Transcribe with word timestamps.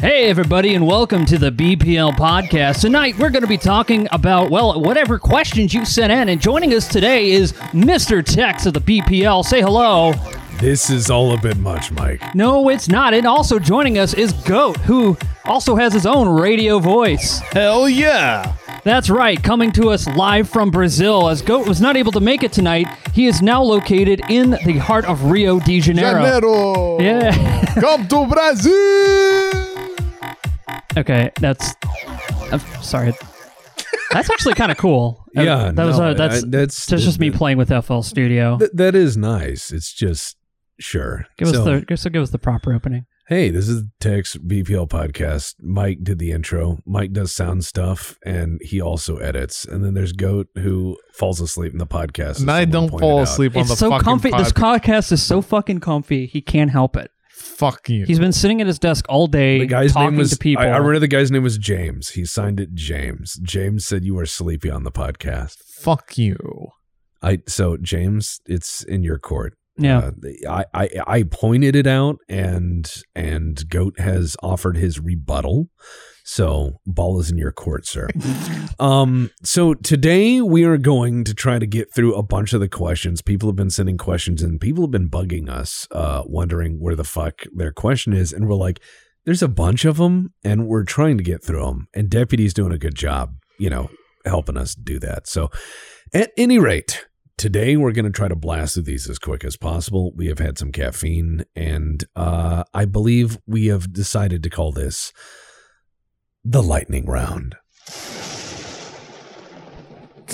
Hey, 0.00 0.28
everybody, 0.28 0.74
and 0.74 0.86
welcome 0.86 1.24
to 1.26 1.38
the 1.38 1.50
BPL 1.50 2.12
podcast. 2.12 2.80
Tonight, 2.80 3.18
we're 3.18 3.30
going 3.30 3.42
to 3.42 3.48
be 3.48 3.58
talking 3.58 4.08
about, 4.12 4.50
well, 4.50 4.80
whatever 4.80 5.18
questions 5.18 5.72
you 5.72 5.84
sent 5.84 6.12
in. 6.12 6.28
And 6.28 6.40
joining 6.40 6.74
us 6.74 6.88
today 6.88 7.30
is 7.30 7.52
Mr. 7.72 8.24
Tex 8.24 8.66
of 8.66 8.74
the 8.74 8.80
BPL. 8.80 9.44
Say 9.44 9.60
hello. 9.60 10.12
This 10.60 10.90
is 10.90 11.10
all 11.10 11.32
a 11.32 11.40
bit 11.40 11.56
much, 11.58 11.92
Mike. 11.92 12.34
No, 12.34 12.68
it's 12.68 12.88
not. 12.88 13.14
And 13.14 13.26
also 13.26 13.60
joining 13.60 13.98
us 13.98 14.14
is 14.14 14.32
Goat, 14.32 14.76
who 14.78 15.16
also 15.44 15.76
has 15.76 15.92
his 15.92 16.06
own 16.06 16.28
radio 16.28 16.80
voice. 16.80 17.38
Hell 17.38 17.88
yeah! 17.88 18.56
That's 18.82 19.10
right, 19.10 19.40
coming 19.42 19.70
to 19.72 19.90
us 19.90 20.08
live 20.08 20.48
from 20.48 20.70
Brazil. 20.70 21.28
As 21.28 21.42
Goat 21.42 21.68
was 21.68 21.80
not 21.80 21.96
able 21.96 22.12
to 22.12 22.20
make 22.20 22.42
it 22.42 22.52
tonight, 22.52 22.88
he 23.12 23.26
is 23.26 23.42
now 23.42 23.62
located 23.62 24.22
in 24.28 24.50
the 24.50 24.78
heart 24.78 25.04
of 25.04 25.30
Rio 25.30 25.60
de 25.60 25.80
Janeiro. 25.80 26.22
Janeiro! 26.24 27.00
Yeah. 27.00 27.74
Come 27.80 28.08
to 28.08 28.26
Brazil! 28.26 29.67
Okay, 30.98 31.30
that's. 31.40 31.74
I'm 32.52 32.60
sorry. 32.82 33.12
That's 34.10 34.30
actually 34.30 34.54
kind 34.54 34.72
of 34.72 34.78
cool. 34.78 35.24
Yeah, 35.34 35.70
that 35.72 35.84
was 35.84 35.98
no, 35.98 36.06
uh, 36.10 36.14
that's 36.14 36.42
I- 36.42 36.48
that's- 36.48 36.86
that's 36.86 37.04
just 37.04 37.20
me 37.20 37.30
playing 37.30 37.58
with 37.58 37.68
FL 37.84 38.00
Studio. 38.00 38.58
Th- 38.58 38.70
that 38.74 38.96
is 38.96 39.16
nice. 39.16 39.70
It's 39.70 39.92
just 39.92 40.36
sure. 40.80 41.26
Give 41.36 41.48
us 41.48 41.54
the 41.64 41.84
give, 41.86 42.00
so 42.00 42.10
give 42.10 42.22
us 42.22 42.30
the 42.30 42.38
proper 42.40 42.72
opening. 42.72 43.06
hey, 43.28 43.50
this 43.50 43.68
is 43.68 43.84
Tex 44.00 44.36
BPL 44.36 44.88
podcast. 44.88 45.54
Mike 45.60 45.98
did 46.02 46.18
the 46.18 46.32
intro. 46.32 46.78
Mike 46.86 47.12
does 47.12 47.32
sound 47.32 47.64
stuff, 47.64 48.18
and 48.24 48.58
he 48.64 48.80
also 48.80 49.18
edits. 49.18 49.64
And 49.64 49.84
then 49.84 49.94
there's 49.94 50.12
Goat 50.12 50.48
who 50.56 50.96
falls 51.12 51.40
asleep 51.40 51.70
in 51.72 51.78
the 51.78 51.86
podcast. 51.86 52.40
And 52.40 52.50
I 52.50 52.64
don't 52.64 52.88
pointed 52.88 53.00
fall 53.04 53.18
out. 53.20 53.22
asleep 53.28 53.54
on 53.54 53.60
It's 53.60 53.70
the 53.70 53.76
so 53.76 53.90
fucking 53.90 54.04
comfy. 54.04 54.30
This 54.30 54.50
podcast 54.52 55.12
is 55.12 55.22
so 55.22 55.40
fucking 55.40 55.78
comfy. 55.80 56.26
He 56.26 56.40
can't 56.40 56.70
help 56.72 56.96
it. 56.96 57.12
Fuck 57.38 57.88
you. 57.88 58.04
He's 58.04 58.18
been 58.18 58.32
sitting 58.32 58.60
at 58.60 58.66
his 58.66 58.78
desk 58.78 59.04
all 59.08 59.26
day 59.26 59.60
The 59.60 59.66
guy's 59.66 59.92
talking 59.92 60.10
name 60.10 60.18
was. 60.18 60.30
to 60.30 60.36
people. 60.38 60.62
I, 60.64 60.68
I 60.68 60.76
remember 60.76 60.98
the 60.98 61.08
guy's 61.08 61.30
name 61.30 61.42
was 61.44 61.56
James. 61.58 62.10
He 62.10 62.24
signed 62.24 62.58
it 62.60 62.74
James. 62.74 63.34
James 63.42 63.86
said 63.86 64.04
you 64.04 64.14
were 64.14 64.26
sleepy 64.26 64.70
on 64.70 64.82
the 64.84 64.92
podcast. 64.92 65.56
Fuck 65.80 66.18
you. 66.18 66.36
I 67.22 67.38
so 67.46 67.76
James, 67.76 68.40
it's 68.46 68.82
in 68.84 69.02
your 69.02 69.18
court. 69.18 69.54
yeah. 69.76 69.98
Uh, 69.98 70.10
I, 70.48 70.64
I 70.74 70.88
I 71.06 71.22
pointed 71.24 71.74
it 71.76 71.86
out, 71.86 72.16
and 72.28 72.90
and 73.14 73.68
Goat 73.68 73.98
has 74.00 74.36
offered 74.42 74.76
his 74.76 74.98
rebuttal. 75.00 75.68
So 76.30 76.78
ball 76.84 77.18
is 77.20 77.30
in 77.30 77.38
your 77.38 77.52
court, 77.52 77.86
sir. 77.86 78.06
um. 78.78 79.30
So 79.42 79.72
today 79.72 80.42
we 80.42 80.62
are 80.64 80.76
going 80.76 81.24
to 81.24 81.32
try 81.32 81.58
to 81.58 81.66
get 81.66 81.94
through 81.94 82.14
a 82.14 82.22
bunch 82.22 82.52
of 82.52 82.60
the 82.60 82.68
questions. 82.68 83.22
People 83.22 83.48
have 83.48 83.56
been 83.56 83.70
sending 83.70 83.96
questions, 83.96 84.42
and 84.42 84.60
people 84.60 84.84
have 84.84 84.90
been 84.90 85.08
bugging 85.08 85.48
us, 85.48 85.88
uh, 85.90 86.24
wondering 86.26 86.80
where 86.80 86.94
the 86.94 87.02
fuck 87.02 87.44
their 87.54 87.72
question 87.72 88.12
is, 88.12 88.34
and 88.34 88.46
we're 88.46 88.56
like, 88.56 88.78
there's 89.24 89.42
a 89.42 89.48
bunch 89.48 89.86
of 89.86 89.96
them, 89.96 90.34
and 90.44 90.68
we're 90.68 90.84
trying 90.84 91.16
to 91.16 91.24
get 91.24 91.42
through 91.42 91.64
them. 91.64 91.88
And 91.94 92.10
Deputy's 92.10 92.52
doing 92.52 92.72
a 92.72 92.78
good 92.78 92.94
job, 92.94 93.34
you 93.58 93.70
know, 93.70 93.88
helping 94.26 94.58
us 94.58 94.74
do 94.74 94.98
that. 94.98 95.26
So, 95.26 95.50
at 96.12 96.30
any 96.36 96.58
rate, 96.58 97.06
today 97.38 97.78
we're 97.78 97.92
going 97.92 98.04
to 98.04 98.10
try 98.10 98.28
to 98.28 98.36
blast 98.36 98.74
through 98.74 98.82
these 98.82 99.08
as 99.08 99.18
quick 99.18 99.44
as 99.44 99.56
possible. 99.56 100.12
We 100.14 100.26
have 100.26 100.40
had 100.40 100.58
some 100.58 100.72
caffeine, 100.72 101.46
and 101.56 102.04
uh, 102.14 102.64
I 102.74 102.84
believe 102.84 103.38
we 103.46 103.68
have 103.68 103.94
decided 103.94 104.42
to 104.42 104.50
call 104.50 104.72
this 104.72 105.10
the 106.50 106.62
lightning 106.62 107.04
round. 107.04 107.56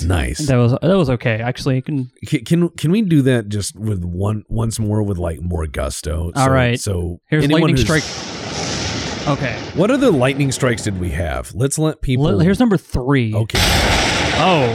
Nice. 0.03 0.39
That 0.47 0.57
was 0.57 0.71
that 0.73 0.97
was 0.97 1.09
okay. 1.09 1.39
Actually, 1.41 1.81
can 1.81 2.11
Can, 2.25 2.69
can 2.69 2.91
we 2.91 3.01
do 3.01 3.21
that 3.23 3.47
just 3.49 3.75
with 3.75 4.03
one 4.03 4.43
once 4.49 4.77
more 4.77 5.01
with 5.03 5.17
like 5.17 5.41
more 5.41 5.67
gusto? 5.67 6.31
All 6.35 6.45
so, 6.45 6.51
right. 6.51 6.79
So 6.79 7.21
here's 7.29 7.49
lightning 7.49 7.77
strike. 7.77 8.03
Okay. 9.27 9.57
What 9.73 9.91
other 9.91 10.11
lightning 10.11 10.51
strikes 10.51 10.83
did 10.83 10.99
we 10.99 11.09
have? 11.11 11.53
Let's 11.55 11.79
let 11.79 12.01
people. 12.01 12.39
Here's 12.39 12.59
number 12.59 12.77
three. 12.77 13.33
okay. 13.33 13.59
Oh, 14.37 14.67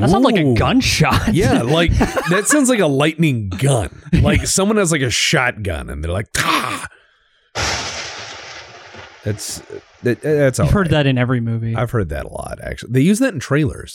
that 0.00 0.10
sounds 0.10 0.24
like 0.24 0.36
a 0.36 0.54
gunshot. 0.54 1.34
Yeah, 1.34 1.62
like 1.64 1.92
that 1.92 2.44
sounds 2.46 2.68
like 2.68 2.80
a 2.80 2.86
lightning 2.86 3.48
gun. 3.50 4.00
Like 4.22 4.46
someone 4.46 4.76
has 4.76 4.92
like 4.92 5.02
a 5.02 5.10
shotgun 5.10 5.90
and 5.90 6.04
they're 6.04 6.12
like, 6.12 6.28
ah. 6.38 6.86
That's 9.24 9.60
that, 10.02 10.20
that's 10.20 10.58
all 10.58 10.66
I've 10.66 10.72
heard 10.72 10.86
right. 10.86 10.90
that 10.90 11.06
in 11.06 11.18
every 11.18 11.40
movie. 11.40 11.76
I've 11.76 11.90
heard 11.90 12.08
that 12.10 12.24
a 12.26 12.28
lot. 12.28 12.58
Actually, 12.62 12.92
they 12.92 13.00
use 13.00 13.18
that 13.20 13.34
in 13.34 13.40
trailers. 13.40 13.94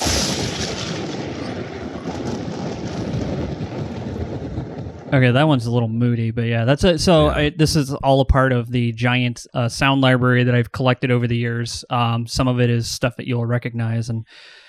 Okay, 5.14 5.32
that 5.32 5.48
one's 5.48 5.66
a 5.66 5.72
little 5.72 5.88
moody, 5.88 6.32
but 6.32 6.46
yeah, 6.46 6.66
that's 6.66 6.84
it. 6.84 7.00
So 7.00 7.28
Yeah. 7.28 7.36
I, 7.36 7.50
this 7.50 7.78
is 7.78 7.94
all 7.94 8.20
a 8.20 8.26
part 8.26 8.52
of 8.52 8.70
the 8.70 8.92
giant 8.92 9.48
uh, 9.54 9.70
sound 9.70 10.02
library 10.02 10.44
that 10.44 10.54
I've 10.54 10.74
collected 10.74 11.12
over 11.12 11.28
the 11.28 11.38
years. 11.38 11.86
Um, 11.90 12.28
some 12.28 12.50
of 12.50 12.60
it 12.60 12.70
is 12.70 12.90
stuff 12.90 13.16
that 13.16 13.26
you'll 13.26 13.46
recognize, 13.46 14.10
and 14.10 14.26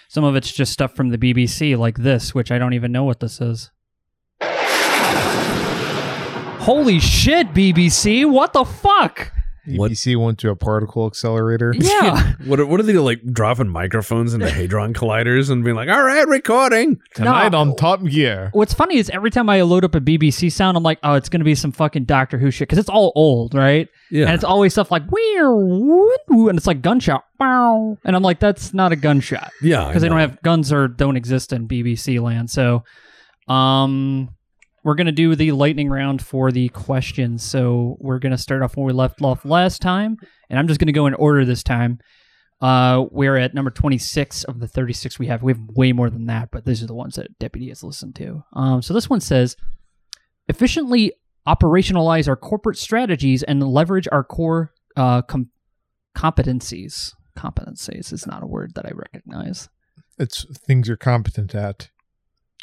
some 0.08 0.22
of 0.22 0.36
it's 0.36 0.52
just 0.52 0.72
stuff 0.72 0.94
from 0.94 1.08
the 1.08 1.18
BBC, 1.18 1.76
like 1.76 1.96
this, 1.96 2.36
which 2.36 2.52
I 2.52 2.58
don't 2.58 2.72
even 2.74 2.92
know 2.92 3.02
what 3.02 3.18
this 3.18 3.40
is. 3.40 3.72
Holy 6.60 7.00
shit, 7.00 7.52
BBC! 7.52 8.30
What 8.30 8.52
the 8.52 8.64
fuck? 8.64 9.32
What- 9.76 9.90
EPC 9.92 10.16
went 10.16 10.38
to 10.40 10.50
a 10.50 10.56
particle 10.56 11.06
accelerator. 11.06 11.74
Yeah, 11.78 12.34
What 12.46 12.60
are, 12.60 12.66
what 12.66 12.80
are 12.80 12.82
they 12.84 12.94
like 12.94 13.20
dropping 13.32 13.68
microphones 13.68 14.32
into 14.34 14.48
hadron 14.50 14.94
colliders 14.94 15.50
and 15.50 15.62
being 15.64 15.76
like, 15.76 15.88
all 15.88 16.02
right, 16.02 16.26
recording? 16.28 16.98
Tonight 17.14 17.52
No. 17.52 17.58
on 17.58 17.76
Top 17.76 18.02
Gear. 18.04 18.50
What's 18.52 18.72
funny 18.74 18.96
is 18.98 19.10
every 19.10 19.30
time 19.30 19.48
I 19.50 19.62
load 19.62 19.84
up 19.84 19.94
a 19.94 20.00
BBC 20.00 20.50
sound, 20.52 20.76
I'm 20.76 20.82
like, 20.82 20.98
oh, 21.02 21.14
it's 21.14 21.28
gonna 21.28 21.44
be 21.44 21.54
some 21.54 21.72
fucking 21.72 22.04
Doctor 22.04 22.38
Who 22.38 22.50
shit 22.50 22.68
because 22.68 22.78
it's 22.78 22.88
all 22.88 23.12
old, 23.14 23.54
right? 23.54 23.88
Yeah. 24.10 24.26
And 24.26 24.34
it's 24.34 24.44
always 24.44 24.72
stuff 24.72 24.90
like 24.90 25.02
weird, 25.10 26.18
and 26.28 26.56
it's 26.56 26.66
like 26.66 26.80
gunshot, 26.82 27.24
bow. 27.38 27.98
and 28.04 28.16
I'm 28.16 28.22
like, 28.22 28.40
that's 28.40 28.72
not 28.72 28.92
a 28.92 28.96
gunshot 28.96 29.50
yeah. 29.62 29.86
Because 29.88 30.02
they 30.02 30.08
don't 30.08 30.18
have 30.18 30.40
guns 30.42 30.72
or 30.72 30.88
don't 30.88 31.16
exist 31.16 31.52
in 31.52 31.68
BBC 31.68 32.20
land. 32.22 32.50
So, 32.50 32.84
um, 33.48 34.30
we're 34.84 34.94
gonna 34.94 35.12
do 35.12 35.34
the 35.34 35.52
lightning 35.52 35.88
round 35.88 36.22
for 36.22 36.50
the 36.52 36.68
questions. 36.70 37.42
So 37.42 37.96
we're 38.00 38.18
gonna 38.18 38.38
start 38.38 38.62
off 38.62 38.76
where 38.76 38.86
we 38.86 38.92
left 38.92 39.22
off 39.22 39.44
last 39.44 39.82
time, 39.82 40.16
and 40.48 40.58
I'm 40.58 40.68
just 40.68 40.80
gonna 40.80 40.92
go 40.92 41.06
in 41.06 41.14
order 41.14 41.44
this 41.44 41.62
time. 41.62 41.98
Uh, 42.60 43.04
we're 43.10 43.36
at 43.36 43.54
number 43.54 43.70
26 43.70 44.44
of 44.44 44.58
the 44.58 44.66
36 44.66 45.18
we 45.18 45.28
have. 45.28 45.42
We 45.42 45.52
have 45.52 45.60
way 45.76 45.92
more 45.92 46.10
than 46.10 46.26
that, 46.26 46.50
but 46.50 46.64
these 46.64 46.82
are 46.82 46.86
the 46.86 46.94
ones 46.94 47.14
that 47.14 47.38
Deputy 47.38 47.68
has 47.68 47.84
listened 47.84 48.16
to. 48.16 48.42
Um, 48.52 48.82
so 48.82 48.92
this 48.94 49.08
one 49.08 49.20
says, 49.20 49.56
efficiently 50.48 51.12
operationalize 51.46 52.28
our 52.28 52.36
corporate 52.36 52.76
strategies 52.76 53.42
and 53.42 53.62
leverage 53.62 54.08
our 54.10 54.24
core 54.24 54.72
uh, 54.96 55.22
com- 55.22 55.50
competencies. 56.16 57.14
Competencies 57.36 58.12
is 58.12 58.26
not 58.26 58.42
a 58.42 58.46
word 58.46 58.74
that 58.74 58.86
I 58.86 58.90
recognize. 58.92 59.68
It's 60.18 60.44
things 60.56 60.88
you're 60.88 60.96
competent 60.96 61.54
at. 61.54 61.90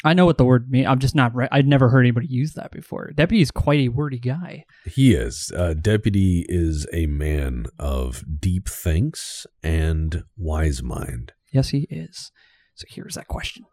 I 0.04 0.14
know 0.14 0.26
what 0.26 0.38
the 0.38 0.44
word 0.44 0.70
means. 0.70 0.86
I'm 0.86 0.98
just 0.98 1.14
not. 1.14 1.34
Re- 1.34 1.48
I'd 1.50 1.66
never 1.66 1.88
heard 1.88 2.00
anybody 2.00 2.26
use 2.26 2.52
that 2.52 2.70
before. 2.70 3.10
Deputy 3.14 3.42
is 3.42 3.50
quite 3.50 3.80
a 3.80 3.88
wordy 3.88 4.18
guy. 4.18 4.64
He 4.84 5.14
is. 5.14 5.50
Uh, 5.56 5.74
Deputy 5.74 6.44
is 6.48 6.86
a 6.92 7.06
man 7.06 7.66
of 7.78 8.22
deep 8.38 8.68
thinks 8.68 9.46
and 9.62 10.24
wise 10.36 10.82
mind. 10.82 11.32
Yes, 11.50 11.70
he 11.70 11.86
is. 11.90 12.30
So 12.74 12.84
here's 12.88 13.14
that 13.14 13.28
question. 13.28 13.64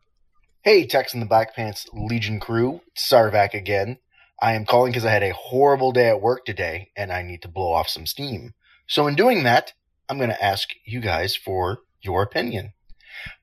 Hey, 0.61 0.87
Tex 0.87 1.13
in 1.13 1.19
the 1.19 1.25
Black 1.25 1.53
Pants 1.53 1.87
Legion 1.91 2.39
crew, 2.39 2.79
it's 2.87 3.11
Czarvak 3.11 3.53
again. 3.53 3.97
I 4.41 4.53
am 4.53 4.65
calling 4.65 4.91
because 4.91 5.05
I 5.05 5.11
had 5.11 5.23
a 5.23 5.33
horrible 5.33 5.91
day 5.91 6.07
at 6.07 6.21
work 6.21 6.45
today 6.45 6.89
and 6.95 7.11
I 7.11 7.21
need 7.21 7.41
to 7.41 7.49
blow 7.49 7.73
off 7.73 7.89
some 7.89 8.05
steam. 8.05 8.53
So, 8.87 9.07
in 9.07 9.15
doing 9.15 9.43
that, 9.43 9.73
I'm 10.07 10.17
going 10.17 10.29
to 10.29 10.43
ask 10.43 10.69
you 10.85 11.01
guys 11.01 11.35
for 11.35 11.79
your 12.01 12.23
opinion. 12.23 12.73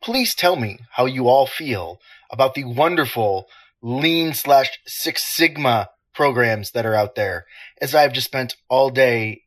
Please 0.02 0.34
tell 0.34 0.56
me 0.56 0.78
how 0.92 1.06
you 1.06 1.28
all 1.28 1.46
feel 1.46 2.00
about 2.30 2.54
the 2.54 2.64
wonderful 2.64 3.46
Lean 3.82 4.34
slash 4.34 4.78
Six 4.86 5.24
Sigma 5.24 5.90
programs 6.14 6.72
that 6.72 6.84
are 6.86 6.94
out 6.94 7.14
there, 7.14 7.46
as 7.80 7.94
I've 7.94 8.12
just 8.12 8.26
spent 8.26 8.56
all 8.68 8.90
day, 8.90 9.42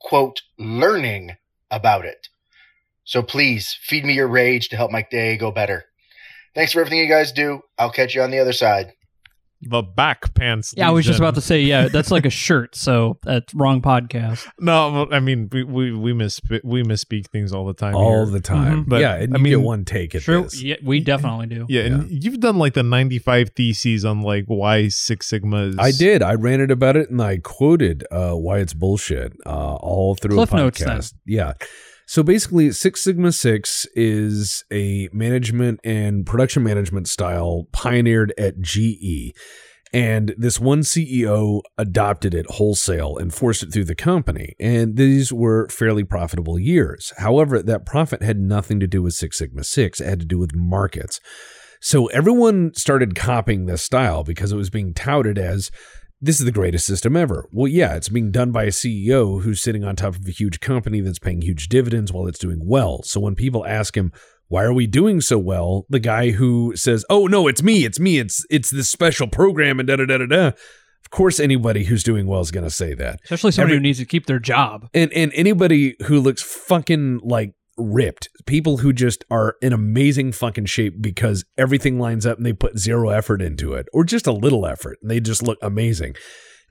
quote, 0.00 0.42
learning 0.58 1.36
about 1.70 2.04
it. 2.04 2.28
So 3.04 3.22
please 3.22 3.76
feed 3.82 4.04
me 4.04 4.14
your 4.14 4.28
rage 4.28 4.68
to 4.68 4.76
help 4.76 4.90
my 4.90 5.06
day 5.10 5.36
go 5.36 5.50
better. 5.50 5.84
Thanks 6.54 6.72
for 6.72 6.80
everything 6.80 7.00
you 7.00 7.08
guys 7.08 7.32
do. 7.32 7.62
I'll 7.78 7.90
catch 7.90 8.14
you 8.14 8.22
on 8.22 8.30
the 8.30 8.38
other 8.38 8.52
side. 8.52 8.92
The 9.64 9.82
back 9.82 10.34
pants. 10.34 10.74
Yeah, 10.76 10.88
I 10.88 10.90
was 10.90 11.06
just 11.06 11.18
about 11.20 11.36
to 11.36 11.40
say. 11.40 11.62
Yeah, 11.62 11.88
that's 11.88 12.10
like 12.10 12.26
a 12.26 12.30
shirt. 12.44 12.74
So 12.74 13.18
that's 13.22 13.54
wrong 13.54 13.80
podcast. 13.80 14.46
No, 14.58 15.06
I 15.10 15.20
mean 15.20 15.48
we 15.52 15.62
we 15.62 15.92
we 15.92 16.12
miss 16.12 16.40
we 16.64 16.82
misspeak 16.82 17.28
things 17.28 17.52
all 17.52 17.66
the 17.66 17.74
time. 17.74 17.94
All 17.94 18.24
here. 18.24 18.32
the 18.32 18.40
time. 18.40 18.84
Mhm. 18.84 18.88
But, 18.88 19.00
yeah, 19.00 19.14
and 19.14 19.34
I 19.36 19.38
you 19.38 19.44
get 19.44 19.56
mean, 19.58 19.62
one 19.62 19.84
take 19.84 20.14
at 20.14 20.22
True. 20.22 20.42
this. 20.42 20.62
Yeah, 20.62 20.76
we 20.82 21.00
definitely 21.00 21.46
do. 21.46 21.66
yeah, 21.68 21.82
and 21.82 22.24
you've 22.24 22.40
done 22.40 22.58
like 22.58 22.74
the 22.74 22.82
95 22.82 23.50
theses 23.56 24.04
on 24.04 24.22
like 24.22 24.44
why 24.46 24.88
Six 24.88 25.26
Sigma 25.28 25.64
is. 25.68 25.78
I 25.78 25.92
did. 25.92 26.22
I 26.22 26.34
ranted 26.34 26.70
about 26.70 26.96
it 26.96 27.10
and 27.10 27.22
I 27.22 27.38
quoted 27.38 28.04
uh, 28.10 28.32
why 28.32 28.58
it's 28.58 28.74
bullshit 28.74 29.32
uh, 29.46 29.74
all 29.76 30.14
through 30.16 30.34
Cliff 30.36 30.52
a 30.52 30.56
notes, 30.56 30.80
podcast. 30.82 31.14
Yeah. 31.24 31.52
So 32.06 32.22
basically, 32.22 32.70
Six 32.72 33.02
Sigma 33.02 33.32
Six 33.32 33.86
is 33.94 34.64
a 34.72 35.08
management 35.12 35.80
and 35.84 36.26
production 36.26 36.62
management 36.62 37.08
style 37.08 37.68
pioneered 37.72 38.34
at 38.36 38.60
GE. 38.60 39.34
And 39.94 40.34
this 40.38 40.58
one 40.58 40.80
CEO 40.80 41.60
adopted 41.76 42.34
it 42.34 42.46
wholesale 42.48 43.18
and 43.18 43.32
forced 43.32 43.62
it 43.62 43.72
through 43.72 43.84
the 43.84 43.94
company. 43.94 44.54
And 44.58 44.96
these 44.96 45.32
were 45.32 45.68
fairly 45.68 46.02
profitable 46.02 46.58
years. 46.58 47.12
However, 47.18 47.62
that 47.62 47.84
profit 47.84 48.22
had 48.22 48.38
nothing 48.38 48.80
to 48.80 48.86
do 48.86 49.02
with 49.02 49.12
Six 49.12 49.38
Sigma 49.38 49.64
6, 49.64 50.00
it 50.00 50.08
had 50.08 50.20
to 50.20 50.26
do 50.26 50.38
with 50.38 50.54
markets. 50.54 51.20
So 51.84 52.06
everyone 52.06 52.72
started 52.74 53.16
copying 53.16 53.66
this 53.66 53.82
style 53.82 54.24
because 54.24 54.52
it 54.52 54.56
was 54.56 54.70
being 54.70 54.94
touted 54.94 55.36
as 55.36 55.70
this 56.24 56.38
is 56.38 56.46
the 56.46 56.52
greatest 56.52 56.86
system 56.86 57.16
ever. 57.16 57.48
Well, 57.52 57.68
yeah, 57.68 57.96
it's 57.96 58.08
being 58.08 58.30
done 58.30 58.52
by 58.52 58.64
a 58.64 58.68
CEO 58.68 59.42
who's 59.42 59.60
sitting 59.60 59.82
on 59.84 59.96
top 59.96 60.14
of 60.16 60.26
a 60.26 60.30
huge 60.30 60.60
company 60.60 61.00
that's 61.00 61.18
paying 61.18 61.42
huge 61.42 61.68
dividends 61.68 62.12
while 62.12 62.26
it's 62.28 62.38
doing 62.38 62.60
well. 62.62 63.02
So 63.02 63.20
when 63.20 63.34
people 63.34 63.66
ask 63.66 63.96
him, 63.96 64.12
why 64.48 64.62
are 64.64 64.72
we 64.72 64.86
doing 64.86 65.20
so 65.20 65.38
well? 65.38 65.84
The 65.90 65.98
guy 65.98 66.30
who 66.30 66.74
says, 66.76 67.04
"Oh 67.10 67.26
no, 67.26 67.48
it's 67.48 67.62
me, 67.62 67.84
it's 67.84 67.98
me, 67.98 68.18
it's 68.18 68.44
it's 68.50 68.70
this 68.70 68.88
special 68.90 69.26
program," 69.26 69.78
and 69.80 69.86
da 69.88 69.96
da 69.96 70.04
da 70.04 70.18
da 70.18 70.26
da. 70.26 70.46
Of 70.48 71.10
course, 71.10 71.40
anybody 71.40 71.84
who's 71.84 72.02
doing 72.04 72.26
well 72.26 72.40
is 72.42 72.50
going 72.50 72.64
to 72.64 72.70
say 72.70 72.92
that, 72.94 73.20
Especially 73.24 73.50
somebody 73.52 73.72
Every- 73.72 73.76
who 73.78 73.82
needs 73.82 73.98
to 73.98 74.04
keep 74.04 74.26
their 74.26 74.38
job. 74.38 74.88
and 74.94 75.10
and 75.14 75.32
anybody 75.34 75.96
who 76.06 76.20
looks 76.20 76.42
fucking 76.42 77.20
like 77.24 77.54
ripped, 77.78 78.28
people 78.46 78.78
who 78.78 78.92
just 78.92 79.24
are 79.30 79.56
in 79.62 79.72
amazing 79.72 80.32
fucking 80.32 80.66
shape 80.66 81.00
because 81.00 81.44
everything 81.56 81.98
lines 81.98 82.26
up 82.26 82.36
and 82.36 82.44
they 82.46 82.52
put 82.52 82.78
zero 82.78 83.08
effort 83.10 83.40
into 83.42 83.72
it, 83.74 83.86
or 83.92 84.04
just 84.04 84.26
a 84.26 84.32
little 84.32 84.66
effort, 84.66 84.98
and 85.02 85.10
they 85.10 85.20
just 85.20 85.42
look 85.42 85.58
amazing. 85.62 86.14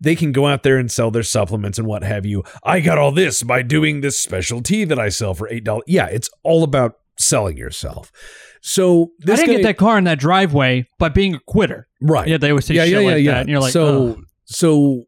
They 0.04 0.16
can 0.16 0.32
go 0.32 0.48
out 0.48 0.64
there 0.64 0.78
and 0.78 0.92
sell 0.92 1.12
their 1.12 1.24
supplements 1.24 1.78
and 1.78 1.88
what 1.88 2.04
have 2.04 2.26
you. 2.26 2.44
I 2.64 2.80
got 2.80 2.98
all 2.98 3.12
this 3.12 3.44
by 3.44 3.62
doing 3.62 4.02
this 4.02 4.22
special 4.22 4.62
tea 4.62 4.84
that 4.86 4.98
I 5.00 5.10
sell 5.10 5.34
for 5.34 5.48
eight 5.50 5.64
dollars. 5.64 5.84
Yeah, 5.88 6.08
it's 6.08 6.30
all 6.44 6.64
about 6.64 6.94
selling 7.20 7.56
yourself. 7.58 8.12
So 8.62 9.12
this 9.20 9.40
I 9.40 9.44
didn't 9.44 9.48
guy- 9.58 9.62
get 9.62 9.64
that 9.68 9.78
car 9.78 9.98
in 9.98 10.04
that 10.06 10.20
driveway 10.20 10.88
by 10.98 11.10
being 11.10 11.36
a 11.36 11.40
quitter. 11.48 11.88
right. 12.02 12.28
Yeah, 12.28 12.38
they 12.38 12.50
always 12.50 12.66
say 12.66 12.76
shit 12.76 13.04
like 13.04 13.26
that, 13.26 13.42
and 13.42 13.50
you're 13.50 13.60
like, 13.60 13.74
so 13.74 14.10
"Ugh." 14.10 14.24
so 14.46 15.04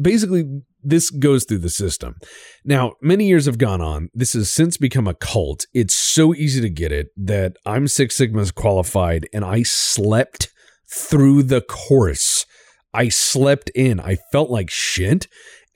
basically 0.00 0.44
this 0.82 1.10
goes 1.10 1.44
through 1.44 1.58
the 1.58 1.68
system. 1.68 2.16
Now, 2.64 2.92
many 3.00 3.26
years 3.26 3.46
have 3.46 3.58
gone 3.58 3.80
on. 3.80 4.08
This 4.14 4.32
has 4.32 4.50
since 4.50 4.76
become 4.76 5.06
a 5.06 5.14
cult. 5.14 5.66
It's 5.74 5.94
so 5.94 6.34
easy 6.34 6.60
to 6.60 6.70
get 6.70 6.92
it 6.92 7.08
that 7.16 7.56
I'm 7.66 7.88
Six 7.88 8.16
Sigma's 8.16 8.50
qualified 8.50 9.26
and 9.32 9.44
I 9.44 9.62
slept 9.62 10.48
through 10.92 11.44
the 11.44 11.60
course. 11.60 12.46
I 12.92 13.08
slept 13.08 13.70
in. 13.74 14.00
I 14.00 14.16
felt 14.32 14.50
like 14.50 14.70
shit 14.70 15.26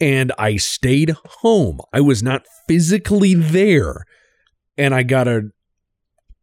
and 0.01 0.33
I 0.39 0.57
stayed 0.57 1.15
home. 1.41 1.81
I 1.93 2.01
was 2.01 2.23
not 2.23 2.43
physically 2.67 3.35
there 3.35 4.05
and 4.77 4.95
I 4.95 5.03
got 5.03 5.29
a 5.29 5.51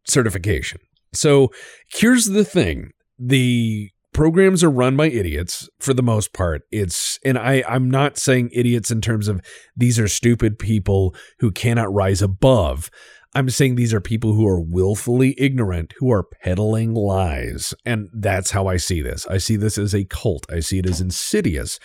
certification. 0.06 0.80
So 1.12 1.50
here's 1.92 2.26
the 2.26 2.44
thing 2.44 2.90
the 3.18 3.90
programs 4.12 4.62
are 4.62 4.70
run 4.70 4.96
by 4.96 5.08
idiots 5.08 5.68
for 5.78 5.94
the 5.94 6.02
most 6.02 6.32
part. 6.32 6.62
It's 6.70 7.18
and 7.24 7.38
i 7.38 7.64
i'm 7.68 7.90
not 7.90 8.18
saying 8.18 8.50
idiots 8.52 8.90
in 8.90 9.00
terms 9.00 9.28
of 9.28 9.40
these 9.76 9.98
are 9.98 10.08
stupid 10.08 10.58
people 10.58 11.14
who 11.40 11.50
cannot 11.50 11.92
rise 11.92 12.22
above. 12.22 12.90
I'm 13.34 13.48
saying 13.48 13.76
these 13.76 13.94
are 13.94 14.00
people 14.00 14.34
who 14.34 14.46
are 14.46 14.60
willfully 14.60 15.34
ignorant 15.38 15.94
who 15.98 16.12
are 16.12 16.22
peddling 16.22 16.92
lies. 16.92 17.72
And 17.86 18.08
that's 18.12 18.50
how 18.50 18.66
i 18.66 18.76
see 18.76 19.00
this. 19.00 19.26
I 19.26 19.38
see 19.38 19.56
this 19.56 19.78
as 19.78 19.94
a 19.94 20.04
cult. 20.04 20.46
I 20.50 20.60
see 20.60 20.78
it 20.78 20.86
as 20.86 21.00
insidious. 21.00 21.78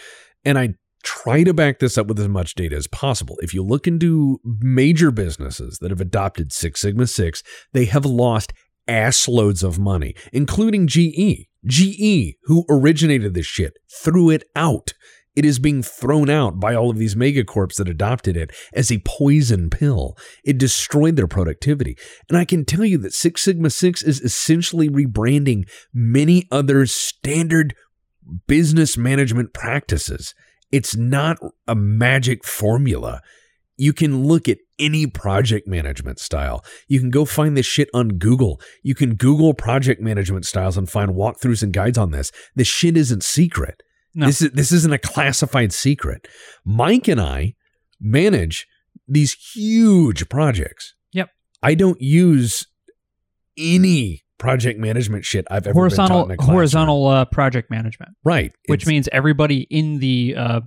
And 0.43 0.57
i 0.57 0.75
try 1.03 1.43
to 1.43 1.53
back 1.53 1.79
this 1.79 1.97
up 1.97 2.07
with 2.07 2.19
as 2.19 2.27
much 2.27 2.55
data 2.55 2.75
as 2.75 2.87
possible. 2.87 3.37
If 3.41 3.53
you 3.53 3.63
look 3.63 3.87
into 3.87 4.41
major 4.43 5.09
businesses 5.11 5.77
that 5.79 5.91
have 5.91 6.01
adopted 6.01 6.51
six 6.51 6.81
sigma 6.81 7.07
6 7.07 7.43
they 7.71 7.85
have 7.85 8.05
lost 8.05 8.51
ass 8.87 9.27
loads 9.27 9.63
of 9.63 9.79
money, 9.79 10.15
including 10.31 10.87
GE. 10.87 11.47
GE, 11.65 12.35
who 12.43 12.65
originated 12.69 13.33
this 13.33 13.45
shit, 13.45 13.77
threw 13.91 14.29
it 14.29 14.43
out. 14.55 14.93
It 15.35 15.45
is 15.45 15.59
being 15.59 15.83
thrown 15.83 16.31
out 16.31 16.59
by 16.59 16.73
all 16.73 16.89
of 16.89 16.97
these 16.97 17.13
megacorps 17.13 17.75
that 17.75 17.87
adopted 17.87 18.35
it 18.35 18.51
as 18.73 18.91
a 18.91 19.03
poison 19.05 19.69
pill. 19.69 20.17
It 20.43 20.57
destroyed 20.57 21.15
their 21.15 21.27
productivity. 21.27 21.95
And 22.27 22.37
I 22.37 22.43
can 22.43 22.65
tell 22.65 22.83
you 22.83 22.97
that 22.99 23.13
Six 23.13 23.43
Sigma 23.43 23.69
6 23.69 24.01
is 24.01 24.19
essentially 24.19 24.89
rebranding 24.89 25.69
many 25.93 26.47
other 26.51 26.87
standard 26.87 27.75
business 28.47 28.97
management 28.97 29.53
practices. 29.53 30.33
It's 30.71 30.95
not 30.95 31.37
a 31.67 31.75
magic 31.75 32.43
formula. 32.43 33.21
You 33.77 33.93
can 33.93 34.23
look 34.25 34.49
at 34.49 34.57
any 34.79 35.05
project 35.07 35.67
management 35.67 36.19
style. 36.19 36.63
You 36.87 36.99
can 36.99 37.11
go 37.11 37.25
find 37.25 37.55
this 37.55 37.65
shit 37.65 37.89
on 37.93 38.17
Google. 38.17 38.59
You 38.83 38.95
can 38.95 39.15
Google 39.15 39.53
project 39.53 40.01
management 40.01 40.45
styles 40.45 40.77
and 40.77 40.89
find 40.89 41.11
walkthroughs 41.11 41.61
and 41.63 41.71
guides 41.71 41.97
on 41.97 42.11
this. 42.11 42.31
This 42.55 42.67
shit 42.67 42.97
isn't 42.97 43.23
secret. 43.23 43.81
No. 44.15 44.25
This 44.25 44.41
is 44.41 44.51
this 44.51 44.71
isn't 44.71 44.93
a 44.93 44.97
classified 44.97 45.71
secret. 45.73 46.27
Mike 46.65 47.07
and 47.07 47.21
I 47.21 47.53
manage 48.01 48.65
these 49.07 49.35
huge 49.53 50.27
projects. 50.27 50.95
Yep. 51.13 51.29
I 51.61 51.75
don't 51.75 52.01
use 52.01 52.65
any 53.57 54.23
project 54.37 54.79
management 54.79 55.25
shit 55.25 55.45
I've 55.49 55.65
ever 55.67 55.73
horizontal 55.73 56.23
taught 56.25 56.31
in 56.31 56.39
a 56.39 56.43
horizontal 56.43 57.07
uh, 57.07 57.25
project 57.25 57.69
management, 57.71 58.11
right? 58.23 58.51
which 58.67 58.83
It's- 58.83 58.87
means 58.87 59.09
everybody 59.11 59.67
in 59.69 59.99
the 59.99 60.35
uh, 60.37 60.61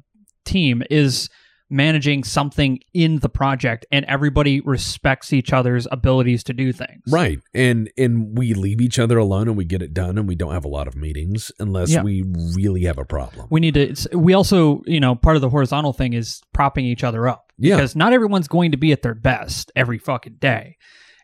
team 0.44 0.82
is 0.90 1.28
managing 1.70 2.24
something 2.24 2.80
in 2.92 3.20
the 3.20 3.28
project, 3.28 3.86
and 3.90 4.04
everybody 4.06 4.60
respects 4.60 5.32
each 5.32 5.52
other's 5.52 5.86
abilities 5.90 6.42
to 6.44 6.52
do 6.52 6.72
things. 6.72 7.02
Right. 7.08 7.38
And 7.54 7.90
and 7.96 8.36
we 8.36 8.54
leave 8.54 8.80
each 8.80 8.98
other 8.98 9.16
alone 9.18 9.48
and 9.48 9.56
we 9.56 9.64
get 9.64 9.82
it 9.82 9.94
done 9.94 10.18
and 10.18 10.28
we 10.28 10.34
don't 10.34 10.52
have 10.52 10.64
a 10.64 10.68
lot 10.68 10.88
of 10.88 10.96
meetings 10.96 11.52
unless 11.58 11.90
Yeah. 11.90 12.02
we 12.02 12.24
really 12.54 12.82
have 12.84 12.98
a 12.98 13.04
problem. 13.04 13.46
We 13.50 13.60
need 13.60 13.74
to. 13.74 13.90
It's, 13.90 14.06
we 14.12 14.34
also, 14.34 14.82
you 14.86 15.00
know, 15.00 15.14
part 15.14 15.36
of 15.36 15.42
the 15.42 15.48
horizontal 15.48 15.92
thing 15.92 16.12
is 16.12 16.42
propping 16.52 16.84
each 16.84 17.04
other 17.04 17.28
up. 17.28 17.52
Yeah. 17.58 17.76
Because 17.76 17.94
not 17.94 18.12
everyone's 18.12 18.48
going 18.48 18.72
to 18.72 18.76
be 18.76 18.92
at 18.92 19.02
their 19.02 19.14
best 19.14 19.70
every 19.76 19.98
fucking 19.98 20.36
day. 20.40 20.76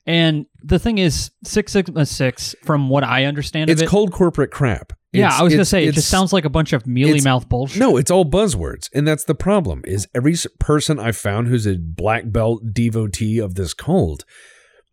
And 0.07 0.47
the 0.63 0.79
thing 0.79 0.99
is, 0.99 1.33
Six 1.43 1.73
Sigma 1.73 2.03
uh, 2.03 2.05
Six, 2.05 2.55
from 2.63 2.89
what 2.89 3.03
I 3.03 3.25
understand 3.25 3.71
it's 3.71 3.83
of 3.83 3.87
it, 3.87 3.91
cold 3.91 4.13
corporate 4.13 4.53
crap. 4.53 4.93
Yeah, 5.19 5.37
I 5.39 5.43
was 5.43 5.53
gonna 5.53 5.65
say 5.65 5.85
it 5.87 5.93
just 5.95 6.09
sounds 6.09 6.33
like 6.33 6.45
a 6.45 6.51
bunch 6.51 6.73
of 6.73 6.87
mealy 6.87 7.21
mouth 7.21 7.49
bullshit. 7.49 7.79
No, 7.79 7.97
it's 7.97 8.11
all 8.11 8.25
buzzwords, 8.25 8.89
and 8.95 9.07
that's 9.07 9.25
the 9.25 9.35
problem. 9.35 9.83
Is 9.85 10.07
every 10.15 10.33
s- 10.35 10.47
person 10.59 10.99
I 10.99 11.13
found 11.13 11.49
who's 11.49 11.67
a 11.67 11.77
black 11.79 12.25
belt 12.31 12.63
devotee 12.73 13.39
of 13.39 13.55
this 13.55 13.75
cult 13.75 14.25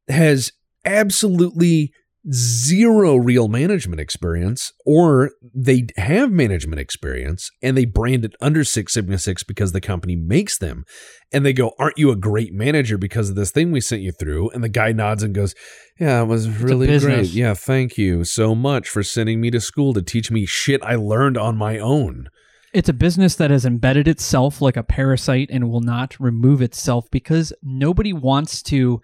has 0.08 0.52
absolutely 0.86 1.94
zero 2.32 3.16
real 3.16 3.48
management 3.48 4.00
experience, 4.00 4.72
or 4.86 5.32
they 5.54 5.88
have 5.98 6.32
management 6.32 6.80
experience 6.80 7.50
and 7.62 7.76
they 7.76 7.86
brand 7.86 8.24
it 8.24 8.34
under 8.40 8.64
Six 8.64 8.94
Sigma 8.94 9.18
Six 9.18 9.44
because 9.44 9.72
the 9.72 9.82
company 9.82 10.16
makes 10.16 10.58
them, 10.58 10.86
and 11.32 11.46
they 11.46 11.54
go, 11.54 11.74
"Aren't 11.78 11.98
you 11.98 12.12
a 12.12 12.16
great 12.16 12.54
manager 12.54 12.98
because 12.98 13.30
of 13.30 13.36
this 13.36 13.52
thing 13.52 13.72
we 13.72 13.82
sent 13.82 14.02
you 14.02 14.12
through?" 14.12 14.50
And 14.52 14.64
the 14.64 14.70
guy 14.70 14.92
nods 14.94 15.24
and 15.24 15.36
goes, 15.36 15.54
"Yeah, 16.00 16.22
it 16.22 16.28
was 16.28 16.48
really 16.50 16.88
great. 17.00 17.30
Yeah, 17.30 17.54
thank 17.54 17.98
you 17.98 18.24
so 18.24 18.56
much 18.56 18.88
for 18.88 19.04
sending 19.04 19.42
me 19.42 19.52
to 19.52 19.60
school 19.60 19.94
to 19.94 20.02
teach 20.02 20.32
me 20.32 20.46
shit 20.46 20.82
I 20.84 20.96
learned 20.96 21.38
on 21.38 21.58
my 21.58 21.78
own." 21.80 22.28
It's 22.74 22.90
a 22.90 22.94
business 22.94 23.36
that 23.36 23.52
has 23.52 23.66
embedded 23.66 24.08
itself 24.08 24.60
like 24.60 24.78
a 24.78 24.84
parasite 24.84 25.50
and 25.52 25.70
will 25.70 25.82
not 25.82 26.20
remove 26.20 26.60
itself 26.60 27.06
because 27.12 27.54
nobody 27.62 28.14
wants 28.14 28.64
to 28.64 29.00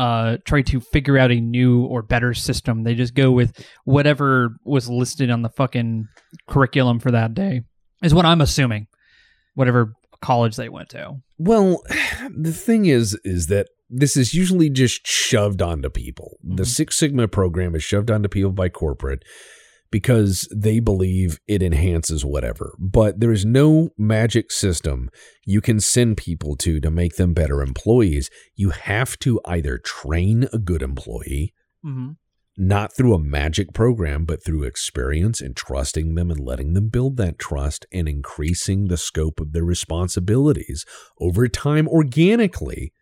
uh, 0.00 0.38
try 0.46 0.62
to 0.62 0.80
figure 0.80 1.18
out 1.18 1.30
a 1.30 1.40
new 1.40 1.84
or 1.84 2.00
better 2.02 2.32
system. 2.32 2.84
They 2.84 2.94
just 2.94 3.14
go 3.14 3.30
with 3.30 3.50
whatever 3.84 4.56
was 4.64 4.88
listed 4.88 5.30
on 5.30 5.42
the 5.42 5.50
fucking 5.50 6.06
curriculum 6.48 6.98
for 7.00 7.10
that 7.10 7.34
day, 7.34 7.62
is 8.02 8.14
what 8.14 8.24
I'm 8.24 8.40
assuming. 8.40 8.86
Whatever 9.54 9.92
college 10.22 10.56
they 10.56 10.68
went 10.68 10.88
to. 10.90 11.16
Well, 11.38 11.82
the 12.34 12.52
thing 12.52 12.86
is, 12.86 13.18
is 13.24 13.48
that 13.48 13.66
this 13.90 14.16
is 14.16 14.32
usually 14.34 14.70
just 14.70 15.06
shoved 15.06 15.60
onto 15.60 15.90
people. 15.90 16.38
The 16.42 16.62
Mhm. 16.62 16.66
Six 16.66 16.96
Sigma 16.96 17.28
program 17.28 17.74
is 17.74 17.82
shoved 17.82 18.10
onto 18.10 18.28
people 18.28 18.52
by 18.52 18.68
corporate 18.68 19.22
because 19.90 20.48
they 20.54 20.78
believe 20.80 21.38
it 21.48 21.62
enhances 21.62 22.24
whatever. 22.24 22.74
But 22.78 23.20
there 23.20 23.32
is 23.32 23.44
no 23.44 23.90
magic 23.98 24.52
system 24.52 25.10
you 25.44 25.60
can 25.60 25.80
send 25.80 26.16
people 26.16 26.56
to 26.58 26.80
to 26.80 26.90
make 26.90 27.16
them 27.16 27.34
better 27.34 27.60
employees. 27.62 28.30
You 28.54 28.70
have 28.70 29.18
to 29.20 29.40
either 29.44 29.78
train 29.78 30.48
a 30.52 30.58
good 30.58 30.82
employee 30.82 31.52
Mm-hmm. 31.84 32.10
not 32.58 32.94
through 32.94 33.14
a 33.14 33.18
magic 33.18 33.72
program, 33.72 34.26
but 34.26 34.44
through 34.44 34.64
experience 34.64 35.40
and 35.40 35.56
trusting 35.56 36.14
them 36.14 36.30
and 36.30 36.38
letting 36.38 36.74
them 36.74 36.88
build 36.90 37.16
that 37.16 37.38
trust 37.38 37.86
and 37.90 38.06
increasing 38.06 38.88
the 38.88 38.98
scope 38.98 39.40
of 39.40 39.52
their 39.54 39.64
responsibilities 39.64 40.84
over 41.18 41.48
time 41.48 41.88
organically, 41.88 42.92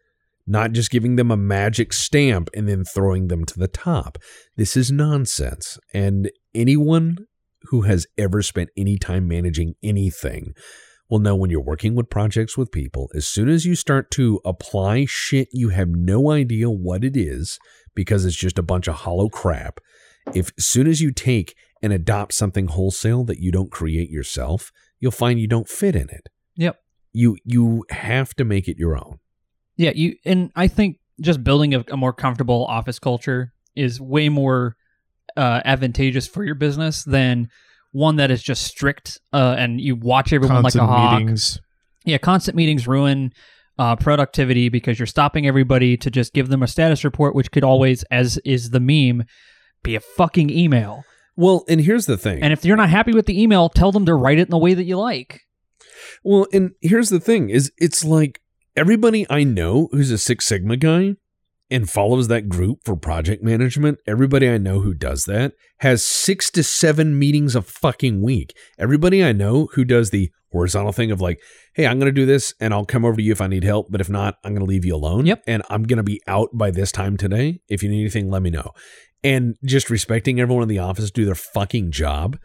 not 0.47 0.71
just 0.71 0.93
giving 0.93 1.17
them 1.17 1.33
a 1.33 1.37
magic 1.37 1.93
stamp 1.93 2.49
and 2.55 2.69
then 2.69 2.85
throwing 2.85 3.27
them 3.27 3.45
to 3.45 3.59
the 3.59 3.67
top. 3.67 4.17
This 4.57 4.77
is 4.77 4.93
nonsense. 4.93 5.77
And 5.93 6.31
anyone 6.59 7.19
who 7.65 7.83
has 7.83 8.07
ever 8.17 8.43
spent 8.43 8.71
any 8.77 8.99
time 8.99 9.29
managing 9.29 9.75
anything 9.83 10.55
will 11.09 11.19
know 11.19 11.35
when 11.35 11.51
you're 11.51 11.61
working 11.61 11.95
with 11.95 12.11
projects 12.11 12.59
with 12.59 12.71
people, 12.71 13.11
as 13.15 13.27
soon 13.27 13.49
as 13.49 13.65
you 13.65 13.75
start 13.75 14.11
to 14.11 14.41
apply 14.45 15.07
shit 15.07 15.49
you 15.53 15.71
have 15.71 15.89
no 15.89 16.31
idea 16.31 16.69
what 16.69 17.03
it 17.03 17.17
is, 17.17 17.59
because 17.95 18.25
it's 18.25 18.37
just 18.37 18.59
a 18.59 18.63
bunch 18.63 18.87
of 18.89 18.97
hollow 18.97 19.29
crap. 19.29 19.81
If 20.35 20.51
as 20.59 20.67
soon 20.67 20.87
as 20.87 21.01
you 21.01 21.11
take 21.11 21.55
and 21.83 21.93
adopt 21.93 22.35
something 22.35 22.67
wholesale 22.67 23.25
that 23.25 23.39
you 23.39 23.51
don't 23.51 23.71
create 23.71 24.11
yourself, 24.11 24.71
you'll 25.01 25.11
find 25.13 25.41
you 25.41 25.47
don't 25.47 25.69
fit 25.69 25.97
in 25.97 26.11
it. 26.11 26.29
Yep. 26.57 26.79
You 27.13 27.39
you 27.45 27.85
have 27.91 28.35
to 28.35 28.45
make 28.45 28.69
it 28.69 28.77
your 28.77 28.97
own. 28.97 29.19
Yeah, 29.77 29.93
you 29.95 30.17
and 30.25 30.51
I 30.55 30.69
think 30.69 30.99
just 31.21 31.43
building 31.43 31.75
a, 31.75 31.85
a 31.91 31.97
more 31.97 32.13
comfortable 32.13 32.67
office 32.67 32.99
culture 32.99 33.55
is 33.75 34.01
way 34.01 34.29
more 34.29 34.77
uh, 35.39 35.63
advantageous 35.65 36.27
for 36.27 36.45
your 36.45 36.55
business 36.57 37.05
than 37.05 37.49
one 37.93 38.17
that 38.17 38.31
is 38.31 38.43
just 38.43 38.65
strict 38.65 39.19
uh, 39.33 39.55
and 39.57 39.81
you 39.81 39.97
watch 39.97 40.33
everyone 40.33 40.63
Constant 40.63 40.85
like 40.85 40.91
a 40.91 40.93
hawk. 40.93 41.21
meetings. 41.21 41.61
Yeah, 42.05 42.19
constant 42.19 42.57
meetings 42.57 42.87
ruin 42.87 43.33
uh, 43.79 43.97
productivity 43.97 44.69
because 44.69 44.99
you're 44.99 45.07
stopping 45.07 45.47
everybody 45.47 45.97
to 45.97 46.11
just 46.11 46.33
give 46.35 46.49
them 46.49 46.63
a 46.63 46.67
status 46.67 47.05
report, 47.05 47.35
which 47.35 47.51
could 47.53 47.65
always, 47.65 48.03
as 48.11 48.39
is 48.45 48.71
the 48.71 48.81
meme, 48.81 49.25
be 49.83 49.95
a 49.95 50.01
fucking 50.01 50.51
email. 50.51 51.05
Well, 51.37 51.65
and 51.69 51.81
here's 51.81 52.07
the 52.07 52.17
thing. 52.17 52.43
And 52.43 52.53
if 52.53 52.65
you're 52.65 52.77
not 52.77 52.91
happy 52.91 53.13
with 53.13 53.27
the 53.27 53.41
email, 53.41 53.69
tell 53.69 53.93
them 53.93 54.05
to 54.07 54.15
write 54.15 54.39
it 54.39 54.49
in 54.49 54.51
the 54.51 54.59
way 54.59 54.75
that 54.75 54.85
you 54.85 54.99
like. 54.99 55.43
Well, 56.25 56.47
and 56.53 56.73
here's 56.81 57.11
the 57.11 57.21
thing 57.21 57.51
is 57.51 57.71
it's 57.79 58.05
like 58.05 58.41
everybody 58.77 59.27
I 59.31 59.45
know 59.45 59.89
who's 59.93 60.11
a 60.11 60.19
Six 60.19 60.47
Sigma 60.47 60.77
guy 60.77 61.15
and 61.71 61.89
follows 61.89 62.29
that 62.29 62.49
group 62.49 62.81
for 62.85 62.97
project 62.97 63.43
management, 63.43 63.99
everybody 64.07 64.49
I 64.49 64.59
know 64.59 64.81
who 64.81 64.95
does 64.95 65.25
that 65.25 65.53
has 65.79 66.07
6 66.07 66.51
to 66.53 66.63
7 66.63 67.19
meetings 67.19 67.55
a 67.55 67.63
fucking 67.63 68.23
week. 68.23 68.57
Everybody 68.79 69.23
I 69.25 69.33
know 69.33 69.69
who 69.75 69.85
does 69.85 70.11
the 70.11 70.31
horizontal 70.51 70.93
thing 70.93 71.11
of 71.11 71.21
like, 71.21 71.41
"Hey, 71.75 71.87
I'm 71.87 71.99
going 71.99 72.13
to 72.13 72.21
do 72.21 72.27
this 72.27 72.55
and 72.61 72.73
I'll 72.73 72.87
come 72.87 73.05
over 73.05 73.17
to 73.17 73.23
you 73.23 73.33
if 73.33 73.41
I 73.41 73.47
need 73.47 73.65
help, 73.65 73.89
but 73.91 74.01
if 74.01 74.09
not, 74.09 74.37
I'm 74.45 74.53
going 74.53 74.65
to 74.65 74.71
leave 74.71 74.85
you 74.85 74.95
alone." 74.95 75.27
Yep. 75.27 75.43
And 75.47 75.63
I'm 75.69 75.83
going 75.83 75.99
to 75.99 76.03
be 76.03 76.23
out 76.27 76.49
by 76.55 76.71
this 76.71 76.91
time 76.91 77.17
today. 77.17 77.61
If 77.69 77.83
you 77.83 77.89
need 77.89 78.01
anything, 78.01 78.31
let 78.31 78.43
me 78.43 78.51
know. 78.51 78.73
And 79.23 79.57
just 79.65 79.91
respecting 79.91 80.41
everyone 80.41 80.63
in 80.63 80.69
the 80.69 80.79
office 80.79 81.11
do 81.11 81.25
their 81.25 81.35
fucking 81.35 81.91
job. 81.91 82.39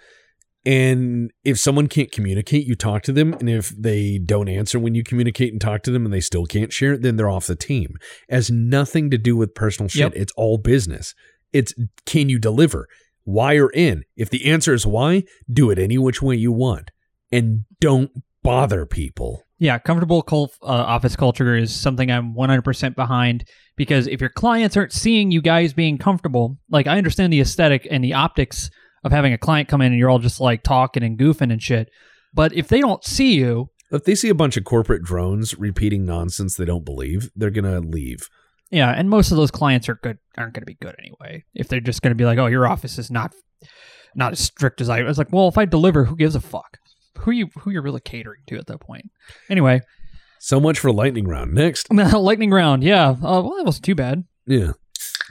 And 0.66 1.32
if 1.44 1.60
someone 1.60 1.88
can't 1.88 2.12
communicate, 2.12 2.66
you 2.66 2.76
talk 2.76 3.04
to 3.04 3.12
them. 3.12 3.34
And 3.34 3.50
if 3.50 3.70
they 3.70 4.18
don't 4.18 4.48
answer 4.48 4.80
when 4.80 4.96
you 4.96 5.04
communicate 5.04 5.52
and 5.52 5.60
talk 5.60 5.84
to 5.84 5.92
them 5.92 6.06
and 6.06 6.14
they 6.14 6.22
still 6.22 6.46
can't 6.46 6.72
share 6.72 6.94
it, 6.94 7.02
then 7.02 7.18
they're 7.18 7.30
off 7.30 7.48
the 7.48 7.56
team. 7.56 7.98
It 8.30 8.36
has 8.36 8.50
nothing 8.50 9.10
to 9.12 9.18
do 9.18 9.36
with 9.36 9.56
personal 9.56 9.90
shit. 9.90 10.02
Yep. 10.02 10.14
It's 10.16 10.34
all 10.38 10.58
business. 10.58 11.14
It's 11.52 11.74
can 12.06 12.30
you 12.30 12.40
deliver? 12.40 12.88
Why 13.26 13.56
or 13.56 13.70
in? 13.72 14.04
If 14.16 14.30
the 14.30 14.50
answer 14.50 14.74
is 14.74 14.86
why, 14.86 15.24
do 15.52 15.70
it 15.70 15.80
any 15.80 15.98
which 15.98 16.22
way 16.22 16.36
you 16.36 16.52
want. 16.52 16.92
And 17.32 17.66
don't 17.80 18.12
bother 18.42 18.86
people. 18.86 19.44
Yeah, 19.60 19.80
comfortable 19.80 20.22
cul- 20.22 20.52
uh, 20.62 20.66
office 20.66 21.16
culture 21.16 21.56
is 21.56 21.74
something 21.74 22.12
I'm 22.12 22.36
100% 22.36 22.96
behind 22.96 23.46
because 23.78 24.08
if 24.08 24.20
your 24.20 24.30
clients 24.30 24.76
aren't 24.76 24.92
seeing 24.92 25.32
you 25.32 25.42
guys 25.42 25.74
being 25.74 25.98
comfortable, 25.98 26.58
like 26.70 26.86
I 26.86 26.98
understand 26.98 27.32
the 27.32 27.40
aesthetic 27.40 27.88
and 27.90 28.04
the 28.04 28.14
optics 28.14 28.70
of 29.04 29.12
having 29.12 29.34
a 29.34 29.38
client 29.38 29.68
come 29.70 29.82
in 29.82 29.92
and 29.92 30.00
you're 30.00 30.10
all 30.10 30.20
just 30.20 30.40
like 30.40 30.64
talking 30.64 31.04
and 31.04 31.18
goofing 31.18 31.52
and 31.52 31.62
shit. 31.62 31.90
But 32.34 32.54
if 32.54 32.68
they 32.68 32.80
don't 32.82 33.04
see 33.04 33.34
you, 33.36 33.70
If 33.92 34.04
they 34.06 34.16
see 34.16 34.30
a 34.30 34.36
bunch 34.36 34.58
of 34.58 34.64
corporate 34.64 35.04
drones 35.04 35.58
repeating 35.58 36.06
nonsense 36.06 36.56
they 36.56 36.66
don't 36.66 36.86
believe, 36.86 37.30
they're 37.36 37.52
gonna 37.52 37.80
leave. 37.80 38.28
yeah, 38.72 38.90
and 38.92 39.10
most 39.10 39.30
of 39.32 39.38
those 39.38 39.52
clients 39.52 39.88
are 39.90 39.96
good 40.02 40.18
aren't 40.38 40.54
going 40.54 40.62
to 40.64 40.66
be 40.66 40.74
good 40.82 40.96
anyway. 40.98 41.44
If 41.54 41.68
they're 41.68 41.80
just 41.80 42.02
going 42.02 42.10
to 42.12 42.16
be 42.16 42.26
like, 42.26 42.40
"Oh, 42.40 42.48
your 42.48 42.66
office 42.68 42.98
is 42.98 43.12
not 43.12 43.34
not 44.16 44.32
as 44.32 44.40
strict 44.40 44.82
as 44.82 44.90
I," 44.90 45.00
I 45.00 45.04
was 45.04 45.20
like, 45.20 45.32
"Well, 45.32 45.48
if 45.48 45.58
I 45.60 45.66
deliver, 45.66 46.06
who 46.06 46.16
gives 46.16 46.34
a 46.36 46.42
fuck? 46.42 46.78
Who 47.20 47.30
you 47.32 47.50
who 47.60 47.70
you're 47.70 47.84
really 47.84 48.02
catering 48.02 48.42
to 48.48 48.58
at 48.58 48.66
that 48.68 48.80
point?" 48.80 49.12
Anyway, 49.50 49.82
So 50.40 50.60
much 50.60 50.80
for 50.80 50.92
lightning 50.92 51.28
round. 51.28 51.54
Next. 51.54 51.92
lightning 52.30 52.50
round, 52.52 52.84
yeah. 52.84 53.10
Uh, 53.10 53.16
well, 53.44 53.54
that 53.58 53.66
wasn't 53.66 53.86
too 53.86 53.96
bad. 53.96 54.24
Yeah. 54.48 54.72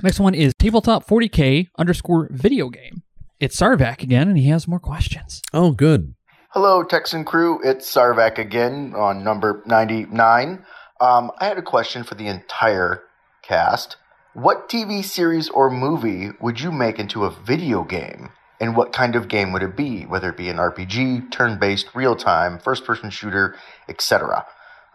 Next 0.04 0.20
one 0.20 0.34
is 0.34 0.54
tabletop 0.58 1.04
40k 1.06 1.66
underscore 1.76 2.28
video 2.30 2.68
game. 2.68 3.02
It's 3.42 3.61
Czarvak 3.61 4.04
again, 4.04 4.28
and 4.28 4.38
he 4.38 4.50
has 4.50 4.68
more 4.68 4.78
questions. 4.78 5.42
Oh, 5.52 5.72
good. 5.72 6.14
Hello, 6.50 6.84
Texan 6.84 7.25
crew. 7.25 7.58
It's 7.64 7.92
Czarvak 7.92 8.38
again 8.38 8.94
on 8.94 9.25
number 9.25 9.64
99. 9.66 10.64
Um, 11.00 11.32
I 11.40 11.46
had 11.46 11.58
a 11.58 11.62
question 11.62 12.04
for 12.04 12.14
the 12.14 12.28
entire 12.28 13.02
cast. 13.42 13.96
What 14.32 14.68
TV 14.68 15.04
series 15.04 15.49
or 15.49 15.70
movie 15.70 16.30
would 16.40 16.61
you 16.61 16.70
make 16.70 17.00
into 17.00 17.25
a 17.25 17.32
video 17.32 17.82
game? 17.82 18.30
And 18.61 18.76
what 18.76 18.92
kind 18.92 19.16
of 19.16 19.26
game 19.26 19.50
would 19.50 19.64
it 19.64 19.76
be? 19.76 20.04
Whether 20.04 20.28
it 20.28 20.37
be 20.37 20.49
an 20.49 20.58
RPG, 20.58 21.32
turn 21.32 21.58
based, 21.58 21.96
real 21.96 22.14
time, 22.14 22.61
first 22.61 22.84
person 22.84 23.11
shooter, 23.11 23.56
etc. 23.88 24.46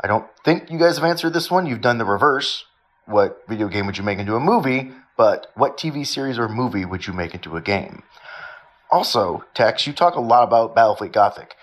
I 0.02 0.08
don't 0.08 0.26
think 0.46 0.72
you 0.72 0.80
guys 0.80 0.96
have 0.96 1.04
answered 1.04 1.34
this 1.34 1.52
one. 1.52 1.66
You've 1.66 1.82
done 1.82 1.98
the 1.98 2.06
reverse. 2.06 2.64
What 3.08 3.42
video 3.50 3.68
game 3.68 3.88
would 3.88 3.98
you 3.98 4.06
make 4.06 4.20
into 4.20 4.38
a 4.38 4.40
movie? 4.40 4.94
But 5.18 5.48
what 5.56 5.78
TV 5.78 6.08
series 6.08 6.40
or 6.40 6.48
movie 6.48 6.86
would 6.86 7.08
you 7.08 7.12
make 7.12 7.34
into 7.34 7.58
a 7.58 7.62
game? 7.62 8.04
Also, 8.90 9.44
Tex, 9.54 9.86
you 9.86 9.94
talk 9.94 10.16
a 10.16 10.22
lot 10.22 10.44
about 10.44 10.76
Battlefleet 10.76 11.12
Gothic. 11.12 11.56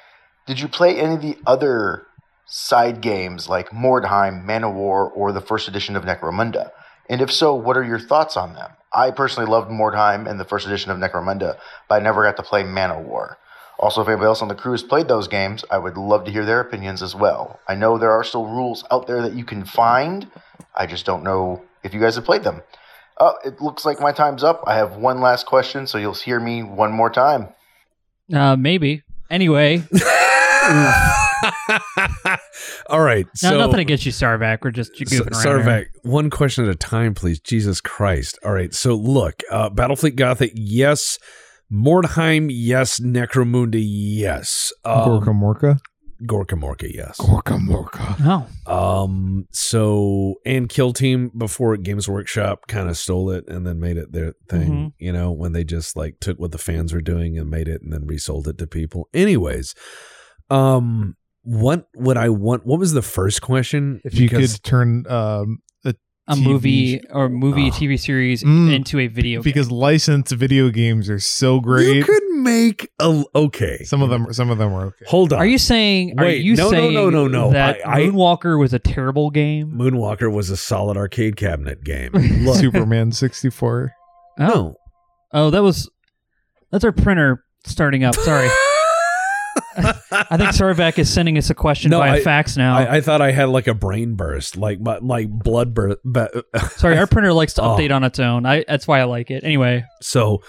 Did 0.47 0.61
you 0.61 0.69
play 0.69 0.99
any 0.99 1.14
of 1.14 1.23
the 1.23 1.38
other 1.47 2.07
side 2.47 3.00
games 3.00 3.49
like 3.49 3.71
Mordheim, 3.71 4.45
Man 4.45 4.64
of 4.64 4.75
War, 4.75 5.11
or 5.11 5.33
the 5.33 5.40
first 5.40 5.66
edition 5.66 5.97
of 5.97 6.04
Necromunda? 6.04 6.71
And 7.09 7.21
if 7.21 7.33
so, 7.33 7.54
what 7.54 7.76
are 7.76 7.85
your 7.85 7.99
thoughts 7.99 8.37
on 8.37 8.54
them? 8.54 8.73
I 8.93 9.11
personally 9.11 9.50
loved 9.50 9.71
Mordheim 9.71 10.28
and 10.28 10.38
the 10.38 10.45
first 10.45 10.66
edition 10.66 10.90
of 10.90 10.99
Necromunda, 10.99 11.59
but 11.88 11.95
I 11.95 12.04
never 12.04 12.23
got 12.23 12.37
to 12.37 12.43
play 12.43 12.62
Man 12.62 12.90
of 12.90 13.04
War. 13.04 13.38
Also, 13.78 14.02
if 14.02 14.09
anybody 14.09 14.26
else 14.26 14.43
on 14.43 14.49
the 14.49 14.54
crew 14.54 14.73
has 14.73 14.83
played 14.83 15.09
those 15.09 15.26
games, 15.26 15.64
I 15.71 15.78
would 15.78 15.97
love 15.97 16.25
to 16.25 16.31
hear 16.31 16.45
their 16.45 16.61
opinions 16.61 17.02
as 17.02 17.14
well. 17.14 17.59
I 17.66 17.75
know 17.75 17.99
there 17.99 18.12
are 18.12 18.23
still 18.23 18.47
rules 18.47 18.85
out 18.90 19.07
there 19.07 19.23
that 19.23 19.35
you 19.35 19.45
can 19.45 19.64
find. 19.64 20.31
I 20.76 20.87
just 20.87 21.04
don't 21.04 21.25
know 21.25 21.64
if 21.83 21.93
you 21.93 22.00
guys 22.00 22.14
have 22.14 22.25
played 22.25 22.45
them. 22.45 22.62
Oh, 23.18 23.35
it 23.44 23.61
looks 23.61 23.85
like 23.85 24.00
my 24.00 24.12
time's 24.12 24.42
up. 24.42 24.62
I 24.66 24.76
have 24.76 24.97
one 24.97 25.21
last 25.21 25.47
question, 25.47 25.87
so 25.87 25.99
you'll 25.99 26.14
hear 26.14 26.40
me 26.40 26.62
one 26.62 26.92
more 26.92 27.11
time. 27.11 27.49
Uh, 28.33 28.56
maybe. 28.56 29.02
Anyway, 29.30 29.83
All 32.88 33.00
right. 33.00 33.26
no, 33.42 33.50
so, 33.50 33.59
nothing 33.59 33.80
against 33.80 34.06
you, 34.06 34.12
Czarvak. 34.12 34.59
We're 34.62 34.71
just 34.71 34.92
S- 35.00 35.09
goofing 35.09 35.33
around. 35.33 35.44
Czarvak, 35.44 35.87
one 36.02 36.30
question 36.30 36.64
at 36.64 36.71
a 36.71 36.75
time, 36.75 37.14
please. 37.14 37.40
Jesus 37.40 37.80
Christ. 37.80 38.38
All 38.44 38.52
right. 38.52 38.73
So 38.75 38.94
look, 38.94 39.42
uh, 39.50 39.71
Battlefleet 39.71 40.16
Gothic, 40.16 40.52
yes. 40.54 41.18
Mordheim, 41.73 42.49
yes. 42.50 43.00
Necromunda, 43.00 43.83
yes. 43.83 44.73
Um, 44.85 45.09
Gorkamorka. 45.09 45.78
Gorkamorka, 46.23 46.90
yes. 46.94 47.18
Gorkamorka. 47.18 48.47
Oh, 48.66 48.73
Um. 49.04 49.47
So 49.50 50.37
and 50.47 50.68
Kill 50.68 50.92
Team 50.92 51.30
before 51.37 51.76
Games 51.76 52.09
Workshop 52.09 52.66
kind 52.68 52.88
of 52.88 52.97
stole 52.97 53.30
it 53.30 53.44
and 53.49 53.66
then 53.66 53.78
made 53.80 53.97
it 53.97 54.12
their 54.12 54.35
thing. 54.49 54.71
Mhm. 54.71 54.92
You 54.99 55.12
know 55.12 55.33
when 55.33 55.52
they 55.52 55.64
just 55.64 55.97
like 55.97 56.21
took 56.21 56.38
what 56.38 56.52
the 56.52 56.59
fans 56.59 56.92
were 56.92 57.00
doing 57.02 57.38
and 57.38 57.50
made 57.50 57.68
it 57.68 57.83
and 57.83 57.92
then 57.92 58.06
resold 58.06 58.49
it 58.49 58.59
to 58.59 58.66
people. 58.66 59.09
Anyways, 59.12 59.75
um, 60.50 61.16
what 61.42 61.88
would 61.97 62.16
I 62.16 62.28
want? 62.30 62.64
What 62.64 62.78
was 62.78 62.92
the 62.92 63.02
first 63.02 63.42
question? 63.42 64.00
If 64.04 64.14
you 64.14 64.28
Because- 64.28 64.54
could 64.54 64.62
turn 64.64 65.04
um 65.09 65.59
a 65.85 65.94
a 66.26 66.35
TV 66.37 66.42
movie 66.44 67.00
or 67.11 67.28
movie 67.28 67.66
Oh. 67.68 67.71
TV 67.75 67.97
series 67.99 68.42
Mm. 68.42 68.73
into 68.75 68.99
a 68.99 69.09
video 69.09 69.42
because 69.42 69.68
game. 69.68 69.76
licensed 69.78 70.33
video 70.33 70.71
games 70.71 71.11
are 71.11 71.18
so 71.18 71.56
you 71.56 71.61
great. 71.61 72.04
could 72.06 72.23
make 72.45 72.89
a 73.01 73.25
okay. 73.35 73.83
Some 73.85 74.03
of 74.03 74.11
them 74.11 74.33
some 74.33 74.51
of 74.51 74.59
them 74.59 74.73
are 74.73 74.87
okay. 74.87 75.05
Hold 75.09 75.33
on. 75.33 75.41
Are 75.41 75.47
you 75.47 75.59
saying? 75.59 76.15
Are 76.19 76.25
Wait, 76.27 76.43
you 76.45 76.55
no, 76.55 76.65
no, 76.65 76.71
saying 76.71 76.95
no, 76.95 77.11
no, 77.11 77.27
no. 77.27 77.51
that 77.51 77.85
I- 77.87 77.93
I- 77.93 78.01
Moonwalker 78.07 78.59
was 78.61 78.73
a 78.73 78.79
terrible 78.79 79.31
game? 79.31 79.73
Moonwalker 79.73 80.33
was 80.33 80.51
a 80.51 80.57
solid 80.57 80.97
arcade 80.97 81.37
cabinet 81.37 81.83
game. 81.83 82.13
Look, 82.15 82.57
Superman 82.57 83.11
64. 83.11 83.93
no. 84.39 84.77
Oh, 85.33 85.51
that 85.51 85.63
was 85.65 85.91
that's 86.71 86.85
our 86.85 86.93
printer 86.93 87.45
starting 87.67 88.05
up. 88.05 88.15
Sorry, 88.15 88.49
I 89.77 90.37
think 90.37 90.51
Czarvak 90.51 90.99
is 90.99 91.13
sending 91.13 91.37
us 91.39 91.51
a 91.51 91.55
question 91.55 91.91
No, 91.91 91.99
via 91.99 92.13
I- 92.15 92.21
fax 92.21 92.57
now. 92.57 92.77
I, 92.77 92.97
I 92.97 93.01
thought 93.01 93.21
I 93.21 93.33
had 93.33 93.49
like 93.49 93.67
a 93.67 93.75
brain 93.75 94.15
burst, 94.15 94.57
like 94.57 94.81
my 94.81 94.99
like 94.99 95.29
blood 95.29 95.75
burst. 95.75 95.99
But 96.05 96.33
Sorry, 96.77 96.97
our 96.99 97.07
printer 97.09 97.33
likes 97.33 97.55
to 97.55 97.63
Oh. 97.63 97.77
update 97.77 97.93
on 97.95 98.05
its 98.05 98.21
own. 98.21 98.47
I 98.47 98.65
that's 98.69 98.87
why 98.87 99.01
I 99.01 99.05
like 99.05 99.31
it. 99.33 99.43
Anyway, 99.43 99.85
So, 100.01 100.43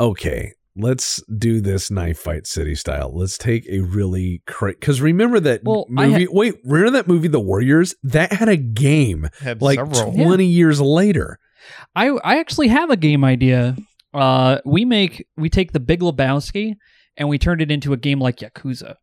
okay, 0.00 0.52
let's 0.76 1.22
do 1.36 1.60
this 1.60 1.90
knife 1.90 2.18
fight 2.18 2.46
city 2.46 2.74
style. 2.74 3.12
Let's 3.14 3.38
take 3.38 3.66
a 3.68 3.80
really 3.80 4.42
crazy 4.46 4.76
because 4.80 5.00
remember 5.00 5.40
that 5.40 5.62
Well, 5.64 5.86
I 5.96 6.06
movie. 6.08 6.20
had- 6.20 6.28
wait, 6.32 6.54
remember 6.64 6.98
that 6.98 7.08
movie, 7.08 7.28
The 7.28 7.40
Warriors? 7.40 7.94
That 8.02 8.32
had 8.32 8.48
a 8.48 8.56
game 8.56 9.28
Had 9.40 9.62
like 9.62 9.78
several. 9.78 10.12
twenty 10.12 10.46
years 10.46 10.80
later. 10.80 11.38
I 11.96 12.08
I 12.08 12.38
actually 12.40 12.68
have 12.68 12.90
a 12.90 12.96
game 12.96 13.24
idea. 13.24 13.76
Uh, 14.12 14.58
we 14.64 14.84
make 14.84 15.26
we 15.36 15.48
take 15.48 15.72
the 15.72 15.80
Big 15.80 16.00
Lebowski 16.00 16.74
and 17.16 17.28
we 17.28 17.38
turned 17.38 17.60
it 17.62 17.70
into 17.70 17.92
a 17.92 17.96
game 17.96 18.20
like 18.20 18.36
Yakuza. 18.38 18.96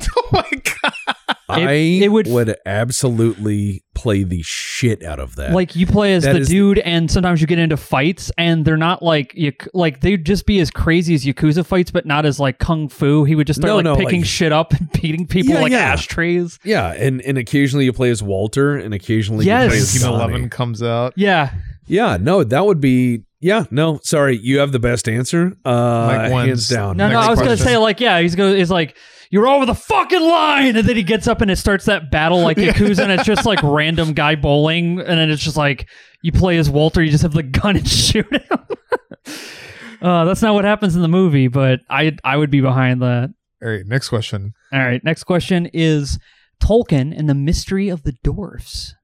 oh 0.16 0.28
my 0.32 0.50
god. 0.52 1.16
I 1.48 1.70
it 1.72 2.08
would, 2.10 2.26
would- 2.28 2.56
absolutely 2.64 3.82
play 3.94 4.22
the 4.24 4.42
shit 4.42 5.02
out 5.04 5.20
of 5.20 5.36
that. 5.36 5.52
Like 5.52 5.76
you 5.76 5.86
play 5.86 6.14
as 6.14 6.24
That 6.24 6.32
the 6.34 6.38
is- 6.40 6.48
dude, 6.48 6.78
and 6.78 7.10
sometimes 7.10 7.40
you 7.40 7.46
get 7.46 7.58
into 7.58 7.76
fights, 7.76 8.30
and 8.38 8.64
they're 8.64 8.76
not 8.76 9.02
like 9.02 9.32
Yak- 9.34 9.68
like 9.74 10.00
they'd 10.00 10.24
just 10.24 10.46
be 10.46 10.58
as 10.60 10.70
crazy 10.70 11.14
as 11.14 11.24
Yakuza 11.24 11.64
fights, 11.66 11.90
but 11.90 12.06
not 12.06 12.24
as 12.26 12.40
like 12.40 12.58
kung 12.58 12.88
fu. 12.88 13.24
He 13.24 13.34
would 13.34 13.46
just 13.46 13.60
start 13.60 13.68
No, 13.70 13.76
like 13.76 13.84
no, 13.84 13.96
picking 13.96 14.20
like- 14.20 14.28
shit 14.28 14.52
up 14.52 14.72
and 14.72 14.90
beating 15.00 15.26
people 15.26 15.54
Yeah, 15.54 15.60
like 15.60 15.72
yeah. 15.72 15.78
ashtrays. 15.78 16.58
yeah, 16.64 16.92
and 16.92 17.20
and 17.22 17.36
occasionally 17.38 17.84
you 17.84 17.92
play 17.92 18.10
as 18.10 18.22
Walter, 18.22 18.76
and 18.76 18.94
occasionally 18.94 19.46
Yes. 19.46 19.64
you 19.64 19.68
play 19.70 19.78
as 19.78 19.92
Team 19.92 20.08
11 20.08 20.48
comes 20.50 20.82
out. 20.82 21.12
Yeah, 21.16 21.50
Yeah, 21.86 22.16
no, 22.20 22.42
that 22.44 22.64
would 22.64 22.80
be. 22.80 23.24
Yeah, 23.40 23.64
no, 23.70 24.00
sorry, 24.04 24.38
you 24.38 24.60
have 24.60 24.72
the 24.72 24.78
best 24.78 25.06
answer. 25.06 25.52
Uh, 25.66 26.06
Mike 26.06 26.32
wins. 26.32 26.46
hands 26.48 26.68
down. 26.70 26.96
No, 26.96 27.10
no, 27.10 27.18
I 27.20 27.28
was 27.28 27.38
gonna 27.40 27.58
say 27.58 27.76
like, 27.76 28.00
yeah, 28.00 28.18
he's 28.20 28.34
go, 28.34 28.54
he's 28.54 28.70
like, 28.70 28.96
you're 29.30 29.46
over 29.46 29.66
the 29.66 29.74
fucking 29.74 30.20
line, 30.20 30.76
and 30.76 30.86
then 30.86 30.96
he 30.96 31.02
gets 31.02 31.26
up 31.26 31.40
and 31.40 31.50
it 31.50 31.56
starts 31.56 31.86
that 31.86 32.10
battle 32.10 32.40
like 32.42 32.56
Yakuza, 32.56 33.00
and 33.00 33.12
it's 33.12 33.24
just 33.24 33.46
like 33.46 33.60
random 33.62 34.12
guy 34.12 34.34
bowling, 34.34 35.00
and 35.00 35.18
then 35.18 35.30
it's 35.30 35.42
just 35.42 35.56
like 35.56 35.88
you 36.22 36.32
play 36.32 36.58
as 36.58 36.70
Walter, 36.70 37.02
you 37.02 37.10
just 37.10 37.22
have 37.22 37.32
the 37.32 37.42
gun 37.42 37.76
and 37.76 37.88
shoot 37.90 38.26
him. 38.32 38.58
uh, 40.02 40.24
that's 40.24 40.42
not 40.42 40.54
what 40.54 40.64
happens 40.64 40.96
in 40.96 41.02
the 41.02 41.08
movie, 41.08 41.48
but 41.48 41.80
I 41.90 42.16
I 42.22 42.36
would 42.36 42.50
be 42.50 42.60
behind 42.60 43.02
that. 43.02 43.32
All 43.62 43.70
right, 43.70 43.86
next 43.86 44.08
question. 44.08 44.52
All 44.72 44.80
right, 44.80 45.02
next 45.04 45.24
question 45.24 45.66
is 45.72 46.18
Tolkien 46.62 47.16
and 47.16 47.28
the 47.28 47.34
Mystery 47.34 47.88
of 47.88 48.02
the 48.02 48.12
Dwarfs. 48.22 48.94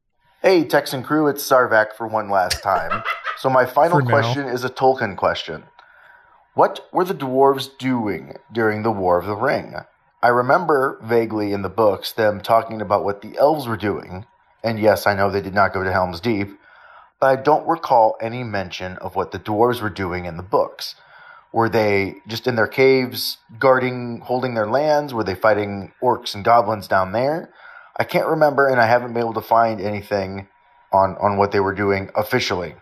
Hey, 0.43 0.65
Texan 0.65 1.03
crew, 1.03 1.29
it's 1.29 1.47
Czarvak 1.47 1.93
for 1.93 2.07
one 2.07 2.31
last 2.31 2.63
time. 2.63 3.03
So 3.37 3.51
my 3.51 3.67
final 3.67 3.99
For 3.99 4.03
now. 4.03 4.09
question 4.09 4.47
is 4.47 4.65
a 4.65 4.71
Tolkien 4.71 5.17
question. 5.17 5.65
What 6.55 6.89
were 6.93 7.05
the 7.05 7.15
dwarves 7.15 7.69
doing 7.79 8.37
during 8.53 8.83
the 8.83 8.91
War 8.91 9.19
of 9.19 9.27
the 9.27 9.37
Ring? 9.37 9.75
I 10.23 10.29
remember 10.29 10.99
vaguely 11.03 11.53
in 11.53 11.63
the 11.63 11.71
books 11.71 12.13
them 12.13 12.41
talking 12.41 12.83
about 12.83 13.05
what 13.05 13.23
the 13.23 13.39
elves 13.39 13.67
were 13.67 13.77
doing, 13.77 14.27
and 14.63 14.79
yes, 14.79 15.07
I 15.07 15.15
know 15.15 15.31
they 15.31 15.41
did 15.41 15.55
not 15.55 15.73
go 15.73 15.83
to 15.83 15.93
Helm's 15.93 16.21
Deep, 16.21 16.51
but 17.19 17.27
I 17.39 17.43
don't 17.43 17.67
recall 17.67 18.17
any 18.21 18.45
mention 18.45 18.99
of 18.99 19.17
what 19.17 19.33
the 19.33 19.39
dwarves 19.39 19.81
were 19.81 19.91
doing 19.91 20.27
in 20.27 20.37
the 20.37 20.43
books. 20.43 20.95
Were 21.53 21.71
they 21.71 22.17
just 22.29 22.47
in 22.47 22.55
their 22.55 22.69
caves, 22.69 23.39
guarding, 23.59 24.21
holding 24.21 24.55
their 24.55 24.69
lands? 24.69 25.15
Were 25.15 25.25
they 25.25 25.35
fighting 25.35 25.93
orcs 26.03 26.35
and 26.35 26.45
goblins 26.45 26.87
down 26.87 27.13
there? 27.13 27.51
I 27.97 28.05
can't 28.05 28.27
remember, 28.27 28.69
and 28.69 28.81
I 28.81 28.87
haven't 28.87 29.15
been 29.15 29.23
able 29.23 29.35
to 29.35 29.41
find 29.41 29.81
anything 29.81 30.49
on, 30.93 31.17
on 31.17 31.39
what 31.39 31.51
they 31.51 31.61
were 31.61 31.75
doing 31.75 32.11
officially. 32.15 32.75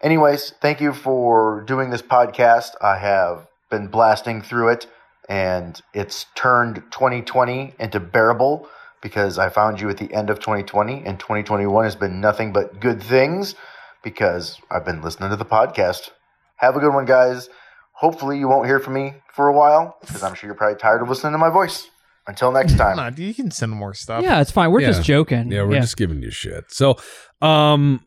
Anyways, 0.00 0.54
thank 0.60 0.80
you 0.80 0.92
for 0.92 1.62
doing 1.66 1.90
this 1.90 2.02
podcast. 2.02 2.70
I 2.80 2.98
have 2.98 3.48
been 3.70 3.88
blasting 3.88 4.42
through 4.42 4.68
it, 4.68 4.86
and 5.28 5.80
it's 5.92 6.26
turned 6.34 6.76
2020 6.90 7.74
into 7.78 8.00
bearable 8.00 8.68
because 9.02 9.38
I 9.38 9.48
found 9.50 9.80
you 9.80 9.90
at 9.90 9.98
the 9.98 10.12
end 10.14 10.30
of 10.30 10.38
2020, 10.40 11.02
and 11.04 11.18
2021 11.18 11.84
has 11.84 11.94
been 11.96 12.20
nothing 12.20 12.52
but 12.52 12.80
good 12.80 13.02
things 13.02 13.54
because 14.02 14.58
I've 14.70 14.84
been 14.84 15.02
listening 15.02 15.30
to 15.30 15.36
the 15.36 15.44
podcast. 15.44 16.10
Have 16.56 16.76
a 16.76 16.80
good 16.80 16.92
one, 16.94 17.04
guys. 17.04 17.48
Hopefully, 17.92 18.38
you 18.38 18.48
won't 18.48 18.66
hear 18.66 18.80
from 18.80 18.94
me 18.94 19.14
for 19.32 19.48
a 19.48 19.52
while 19.52 19.96
because 20.00 20.22
I'm 20.22 20.34
sure 20.34 20.48
you're 20.48 20.54
probably 20.56 20.78
tired 20.78 21.02
of 21.02 21.08
listening 21.08 21.32
to 21.32 21.38
my 21.38 21.50
voice. 21.50 21.88
Until 22.26 22.52
next 22.52 22.76
time. 22.78 22.96
Nah, 22.96 23.10
you 23.14 23.34
can 23.34 23.50
send 23.50 23.70
more 23.72 23.92
stuff. 23.92 24.22
Yeah, 24.22 24.40
it's 24.40 24.50
fine. 24.50 24.70
We're 24.70 24.80
Yeah. 24.80 24.86
just 24.92 25.02
joking. 25.04 25.52
Yeah, 25.52 25.64
we're 25.64 25.80
just 25.80 25.98
giving 25.98 26.22
you 26.22 26.30
shit. 26.30 26.64
So, 26.72 26.96
um, 27.42 28.00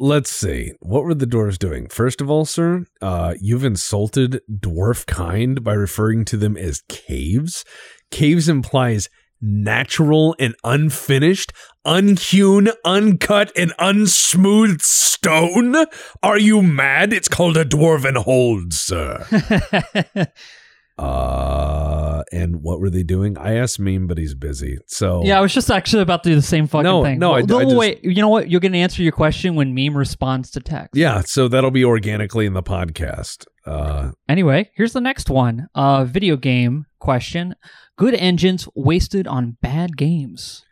let's 0.00 0.30
see. 0.30 0.72
What 0.80 1.04
were 1.04 1.14
the 1.14 1.26
dwarves 1.26 1.58
doing? 1.58 1.86
First 1.88 2.20
of 2.20 2.30
all, 2.30 2.44
sir, 2.44 2.86
uh, 3.00 3.34
you've 3.40 3.64
insulted 3.64 4.40
dwarf 4.50 5.06
kind 5.06 5.62
by 5.62 5.74
referring 5.74 6.24
to 6.26 6.36
them 6.36 6.56
as 6.56 6.82
caves. 6.88 7.64
Caves 8.10 8.48
implies 8.48 9.08
natural 9.40 10.34
and 10.38 10.54
unfinished, 10.64 11.52
unhewn, 11.84 12.70
uncut, 12.84 13.52
and 13.56 13.72
unsmoothed 13.78 14.82
stone. 14.82 15.76
Are 16.22 16.38
you 16.38 16.62
mad? 16.62 17.12
It's 17.12 17.28
called 17.28 17.56
a 17.56 17.64
dwarven 17.64 18.16
hold, 18.16 18.72
sir. 18.72 19.26
uh, 20.98 22.09
and 22.32 22.62
what 22.62 22.80
were 22.80 22.90
they 22.90 23.02
doing? 23.02 23.36
I 23.38 23.54
asked 23.56 23.78
Meme, 23.80 24.06
but 24.06 24.18
he's 24.18 24.34
busy. 24.34 24.78
So 24.86 25.22
Yeah, 25.24 25.38
I 25.38 25.40
was 25.40 25.52
just 25.54 25.70
actually 25.70 26.02
about 26.02 26.22
to 26.24 26.30
do 26.30 26.34
the 26.34 26.42
same 26.42 26.66
fucking 26.66 26.82
No, 26.84 27.02
thing. 27.04 27.18
no, 27.18 27.32
I- 27.34 27.42
Well, 27.42 27.58
I 27.60 27.64
just- 27.64 27.76
wait. 27.76 28.04
You 28.04 28.14
know 28.22 28.28
what? 28.28 28.50
You're 28.50 28.60
gonna 28.60 28.78
answer 28.78 29.02
your 29.02 29.12
question 29.12 29.54
when 29.54 29.74
meme 29.74 29.96
responds 29.96 30.50
to 30.52 30.60
text. 30.60 30.96
Yeah, 30.96 31.22
so 31.24 31.48
that'll 31.48 31.70
be 31.70 31.84
organically 31.84 32.46
in 32.46 32.54
the 32.54 32.62
podcast. 32.62 33.46
Uh, 33.66 34.10
Anyway, 34.28 34.70
here's 34.74 34.92
the 34.92 35.00
next 35.00 35.28
one. 35.30 35.68
Uh, 35.74 36.04
video 36.04 36.36
game 36.36 36.86
question: 36.98 37.54
Good 37.96 38.14
engines 38.14 38.66
wasted 38.74 39.26
on 39.26 39.56
bad 39.60 39.96
games. 39.96 40.64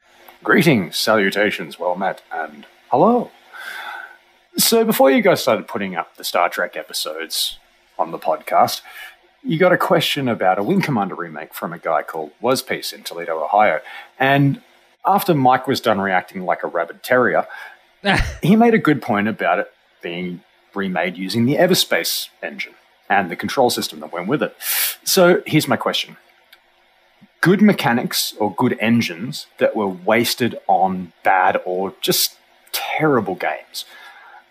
Greetings, 0.43 0.97
salutations, 0.97 1.79
well 1.79 1.97
met, 1.97 2.23
and 2.33 2.65
hello. 2.91 3.31
So, 4.57 4.85
before 4.85 5.11
you 5.11 5.23
guys 5.23 5.41
started 5.41 5.69
putting 5.69 5.95
up 5.95 6.17
the 6.17 6.25
Star 6.25 6.49
Trek 6.49 6.77
episodes 6.77 7.59
on 7.99 8.11
the 8.11 8.19
podcast, 8.19 8.81
you 9.43 9.59
got 9.59 9.73
a 9.73 9.79
question 9.79 10.29
about 10.29 10.59
a 10.59 10.63
Wing 10.63 10.81
Commander 10.81 11.15
remake 11.15 11.55
from 11.55 11.73
a 11.73 11.79
guy 11.79 12.03
called 12.03 12.33
Waspiece 12.43 12.93
in 12.93 13.03
Toledo, 13.03 13.43
Ohio. 13.43 13.81
And 14.19 14.61
after 15.07 15.35
Mike 15.35 15.67
was 15.67 15.81
done 15.81 16.01
reacting 16.01 16.45
like 16.45 16.63
a 16.63 16.67
rabid 16.67 17.03
terrier, 17.03 17.47
he 18.43 18.57
made 18.57 18.75
a 18.75 18.79
good 18.79 19.01
point 19.01 19.29
about 19.29 19.59
it 19.59 19.73
being 20.03 20.43
remade 20.75 21.17
using 21.17 21.47
the 21.47 21.57
Everspace 21.57 22.29
engine 22.43 22.75
and 23.09 23.31
the 23.31 23.37
control 23.37 23.71
system 23.71 24.01
that 24.01 24.13
went 24.13 24.29
with 24.29 24.43
it. 24.43 24.55
So, 25.05 25.43
here's 25.47 25.69
my 25.69 25.77
question 25.77 26.17
good 27.41 27.63
mechanics 27.63 28.35
or 28.39 28.53
good 28.55 28.77
engines 28.81 29.47
that 29.59 29.77
were 29.77 29.89
wasted 29.89 30.59
on 30.67 31.13
bad 31.23 31.61
or 31.65 31.95
just 32.01 32.37
terrible 32.73 33.37
games. 33.37 33.85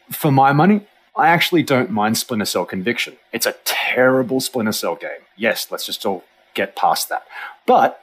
For 0.09 0.31
my 0.31 0.53
money, 0.53 0.87
I 1.17 1.29
actually 1.29 1.63
don't 1.63 1.89
mind 1.89 2.17
Splinter 2.17 2.45
Cell 2.45 2.65
Conviction. 2.65 3.17
It's 3.33 3.45
a 3.45 3.55
terrible 3.65 4.39
Splinter 4.39 4.71
Cell 4.71 4.95
game. 4.95 5.21
Yes, 5.35 5.71
let's 5.71 5.85
just 5.85 6.05
all 6.05 6.23
get 6.53 6.75
past 6.75 7.09
that. 7.09 7.25
But 7.65 8.01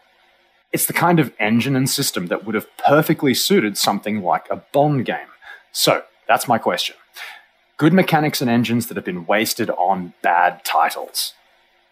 it's 0.72 0.87
the 0.87 0.92
kind 0.92 1.20
of 1.20 1.33
engine 1.38 1.77
and 1.77 1.88
system 1.88 2.27
that 2.27 2.44
would 2.44 2.55
have 2.57 2.66
perfectly 2.77 3.33
suited 3.33 3.79
something 3.79 4.22
like 4.22 4.46
a 4.50 4.57
Bond 4.57 5.07
game. 5.07 5.29
So, 5.70 6.03
that's 6.27 6.48
my 6.48 6.59
question. 6.59 6.96
Good 7.77 7.92
mechanics 7.92 8.40
and 8.40 8.50
engines 8.50 8.87
that 8.88 8.96
have 8.96 9.05
been 9.05 9.27
wasted 9.27 9.70
on 9.70 10.14
bad 10.22 10.64
titles. 10.64 11.35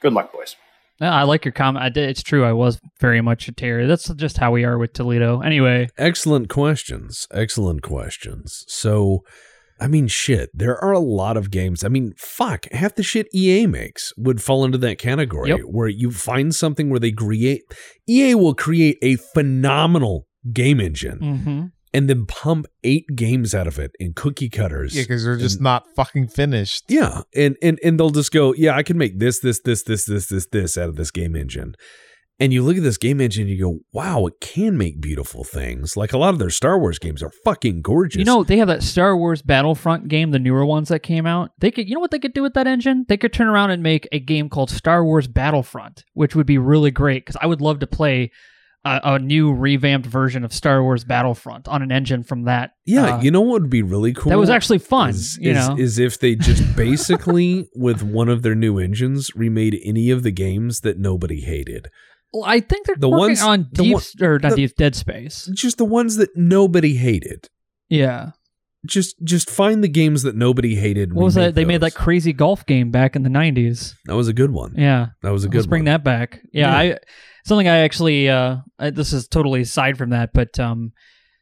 Good 0.00 0.12
luck, 0.12 0.32
boys. 0.32 0.56
I 1.00 1.22
like 1.24 1.44
your 1.44 1.52
comment. 1.52 1.94
Did, 1.94 2.08
it's 2.08 2.22
true. 2.22 2.44
I 2.44 2.52
was 2.52 2.80
very 3.00 3.20
much 3.20 3.48
a 3.48 3.52
terror. 3.52 3.86
That's 3.86 4.08
just 4.14 4.38
how 4.38 4.52
we 4.52 4.64
are 4.64 4.78
with 4.78 4.92
Toledo. 4.92 5.40
Anyway, 5.40 5.88
excellent 5.98 6.48
questions. 6.48 7.26
Excellent 7.32 7.82
questions. 7.82 8.64
So, 8.68 9.24
I 9.82 9.88
mean, 9.88 10.06
shit, 10.06 10.50
there 10.54 10.76
are 10.82 10.92
a 10.92 10.98
lot 11.00 11.36
of 11.36 11.50
games. 11.50 11.82
I 11.82 11.88
mean, 11.88 12.12
fuck, 12.16 12.66
half 12.72 12.94
the 12.94 13.02
shit 13.02 13.26
EA 13.34 13.66
makes 13.66 14.12
would 14.16 14.40
fall 14.40 14.64
into 14.64 14.78
that 14.78 14.98
category 14.98 15.48
Yep. 15.50 15.60
where 15.66 15.88
you 15.88 16.10
find 16.12 16.54
something 16.54 16.88
where 16.88 17.00
they 17.00 17.10
create, 17.10 17.62
EA 18.08 18.34
will 18.36 18.54
create 18.54 18.98
a 19.02 19.16
phenomenal 19.16 20.26
game 20.52 20.80
engine 20.80 21.18
hmm 21.18 21.62
and 21.94 22.08
then 22.08 22.24
pump 22.24 22.64
eight 22.84 23.04
games 23.14 23.54
out 23.54 23.66
of 23.66 23.78
it 23.78 23.90
in 24.00 24.14
cookie 24.14 24.48
cutters. 24.48 24.96
Yeah, 24.96 25.02
because 25.02 25.24
they're 25.24 25.36
just 25.36 25.56
And- 25.56 25.64
not 25.64 25.84
fucking 25.94 26.28
finished. 26.28 26.84
Yeah, 26.88 27.20
and 27.36 27.54
and 27.60 27.78
and 27.84 28.00
they'll 28.00 28.08
just 28.08 28.32
go, 28.32 28.54
yeah, 28.54 28.74
I 28.74 28.82
can 28.82 28.96
make 28.96 29.18
this, 29.18 29.40
this, 29.40 29.60
this, 29.60 29.82
this, 29.82 30.06
this, 30.06 30.26
this, 30.28 30.46
this 30.50 30.78
out 30.78 30.88
of 30.88 30.96
this 30.96 31.10
game 31.10 31.36
engine. 31.36 31.74
And 32.42 32.52
you 32.52 32.64
look 32.64 32.76
at 32.76 32.82
this 32.82 32.98
game 32.98 33.20
engine, 33.20 33.42
and 33.42 33.50
you 33.50 33.62
go, 33.62 33.78
wow, 33.92 34.26
it 34.26 34.40
can 34.40 34.76
make 34.76 35.00
beautiful 35.00 35.44
things. 35.44 35.96
Like 35.96 36.12
a 36.12 36.18
lot 36.18 36.34
of 36.34 36.40
their 36.40 36.50
Star 36.50 36.76
Wars 36.76 36.98
games 36.98 37.22
are 37.22 37.30
fucking 37.44 37.82
gorgeous. 37.82 38.18
you 38.18 38.24
know 38.24 38.42
they 38.42 38.56
have 38.56 38.66
that 38.66 38.82
Star 38.82 39.16
Wars 39.16 39.42
Battlefront 39.42 40.08
game, 40.08 40.32
the 40.32 40.40
newer 40.40 40.66
ones 40.66 40.88
that 40.88 41.04
came 41.04 41.24
out. 41.24 41.52
They 41.58 41.70
could, 41.70 41.88
you 41.88 41.94
know 41.94 42.00
what 42.00 42.10
they 42.10 42.18
could 42.18 42.34
do 42.34 42.42
with 42.42 42.54
that 42.54 42.66
engine? 42.66 43.06
They 43.08 43.16
could 43.16 43.32
turn 43.32 43.46
around 43.46 43.70
and 43.70 43.80
make 43.80 44.08
a 44.10 44.18
game 44.18 44.48
called 44.48 44.70
Star 44.70 45.04
Wars 45.04 45.28
Battlefront, 45.28 46.04
which 46.14 46.34
would 46.34 46.46
be 46.46 46.58
really 46.58 46.90
great 46.90 47.24
because 47.24 47.38
I 47.40 47.46
would 47.46 47.60
love 47.60 47.78
to 47.78 47.86
play 47.86 48.32
a, 48.84 49.00
a 49.04 49.18
new 49.18 49.52
revamped 49.52 50.06
version 50.06 50.44
of 50.44 50.52
Star 50.52 50.82
Wars 50.82 51.04
Battlefront 51.04 51.68
on 51.68 51.82
an 51.82 51.92
engine 51.92 52.22
from 52.22 52.44
that. 52.44 52.72
yeah, 52.84 53.16
uh, 53.16 53.20
you 53.20 53.30
know 53.30 53.40
what 53.40 53.62
would 53.62 53.70
be 53.70 53.82
really 53.82 54.12
cool? 54.12 54.30
that 54.30 54.38
was 54.38 54.50
actually 54.50 54.78
fun. 54.78 55.10
Is, 55.10 55.38
you 55.38 55.52
is, 55.52 55.68
know, 55.68 55.76
is 55.78 55.98
if 55.98 56.18
they 56.18 56.34
just 56.36 56.74
basically 56.74 57.68
with 57.76 58.02
one 58.02 58.28
of 58.28 58.42
their 58.42 58.54
new 58.54 58.78
engines 58.78 59.30
remade 59.34 59.80
any 59.84 60.10
of 60.10 60.22
the 60.22 60.32
games 60.32 60.80
that 60.80 60.98
nobody 60.98 61.40
hated. 61.40 61.88
Well, 62.32 62.44
I 62.44 62.60
think 62.60 62.86
they're 62.86 62.96
the 62.96 63.08
working 63.10 63.28
ones- 63.36 63.42
on 63.42 63.68
Deep 63.72 63.92
one- 63.94 64.02
or 64.22 64.38
not 64.38 64.50
the- 64.50 64.56
Deep 64.56 64.76
Dead 64.76 64.94
Space. 64.94 65.50
Just 65.54 65.78
the 65.78 65.84
ones 65.84 66.16
that 66.16 66.30
nobody 66.36 66.94
hated. 66.96 67.48
Yeah, 67.90 68.30
Just 68.86 69.16
just 69.22 69.50
find 69.50 69.84
the 69.84 69.88
games 69.88 70.22
that 70.22 70.34
nobody 70.34 70.74
hated. 70.76 71.12
what 71.12 71.24
was 71.24 71.34
that? 71.34 71.54
They 71.54 71.64
made 71.66 71.82
that 71.82 71.94
crazy 71.94 72.32
golf 72.32 72.64
game 72.66 72.90
back 72.90 73.14
in 73.14 73.22
the 73.22 73.28
'90s. 73.30 73.94
that 74.06 74.16
was 74.16 74.28
a 74.28 74.32
good 74.32 74.50
one. 74.50 74.74
Yeah, 74.76 75.08
That 75.22 75.30
was 75.30 75.44
a 75.44 75.48
good 75.48 75.58
Let's 75.58 75.66
bring 75.68 75.80
one. 75.82 75.86
that 75.92 76.02
back. 76.04 76.40
Yeah, 76.52 76.82
Yeah. 76.82 76.94
I 76.94 76.98
something 77.44 77.68
I 77.68 77.78
actually 77.78 78.28
uh 78.28 78.56
I, 78.78 78.90
this 78.90 79.12
is 79.12 79.28
totally 79.28 79.60
aside 79.60 79.98
from 79.98 80.10
that, 80.10 80.30
but 80.32 80.58
um 80.58 80.92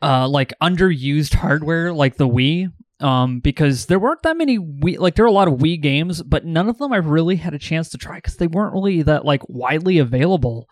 uh 0.02 0.28
like 0.28 0.52
underused 0.62 1.34
hardware 1.34 1.92
like 1.92 2.16
the 2.16 2.28
Wii 2.28 2.72
um 3.00 3.40
because 3.40 3.86
there 3.86 3.98
weren't 3.98 4.22
that 4.22 4.36
many 4.36 4.58
Wii 4.58 4.98
like 4.98 5.14
there 5.14 5.24
were 5.24 5.28
a 5.30 5.32
lot 5.32 5.48
of 5.48 5.54
Wii 5.54 5.80
games, 5.80 6.22
but 6.22 6.44
none 6.44 6.68
of 6.68 6.78
them 6.78 6.92
I've 6.92 7.06
really 7.06 7.36
had 7.36 7.54
a 7.54 7.58
chance 7.58 7.88
to 7.90 7.98
try 7.98 8.20
cuz 8.20 8.36
they 8.36 8.46
weren't 8.46 8.72
really 8.74 9.02
that 9.02 9.24
like 9.24 9.42
widely 9.48 9.98
available 9.98 10.68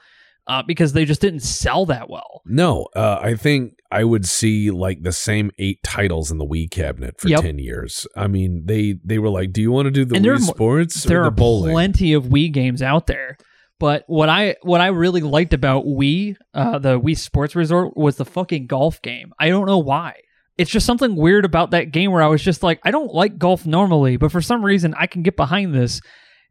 uh 0.47 0.62
because 0.62 0.93
they 0.93 1.05
just 1.05 1.21
didn't 1.21 1.41
sell 1.41 1.87
that 1.87 2.09
well. 2.09 2.43
No, 2.47 2.88
uh, 2.97 3.19
I 3.23 3.35
think 3.35 3.75
I 3.91 4.05
would 4.05 4.27
see 4.27 4.71
like 4.71 5.03
the 5.03 5.12
same 5.12 5.51
eight 5.59 5.83
titles 5.83 6.31
in 6.31 6.38
the 6.38 6.45
Wii 6.47 6.71
cabinet 6.71 7.21
for 7.21 7.29
Yep. 7.29 7.41
ten 7.43 7.59
years. 7.59 8.07
I 8.17 8.27
mean, 8.27 8.62
they 8.67 8.97
they 9.05 9.19
were 9.19 9.31
like, 9.31 9.53
"Do 9.53 9.61
you 9.62 9.73
want 9.73 9.87
to 9.87 9.91
do 9.91 10.05
the 10.05 10.17
And 10.17 10.25
there 10.25 10.33
Wii 10.35 10.37
are 10.37 10.47
mo- 10.47 10.53
Sports 10.55 11.05
there 11.05 11.23
the 11.23 11.29
are 11.29 11.31
bowling?" 11.31 11.73
plenty 11.73 12.12
of 12.12 12.25
Wii 12.27 12.53
games 12.53 12.83
out 12.83 13.07
there. 13.07 13.37
But 13.81 14.05
what 14.07 14.29
I 14.29 14.57
what 14.62 14.81
I 14.81 14.88
really 14.88 15.21
liked 15.23 15.55
about 15.55 15.85
Wii, 15.87 16.37
uh, 16.53 16.79
the 16.79 16.99
Wii 17.01 17.17
Sports 17.17 17.55
Resort, 17.57 17.97
was 17.97 18.17
the 18.17 18.25
fucking 18.25 18.67
golf 18.67 19.01
game. 19.03 19.33
I 19.38 19.49
don't 19.51 19.67
know 19.67 19.79
why. 19.79 20.14
It's 20.59 20.71
just 20.71 20.85
something 20.87 21.14
weird 21.16 21.44
about 21.44 21.71
that 21.71 21.92
game 21.92 22.11
where 22.12 22.23
I 22.23 22.27
was 22.27 22.42
just 22.42 22.62
like, 22.62 22.81
I 22.85 22.90
don't 22.90 23.14
like 23.14 23.38
golf 23.38 23.64
normally, 23.64 24.16
but 24.16 24.33
for 24.33 24.42
some 24.42 24.64
reason 24.64 24.92
I 24.99 25.07
can 25.07 25.23
get 25.23 25.37
behind 25.37 25.75
this, 25.75 26.01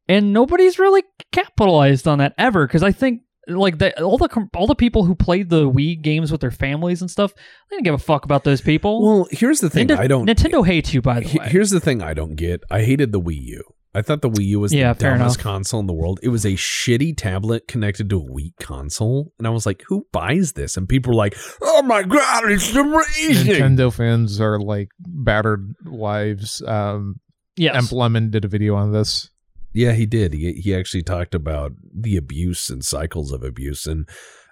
and 0.08 0.34
nobody's 0.34 0.80
really 0.80 1.04
capitalized 1.34 2.08
on 2.08 2.20
that 2.20 2.34
ever 2.38 2.66
because 2.66 2.84
I 2.84 2.92
think 2.94 3.22
like 3.50 3.78
the, 3.78 4.02
all 4.04 4.18
the 4.18 4.50
all 4.56 4.68
the 4.68 4.76
people 4.76 5.06
who 5.06 5.16
played 5.16 5.50
the 5.50 5.70
Wii 5.70 6.02
games 6.02 6.32
with 6.32 6.42
their 6.42 6.52
families 6.52 7.02
and 7.02 7.10
stuff, 7.12 7.34
they 7.34 7.76
didn't 7.76 7.86
give 7.86 7.94
a 7.94 7.98
fuck 7.98 8.26
about 8.26 8.44
those 8.44 8.62
people. 8.62 9.02
Well, 9.06 9.28
here's 9.32 9.60
the 9.60 9.70
thing. 9.70 9.88
Ninte- 9.88 10.00
I 10.00 10.08
don't. 10.08 10.28
Nintendo 10.28 10.66
hates 10.66 10.94
you, 10.94 11.02
by 11.02 11.20
the 11.22 11.28
he- 11.28 11.40
way. 11.40 11.48
here's 11.50 11.70
the 11.70 11.80
thing. 11.80 12.02
I 12.02 12.14
don't 12.14 12.36
get. 12.36 12.62
I 12.72 12.82
hated 12.84 13.12
the 13.12 13.22
Wii 13.22 13.42
U. 13.42 13.64
I 13.96 14.02
thought 14.02 14.22
the 14.22 14.30
Wii 14.30 14.46
U 14.48 14.60
was 14.60 14.74
Yeah, 14.74 14.94
the 14.94 15.00
dumbest 15.06 15.38
enough. 15.38 15.44
console 15.44 15.80
in 15.80 15.88
the 15.88 15.94
world. 15.94 16.20
It 16.22 16.30
was 16.30 16.46
a 16.46 16.54
shitty 16.54 17.16
tablet 17.18 17.68
connected 17.68 18.10
to 18.12 18.18
a 18.20 18.32
weak 18.32 18.54
console, 18.60 19.34
and 19.40 19.48
I 19.48 19.50
was 19.50 19.66
like, 19.66 19.84
"Who 19.88 20.06
buys 20.12 20.52
this?" 20.54 20.78
And 20.78 20.88
people 20.88 21.12
were 21.14 21.18
like, 21.18 21.36
"Oh 21.62 21.82
my 21.82 22.04
god, 22.04 22.52
it's 22.52 22.76
amazing!" 22.76 23.54
Nintendo 23.56 23.92
fans 23.92 24.40
are 24.40 24.60
like 24.60 24.90
battered 25.00 25.74
wives. 25.86 26.62
Um, 26.68 27.16
yes. 27.56 27.76
Emp 27.76 27.92
Lemon 27.92 28.30
did 28.30 28.46
a 28.46 28.48
video 28.48 28.76
on 28.76 28.92
this. 28.92 29.30
Yeah, 29.74 29.94
he 29.94 30.06
did. 30.06 30.34
He 30.34 30.54
he 30.54 30.76
actually 30.76 31.04
talked 31.04 31.34
about 31.36 31.72
the 31.96 32.18
abuse 32.18 32.70
and 32.70 32.84
cycles 32.84 33.32
of 33.32 33.44
abuse 33.44 33.86
in 33.88 34.06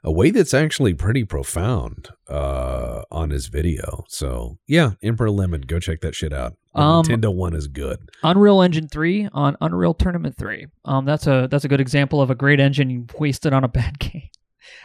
a 0.05 0.11
way 0.11 0.29
that's 0.29 0.53
actually 0.53 0.93
pretty 0.93 1.25
profound 1.25 2.09
uh, 2.29 3.01
on 3.11 3.31
his 3.31 3.47
video. 3.47 4.03
So 4.07 4.59
yeah, 4.67 4.91
Emperor 5.03 5.31
Lemon, 5.31 5.61
go 5.61 5.79
check 5.79 5.99
that 6.01 6.13
shit 6.15 6.31
out. 6.31 6.53
The 6.75 6.81
Um, 6.81 7.03
Nintendo 7.05 7.33
one 7.33 7.55
is 7.55 7.67
good. 7.67 7.97
Unreal 8.23 8.61
Engine 8.61 8.87
3 8.87 9.29
on 9.33 9.57
Unreal 9.61 9.93
Tournament 9.95 10.37
3. 10.37 10.67
Um, 10.85 11.05
that's 11.05 11.25
a 11.25 11.47
that's 11.49 11.65
a 11.65 11.67
good 11.67 11.81
example 11.81 12.21
of 12.21 12.29
a 12.29 12.35
great 12.35 12.59
engine 12.59 13.09
wasted 13.19 13.51
on 13.51 13.63
a 13.63 13.67
bad 13.79 13.97
game. 13.99 14.29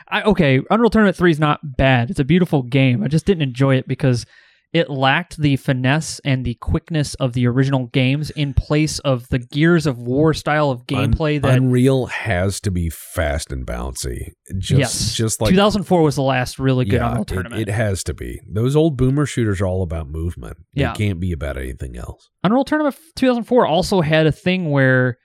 I, 0.08 0.22
okay, 0.22 0.60
Unreal 0.70 0.90
Tournament 0.90 1.16
3 1.16 1.30
is 1.30 1.38
not 1.38 1.60
bad. 1.76 2.10
It's 2.10 2.18
a 2.20 2.24
beautiful 2.24 2.62
game. 2.62 3.02
I 3.04 3.08
just 3.08 3.26
didn't 3.26 3.42
enjoy 3.42 3.76
it 3.76 3.86
because 3.86 4.24
it 4.72 4.88
lacked 4.88 5.36
the 5.36 5.56
finesse 5.56 6.20
and 6.24 6.44
the 6.44 6.54
quickness 6.54 7.14
of 7.14 7.32
the 7.32 7.46
original 7.46 7.86
games 7.86 8.30
in 8.30 8.54
place 8.54 8.98
of 9.00 9.28
the 9.28 9.38
Gears 9.40 9.86
of 9.86 9.98
War 9.98 10.32
style 10.32 10.70
of 10.70 10.86
gameplay 10.86 11.36
Un- 11.36 11.42
that 11.42 11.58
Unreal 11.58 12.06
has 12.06 12.60
to 12.60 12.70
be 12.70 12.88
fast 12.88 13.50
and 13.50 13.66
bouncy. 13.66 14.32
Just 14.58 14.78
yes, 14.78 15.14
just 15.14 15.40
like 15.40 15.50
2004 15.50 16.02
was 16.02 16.14
the 16.14 16.22
last 16.22 16.58
really 16.58 16.84
good 16.84 17.00
yeah, 17.00 17.08
Unreal 17.08 17.22
it, 17.22 17.28
Tournament. 17.28 17.62
it 17.62 17.68
has 17.72 18.04
to 18.04 18.14
be. 18.14 18.40
Those 18.48 18.76
old 18.76 18.96
boomer 18.96 19.26
shooters 19.26 19.60
are 19.60 19.66
all 19.66 19.82
about 19.82 20.08
movement. 20.08 20.56
They 20.74 20.82
Yeah. 20.82 20.92
can't 20.94 21.18
be 21.20 21.32
about 21.32 21.56
anything 21.56 21.96
else. 21.96 22.28
Unreal 22.44 22.64
Tournament 22.64 22.96
2004 23.16 23.66
also 23.66 24.00
had 24.02 24.26
a 24.26 24.32
thing 24.32 24.70
where, 24.70 25.18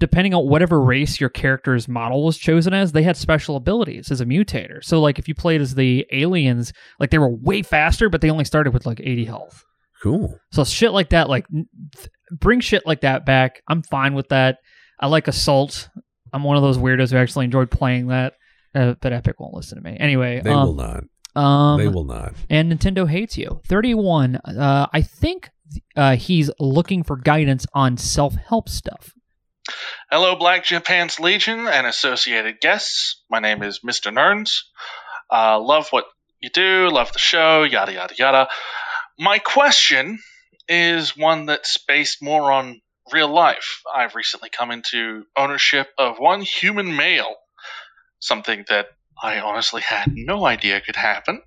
depending 0.00 0.34
on 0.34 0.48
whatever 0.48 0.80
race 0.80 1.20
your 1.20 1.28
character's 1.30 1.86
model 1.86 2.24
was 2.24 2.36
chosen 2.38 2.74
as, 2.74 2.90
they 2.90 3.04
had 3.04 3.16
special 3.16 3.54
abilities 3.54 4.10
as 4.10 4.20
a 4.20 4.24
mutator. 4.24 4.82
So, 4.82 5.00
like, 5.00 5.18
if 5.20 5.28
you 5.28 5.34
played 5.36 5.60
as 5.60 5.76
the 5.76 6.04
aliens, 6.10 6.72
like, 6.98 7.10
they 7.10 7.18
were 7.18 7.30
way 7.30 7.62
faster, 7.62 8.08
but 8.08 8.20
they 8.20 8.30
only 8.30 8.44
started 8.44 8.72
with 8.74 8.86
like 8.86 8.98
80 9.00 9.26
health. 9.26 9.62
Cool. 10.02 10.36
So, 10.50 10.64
shit 10.64 10.90
like 10.92 11.10
that, 11.10 11.28
like, 11.28 11.46
th- 11.48 12.08
bring 12.32 12.60
shit 12.60 12.84
like 12.86 13.02
that 13.02 13.24
back. 13.24 13.62
I'm 13.68 13.82
fine 13.82 14.14
with 14.14 14.28
that. 14.30 14.58
I 14.98 15.06
like 15.06 15.28
Assault. 15.28 15.88
I'm 16.32 16.42
one 16.42 16.56
of 16.56 16.62
those 16.62 16.78
weirdos 16.78 17.10
who 17.12 17.16
actually 17.18 17.44
enjoyed 17.44 17.70
playing 17.70 18.08
that. 18.08 18.34
Uh, 18.74 18.94
but 19.00 19.12
Epic 19.12 19.38
won't 19.38 19.54
listen 19.54 19.76
to 19.78 19.84
me. 19.84 19.96
Anyway, 20.00 20.40
They 20.42 20.50
um, 20.50 20.66
will 20.66 20.74
not. 20.74 21.04
um, 21.36 21.78
they 21.78 21.88
will 21.88 22.04
not. 22.04 22.34
and 22.48 22.72
Nintendo 22.72 23.08
hates 23.08 23.36
you. 23.36 23.60
31. 23.66 24.36
Uh, 24.36 24.86
I 24.92 25.02
think 25.02 25.50
uh, 25.96 26.16
he's 26.16 26.50
looking 26.60 27.02
for 27.02 27.16
guidance 27.16 27.66
on 27.74 27.96
self 27.96 28.34
help 28.34 28.68
stuff. 28.68 29.12
Hello, 30.10 30.36
Black 30.36 30.64
Pants 30.64 31.20
Legion 31.20 31.66
and 31.66 31.86
associated 31.86 32.60
guests. 32.60 33.22
My 33.30 33.38
name 33.38 33.62
is 33.62 33.80
Mr. 33.80 34.12
Nerns. 34.12 34.64
Uh, 35.30 35.60
love 35.60 35.88
what 35.90 36.04
you 36.40 36.50
do, 36.50 36.88
love 36.90 37.12
the 37.12 37.18
show, 37.18 37.62
yada, 37.62 37.92
yada, 37.92 38.14
yada. 38.18 38.48
My 39.18 39.38
question 39.38 40.18
is 40.68 41.16
one 41.16 41.46
that's 41.46 41.78
based 41.78 42.22
more 42.22 42.50
on 42.50 42.80
real 43.12 43.32
life. 43.32 43.82
I've 43.92 44.14
recently 44.14 44.50
come 44.50 44.70
into 44.70 45.24
ownership 45.36 45.88
of 45.98 46.18
one 46.18 46.40
human 46.42 46.96
male, 46.96 47.34
something 48.18 48.64
that 48.68 48.86
I 49.22 49.40
honestly 49.40 49.82
had 49.82 50.12
no 50.14 50.44
idea 50.44 50.80
could 50.80 50.96
happen. 50.96 51.42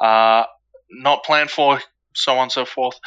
Uh, 0.00 0.44
not 0.90 1.24
planned 1.24 1.50
for, 1.50 1.80
so 2.14 2.34
on 2.34 2.44
and 2.44 2.52
so 2.52 2.64
forth 2.64 2.98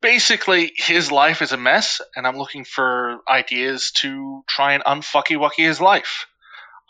basically 0.00 0.72
his 0.76 1.12
life 1.12 1.42
is 1.42 1.52
a 1.52 1.56
mess 1.56 2.00
and 2.16 2.26
i'm 2.26 2.36
looking 2.36 2.64
for 2.64 3.20
ideas 3.28 3.90
to 3.92 4.42
try 4.48 4.74
and 4.74 4.84
unfucky 4.84 5.36
wucky 5.36 5.64
his 5.64 5.80
life. 5.80 6.26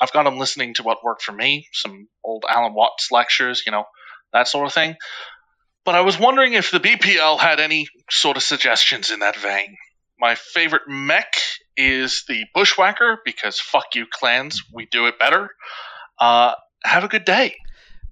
I've 0.02 0.12
got 0.12 0.26
him 0.26 0.38
listening 0.38 0.74
to 0.74 0.82
what 0.82 1.04
worked 1.04 1.22
for 1.22 1.32
me 1.32 1.68
some 1.72 2.08
old 2.24 2.44
alan 2.48 2.74
watts 2.74 3.10
lectures 3.10 3.62
you 3.66 3.72
know 3.72 3.84
that 4.32 4.48
sort 4.48 4.66
of 4.66 4.72
thing. 4.72 4.96
But 5.84 5.94
i 5.94 6.00
was 6.02 6.18
wondering 6.18 6.54
if 6.54 6.70
the 6.70 6.80
bpl 6.80 7.38
had 7.38 7.60
any 7.60 7.88
sort 8.10 8.36
of 8.36 8.42
suggestions 8.42 9.10
in 9.10 9.20
that 9.20 9.36
vein. 9.36 9.76
My 10.18 10.34
favorite 10.34 10.82
mech 10.86 11.34
is 11.76 12.24
the 12.28 12.44
bushwhacker 12.54 13.18
because 13.24 13.58
fuck 13.58 13.94
you 13.94 14.06
clans 14.10 14.62
we 14.72 14.86
do 14.86 15.06
it 15.06 15.18
better. 15.18 15.50
Uh, 16.18 16.52
have 16.84 17.04
a 17.04 17.08
good 17.08 17.24
day 17.24 17.54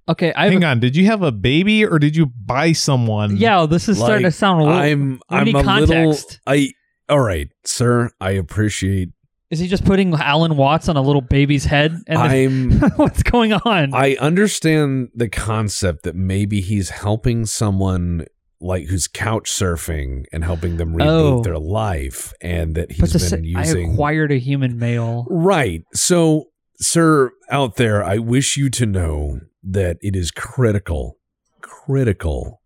Okay, 0.09 0.33
I 0.35 0.49
Hang 0.49 0.63
on, 0.63 0.79
did 0.79 0.95
you 0.95 1.05
have 1.05 1.21
a 1.21 1.31
baby 1.31 1.85
or 1.85 1.99
did 1.99 2.15
you 2.15 2.25
buy 2.25 2.71
someone? 2.73 3.37
yeah, 3.37 3.65
this 3.67 3.87
is 3.87 3.97
starting 3.97 4.23
Like, 4.23 4.33
to 4.33 4.37
sound 4.37 4.61
a 4.61 4.63
little. 4.65 4.79
I'm 4.79 5.21
we 5.29 5.37
I'm 5.37 5.45
need 5.45 5.55
a 5.55 5.59
little 5.59 5.87
context. 5.87 6.39
I 6.47 6.71
all 7.07 7.19
right, 7.21 7.47
sir. 7.65 8.09
I 8.19 8.31
appreciate 8.31 9.09
is 9.51 9.57
he 9.59 9.67
just 9.67 9.83
putting 9.85 10.13
Alan 10.13 10.57
Watts 10.57 10.89
on 10.89 10.95
a 10.97 11.01
little 11.01 11.21
baby's 11.21 11.65
head? 11.65 11.95
And 12.07 12.17
I'm 12.19 12.71
what's 12.97 13.23
going 13.23 13.53
on? 13.53 13.93
I 13.95 14.15
understand 14.19 15.09
the 15.15 15.27
concept 15.29 16.03
that 16.03 16.15
maybe 16.15 16.61
he's 16.61 16.89
helping 16.91 17.45
someone 17.47 18.25
like 18.61 18.85
who's 18.87 19.07
couch 19.07 19.49
surfing 19.49 20.25
and 20.33 20.43
helping 20.43 20.77
them 20.77 20.93
reboot 20.93 21.39
Oh. 21.39 21.41
their 21.41 21.57
life 21.57 22.33
and 22.41 22.75
that 22.75 22.89
but 22.89 22.97
he's 22.97 23.11
to 23.13 23.17
been 23.37 23.43
say, 23.45 23.53
I 23.55 23.61
using 23.61 23.93
acquired 23.93 24.31
a 24.31 24.37
human 24.37 24.77
male. 24.77 25.25
Right. 25.29 25.81
So, 25.93 26.45
sir 26.79 27.31
out 27.49 27.75
there, 27.77 28.03
I 28.03 28.17
wish 28.17 28.55
you 28.57 28.69
to 28.71 28.85
know 28.85 29.39
that 29.63 29.97
it 30.01 30.15
is 30.15 30.31
critical, 30.31 31.17
critical 31.61 32.61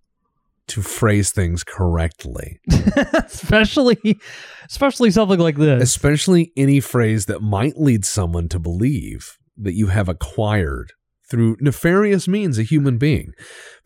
to 0.67 0.81
phrase 0.81 1.31
things 1.31 1.63
correctly, 1.63 2.59
especially, 3.15 4.19
especially 4.69 5.11
something 5.11 5.39
like 5.39 5.57
this. 5.57 5.83
especially 5.83 6.51
any 6.55 6.79
phrase 6.79 7.25
that 7.25 7.41
might 7.41 7.77
lead 7.77 8.05
someone 8.05 8.47
to 8.49 8.59
believe 8.59 9.37
that 9.57 9.73
you 9.73 9.87
have 9.87 10.07
acquired 10.07 10.93
through 11.29 11.57
nefarious 11.59 12.27
means 12.27 12.59
a 12.59 12.63
human 12.63 12.97
being 12.97 13.33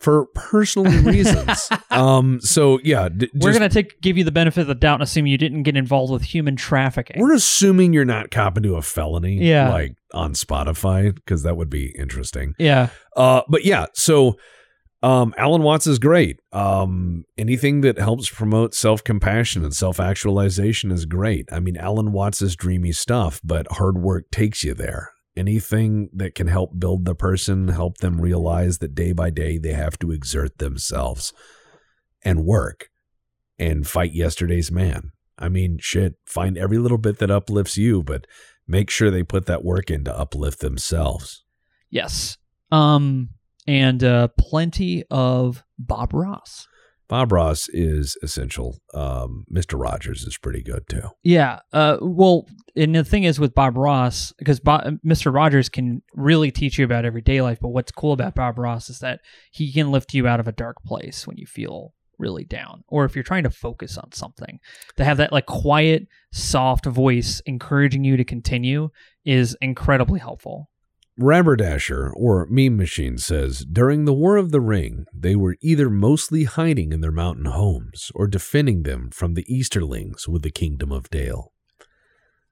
for 0.00 0.26
personal 0.34 0.90
reasons. 1.02 1.68
um. 1.90 2.40
So 2.40 2.78
yeah, 2.82 3.08
d- 3.08 3.30
We're 3.34 3.50
just- 3.50 3.58
gonna 3.58 3.68
take 3.68 4.00
give 4.00 4.18
you 4.18 4.24
the 4.24 4.32
benefit 4.32 4.62
of 4.62 4.66
the 4.66 4.74
doubt 4.74 4.94
and 4.94 5.02
assume 5.04 5.26
you 5.26 5.38
didn't 5.38 5.62
get 5.62 5.76
involved 5.76 6.12
with 6.12 6.22
human 6.22 6.56
trafficking. 6.56 7.20
We're 7.20 7.34
assuming 7.34 7.92
you're 7.92 8.04
not 8.04 8.30
copping 8.30 8.62
to 8.64 8.74
a 8.76 8.82
felony, 8.82 9.36
Yeah. 9.42 9.70
like 9.70 9.94
on 10.14 10.32
Spotify, 10.32 11.14
because 11.14 11.42
that 11.44 11.56
would 11.56 11.70
be 11.70 11.94
interesting. 11.98 12.54
yeah, 12.58 12.88
Uh, 13.16 13.42
but 13.48 13.64
yeah, 13.64 13.86
so 13.94 14.36
um, 15.02 15.32
Alan 15.38 15.62
Watts 15.62 15.86
is 15.86 16.00
great. 16.00 16.40
Um, 16.52 17.22
anything 17.36 17.82
that 17.82 17.98
helps 17.98 18.28
promote 18.28 18.74
self 18.74 19.04
compassion 19.04 19.62
and 19.62 19.72
self 19.72 20.00
actualization 20.00 20.90
is 20.90 21.04
great. 21.04 21.48
I 21.52 21.60
mean, 21.60 21.76
Alan 21.76 22.10
Watts 22.10 22.42
is 22.42 22.56
dreamy 22.56 22.90
stuff, 22.90 23.40
but 23.44 23.66
hard 23.70 23.98
work 23.98 24.24
takes 24.32 24.64
you 24.64 24.74
there. 24.74 25.10
Anything 25.38 26.10
that 26.12 26.34
can 26.34 26.48
help 26.48 26.78
build 26.78 27.04
the 27.04 27.14
person, 27.14 27.68
help 27.68 27.98
them 27.98 28.20
realize 28.20 28.78
that 28.78 28.94
day 28.94 29.12
by 29.12 29.30
day 29.30 29.56
they 29.56 29.72
have 29.72 29.98
to 30.00 30.10
exert 30.10 30.58
themselves 30.58 31.32
and 32.22 32.44
work 32.44 32.90
and 33.58 33.86
fight 33.86 34.12
yesterday's 34.12 34.72
man. 34.72 35.12
I 35.38 35.48
mean, 35.48 35.78
shit, 35.80 36.16
find 36.26 36.58
every 36.58 36.78
little 36.78 36.98
bit 36.98 37.18
that 37.18 37.30
uplifts 37.30 37.76
you, 37.76 38.02
but 38.02 38.26
make 38.66 38.90
sure 38.90 39.10
they 39.10 39.22
put 39.22 39.46
that 39.46 39.64
work 39.64 39.90
in 39.90 40.02
to 40.04 40.18
uplift 40.18 40.58
themselves. 40.60 41.44
yes, 41.88 42.36
um, 42.72 43.30
and 43.66 44.02
uh, 44.02 44.28
plenty 44.38 45.04
of 45.10 45.62
Bob 45.78 46.12
Ross. 46.12 46.66
Bob 47.08 47.32
Ross 47.32 47.68
is 47.70 48.16
essential. 48.22 48.78
Um, 48.94 49.44
Mr. 49.50 49.80
Rogers 49.80 50.24
is 50.24 50.36
pretty 50.36 50.62
good 50.62 50.88
too. 50.88 51.08
Yeah. 51.22 51.60
Uh, 51.72 51.96
well, 52.00 52.46
and 52.76 52.94
the 52.94 53.04
thing 53.04 53.24
is 53.24 53.40
with 53.40 53.54
Bob 53.54 53.76
Ross, 53.76 54.32
because 54.38 54.60
Mr. 54.60 55.32
Rogers 55.32 55.68
can 55.68 56.02
really 56.14 56.50
teach 56.50 56.78
you 56.78 56.84
about 56.84 57.04
everyday 57.04 57.40
life. 57.40 57.58
But 57.60 57.70
what's 57.70 57.92
cool 57.92 58.12
about 58.12 58.34
Bob 58.34 58.58
Ross 58.58 58.90
is 58.90 58.98
that 59.00 59.20
he 59.50 59.72
can 59.72 59.90
lift 59.90 60.12
you 60.14 60.28
out 60.28 60.40
of 60.40 60.46
a 60.46 60.52
dark 60.52 60.76
place 60.84 61.26
when 61.26 61.38
you 61.38 61.46
feel 61.46 61.94
really 62.18 62.44
down, 62.44 62.82
or 62.88 63.04
if 63.04 63.14
you're 63.14 63.22
trying 63.22 63.44
to 63.44 63.50
focus 63.50 63.96
on 63.96 64.12
something. 64.12 64.58
To 64.96 65.04
have 65.04 65.16
that 65.18 65.32
like 65.32 65.46
quiet, 65.46 66.08
soft 66.32 66.84
voice 66.84 67.40
encouraging 67.46 68.04
you 68.04 68.16
to 68.16 68.24
continue 68.24 68.90
is 69.24 69.56
incredibly 69.60 70.20
helpful. 70.20 70.68
Rabberdasher, 71.20 72.10
or 72.14 72.46
Meme 72.50 72.76
Machine, 72.76 73.18
says 73.18 73.64
during 73.70 74.04
the 74.04 74.12
War 74.14 74.36
of 74.36 74.50
the 74.52 74.60
Ring, 74.60 75.04
they 75.12 75.34
were 75.34 75.56
either 75.60 75.90
mostly 75.90 76.44
hiding 76.44 76.92
in 76.92 77.00
their 77.00 77.10
mountain 77.12 77.46
homes 77.46 78.10
or 78.14 78.26
defending 78.28 78.84
them 78.84 79.10
from 79.12 79.34
the 79.34 79.44
Easterlings 79.52 80.28
with 80.28 80.42
the 80.42 80.50
Kingdom 80.50 80.92
of 80.92 81.10
Dale. 81.10 81.52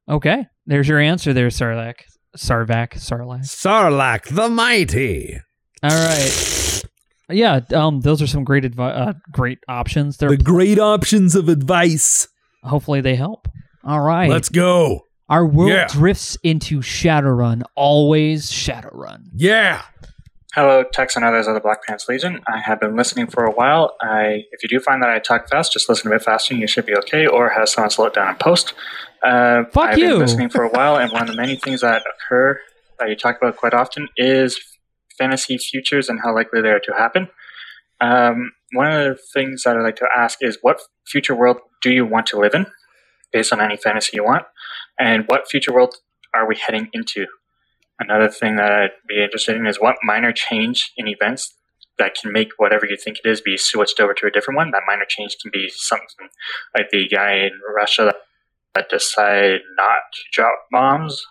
Okay, 0.09 0.47
there's 0.67 0.89
your 0.89 0.99
answer 1.01 1.33
there, 1.33 1.49
Sarlacc. 1.49 1.95
Czarvak, 2.37 2.95
Sarlacc. 2.95 3.45
Sarlacc 3.47 4.35
the 4.35 4.49
Mighty. 4.49 5.39
All 5.83 5.91
right. 5.91 6.83
Yeah, 7.31 7.61
um, 7.75 8.01
those 8.01 8.21
are 8.23 8.27
some 8.27 8.45
great 8.45 8.65
advi- 8.65 9.09
uh, 9.09 9.15
great 9.33 9.59
options. 9.69 10.17
They're 10.19 10.29
The 10.31 10.37
great 10.37 10.79
options 10.79 11.35
of 11.35 11.49
advice. 11.49 12.29
hopefully 12.63 13.01
they 13.01 13.17
help. 13.17 13.49
All 13.85 14.01
right, 14.01 14.29
Let's 14.29 14.49
go. 14.49 15.01
Our 15.29 15.45
world 15.47 15.71
Yeah. 15.73 15.87
drifts 15.89 16.37
into 16.43 16.81
Shadowrun. 16.81 17.63
Always 17.75 18.51
Shadowrun. 18.51 19.25
Yeah. 19.35 19.83
Hello, 20.55 20.85
Tex 20.85 21.17
and 21.17 21.25
others 21.25 21.47
of 21.47 21.55
the 21.55 21.61
Black 21.61 21.85
Pants 21.85 22.09
Legion. 22.09 22.41
I 22.49 22.59
have 22.61 22.81
been 22.81 22.97
listening 22.97 23.27
for 23.27 23.45
a 23.45 23.51
while. 23.51 23.95
I, 24.01 24.45
if 24.53 24.63
you 24.63 24.69
do 24.71 24.81
find 24.81 25.03
that 25.03 25.11
I 25.11 25.19
talk 25.19 25.51
fast, 25.51 25.73
just 25.73 25.89
listen 25.89 26.11
a 26.11 26.15
bit 26.15 26.23
faster 26.23 26.55
and 26.55 26.61
you 26.63 26.67
should 26.67 26.87
be 26.87 26.97
okay, 26.97 27.27
or 27.27 27.51
have 27.51 27.69
someone 27.69 27.91
slow 27.91 28.07
it 28.07 28.15
down 28.15 28.29
and 28.29 28.39
post. 28.41 28.73
Uh, 29.23 29.65
Fuck 29.73 29.91
I've 29.91 29.99
you. 29.99 30.11
been 30.11 30.19
listening 30.21 30.49
for 30.49 30.63
a 30.63 30.69
while, 30.71 30.97
and 30.97 31.13
one 31.13 31.23
of 31.23 31.29
the 31.29 31.35
many 31.37 31.57
things 31.57 31.83
that 31.83 32.03
occur 32.07 32.59
that 32.99 33.11
you 33.11 33.17
talk 33.17 33.37
about 33.37 33.57
quite 33.57 33.75
often 33.75 34.09
is 34.17 34.59
fantasy 35.19 35.59
futures 35.59 36.09
and 36.09 36.21
how 36.23 36.35
likely 36.35 36.63
they 36.63 36.71
are 36.71 36.81
to 36.81 36.93
happen. 36.97 37.29
Um, 38.01 38.53
one 38.73 38.91
of 38.91 39.05
the 39.17 39.23
things 39.35 39.63
that 39.65 39.77
I'd 39.77 39.83
like 39.83 39.97
to 39.97 40.09
ask 40.17 40.39
is 40.41 40.57
what 40.63 40.81
future 41.07 41.35
world 41.35 41.59
do 41.83 41.91
you 41.91 42.07
want 42.07 42.27
to 42.29 42.39
live 42.39 42.55
in, 42.55 42.67
based 43.31 43.53
on 43.53 43.61
any 43.61 43.77
fantasy 43.77 44.13
you 44.17 44.25
want, 44.25 44.45
and 44.99 45.25
what 45.27 45.49
future 45.49 45.73
world 45.73 45.97
are 46.35 46.47
we 46.47 46.57
heading 46.57 46.89
into? 46.93 47.27
Another 47.99 48.29
thing 48.29 48.57
that 48.57 48.73
I'd 48.73 48.91
be 49.09 49.23
interested 49.23 49.57
in 49.57 49.67
is 49.67 49.81
what 49.81 49.97
minor 50.03 50.33
change 50.33 50.93
in 50.97 51.09
events 51.09 51.55
that 51.99 52.15
can 52.15 52.33
make 52.33 52.51
whatever 52.59 52.87
you 52.87 52.97
think 52.97 53.19
it 53.25 53.29
is 53.29 53.41
be 53.41 53.57
switched 53.57 54.01
over 54.01 54.13
to 54.15 54.27
a 54.27 54.31
different 54.31 54.57
one. 54.57 54.71
That 54.71 54.83
minor 54.87 55.07
change 55.09 55.37
can 55.41 55.51
be 55.53 55.71
something 55.75 56.29
like 56.77 56.91
the 56.91 57.09
guy 57.09 57.37
in 57.37 57.53
Russia 57.75 58.05
that, 58.05 58.17
that 58.75 58.91
decided 58.91 59.63
not 59.77 59.99
to 60.13 60.21
drop 60.33 60.55
bombs. 60.71 61.25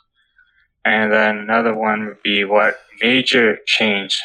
And 0.84 1.12
then 1.12 1.38
another 1.38 1.76
one 1.76 2.08
would 2.08 2.24
be 2.24 2.44
what 2.44 2.80
major 3.02 3.58
change 3.66 4.20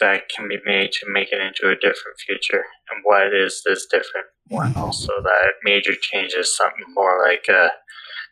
that 0.00 0.28
can 0.28 0.48
be 0.48 0.58
made 0.64 0.92
to 0.92 1.06
make 1.10 1.32
it 1.32 1.40
into 1.40 1.70
a 1.70 1.76
different 1.76 2.18
future. 2.24 2.64
And 2.90 3.00
what 3.04 3.32
is 3.32 3.62
this 3.64 3.86
different 3.86 4.26
one? 4.48 4.74
Also, 4.76 5.12
that 5.22 5.52
major 5.62 5.94
change 5.94 6.34
is 6.34 6.56
something 6.56 6.84
more 6.94 7.24
like 7.26 7.46
a 7.48 7.70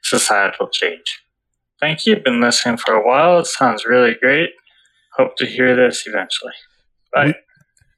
societal 0.03 0.69
change. 0.69 1.23
Thank 1.81 2.07
you. 2.07 2.17
Been 2.17 2.41
listening 2.41 2.77
for 2.77 2.95
a 2.95 3.07
while. 3.07 3.39
It 3.41 3.47
sounds 3.47 3.85
really 3.85 4.15
great. 4.21 4.51
Hope 5.17 5.37
to 5.37 5.47
hear 5.47 5.75
this 5.77 6.05
eventually. 6.07 6.53
Bye. 7.13 7.35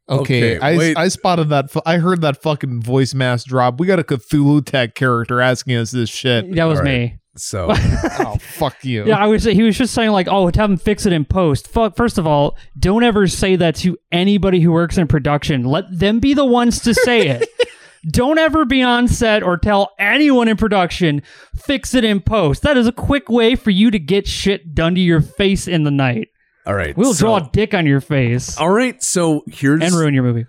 Okay, 0.08 0.56
Okay, 0.56 0.94
I. 0.96 1.04
I 1.04 1.08
spotted 1.08 1.48
that. 1.48 1.70
fu- 1.70 1.80
I 1.86 1.96
heard 1.98 2.20
that 2.20 2.42
fucking 2.42 2.82
voice 2.82 3.14
mask 3.14 3.46
drop. 3.46 3.80
We 3.80 3.86
got 3.86 3.98
a 3.98 4.02
Cthulhu 4.02 4.64
Tech 4.64 4.94
character 4.94 5.40
asking 5.40 5.76
us 5.76 5.92
this 5.92 6.10
shit. 6.10 6.54
That 6.54 6.64
was 6.64 6.78
All 6.80 6.84
right. 6.84 7.00
me. 7.12 7.18
So 7.36 7.68
oh 7.72 8.36
fuck 8.38 8.84
you! 8.84 9.06
Yeah, 9.06 9.16
I 9.16 9.26
was. 9.26 9.42
He 9.44 9.62
was 9.62 9.76
just 9.76 9.92
saying 9.92 10.10
like, 10.10 10.28
"Oh, 10.30 10.46
have 10.46 10.54
him 10.70 10.76
fix 10.76 11.04
it 11.04 11.12
in 11.12 11.24
post." 11.24 11.66
Fuck. 11.68 11.96
First 11.96 12.16
of 12.16 12.26
all, 12.28 12.56
don't 12.78 13.02
ever 13.02 13.26
say 13.26 13.56
that 13.56 13.74
to 13.76 13.96
anybody 14.12 14.60
who 14.60 14.70
works 14.70 14.98
in 14.98 15.08
production. 15.08 15.64
Let 15.64 15.84
them 15.90 16.20
be 16.20 16.34
the 16.34 16.44
ones 16.44 16.80
to 16.82 16.94
say 16.94 17.26
it. 17.28 17.48
don't 18.10 18.38
ever 18.38 18.64
be 18.64 18.82
on 18.82 19.08
set 19.08 19.42
or 19.42 19.56
tell 19.56 19.92
anyone 19.98 20.48
in 20.48 20.56
production 20.56 21.22
fix 21.56 21.94
it 21.94 22.04
in 22.04 22.20
post. 22.20 22.62
That 22.62 22.76
is 22.76 22.86
a 22.86 22.92
quick 22.92 23.28
way 23.28 23.54
for 23.54 23.70
you 23.70 23.90
to 23.90 23.98
get 23.98 24.26
shit 24.26 24.74
done 24.74 24.94
to 24.94 25.00
your 25.00 25.20
face 25.20 25.66
in 25.68 25.84
the 25.84 25.90
night. 25.90 26.28
all 26.66 26.74
right. 26.74 26.96
We'll 26.96 27.14
so- 27.14 27.26
draw 27.26 27.36
a 27.36 27.50
dick 27.52 27.74
on 27.74 27.86
your 27.86 28.00
face 28.00 28.56
All 28.58 28.70
right. 28.70 29.02
So 29.02 29.42
here's 29.46 29.82
and 29.82 29.92
ruin 29.94 30.14
your 30.14 30.22
movie. 30.24 30.46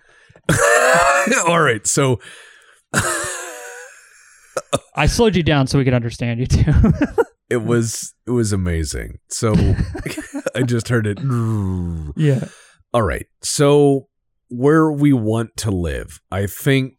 all 1.47 1.61
right. 1.61 1.85
So 1.87 2.19
I 4.95 5.07
slowed 5.07 5.35
you 5.35 5.43
down 5.43 5.67
so 5.67 5.77
we 5.77 5.83
could 5.83 5.93
understand 5.93 6.39
you 6.39 6.45
too. 6.47 6.73
it 7.49 7.57
was 7.57 8.13
it 8.25 8.31
was 8.31 8.53
amazing. 8.53 9.19
So 9.29 9.53
I 10.55 10.63
just 10.63 10.87
heard 10.89 11.05
it. 11.07 11.19
yeah. 12.15 12.47
All 12.93 13.01
right. 13.01 13.25
So 13.41 14.07
where 14.49 14.91
we 14.91 15.11
want 15.13 15.57
to 15.57 15.71
live, 15.71 16.19
I 16.31 16.47
think 16.47 16.93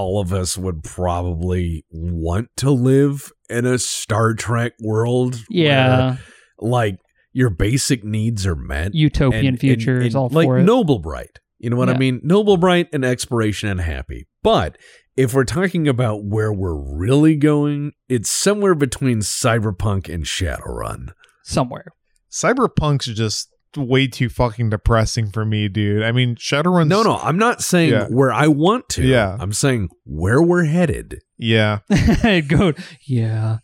all 0.00 0.20
of 0.20 0.32
us 0.32 0.56
would 0.56 0.82
probably 0.82 1.84
want 1.90 2.48
to 2.56 2.70
live 2.70 3.30
in 3.50 3.66
a 3.66 3.78
Star 3.78 4.32
Trek 4.34 4.72
world. 4.80 5.34
where, 5.34 5.44
Yeah. 5.48 6.16
like 6.58 6.98
your 7.32 7.50
basic 7.50 8.02
needs 8.04 8.46
are 8.46 8.56
met. 8.56 8.94
Utopian 8.94 9.46
and- 9.46 9.60
future 9.60 9.96
and- 9.98 10.06
is 10.06 10.14
all 10.16 10.28
like 10.30 10.46
for 10.46 10.58
it. 10.58 10.62
Noble 10.64 10.98
Bright. 10.98 11.38
You 11.58 11.68
know 11.68 11.76
what 11.76 11.90
I 11.90 11.98
mean? 11.98 12.20
Noble 12.22 12.56
Bright 12.56 12.88
and 12.92 13.04
Exploration 13.04 13.68
and 13.68 13.80
Happy. 13.82 14.26
But 14.42 14.78
if 15.16 15.34
we're 15.34 15.44
talking 15.44 15.86
about 15.86 16.24
where 16.24 16.50
we're 16.52 16.80
really 16.96 17.36
going, 17.36 17.92
it's 18.08 18.30
somewhere 18.30 18.74
between 18.74 19.18
Cyberpunk 19.18 20.08
and 20.12 20.24
Shadowrun. 20.24 21.08
Somewhere. 21.44 21.92
Cyberpunk's 22.32 23.06
just 23.06 23.48
way 23.76 24.06
too 24.06 24.28
fucking 24.28 24.70
depressing 24.70 25.30
for 25.30 25.44
me, 25.44 25.68
dude. 25.68 26.02
I 26.02 26.12
mean, 26.12 26.34
Shadowrun. 26.36 26.88
No, 26.88 27.02
no, 27.02 27.16
I'm 27.18 27.38
not 27.38 27.62
saying 27.62 27.90
Yeah. 27.92 28.06
where 28.08 28.32
I 28.32 28.46
want 28.48 28.88
to. 28.90 29.02
Yeah. 29.06 29.36
I'm 29.38 29.52
saying 29.52 29.88
where 30.04 30.42
we're 30.42 30.64
headed. 30.64 31.20
Yeah, 31.38 31.78
Go. 32.48 32.72
Yeah. 33.06 33.58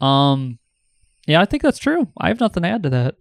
Um. 0.00 0.58
Yeah, 1.26 1.40
I 1.40 1.44
think 1.44 1.62
that's 1.62 1.78
true. 1.78 2.08
I 2.18 2.28
have 2.28 2.40
nothing 2.40 2.64
to 2.64 2.68
add 2.68 2.82
to 2.82 2.90
that. 2.90 3.14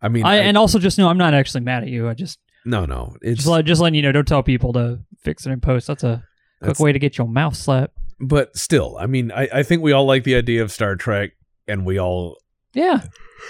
I 0.00 0.08
mean, 0.08 0.24
I, 0.24 0.34
I- 0.34 0.36
and 0.38 0.56
also 0.56 0.78
just 0.78 0.96
know 0.98 1.08
I'm 1.08 1.18
not 1.18 1.34
actually 1.34 1.60
mad 1.60 1.82
at 1.82 1.88
you. 1.90 2.08
I 2.08 2.14
just 2.14 2.38
no, 2.64 2.86
no, 2.86 3.16
it's 3.20 3.38
just 3.40 3.48
let, 3.48 3.64
just 3.64 3.80
letting 3.80 3.94
you 3.96 4.02
know. 4.02 4.12
Don't 4.12 4.26
tell 4.26 4.42
people 4.42 4.72
to 4.74 5.00
fix 5.22 5.46
it 5.46 5.50
in 5.50 5.60
post. 5.60 5.86
That's 5.88 6.04
a 6.04 6.24
quick 6.60 6.68
That's- 6.68 6.80
way 6.80 6.92
to 6.92 6.98
get 6.98 7.18
your 7.18 7.28
mouth 7.28 7.56
slapped. 7.56 7.96
but 8.20 8.56
still, 8.56 8.96
I 8.98 9.06
mean, 9.06 9.30
I, 9.32 9.48
I 9.52 9.62
think 9.64 9.82
we 9.82 9.92
all 9.92 10.06
like 10.06 10.24
the 10.24 10.36
idea 10.36 10.62
of 10.62 10.70
Star 10.72 10.96
Trek, 10.96 11.32
and 11.68 11.84
we 11.84 11.98
all 11.98 12.38
Yeah. 12.72 13.02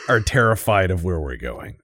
are 0.08 0.20
terrified 0.20 0.90
of 0.90 1.04
where 1.04 1.20
we're 1.20 1.36
going. 1.36 1.76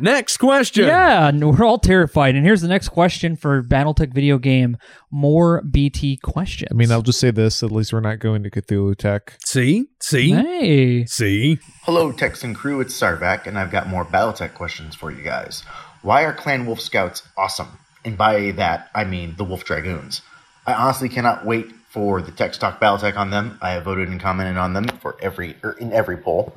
Next 0.00 0.38
question. 0.38 0.86
Yeah. 0.86 1.28
and 1.28 1.42
we're 1.44 1.64
all 1.64 1.78
terrified. 1.78 2.34
And 2.34 2.44
here's 2.44 2.62
the 2.62 2.68
next 2.68 2.88
question 2.88 3.36
for 3.36 3.62
BattleTech 3.62 4.14
video 4.14 4.38
game. 4.38 4.76
More 5.10 5.62
BT 5.62 6.16
questions. 6.16 6.68
I 6.70 6.74
mean, 6.74 6.90
I'll 6.90 7.02
just 7.02 7.20
say 7.20 7.30
this: 7.30 7.62
at 7.62 7.70
least 7.70 7.92
we're 7.92 8.00
not 8.00 8.18
going 8.18 8.42
to 8.42 8.50
Cthulhu 8.50 8.96
Tech. 8.96 9.36
See, 9.44 9.86
see, 10.00 10.30
hey. 10.32 11.04
see. 11.06 11.58
Hello, 11.82 12.12
Texan 12.12 12.54
crew. 12.54 12.80
It's 12.80 12.98
Czarvak, 12.98 13.46
and 13.46 13.58
I've 13.58 13.70
got 13.70 13.88
more 13.88 14.04
BattleTech 14.04 14.54
questions 14.54 14.94
for 14.94 15.10
you 15.10 15.22
guys. 15.22 15.62
Why 16.02 16.24
are 16.24 16.32
Clan 16.32 16.66
Wolf 16.66 16.80
Scouts 16.80 17.22
awesome? 17.36 17.68
And 18.04 18.16
by 18.16 18.52
that, 18.52 18.90
I 18.94 19.04
mean 19.04 19.34
the 19.36 19.44
Wolf 19.44 19.64
Dragoons. 19.64 20.22
I 20.66 20.72
honestly 20.72 21.08
cannot 21.08 21.44
wait 21.44 21.70
for 21.90 22.22
the 22.22 22.30
Tex 22.30 22.56
Talk 22.56 22.80
BattleTech 22.80 23.16
on 23.16 23.30
them. 23.30 23.58
I 23.60 23.72
have 23.72 23.84
voted 23.84 24.08
and 24.08 24.20
commented 24.20 24.56
on 24.56 24.72
them 24.72 24.86
for 25.00 25.16
every 25.20 25.56
or 25.62 25.72
in 25.72 25.92
every 25.92 26.16
poll. 26.16 26.54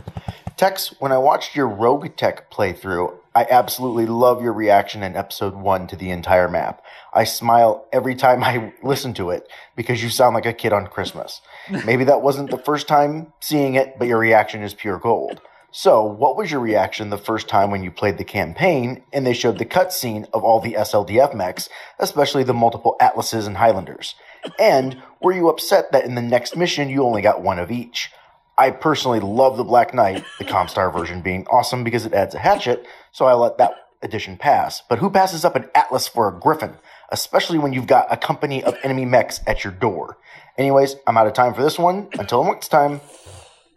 Tex, 0.55 0.93
when 0.99 1.11
I 1.11 1.17
watched 1.17 1.55
your 1.55 1.67
Rogue 1.67 2.15
Tech 2.15 2.51
playthrough, 2.51 3.17
I 3.35 3.47
absolutely 3.49 4.05
love 4.05 4.43
your 4.43 4.53
reaction 4.53 5.01
in 5.01 5.15
episode 5.15 5.55
one 5.55 5.87
to 5.87 5.95
the 5.95 6.11
entire 6.11 6.47
map. 6.47 6.83
I 7.13 7.23
smile 7.23 7.87
every 7.91 8.15
time 8.15 8.43
I 8.43 8.73
listen 8.83 9.13
to 9.15 9.31
it 9.31 9.47
because 9.75 10.03
you 10.03 10.09
sound 10.09 10.35
like 10.35 10.45
a 10.45 10.53
kid 10.53 10.71
on 10.71 10.87
Christmas. 10.87 11.41
Maybe 11.85 12.03
that 12.03 12.21
wasn't 12.21 12.51
the 12.51 12.57
first 12.57 12.87
time 12.87 13.33
seeing 13.39 13.73
it, 13.73 13.97
but 13.97 14.07
your 14.07 14.19
reaction 14.19 14.61
is 14.61 14.73
pure 14.73 14.99
gold. 14.99 15.41
So, 15.75 16.03
what 16.03 16.37
was 16.37 16.51
your 16.51 16.59
reaction 16.59 17.09
the 17.09 17.17
first 17.17 17.47
time 17.47 17.71
when 17.71 17.81
you 17.81 17.89
played 17.89 18.19
the 18.19 18.23
campaign 18.23 19.01
and 19.11 19.25
they 19.25 19.33
showed 19.33 19.57
the 19.57 19.65
cutscene 19.65 20.27
of 20.31 20.43
all 20.43 20.59
the 20.59 20.73
SLDF 20.73 21.33
mechs, 21.33 21.67
especially 21.97 22.43
the 22.43 22.53
multiple 22.53 22.95
Atlases 22.99 23.47
and 23.47 23.57
Highlanders? 23.57 24.13
And 24.59 25.01
were 25.19 25.31
you 25.31 25.49
upset 25.49 25.91
that 25.91 26.05
in 26.05 26.13
the 26.13 26.21
next 26.21 26.55
mission 26.55 26.89
you 26.89 27.03
only 27.03 27.23
got 27.23 27.41
one 27.41 27.57
of 27.57 27.71
each? 27.71 28.11
I 28.57 28.69
personally 28.71 29.19
love 29.19 29.57
the 29.57 29.63
Black 29.63 29.93
Knight, 29.93 30.23
the 30.37 30.45
Comstar 30.45 30.93
version 30.93 31.21
being 31.21 31.45
awesome 31.47 31.83
because 31.83 32.05
it 32.05 32.13
adds 32.13 32.35
a 32.35 32.39
hatchet, 32.39 32.85
so 33.11 33.25
I 33.25 33.33
let 33.33 33.57
that 33.57 33.73
addition 34.03 34.37
pass. 34.37 34.81
But 34.87 34.99
who 34.99 35.09
passes 35.09 35.43
up 35.43 35.55
an 35.55 35.69
Atlas 35.73 36.07
for 36.07 36.27
a 36.27 36.39
Griffin, 36.39 36.75
especially 37.11 37.57
when 37.57 37.73
you've 37.73 37.87
got 37.87 38.05
a 38.11 38.17
company 38.17 38.63
of 38.63 38.75
enemy 38.83 39.05
mechs 39.05 39.39
at 39.47 39.63
your 39.63 39.73
door? 39.73 40.17
Anyways, 40.57 40.97
I'm 41.07 41.17
out 41.17 41.25
of 41.25 41.33
time 41.33 41.53
for 41.55 41.63
this 41.63 41.79
one. 41.79 42.09
Until 42.19 42.43
next 42.43 42.67
time. 42.67 43.01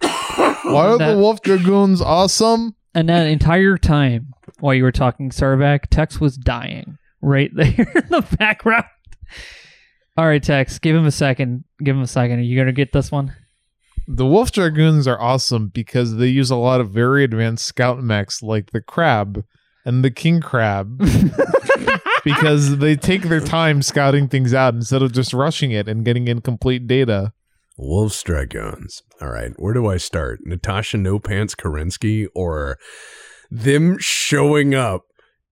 Why 0.01 0.55
are 0.65 0.99
That- 0.99 1.13
the 1.15 1.19
Wolf 1.19 1.41
Dragoons 1.43 2.03
awesome? 2.03 2.75
And 2.95 3.09
that 3.09 3.27
entire 3.27 3.77
time 3.79 4.33
while 4.61 4.75
you 4.75 4.83
were 4.83 4.93
talking 4.93 5.31
Czarvak, 5.31 5.87
Tex 5.91 6.21
was 6.21 6.37
dying 6.37 6.99
right 7.23 7.51
there 7.55 7.67
in 7.95 8.09
the 8.11 8.27
background. 8.39 8.85
All 10.17 10.27
right, 10.27 10.43
Tex, 10.43 10.79
give 10.79 10.97
him 10.97 11.05
a 11.07 11.11
second. 11.11 11.65
Give 11.83 11.95
him 11.95 12.03
a 12.03 12.07
second. 12.07 12.39
Are 12.39 12.43
you 12.43 12.57
going 12.57 12.67
to 12.69 12.73
get 12.73 12.93
this 12.93 13.13
one? 13.13 13.35
The 14.09 14.27
Wolf 14.27 14.53
Dragoons 14.53 15.09
are 15.09 15.21
awesome 15.21 15.69
because 15.69 16.17
they 16.17 16.29
use 16.29 16.51
a 16.51 16.57
lot 16.57 16.81
of 16.81 16.91
very 16.91 17.25
advanced 17.25 17.65
scout 17.65 18.01
mechs 18.03 18.41
like 18.41 18.71
the 18.71 18.81
Crab 18.81 19.45
and 19.85 20.05
the 20.05 20.13
King 20.13 20.41
Crab 20.41 20.99
because 22.25 22.79
they 22.79 22.95
take 22.95 23.23
their 23.23 23.41
time 23.41 23.83
scouting 23.83 24.29
things 24.29 24.55
out 24.55 24.75
instead 24.75 25.03
of 25.03 25.13
just 25.13 25.33
rushing 25.33 25.73
it 25.73 25.89
and 25.89 26.05
getting 26.05 26.29
incomplete 26.29 26.87
data. 26.87 27.33
Wolf's 27.77 28.23
Dragoons. 28.23 29.03
All 29.21 29.29
right, 29.29 29.53
where 29.57 29.75
do 29.75 29.89
I 29.89 29.97
start? 29.97 30.39
Natasha 30.45 30.99
No 30.99 31.19
Pants 31.19 31.57
Kerensky 31.57 32.27
or 32.33 32.79
them 33.51 33.97
showing 33.99 34.73
up 34.73 35.03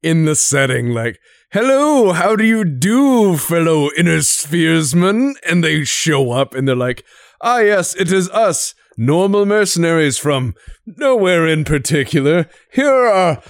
in 0.00 0.26
the 0.26 0.36
setting 0.36 0.90
like, 0.90 1.18
hello, 1.50 2.12
how 2.12 2.36
do 2.36 2.44
you 2.44 2.64
do, 2.64 3.36
fellow 3.36 3.90
inner 3.96 4.22
spheresmen? 4.22 5.34
And 5.48 5.64
they 5.64 5.82
show 5.84 6.30
up 6.30 6.54
and 6.54 6.68
they're 6.68 6.76
like, 6.76 7.04
ah, 7.40 7.58
yes, 7.58 7.94
it 7.94 8.12
is 8.12 8.28
us, 8.30 8.74
normal 8.96 9.46
mercenaries 9.46 10.18
from 10.18 10.54
nowhere 10.86 11.46
in 11.46 11.64
particular. 11.64 12.48
Here 12.72 12.90
are 12.90 13.42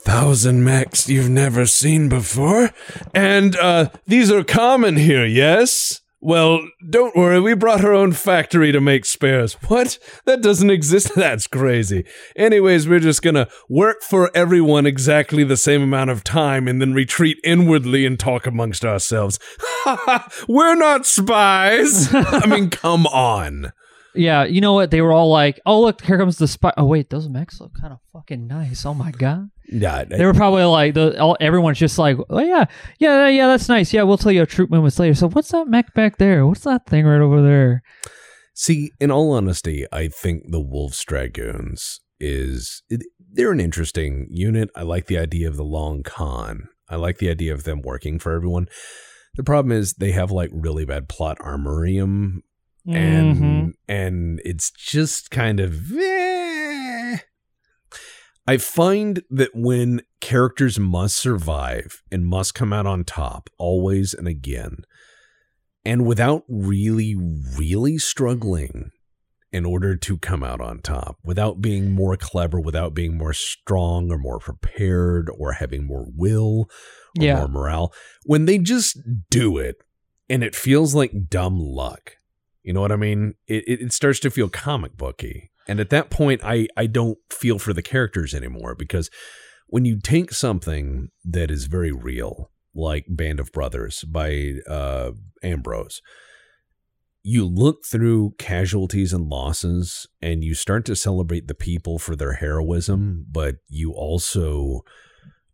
thousand 0.00 0.64
mechs 0.64 1.08
you've 1.08 1.28
never 1.28 1.66
seen 1.66 2.08
before. 2.08 2.70
And 3.14 3.56
uh, 3.56 3.90
these 4.06 4.30
are 4.30 4.44
common 4.44 4.96
here, 4.96 5.26
yes? 5.26 6.00
Well, 6.20 6.68
don't 6.90 7.14
worry, 7.14 7.40
we 7.40 7.54
brought 7.54 7.84
our 7.84 7.92
own 7.92 8.10
factory 8.10 8.72
to 8.72 8.80
make 8.80 9.04
spares. 9.04 9.54
What? 9.68 9.98
That 10.24 10.42
doesn't 10.42 10.70
exist? 10.70 11.14
That's 11.16 11.46
crazy. 11.46 12.04
Anyways, 12.34 12.88
we're 12.88 12.98
just 12.98 13.22
gonna 13.22 13.48
work 13.68 14.02
for 14.02 14.30
everyone 14.34 14.84
exactly 14.84 15.44
the 15.44 15.56
same 15.56 15.80
amount 15.80 16.10
of 16.10 16.24
time 16.24 16.66
and 16.66 16.80
then 16.80 16.92
retreat 16.92 17.38
inwardly 17.44 18.04
and 18.04 18.18
talk 18.18 18.46
amongst 18.46 18.84
ourselves. 18.84 19.38
we're 20.48 20.74
not 20.74 21.06
spies. 21.06 22.08
I 22.12 22.46
mean, 22.46 22.70
come 22.70 23.06
on. 23.06 23.72
Yeah, 24.14 24.42
you 24.44 24.60
know 24.60 24.72
what? 24.72 24.90
They 24.90 25.00
were 25.00 25.12
all 25.12 25.30
like, 25.30 25.60
"Oh, 25.64 25.82
look, 25.82 26.02
here 26.02 26.18
comes 26.18 26.38
the 26.38 26.48
spy." 26.48 26.72
Oh, 26.76 26.86
wait, 26.86 27.10
those 27.10 27.28
mechs 27.28 27.60
look 27.60 27.74
kind 27.80 27.92
of 27.92 28.00
fucking 28.12 28.48
nice. 28.48 28.84
Oh 28.84 28.94
my 28.94 29.12
god. 29.12 29.50
Yeah, 29.70 30.04
They 30.04 30.24
were 30.24 30.32
probably 30.34 30.64
like, 30.64 30.94
the, 30.94 31.20
all, 31.20 31.36
everyone's 31.40 31.78
just 31.78 31.98
like, 31.98 32.16
"Oh 32.30 32.40
yeah, 32.40 32.64
yeah, 32.98 33.28
yeah, 33.28 33.46
that's 33.48 33.68
nice. 33.68 33.92
Yeah, 33.92 34.04
we'll 34.04 34.16
tell 34.16 34.32
you 34.32 34.42
a 34.42 34.46
troop 34.46 34.70
movements 34.70 34.98
later." 34.98 35.14
So 35.14 35.28
what's 35.28 35.50
that 35.52 35.68
mech 35.68 35.92
back 35.94 36.16
there? 36.16 36.46
What's 36.46 36.62
that 36.64 36.86
thing 36.86 37.04
right 37.04 37.20
over 37.20 37.42
there? 37.42 37.82
See, 38.54 38.90
in 38.98 39.10
all 39.10 39.32
honesty, 39.32 39.84
I 39.92 40.08
think 40.08 40.44
the 40.50 40.60
Wolf's 40.60 41.04
Dragoons 41.04 42.00
is 42.18 42.82
they're 43.32 43.52
an 43.52 43.60
interesting 43.60 44.26
unit. 44.30 44.70
I 44.74 44.82
like 44.82 45.06
the 45.06 45.18
idea 45.18 45.48
of 45.48 45.56
the 45.56 45.64
long 45.64 46.02
con. 46.02 46.68
I 46.88 46.96
like 46.96 47.18
the 47.18 47.28
idea 47.30 47.52
of 47.52 47.64
them 47.64 47.82
working 47.82 48.18
for 48.18 48.32
everyone. 48.32 48.66
The 49.34 49.44
problem 49.44 49.72
is 49.72 49.92
they 49.92 50.12
have 50.12 50.30
like 50.30 50.50
really 50.52 50.84
bad 50.86 51.08
plot 51.08 51.36
armorium 51.40 52.42
and 52.86 53.36
Mhm. 53.36 53.72
and 53.86 54.40
it's 54.44 54.70
just 54.70 55.30
kind 55.30 55.60
of 55.60 55.92
eh. 55.92 56.37
I 58.48 58.56
find 58.56 59.22
that 59.28 59.50
when 59.54 60.00
characters 60.22 60.78
must 60.78 61.18
survive 61.18 62.02
and 62.10 62.26
must 62.26 62.54
come 62.54 62.72
out 62.72 62.86
on 62.86 63.04
top 63.04 63.50
always 63.58 64.14
and 64.14 64.26
again 64.26 64.78
and 65.84 66.06
without 66.06 66.44
really 66.48 67.14
really 67.14 67.98
struggling 67.98 68.90
in 69.52 69.64
order 69.64 69.96
to 69.96 70.16
come 70.18 70.42
out 70.42 70.60
on 70.60 70.80
top 70.80 71.18
without 71.22 71.60
being 71.60 71.92
more 71.92 72.16
clever 72.16 72.58
without 72.58 72.94
being 72.94 73.16
more 73.18 73.34
strong 73.34 74.10
or 74.10 74.18
more 74.18 74.38
prepared 74.38 75.30
or 75.38 75.52
having 75.52 75.86
more 75.86 76.06
will 76.16 76.68
or 77.18 77.24
Yeah. 77.24 77.36
more 77.36 77.48
morale 77.48 77.92
when 78.24 78.46
they 78.46 78.56
just 78.58 78.98
do 79.30 79.58
it 79.58 79.76
and 80.30 80.42
it 80.42 80.56
feels 80.56 80.94
like 80.94 81.28
dumb 81.28 81.58
luck 81.60 82.14
you 82.62 82.74
know 82.74 82.82
what 82.82 82.92
I 82.92 82.96
mean? 82.96 83.34
It, 83.46 83.64
it 83.66 83.80
it 83.80 83.92
starts 83.94 84.20
to 84.20 84.30
feel 84.30 84.50
comic 84.50 84.94
booky, 84.94 85.50
and 85.68 85.80
at 85.80 85.90
that 85.90 86.10
point, 86.10 86.40
I 86.42 86.68
I 86.76 86.86
don't 86.86 87.18
feel 87.30 87.58
for 87.58 87.72
the 87.72 87.82
characters 87.82 88.34
anymore 88.34 88.74
because 88.74 89.10
when 89.66 89.84
you 89.84 90.00
take 90.00 90.32
something 90.32 91.10
that 91.24 91.50
is 91.50 91.66
very 91.66 91.92
real, 91.92 92.50
like 92.74 93.04
Band 93.08 93.38
of 93.38 93.52
Brothers 93.52 94.02
by 94.04 94.54
uh, 94.68 95.12
Ambrose, 95.42 96.00
you 97.22 97.44
look 97.44 97.84
through 97.84 98.34
casualties 98.38 99.12
and 99.12 99.28
losses, 99.28 100.06
and 100.22 100.42
you 100.42 100.54
start 100.54 100.86
to 100.86 100.96
celebrate 100.96 101.48
the 101.48 101.54
people 101.54 101.98
for 101.98 102.16
their 102.16 102.34
heroism, 102.34 103.26
but 103.30 103.56
you 103.68 103.92
also 103.92 104.80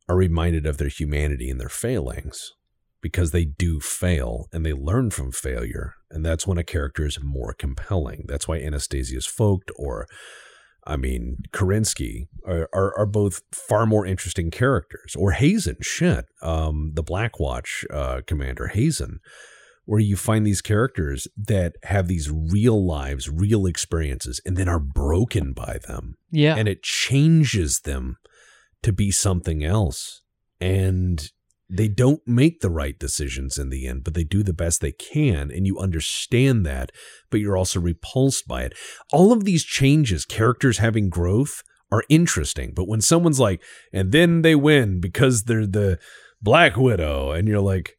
are 0.09 0.17
reminded 0.17 0.67
of 0.67 0.79
their 0.79 0.89
humanity 0.89 1.51
and 1.51 1.61
their 1.61 1.69
failings 1.69 2.53
because 3.05 3.33
they 3.33 3.45
do 3.45 3.81
fail 3.81 4.49
and 4.51 4.65
they 4.65 4.73
learn 4.73 5.11
from 5.11 5.31
failure. 5.31 5.93
And 6.11 6.25
that's 6.25 6.47
when 6.47 6.57
a 6.57 6.65
character 6.65 7.05
is 7.05 7.23
more 7.23 7.53
compelling. 7.53 8.25
That's 8.27 8.49
why 8.49 8.61
Anastasius 8.61 9.27
Focht 9.27 9.69
or, 9.77 10.07
I 10.87 10.97
mean, 10.97 11.43
Kerensky 11.53 12.29
are, 12.47 12.67
are, 12.73 12.99
are 12.99 13.05
both 13.05 13.43
far 13.53 13.85
more 13.85 14.07
interesting 14.07 14.51
characters. 14.51 15.15
Or 15.19 15.33
Hazen, 15.33 15.77
shit, 15.83 16.25
um, 16.41 16.93
the 16.95 17.05
Blackwatch 17.05 17.85
uh, 17.93 18.23
commander, 18.27 18.69
Hazen, 18.69 19.19
where 19.85 20.01
you 20.01 20.17
find 20.17 20.47
these 20.47 20.63
characters 20.63 21.29
that 21.37 21.75
have 21.83 22.09
these 22.09 22.31
real 22.31 22.87
lives, 22.87 23.29
real 23.29 23.67
experiences, 23.67 24.41
and 24.47 24.57
then 24.57 24.67
are 24.67 24.81
broken 24.81 25.53
by 25.53 25.79
them 25.87 26.17
Yeah, 26.31 26.57
and 26.57 26.69
it 26.69 26.83
changes 26.83 27.81
them 27.81 28.17
to 28.83 28.95
be 28.95 29.11
something 29.11 29.63
else. 29.63 30.23
And 30.59 31.31
they 31.77 31.89
don't 31.89 32.21
make 32.27 32.61
the 32.61 32.71
right 32.71 32.99
decisions 32.99 33.59
in 33.59 33.71
the 33.71 33.87
end, 33.87 34.05
but 34.05 34.15
they 34.15 34.25
do 34.25 34.43
the 34.43 34.53
best 34.53 34.81
they 34.81 34.93
can. 34.93 35.51
And 35.51 35.67
you 35.67 35.79
understand 35.79 36.65
that, 36.67 36.93
but 37.31 37.41
you're 37.41 37.57
also 37.57 37.81
repulsed 37.81 38.47
by 38.47 38.63
it. 38.63 38.75
All 39.13 39.33
of 39.33 39.45
these 39.45 39.65
changes, 39.65 40.25
characters 40.25 40.79
having 40.79 41.09
growth, 41.09 41.63
are 41.91 42.05
interesting. 42.09 42.73
But 42.75 42.89
when 42.89 43.01
someone's 43.01 43.41
like, 43.41 43.63
and 43.93 44.13
then 44.13 44.43
they 44.43 44.55
win 44.55 45.01
because 45.01 45.45
they're 45.45 45.67
the 45.67 45.99
Black 46.41 46.77
Widow, 46.77 47.33
and 47.33 47.49
you're 47.49 47.61
like, 47.61 47.97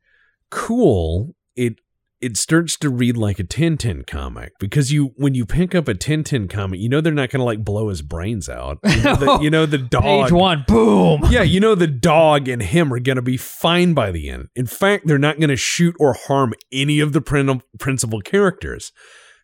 cool, 0.52 1.36
it 1.56 1.76
it 2.22 2.38
starts 2.38 2.78
to 2.78 2.90
read 2.90 3.18
like 3.18 3.40
a 3.40 3.44
Tintin 3.44 4.08
comic 4.08 4.54
because 4.60 4.92
you 4.92 5.12
when 5.18 5.36
you 5.36 5.46
pick 5.46 5.76
up 5.76 5.88
a 5.88 5.94
Tintin 5.94 6.50
comic, 6.50 6.80
you 6.80 6.90
know 6.90 7.02
they're 7.02 7.14
not 7.14 7.30
going 7.30 7.40
to 7.40 7.46
like 7.46 7.64
blow 7.64 7.90
his 7.90 8.02
brains 8.02 8.48
out. 8.50 8.80
You 8.84 9.02
know 9.04 9.16
the, 9.16 9.40
you 9.42 9.50
know, 9.50 9.66
the 9.66 9.78
dog. 9.96 10.04
page 10.04 10.32
one, 10.32 10.64
boom. 10.68 11.22
Yeah, 11.30 11.44
you 11.44 11.60
know 11.60 11.76
the 11.76 11.88
dog 11.88 12.48
and 12.48 12.62
him 12.62 12.94
are 12.94 13.00
going 13.00 13.18
to 13.18 13.22
be 13.22 13.38
fine 13.38 13.94
by 13.94 14.12
the 14.12 14.30
end. 14.30 14.48
In 14.56 14.66
fact, 14.66 15.08
they're 15.08 15.18
not 15.18 15.38
going 15.38 15.50
to 15.50 15.58
shoot 15.58 15.96
or 16.00 16.14
harm 16.14 16.54
any 16.72 17.00
of 17.00 17.14
the 17.14 17.22
prin- 17.22 17.62
principal 17.80 18.22
characters. 18.22 18.92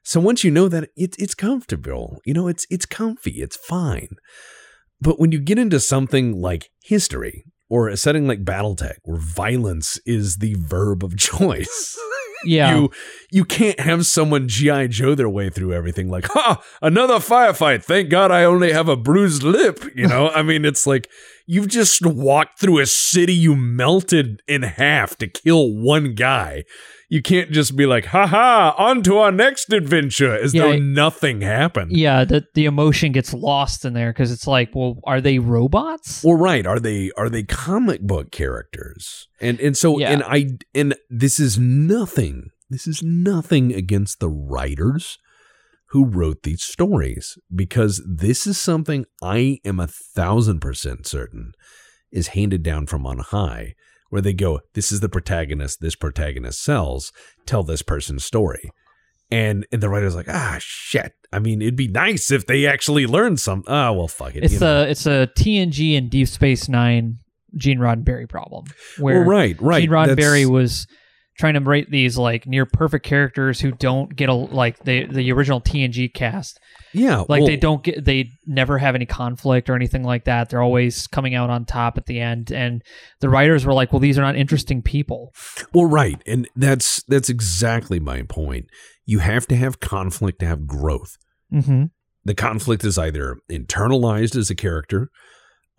So 0.03 0.19
once 0.19 0.43
you 0.43 0.49
know 0.51 0.67
that, 0.69 0.89
it's 0.95 1.17
it's 1.17 1.35
comfortable. 1.35 2.19
You 2.25 2.33
know, 2.33 2.47
it's 2.47 2.65
it's 2.69 2.85
comfy. 2.85 3.41
It's 3.41 3.57
fine. 3.57 4.09
But 4.99 5.19
when 5.19 5.31
you 5.31 5.39
get 5.39 5.59
into 5.59 5.79
something 5.79 6.39
like 6.39 6.69
history 6.83 7.43
or 7.69 7.87
a 7.87 7.97
setting 7.97 8.27
like 8.27 8.43
BattleTech, 8.43 8.95
where 9.03 9.19
violence 9.19 9.99
is 10.05 10.37
the 10.37 10.55
verb 10.59 11.03
of 11.03 11.17
choice. 11.17 11.97
Yeah, 12.45 12.75
You 12.75 12.91
you 13.29 13.45
can't 13.45 13.79
have 13.79 14.05
someone 14.05 14.47
GI 14.47 14.89
Joe 14.89 15.15
their 15.15 15.29
way 15.29 15.49
through 15.49 15.73
everything 15.73 16.09
like, 16.09 16.25
ha, 16.25 16.61
another 16.81 17.15
firefight. 17.15 17.83
Thank 17.83 18.09
God 18.09 18.31
I 18.31 18.43
only 18.43 18.71
have 18.71 18.89
a 18.89 18.95
bruised 18.95 19.43
lip. 19.43 19.83
You 19.95 20.07
know, 20.07 20.29
I 20.29 20.41
mean, 20.41 20.65
it's 20.65 20.87
like 20.87 21.09
you've 21.45 21.67
just 21.67 22.05
walked 22.05 22.59
through 22.59 22.79
a 22.79 22.85
city 22.85 23.33
you 23.33 23.55
melted 23.55 24.41
in 24.47 24.63
half 24.63 25.17
to 25.17 25.27
kill 25.27 25.73
one 25.73 26.13
guy. 26.15 26.63
You 27.09 27.21
can't 27.21 27.51
just 27.51 27.75
be 27.75 27.85
like, 27.85 28.05
ha 28.05 28.25
ha, 28.25 28.73
on 28.77 29.01
to 29.03 29.17
our 29.17 29.31
next 29.33 29.73
adventure, 29.73 30.33
as 30.33 30.53
Yeah, 30.53 30.63
though 30.63 30.77
nothing 30.77 31.41
happened. 31.41 31.91
yeah. 31.91 32.23
The 32.23 32.45
the 32.53 32.65
emotion 32.65 33.11
gets 33.11 33.33
lost 33.33 33.83
in 33.83 33.93
there 33.93 34.11
because 34.13 34.31
it's 34.31 34.47
like, 34.47 34.69
well, 34.73 34.99
are 35.03 35.19
they 35.19 35.37
robots? 35.39 36.23
Well, 36.23 36.37
right. 36.37 36.65
Are 36.65 36.79
they 36.79 37.11
are 37.17 37.29
they 37.29 37.43
comic 37.43 38.01
book 38.01 38.31
characters? 38.31 39.27
And 39.41 39.59
and 39.59 39.75
so 39.75 39.99
Yeah. 39.99 40.11
and 40.11 40.23
I 40.23 40.57
and 40.73 40.95
this 41.09 41.39
is 41.39 41.57
nothing. 41.59 42.49
This 42.69 42.87
is 42.87 43.03
nothing 43.03 43.73
against 43.73 44.21
the 44.21 44.29
writers 44.29 45.17
who 45.91 46.05
wrote 46.05 46.43
these 46.43 46.63
stories 46.63 47.37
because 47.53 48.01
this 48.07 48.47
is 48.47 48.59
something 48.59 49.05
I 49.21 49.59
am 49.63 49.79
a 49.79 49.87
thousand 49.87 50.59
percent 50.59 51.05
certain 51.05 51.51
is 52.11 52.29
handed 52.29 52.63
down 52.63 52.87
from 52.87 53.05
on 53.05 53.19
high, 53.19 53.75
where 54.09 54.21
they 54.21 54.33
go, 54.33 54.61
"This 54.73 54.91
is 54.91 54.99
the 55.01 55.09
protagonist. 55.09 55.79
This 55.81 55.95
protagonist 55.95 56.61
sells. 56.63 57.11
Tell 57.45 57.63
this 57.63 57.81
person's 57.81 58.25
story." 58.25 58.71
And, 59.33 59.65
and 59.71 59.81
the 59.81 59.87
writer's 59.87 60.13
like, 60.13 60.27
ah, 60.27 60.57
shit. 60.59 61.13
I 61.31 61.39
mean, 61.39 61.61
it'd 61.61 61.77
be 61.77 61.87
nice 61.87 62.31
if 62.31 62.47
they 62.47 62.65
actually 62.65 63.07
learned 63.07 63.39
some. 63.39 63.63
Ah, 63.65 63.93
well, 63.93 64.09
fuck 64.09 64.35
it. 64.35 64.43
It's 64.43 64.55
you 64.55 64.59
know. 64.59 64.81
a 64.81 64.87
it's 64.89 65.05
a 65.05 65.29
TNG 65.37 65.97
and 65.97 66.09
Deep 66.09 66.27
Space 66.27 66.67
Nine 66.67 67.19
Gene 67.55 67.79
Roddenberry 67.79 68.27
problem 68.27 68.65
where 68.97 69.19
well, 69.19 69.29
right, 69.29 69.59
right. 69.61 69.81
Gene 69.81 69.89
That's- 69.91 70.17
Roddenberry 70.17 70.45
was 70.45 70.85
trying 71.41 71.55
to 71.55 71.59
write 71.59 71.91
these 71.91 72.17
like 72.17 72.47
near 72.47 72.65
perfect 72.65 73.05
characters 73.05 73.59
who 73.59 73.71
don't 73.71 74.15
get 74.15 74.29
a 74.29 74.33
like 74.33 74.79
the 74.85 75.05
the 75.07 75.31
original 75.31 75.59
TNG 75.59 76.13
cast 76.13 76.59
Yeah, 76.93 77.19
like 77.27 77.41
well, 77.41 77.47
they 77.47 77.57
don't 77.57 77.83
get 77.83 78.05
they 78.05 78.29
never 78.45 78.77
have 78.77 78.95
any 78.95 79.05
conflict 79.05 79.69
or 79.69 79.75
anything 79.75 80.03
like 80.03 80.23
that 80.25 80.49
they're 80.49 80.61
always 80.61 81.07
coming 81.07 81.35
out 81.35 81.49
on 81.49 81.65
top 81.65 81.97
at 81.97 82.05
the 82.05 82.19
end 82.19 82.51
and 82.51 82.81
the 83.19 83.29
writers 83.29 83.65
were 83.65 83.73
like 83.73 83.91
well 83.91 83.99
these 83.99 84.17
are 84.17 84.21
not 84.21 84.35
interesting 84.37 84.81
people 84.81 85.33
Well, 85.73 85.85
right, 85.85 86.21
and 86.25 86.47
that's 86.55 87.03
that's 87.03 87.29
exactly 87.29 87.99
my 87.99 88.23
point. 88.23 88.67
You 89.05 89.19
have 89.19 89.47
to 89.47 89.55
have 89.55 89.79
conflict 89.79 90.39
to 90.39 90.45
have 90.45 90.67
growth. 90.67 91.17
mm-hmm. 91.51 91.85
The 92.23 92.35
conflict 92.35 92.83
is 92.83 92.97
either 92.97 93.37
internalized 93.49 94.35
as 94.35 94.49
a 94.49 94.55
character. 94.55 95.09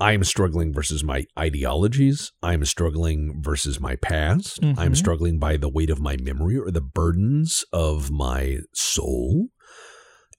I 0.03 0.13
am 0.15 0.25
struggling 0.25 0.75
versus 0.75 1.05
my 1.05 1.27
ideologies. 1.39 2.33
I 2.43 2.55
am 2.55 2.65
struggling 2.65 3.41
versus 3.41 3.79
my 3.79 3.95
past. 3.95 4.59
I'm 4.61 4.75
Mhm. 4.75 4.97
struggling 4.97 5.39
by 5.39 5.57
the 5.57 5.69
weight 5.69 5.91
of 5.91 6.01
my 6.01 6.17
memory 6.17 6.59
or 6.59 6.73
the 6.73 6.81
burdens 6.81 7.65
of 7.73 8.11
my 8.11 8.59
soul. 8.75 9.51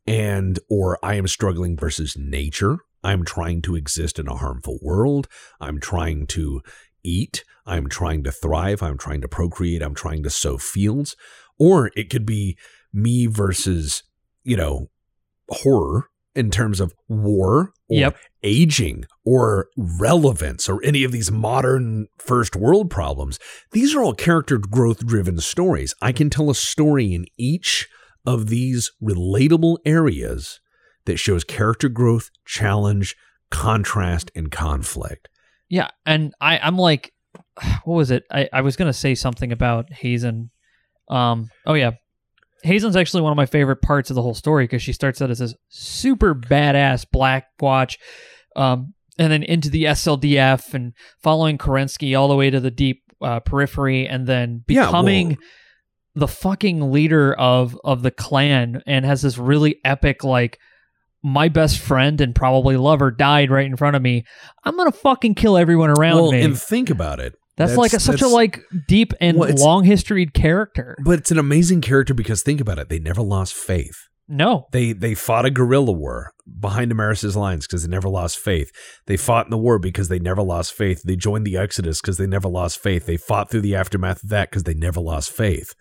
And, 0.06 0.60
or 0.70 1.00
I 1.02 1.16
am 1.16 1.28
struggling 1.28 1.78
versus 1.78 2.18
nature. 2.18 2.80
I'm 3.06 3.24
trying 3.24 3.62
to 3.62 3.78
exist 3.78 4.20
in 4.20 4.28
a 4.28 4.36
harmful 4.36 4.80
world. 4.82 5.30
I'm 5.62 5.80
trying 5.80 6.28
to 6.28 6.62
eat. 7.02 7.46
I'm 7.66 7.88
trying 7.88 8.26
to 8.26 8.34
thrive. 8.34 8.84
I'm 8.84 8.98
trying 8.98 9.22
to 9.22 9.30
procreate. 9.30 9.82
I'm 9.82 9.96
trying 9.96 10.24
to 10.24 10.30
sow 10.30 10.58
fields. 10.58 11.16
Or 11.58 11.90
it 11.96 12.10
could 12.10 12.26
be 12.26 12.58
me 12.92 13.28
versus, 13.28 14.04
you 14.44 14.58
know, 14.58 14.90
horror 15.48 16.10
in 16.36 16.50
terms 16.50 16.80
of 16.80 16.94
war 17.08 17.74
or 17.88 17.98
Yep. 17.98 18.18
aging 18.42 19.06
or 19.24 19.68
relevance 19.78 20.68
or 20.68 20.84
any 20.84 21.04
of 21.04 21.12
these 21.12 21.32
modern 21.32 22.08
first 22.18 22.56
world 22.56 22.90
problems. 22.90 23.40
These 23.72 23.94
are 23.96 24.02
all 24.04 24.14
character 24.14 24.58
growth 24.58 25.06
driven 25.06 25.38
stories. 25.40 25.94
I 26.02 26.12
can 26.12 26.30
tell 26.30 26.50
a 26.50 26.56
story 26.56 27.14
in 27.14 27.26
each 27.38 27.88
of 28.26 28.48
these 28.48 28.92
relatable 29.02 29.78
areas 29.86 30.60
that 31.06 31.18
shows 31.18 31.44
character 31.44 31.90
growth, 31.90 32.30
challenge, 32.46 33.16
contrast, 33.52 34.32
and 34.36 34.50
conflict. 34.50 35.30
Yeah, 35.70 35.90
and 36.06 36.34
I, 36.42 36.58
I'm 36.60 36.78
like, 36.78 37.12
what 37.84 37.96
was 37.96 38.12
it? 38.12 38.24
I, 38.32 38.50
I 38.52 38.62
was 38.62 38.76
gonna 38.76 38.94
say 38.94 39.14
something 39.16 39.52
about 39.52 39.92
Hazen. 39.92 40.50
Um, 41.10 41.50
oh 41.66 41.74
yeah, 41.74 41.92
Hazen's 42.64 42.96
actually 42.96 43.22
one 43.22 43.32
of 43.32 43.38
my 43.38 43.46
favorite 43.46 43.82
parts 43.82 44.10
of 44.10 44.16
the 44.16 44.22
whole 44.22 44.34
story 44.34 44.64
because 44.64 44.82
she 44.82 44.94
starts 44.94 45.22
out 45.22 45.30
as 45.30 45.40
this 45.40 45.54
super 45.70 46.34
badass 46.34 47.06
Black 47.12 47.48
Watch, 47.60 48.00
um, 48.56 48.94
and 49.20 49.32
then 49.32 49.44
into 49.44 49.70
the 49.70 49.84
SLDF 49.84 50.74
and 50.74 50.94
following 51.22 51.58
Kerensky 51.58 52.18
all 52.18 52.28
the 52.28 52.36
way 52.36 52.50
to 52.50 52.60
the 52.60 52.72
deep 52.72 53.04
uh, 53.22 53.40
periphery, 53.42 54.08
and 54.08 54.26
then 54.28 54.64
Yeah, 54.68 54.86
becoming 54.86 55.28
well- 55.30 55.38
the 56.16 56.28
fucking 56.28 56.92
leader 56.92 57.34
of 57.34 57.78
of 57.84 58.02
the 58.04 58.12
clan, 58.12 58.82
and 58.86 59.06
has 59.06 59.22
this 59.22 59.38
really 59.38 59.78
epic 59.86 60.24
like. 60.24 60.60
My 61.26 61.48
best 61.48 61.80
friend 61.80 62.20
and 62.20 62.36
probably 62.36 62.76
lover 62.76 63.10
died 63.10 63.50
right 63.50 63.66
in 63.66 63.78
front 63.78 63.96
of 63.96 64.02
me. 64.02 64.26
I'm 64.66 64.76
gonna 64.76 64.92
fucking 64.92 65.36
kill 65.36 65.56
everyone 65.56 65.90
around 65.90 66.18
well, 66.18 66.32
me. 66.34 66.42
and 66.42 66.60
think 66.60 66.90
about 66.90 67.22
it. 67.22 67.34
That's, 67.56 67.78
like 67.78 67.94
a, 67.94 68.00
such 68.00 68.22
a 68.22 68.28
like 68.28 68.62
deep 68.88 69.14
and 69.22 69.38
Well, 69.38 69.54
long 69.56 69.84
historied 69.84 70.34
character. 70.34 70.98
But 71.04 71.20
it's 71.20 71.32
an 71.32 71.38
amazing 71.38 71.82
character 71.82 72.14
because 72.14 72.42
think 72.42 72.60
about 72.60 72.80
it. 72.80 72.90
They 72.90 73.00
never 73.00 73.22
lost 73.22 73.54
faith. 73.54 74.08
No, 74.28 74.68
They 74.72 74.94
they 74.94 75.16
fought 75.16 75.46
a 75.46 75.52
guerrilla 75.52 75.92
war 75.92 76.32
behind 76.60 76.92
Amaris's 76.92 77.36
lines 77.36 77.68
because 77.68 77.84
they 77.84 77.90
never 77.90 78.08
lost 78.08 78.40
faith. 78.40 78.72
They 79.06 79.18
fought 79.18 79.48
in 79.48 79.52
the 79.52 79.58
war 79.58 79.80
because 79.80 80.08
they 80.08 80.18
never 80.18 80.42
lost 80.42 80.74
faith. 80.74 81.04
They 81.04 81.18
joined 81.18 81.46
the 81.46 81.58
Exodus 81.58 82.00
because 82.00 82.18
they 82.18 82.26
never 82.26 82.48
lost 82.48 82.80
faith. 82.80 83.06
They 83.06 83.18
fought 83.18 83.52
through 83.52 83.62
the 83.62 83.76
aftermath 83.76 84.24
of 84.24 84.30
that 84.30 84.50
because 84.50 84.64
they 84.64 84.74
never 84.74 85.02
lost 85.02 85.30
faith. 85.30 85.76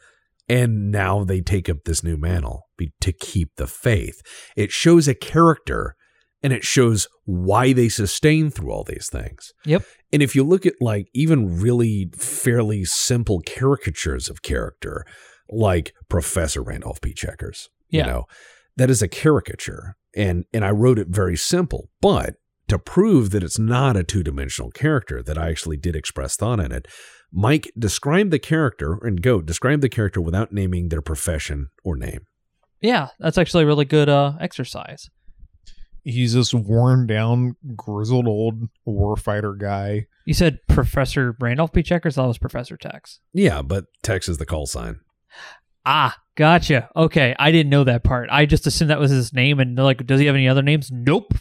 And 0.49 0.91
now 0.91 1.23
they 1.23 1.41
take 1.41 1.69
up 1.69 1.79
this 1.85 2.03
new 2.03 2.17
mantle 2.17 2.69
be- 2.77 2.93
to 3.01 3.13
keep 3.13 3.51
the 3.57 3.69
faith. 3.69 4.21
It 4.57 4.73
shows 4.73 5.07
a 5.07 5.15
character 5.15 5.95
and 6.43 6.53
it 6.53 6.65
shows 6.65 7.07
why 7.25 7.73
they 7.73 7.89
sustain 7.89 8.51
through 8.51 8.71
all 8.73 8.85
these 8.85 9.09
things. 9.11 9.53
Yep. 9.65 9.85
And 10.13 10.23
if 10.23 10.35
you 10.35 10.43
look 10.45 10.67
at 10.67 10.75
like 10.81 11.09
even 11.15 11.61
really 11.61 12.11
fairly 12.17 12.85
simple 12.85 13.41
caricatures 13.47 14.29
of 14.29 14.43
character, 14.43 15.05
like 15.49 15.93
Professor 16.09 16.63
Randolph 16.63 17.01
P. 17.01 17.13
Checkers, 17.15 17.69
Yeah. 17.91 18.01
you 18.07 18.11
know, 18.13 18.25
that 18.77 18.91
is 18.91 19.03
a 19.03 19.09
caricature. 19.09 19.97
And 20.17 20.45
and 20.53 20.65
I 20.65 20.71
wrote 20.71 20.99
it 20.99 21.09
very 21.09 21.37
simple, 21.37 21.89
but 22.01 22.35
to 22.69 22.79
prove 22.79 23.31
that 23.31 23.43
it's 23.43 23.59
not 23.59 23.97
a 23.97 24.05
two-dimensional 24.05 24.71
character, 24.71 25.23
that 25.23 25.37
I 25.39 25.49
actually 25.51 25.77
did 25.77 25.95
express 25.97 26.37
thought 26.37 26.61
in 26.61 26.73
it, 26.73 26.87
Mike 27.33 27.71
describe 27.79 28.31
the 28.31 28.39
character 28.39 28.99
and 29.03 29.21
go 29.23 29.41
describe 29.43 29.81
the 29.81 29.89
character 29.89 30.21
without 30.21 30.53
naming 30.53 30.89
their 30.89 31.03
profession 31.03 31.69
or 31.85 31.97
name. 31.97 32.27
yeah, 32.81 33.09
that's 33.19 33.39
actually 33.39 33.63
a 33.65 33.67
really 33.67 33.85
good 33.85 34.09
uh, 34.09 34.33
exercise. 34.41 35.09
He's 36.05 36.35
this 36.35 36.53
worn 36.53 37.07
down, 37.07 37.57
grizzled 37.77 38.27
old 38.27 38.69
warfighter 38.87 39.59
guy. 39.59 40.07
You 40.25 40.35
said 40.35 40.59
Professor 40.69 41.37
Randolph 41.41 41.73
P. 41.73 41.83
Checkers. 41.83 42.17
That 42.17 42.27
was 42.27 42.39
Professor 42.39 42.77
Tex. 42.77 43.21
Yeah, 43.33 43.63
but 43.63 43.87
Tex 44.03 44.29
is 44.29 44.39
the 44.39 44.47
call 44.47 44.67
sign. 44.67 45.01
Ah, 45.85 46.17
gotcha. 46.37 46.89
Okay, 46.95 47.35
I 47.39 47.51
didn't 47.51 47.71
know 47.71 47.85
that 47.85 48.05
part. 48.05 48.29
I 48.31 48.47
just 48.47 48.67
assumed 48.67 48.91
that 48.91 49.01
was 49.01 49.11
his 49.11 49.33
name. 49.33 49.61
And 49.61 49.77
they're 49.77 49.85
like, 49.85 50.07
does 50.07 50.21
he 50.21 50.27
have 50.27 50.35
any 50.35 50.49
other 50.49 50.63
names? 50.63 50.91
Nope. 50.93 51.35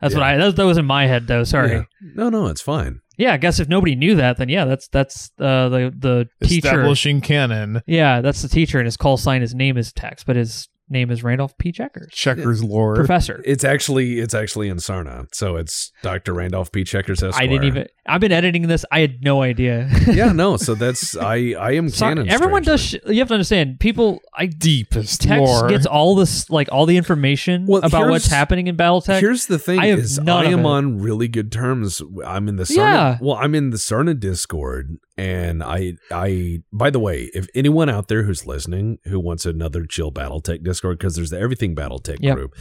That's 0.00 0.14
what 0.14 0.24
I. 0.24 0.36
That, 0.36 0.56
that 0.56 0.66
was 0.66 0.78
in 0.78 0.84
my 0.84 1.06
head 1.06 1.28
though. 1.28 1.44
Sorry. 1.44 1.70
Yeah. 1.70 1.76
Yeah. 2.00 2.10
No, 2.16 2.28
no, 2.28 2.46
it's 2.48 2.60
fine. 2.60 3.00
Yeah, 3.18 3.34
I 3.34 3.36
guess 3.36 3.60
if 3.60 3.68
nobody 3.68 3.94
knew 3.94 4.16
that, 4.16 4.36
then 4.36 4.48
yeah, 4.48 4.64
that's 4.64 4.88
that's 4.88 5.30
uh, 5.38 5.68
the 5.68 5.94
the 5.96 6.46
teacher. 6.48 6.68
Establishing 6.68 7.20
canon. 7.20 7.82
Yeah, 7.86 8.20
that's 8.20 8.42
the 8.42 8.48
teacher, 8.48 8.78
and 8.78 8.86
his 8.86 8.96
call 8.96 9.16
sign, 9.16 9.42
his 9.42 9.54
name 9.54 9.76
is 9.76 9.92
Tex, 9.92 10.24
but 10.24 10.34
his 10.34 10.68
name 10.88 11.10
is 11.10 11.22
Randolph 11.22 11.56
P. 11.58 11.72
Checkers. 11.72 12.12
Checkers 12.12 12.62
lore. 12.62 12.94
Professor. 12.94 13.42
It's 13.44 13.64
actually 13.64 14.18
it's 14.20 14.34
actually 14.34 14.68
in 14.68 14.76
Sarna. 14.78 15.26
So 15.32 15.56
it's 15.56 15.90
Dr. 16.02 16.34
Randolph 16.34 16.70
P. 16.72 16.84
Checkers 16.84 17.22
Esquire. 17.22 17.42
I 17.42 17.46
didn't 17.46 17.64
even. 17.64 17.86
I've 18.06 18.20
been 18.20 18.32
editing 18.32 18.66
this. 18.68 18.84
I 18.90 19.00
had 19.00 19.22
no 19.22 19.42
idea. 19.42 19.88
yeah, 20.06 20.32
no. 20.32 20.56
So 20.56 20.74
that's 20.76 21.16
I 21.16 21.54
I 21.58 21.72
am 21.72 21.88
Sorry, 21.88 22.14
canon. 22.16 22.28
everyone 22.28 22.62
does. 22.62 22.80
Sh- 22.80 22.96
you 23.06 23.18
have 23.20 23.28
to 23.28 23.34
understand. 23.34 23.80
People. 23.80 24.20
I 24.36 24.46
Deepest 24.46 25.20
Tex 25.22 25.40
lore. 25.40 25.68
gets 25.68 25.86
all 25.86 26.14
this, 26.14 26.48
like 26.50 26.68
all 26.72 26.86
the 26.86 26.96
information 26.96 27.66
Well, 27.66 27.82
about 27.84 28.08
what's 28.08 28.26
happening 28.28 28.66
in 28.66 28.76
BattleTech. 28.76 29.20
Here's 29.20 29.46
the 29.46 29.58
thing: 29.58 29.78
I 29.78 29.86
have 29.86 29.98
is 29.98 30.18
none 30.18 30.46
I 30.46 30.50
am 30.50 30.66
on 30.66 30.98
really 30.98 31.28
good 31.28 31.52
terms. 31.52 32.00
I'm 32.24 32.48
in 32.48 32.56
the 32.56 32.64
Sarna. 32.64 32.76
Yeah. 32.76 33.18
Well, 33.20 33.36
I'm 33.36 33.54
in 33.54 33.70
the 33.70 33.76
Sarna 33.76 34.18
Discord, 34.18 34.98
and 35.16 35.62
I 35.62 35.94
I. 36.10 36.58
By 36.72 36.90
the 36.90 36.98
way, 37.00 37.30
if 37.34 37.46
anyone 37.54 37.88
out 37.88 38.08
there 38.08 38.22
who's 38.22 38.46
listening 38.46 38.98
who 39.04 39.20
wants 39.20 39.46
another 39.46 39.84
chill 39.86 40.12
BattleTech 40.12 40.62
Discord, 40.64 40.98
because 40.98 41.16
there's 41.16 41.30
the 41.30 41.38
Everything 41.40 41.74
BattleTech 41.74 42.18
Yep. 42.20 42.36
group, 42.36 42.54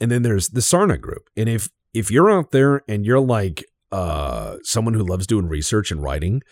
and 0.00 0.10
then 0.10 0.22
there's 0.22 0.48
the 0.48 0.60
Sarna 0.60 1.00
group, 1.00 1.28
and 1.36 1.48
if 1.48 1.68
if 1.94 2.10
you're 2.10 2.30
out 2.30 2.50
there 2.50 2.82
and 2.88 3.06
you're 3.06 3.20
like 3.20 3.64
uh 3.92 4.56
someone 4.62 4.94
who 4.94 5.04
loves 5.04 5.26
doing 5.26 5.46
research 5.46 5.90
and 5.90 6.02
writing 6.02 6.42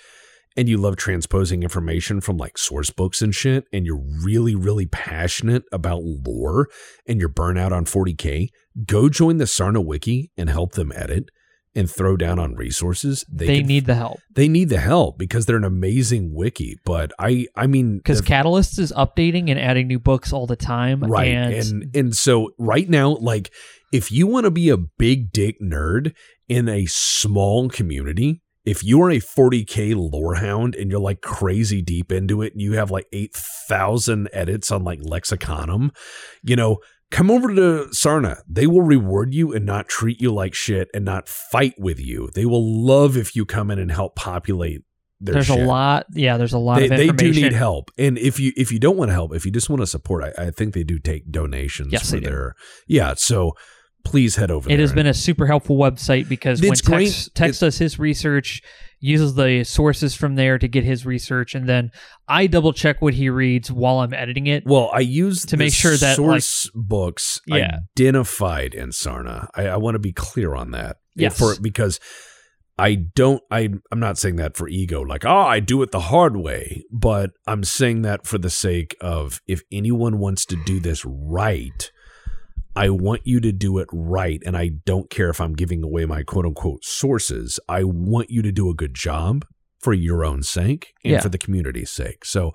and 0.57 0.68
you 0.68 0.78
love 0.78 0.95
transposing 0.95 1.64
information 1.64 2.20
from 2.20 2.36
like 2.36 2.57
source 2.57 2.90
books 2.90 3.20
and 3.20 3.34
shit 3.34 3.64
and 3.72 3.84
you're 3.84 4.01
really 4.22 4.55
really 4.55 4.86
passionate 4.86 5.64
about 5.72 6.03
lore 6.05 6.68
and 7.09 7.18
you're 7.18 7.28
burnout 7.28 7.72
on 7.72 7.84
40k 7.84 8.47
go 8.86 9.09
join 9.09 9.38
the 9.38 9.47
sarna 9.47 9.84
wiki 9.84 10.30
and 10.36 10.49
help 10.49 10.72
them 10.74 10.92
edit 10.95 11.28
and 11.75 11.91
throw 11.91 12.16
down 12.16 12.39
on 12.39 12.55
resources 12.55 13.25
they, 13.31 13.59
can- 13.59 13.66
need 13.66 13.87
the 13.87 13.95
help 13.95 14.20
they 14.35 14.49
need 14.49 14.68
the 14.68 14.79
help 14.79 15.18
because 15.18 15.47
they're 15.47 15.57
an 15.57 15.64
amazing 15.64 16.35
wiki 16.35 16.79
but 16.85 17.12
i 17.18 17.47
i 17.57 17.66
mean 17.66 17.99
because 17.99 18.20
Catalyst 18.20 18.79
is 18.79 18.93
updating 18.93 19.51
and 19.51 19.59
adding 19.59 19.89
new 19.89 19.99
books 19.99 20.33
all 20.33 20.47
the 20.47 20.57
time. 20.57 21.03
right 21.03 21.29
and, 21.29 21.55
and 21.55 21.97
and 21.97 22.16
so 22.16 22.51
right 22.59 22.89
now 22.89 23.11
like 23.16 23.53
if 23.93 24.11
you 24.11 24.27
want 24.27 24.45
to 24.45 24.51
be 24.51 24.68
a 24.68 24.77
big 24.77 25.33
dick 25.33 25.57
nerd 25.61 26.14
in 26.49 26.68
a 26.68 26.87
small 26.87 27.68
community 27.68 28.43
if 28.64 28.83
you 28.83 29.03
are 29.03 29.11
a 29.11 29.16
40k 29.16 29.95
lore 29.95 30.37
hound 30.37 30.75
and 30.75 30.91
you're 30.91 31.01
like 31.01 31.20
crazy 31.20 31.83
deep 31.83 32.11
into 32.11 32.41
it 32.43 32.53
and 32.53 32.62
you 32.62 32.72
have 32.75 32.91
like 32.91 33.07
8000 33.12 34.29
edits 34.33 34.70
on 34.70 34.85
like 34.85 35.01
Lexicanum 35.01 35.91
you 36.43 36.57
know 36.57 36.79
come 37.11 37.30
over 37.30 37.55
to 37.55 37.86
sarna 37.92 38.38
they 38.48 38.66
will 38.66 38.82
reward 38.82 39.32
you 39.34 39.52
and 39.52 39.64
not 39.64 39.88
treat 39.88 40.20
you 40.20 40.32
like 40.32 40.55
shit 40.55 40.88
and 40.94 41.05
not 41.05 41.28
fight 41.28 41.74
with 41.78 42.00
you 42.00 42.28
they 42.34 42.44
will 42.44 42.64
love 42.84 43.16
if 43.16 43.36
you 43.36 43.44
come 43.44 43.70
in 43.70 43.78
and 43.78 43.92
help 43.92 44.16
populate 44.16 44.82
their 45.20 45.34
there's 45.34 45.46
shit 45.46 45.61
a 45.61 45.64
lot. 45.64 46.07
Yeah, 46.12 46.36
there's 46.36 46.52
a 46.52 46.59
lot 46.59 46.80
they, 46.80 46.88
they 46.88 47.09
do 47.09 47.32
need 47.32 47.52
help 47.52 47.90
and 47.96 48.18
if 48.18 48.40
you 48.40 48.52
if 48.57 48.72
you 48.72 48.78
don't 48.78 48.96
want 48.96 49.11
to 49.11 49.12
help 49.12 49.34
if 49.34 49.46
you 49.46 49.52
just 49.52 49.70
want 49.70 49.80
to 49.80 49.86
support 49.86 50.24
I, 50.36 50.46
I 50.46 50.50
think 50.50 50.74
they 50.74 50.82
do 50.84 50.98
take 50.98 51.30
donations 51.30 51.92
Yes, 51.92 52.11
for 52.11 52.16
they 52.16 52.20
do. 52.20 52.26
their 52.30 52.55
yeah 52.88 53.14
so 53.14 53.52
please 54.05 54.36
head 54.36 54.50
over 54.50 54.70
It 54.70 54.80
has 54.80 54.92
been 54.92 55.07
a 55.07 55.14
super 55.14 55.46
helpful 55.46 55.76
website 55.76 56.28
because 56.28 56.61
when 56.61 56.72
great. 56.84 57.07
Tex, 57.07 57.30
Tex 57.34 57.59
does 57.61 57.78
his 57.78 57.98
research, 57.98 58.61
uses 59.05 59.34
the 59.34 59.64
sources 59.64 60.14
from 60.14 60.34
there 60.34 60.59
to 60.59 60.66
get 60.66 60.82
his 60.84 61.05
research, 61.05 61.55
and 61.55 61.68
then 61.68 61.90
I 62.26 62.46
double 62.46 62.72
check 62.72 63.02
what 63.02 63.14
he 63.14 63.28
reads 63.28 63.70
while 63.70 63.98
I'm 64.00 64.14
editing 64.14 64.46
it. 64.46 64.64
well 64.66 64.90
i 64.94 65.00
use 65.00 65.42
to 65.46 65.57
the 65.57 65.64
make 65.64 65.74
sure 65.74 65.96
that, 65.96 66.18
like- 66.18 66.42
source 66.42 66.70
books 66.74 67.40
Yeah. 67.46 67.80
identified 67.98 68.74
in 68.74 68.90
sarna 68.90 69.48
i, 69.55 69.66
I 69.66 69.76
want 69.76 69.94
to 69.94 69.98
be 69.98 70.12
clear 70.12 70.55
on 70.55 70.70
that 70.72 70.96
Yes. 71.16 71.38
for 71.38 71.61
because 71.61 72.00
I 72.76 72.94
don't 73.14 73.40
I 73.52 73.68
I'm 73.92 74.00
not 74.00 74.18
saying 74.18 74.34
that 74.36 74.57
for 74.57 74.66
ego 74.68 75.00
like 75.02 75.24
oh 75.24 75.30
I 75.57 75.61
do 75.61 75.80
it 75.82 75.92
the 75.92 76.00
hard 76.00 76.36
way 76.36 76.84
but 76.90 77.30
I'm 77.46 77.62
saying 77.62 78.02
that 78.02 78.26
for 78.26 78.36
the 78.38 78.50
sake 78.50 78.96
of 79.00 79.40
if 79.46 79.62
anyone 79.70 80.18
wants 80.18 80.44
to 80.46 80.57
do 80.64 80.80
this 80.80 81.05
right 81.05 81.90
I 82.77 82.91
want 82.91 83.22
you 83.25 83.41
to 83.41 83.53
do 83.53 83.79
it 83.79 83.89
right 83.93 84.41
and 84.45 84.57
I 84.57 84.70
don't 84.85 85.11
care 85.11 85.31
if 85.31 85.41
I'm 85.41 85.55
giving 85.55 85.83
away 85.83 86.05
my 86.07 86.22
quote 86.22 86.47
unquote 86.47 86.85
sources 86.85 87.59
I 87.68 87.85
want 87.85 88.31
you 88.31 88.43
to 88.43 88.53
do 88.53 88.68
a 88.70 88.75
good 88.75 88.95
job 88.95 89.45
for 89.81 89.93
your 89.93 90.25
own 90.25 90.43
sake 90.43 90.93
and 91.05 91.12
Yeah. 91.14 91.20
for 91.20 91.29
the 91.29 91.39
community's 91.39 91.91
sake 91.91 92.25
so 92.25 92.53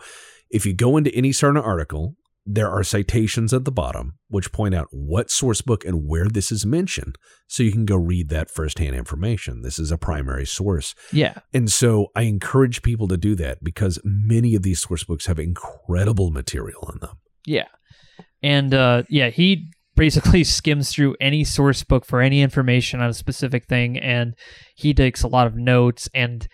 if 0.50 0.66
you 0.66 0.74
go 0.74 0.98
into 0.98 1.14
any 1.16 1.30
Sarna 1.32 1.64
article 1.64 2.16
there 2.52 2.70
are 2.70 2.84
citations 2.84 3.54
at 3.54 3.64
the 3.66 3.72
bottom 3.72 4.14
which 4.30 4.52
point 4.52 4.74
out 4.74 4.88
what 4.92 5.30
source 5.30 5.62
book 5.62 5.86
and 5.86 6.08
where 6.08 6.28
this 6.28 6.52
is 6.52 6.66
mentioned 6.66 7.16
so 7.48 7.62
you 7.62 7.72
can 7.72 7.86
go 7.86 7.96
read 7.96 8.30
that 8.30 8.50
firsthand 8.50 8.96
information. 8.96 9.62
This 9.62 9.78
is 9.78 9.92
a 9.92 9.98
primary 9.98 10.46
source. 10.48 10.96
Yeah, 11.14 11.36
And 11.54 11.72
so 11.72 12.08
I 12.16 12.24
encourage 12.24 12.82
people 12.82 13.08
to 13.10 13.18
do 13.18 13.36
that 13.36 13.64
because 13.64 14.00
many 14.04 14.56
of 14.56 14.64
these 14.64 14.82
source 14.82 15.04
books 15.04 15.28
have 15.28 15.38
incredible 15.38 16.32
material 16.32 16.90
in 16.92 17.00
them. 17.02 17.18
yeah, 17.46 17.68
and 18.42 18.74
uh, 18.74 19.04
yeah, 19.10 19.30
he 19.30 19.69
basically 20.00 20.44
skims 20.60 20.92
through 20.92 21.16
any 21.22 21.44
source 21.44 21.84
book 21.84 22.06
for 22.06 22.22
any 22.22 22.42
information 22.42 23.02
on 23.02 23.10
a 23.10 23.14
specific 23.14 23.66
thing, 23.66 23.98
and 24.00 24.34
he 24.76 24.94
takes 24.94 25.22
a 25.22 25.28
lot 25.28 25.46
of 25.46 25.56
notes. 25.56 26.10
And 26.14 26.48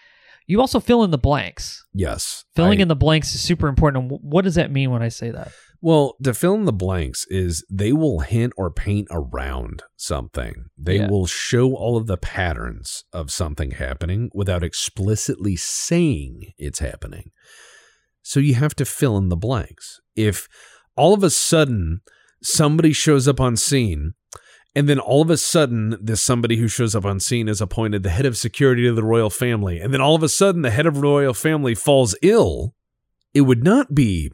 you 0.48 0.60
also 0.60 0.80
fill 0.80 1.04
in 1.04 1.12
the 1.12 1.18
blanks. 1.18 1.86
Yes. 1.94 2.44
Filling 2.56 2.80
I- 2.80 2.82
in 2.84 2.88
the 2.88 2.96
blanks 2.96 3.34
is 3.34 3.42
super 3.42 3.68
important. 3.68 4.12
And 4.12 4.20
what 4.22 4.44
does 4.44 4.56
that 4.56 4.72
mean 4.72 4.92
when 4.92 5.02
I 5.02 5.10
say 5.10 5.32
that? 5.32 5.52
Well, 5.82 6.16
to 6.24 6.34
fill 6.34 6.56
in 6.56 6.66
the 6.66 6.74
blanks 6.74 7.26
is 7.30 7.64
they 7.70 7.94
will 7.94 8.22
hint 8.22 8.54
or 8.58 8.72
paint 8.72 9.08
around 9.12 9.84
something. 9.96 10.66
They 10.78 10.98
Yeah. 10.98 11.10
will 11.10 11.28
show 11.28 11.76
all 11.76 11.96
of 11.96 12.08
the 12.08 12.18
patterns 12.18 13.04
of 13.14 13.30
something 13.32 13.72
happening 13.72 14.30
without 14.34 14.64
explicitly 14.64 15.56
saying 15.56 16.54
it's 16.58 16.80
happening. 16.80 17.32
So 18.24 18.40
you 18.40 18.56
have 18.56 18.74
to 18.78 18.86
fill 18.86 19.18
in 19.18 19.30
the 19.30 19.36
blanks. 19.36 20.00
If 20.16 20.48
all 20.96 21.14
of 21.14 21.24
a 21.24 21.30
sudden 21.30 22.02
somebody 22.46 22.94
shows 22.94 23.28
up 23.28 23.40
on 23.40 23.56
scene 23.56 24.14
and 24.76 24.90
then 24.90 25.00
all 25.00 25.22
of 25.22 25.30
a 25.30 25.38
sudden 25.38 25.98
this 26.02 26.22
somebody 26.22 26.58
who 26.58 26.68
shows 26.68 26.96
up 26.96 27.06
on 27.06 27.20
scene 27.20 27.48
is 27.48 27.62
appointed 27.62 28.04
the 28.04 28.10
head 28.10 28.26
of 28.26 28.38
security 28.38 28.86
of 28.88 28.96
the 28.96 29.04
royal 29.04 29.30
family 29.30 29.80
and 29.80 29.94
then 29.94 30.02
all 30.02 30.16
of 30.16 30.24
a 30.24 30.30
sudden 30.30 30.62
the 30.62 30.70
head 30.72 30.86
of 30.86 30.98
royal 31.02 31.34
family 31.34 31.74
falls 31.76 32.16
ill, 32.22 32.74
it 33.34 33.42
would 33.42 33.64
not 33.64 33.96
be 33.96 34.32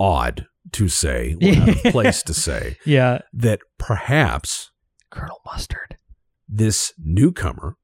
odd 0.00 0.46
to 0.72 0.88
say, 0.88 1.36
or 1.42 1.48
out 1.62 1.68
of 1.68 1.82
place 1.92 2.22
to 2.22 2.34
say, 2.34 2.76
Yeah. 2.86 3.18
that 3.32 3.60
perhaps 3.78 4.70
Colonel 5.10 5.40
Mustard. 5.46 5.96
this 6.48 6.92
newcomer 6.98 7.76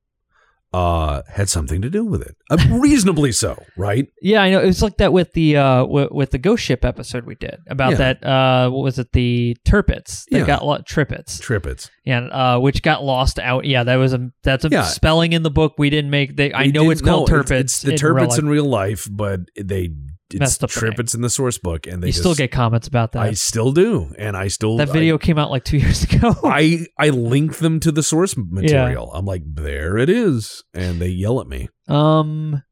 uh, 0.72 1.22
had 1.28 1.48
something 1.48 1.82
to 1.82 1.90
do 1.90 2.04
with 2.04 2.22
it. 2.22 2.36
Uh, 2.50 2.56
reasonably 2.70 3.32
so, 3.32 3.60
right? 3.76 4.06
Yeah, 4.22 4.42
I 4.42 4.50
know. 4.50 4.60
It 4.60 4.66
was 4.66 4.82
like 4.82 4.98
that 4.98 5.12
with 5.12 5.32
the 5.32 5.56
uh 5.56 5.80
w- 5.80 6.08
with 6.12 6.30
the 6.30 6.38
Ghost 6.38 6.62
Ship 6.62 6.84
episode 6.84 7.26
we 7.26 7.34
did 7.34 7.58
about 7.66 7.92
Yeah. 7.92 7.96
that. 7.96 8.24
Uh, 8.24 8.70
what 8.70 8.84
was 8.84 8.98
it? 8.98 9.10
The 9.12 9.56
Turpits 9.66 10.24
that 10.30 10.38
Yeah. 10.40 10.46
got 10.46 10.64
lo- 10.64 10.80
Trippets. 10.86 11.38
Trippets. 11.40 11.90
Yeah, 12.04 12.20
uh, 12.26 12.58
which 12.60 12.82
got 12.82 13.02
lost 13.02 13.38
out. 13.40 13.64
Yeah, 13.64 13.82
that 13.84 13.96
was 13.96 14.12
a 14.14 14.30
that's 14.44 14.64
a 14.64 14.68
Yeah. 14.70 14.82
spelling 14.84 15.32
in 15.32 15.42
the 15.42 15.50
book 15.50 15.74
we 15.78 15.90
didn't 15.90 16.10
make. 16.10 16.36
They, 16.36 16.52
I 16.52 16.62
We 16.66 16.72
know 16.72 16.90
it's 16.90 17.00
called 17.02 17.28
no, 17.30 17.38
Turpits. 17.38 17.50
It's, 17.60 17.82
the 17.82 17.92
in 17.92 17.96
Turpits 17.98 18.28
life. 18.30 18.38
in 18.38 18.48
real 18.48 18.64
life, 18.66 19.08
but 19.10 19.40
they 19.60 19.90
it's 20.32 20.40
Messed 20.40 20.64
up 20.64 20.70
the 20.70 20.80
name. 20.80 20.92
Trippets 20.92 21.14
in 21.14 21.22
the 21.22 21.30
source 21.30 21.58
book, 21.58 21.86
and 21.86 22.02
they 22.02 22.08
you 22.08 22.12
just, 22.12 22.22
still 22.22 22.34
get 22.34 22.50
comments 22.52 22.86
about 22.88 23.12
that. 23.12 23.22
I 23.22 23.32
still 23.32 23.72
do, 23.72 24.12
and 24.18 24.36
I 24.36 24.48
still 24.48 24.76
that 24.76 24.90
video 24.90 25.18
came 25.18 25.38
out 25.38 25.50
like 25.50 25.64
two 25.64 25.78
years 25.84 26.04
ago. 26.04 26.34
I 26.44 26.86
I 26.98 27.08
link 27.10 27.56
them 27.58 27.80
to 27.80 27.92
the 27.92 28.02
source 28.02 28.34
material. 28.36 29.12
I'm 29.12 29.24
like, 29.26 29.42
there 29.46 29.96
it 29.98 30.08
is, 30.08 30.62
and 30.74 31.00
they 31.00 31.08
yell 31.08 31.40
at 31.40 31.46
me. 31.48 31.68
Um, 31.88 32.62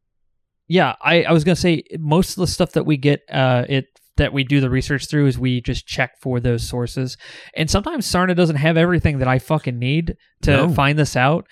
yeah, 0.69 0.95
I, 1.03 1.23
I 1.25 1.33
was 1.33 1.45
gonna 1.45 1.57
say 1.57 1.83
most 1.99 2.31
of 2.31 2.37
the 2.37 2.47
stuff 2.47 2.73
that 2.73 2.85
we 2.85 2.97
get, 2.97 3.21
uh, 3.31 3.65
it 3.69 3.87
that 4.17 4.33
we 4.33 4.43
do 4.45 4.61
the 4.61 4.69
research 4.71 5.09
through 5.09 5.27
is 5.29 5.39
we 5.39 5.61
just 5.61 5.87
check 5.87 6.13
for 6.21 6.41
those 6.41 6.69
sources, 6.69 7.17
and 7.55 7.71
sometimes 7.71 8.07
Sarna 8.07 8.35
doesn't 8.37 8.57
have 8.57 8.77
everything 8.77 9.19
that 9.19 9.29
I 9.29 9.39
fucking 9.39 9.79
need 9.79 10.17
to 10.43 10.51
No. 10.51 10.69
find 10.69 10.99
this 10.99 11.17
out, 11.17 11.47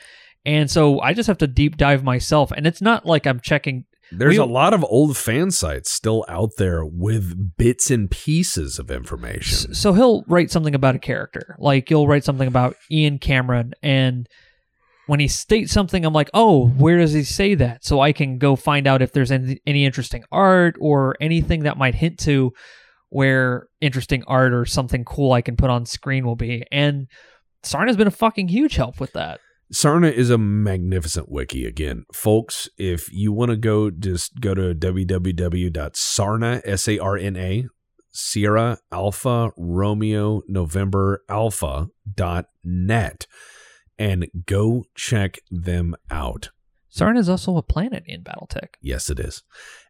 and 0.45 0.71
so 0.71 1.01
I 1.01 1.15
just 1.15 1.27
have 1.29 1.39
to 1.39 1.47
deep 1.47 1.77
dive 1.77 2.05
myself, 2.05 2.53
and 2.53 2.67
it's 2.67 2.83
not 2.83 3.07
like 3.07 3.27
I'm 3.27 3.41
checking. 3.41 3.85
There's 4.13 4.37
We- 4.39 4.43
a 4.43 4.47
lot 4.47 4.73
of 4.73 4.85
old 4.85 5.17
fan 5.17 5.51
sites 5.51 5.91
still 5.91 6.25
out 6.29 6.51
there 6.59 6.85
with 6.85 7.57
bits 7.57 7.91
and 7.91 8.11
pieces 8.11 8.79
of 8.79 8.91
information. 8.91 9.75
So 9.75 9.93
he'll 9.93 10.23
write 10.29 10.51
something 10.51 10.75
about 10.75 10.95
a 10.95 11.01
character, 11.01 11.57
like 11.59 11.91
you'll 11.91 12.07
write 12.07 12.25
something 12.25 12.49
about 12.49 12.77
Ian 12.91 13.19
Cameron, 13.19 13.73
and 13.83 14.29
when 15.07 15.21
he 15.21 15.29
states 15.29 15.73
something, 15.73 16.05
I'm 16.05 16.13
like, 16.13 16.31
oh, 16.35 16.67
where 16.67 16.99
does 16.99 17.13
he 17.13 17.23
say 17.23 17.55
that? 17.55 17.85
So 17.85 18.01
I 18.01 18.13
can 18.13 18.39
go 18.39 18.57
find 18.57 18.89
out 18.89 19.03
if 19.03 19.13
there's 19.13 19.31
any, 19.31 19.61
any 19.67 19.85
interesting 19.85 20.25
art 20.33 20.77
or 20.81 21.17
anything 21.21 21.63
that 21.63 21.77
might 21.77 21.95
hint 21.95 22.19
to 22.21 22.53
where 23.11 23.69
interesting 23.81 24.25
art 24.27 24.53
or 24.53 24.67
something 24.67 25.05
cool 25.05 25.33
I 25.33 25.43
can 25.43 25.57
put 25.57 25.71
on 25.71 25.87
screen 25.87 26.27
will 26.27 26.35
be. 26.35 26.65
And 26.73 27.07
Sarna's 27.63 27.97
been 27.97 28.09
a 28.09 28.13
fucking 28.13 28.49
huge 28.49 28.75
help 28.75 28.99
with 28.99 29.13
that. 29.13 29.39
Sarna 29.73 30.13
is 30.13 30.31
a 30.31 30.39
magnificent 30.39 31.29
wiki. 31.29 31.67
Again, 31.67 32.05
folks, 32.13 32.69
if 32.79 33.13
you 33.13 33.33
want 33.33 33.51
to 33.51 33.57
go, 33.57 33.91
just 33.91 34.41
go 34.41 34.55
to 34.55 34.75
www.sarna, 34.75 36.63
S 36.65 36.89
A 36.89 36.99
R 36.99 37.17
N 37.17 37.37
A, 37.37 37.67
Sierra 38.13 38.79
Alpha 38.93 39.51
Romeo 39.57 40.43
November 40.47 41.23
Alpha 41.29 41.89
dot 42.15 42.47
net 42.65 43.27
and 43.99 44.27
go 44.47 44.85
check 44.95 45.39
them 45.51 45.95
out. 46.11 46.51
Sarna 46.95 47.19
is 47.19 47.29
also 47.29 47.57
a 47.57 47.63
planet 47.63 48.05
in 48.07 48.23
Battletech. 48.23 48.75
Yes, 48.81 49.11
it 49.11 49.21
is. 49.21 49.43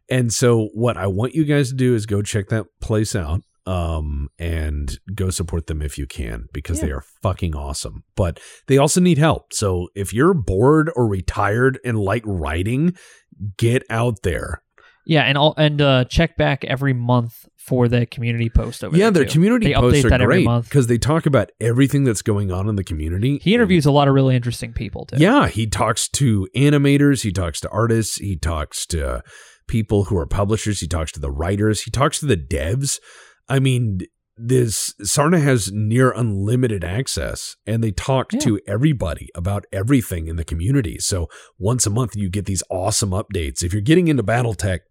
And 0.09 0.33
so, 0.33 0.69
what 0.73 0.97
I 0.97 1.07
want 1.07 1.35
you 1.35 1.45
guys 1.45 1.69
to 1.69 1.75
do 1.75 1.95
is 1.95 2.05
go 2.05 2.21
check 2.21 2.49
that 2.49 2.65
place 2.81 3.15
out 3.15 3.41
um, 3.67 4.29
and 4.39 4.97
go 5.13 5.29
support 5.29 5.67
them 5.67 5.81
if 5.81 5.97
you 5.97 6.07
can 6.07 6.45
because 6.53 6.79
they 6.79 6.89
are 6.89 7.03
fucking 7.21 7.53
awesome. 7.53 8.03
But 8.15 8.39
they 8.67 8.77
also 8.77 9.01
need 9.01 9.17
help. 9.17 9.53
So, 9.53 9.89
if 9.93 10.13
you're 10.13 10.33
bored 10.33 10.89
or 10.95 11.07
retired 11.07 11.77
and 11.83 11.99
like 11.99 12.23
writing, 12.25 12.95
get 13.57 13.83
out 13.89 14.23
there. 14.23 14.63
Yeah, 15.05 15.23
and 15.23 15.37
all 15.37 15.53
and 15.57 15.81
uh, 15.81 16.05
check 16.05 16.37
back 16.37 16.63
every 16.65 16.93
month 16.93 17.47
for 17.57 17.87
the 17.89 18.05
community 18.05 18.49
post 18.49 18.83
over 18.83 18.95
yeah, 18.95 19.09
their 19.09 19.25
too. 19.25 19.31
community 19.31 19.67
They 19.67 19.73
posts 19.73 19.99
update 19.99 20.05
are 20.05 20.09
that 20.09 20.21
every 20.21 20.35
great 20.35 20.45
month. 20.45 20.65
because 20.69 20.87
they 20.87 20.97
talk 20.97 21.25
about 21.25 21.49
everything 21.59 22.05
that's 22.05 22.21
going 22.21 22.51
on 22.51 22.69
in 22.69 22.75
the 22.75 22.83
community. 22.83 23.39
He 23.41 23.53
interviews 23.53 23.85
a 23.85 23.91
lot 23.91 24.07
of 24.07 24.13
really 24.13 24.35
interesting 24.35 24.71
people 24.73 25.05
too. 25.05 25.17
Yeah, 25.17 25.47
he 25.47 25.67
talks 25.67 26.07
to 26.09 26.47
animators, 26.55 27.23
he 27.23 27.31
talks 27.31 27.59
to 27.61 27.69
artists, 27.69 28.15
he 28.15 28.37
talks 28.37 28.85
to 28.87 29.23
people 29.67 30.05
who 30.05 30.17
are 30.17 30.25
publishers, 30.25 30.79
he 30.79 30.87
talks 30.87 31.11
to 31.13 31.19
the 31.19 31.31
writers, 31.31 31.83
he 31.83 31.91
talks 31.91 32.19
to 32.19 32.25
the 32.25 32.37
devs. 32.37 32.99
I 33.49 33.59
mean, 33.59 34.01
this 34.35 34.93
Sarna 35.01 35.41
has 35.41 35.71
near 35.71 36.11
unlimited 36.11 36.83
access 36.83 37.55
and 37.65 37.83
they 37.83 37.91
talk 37.91 38.33
Yeah. 38.33 38.39
to 38.41 38.59
everybody 38.67 39.29
about 39.33 39.65
everything 39.71 40.27
in 40.27 40.35
the 40.35 40.43
community. 40.43 40.97
So 40.99 41.27
once 41.57 41.85
a 41.87 41.89
month 41.89 42.15
you 42.15 42.29
get 42.29 42.45
these 42.45 42.61
awesome 42.69 43.09
updates. 43.11 43.63
If 43.63 43.73
you're 43.73 43.81
getting 43.81 44.07
into 44.09 44.21
Battletech, 44.23 44.81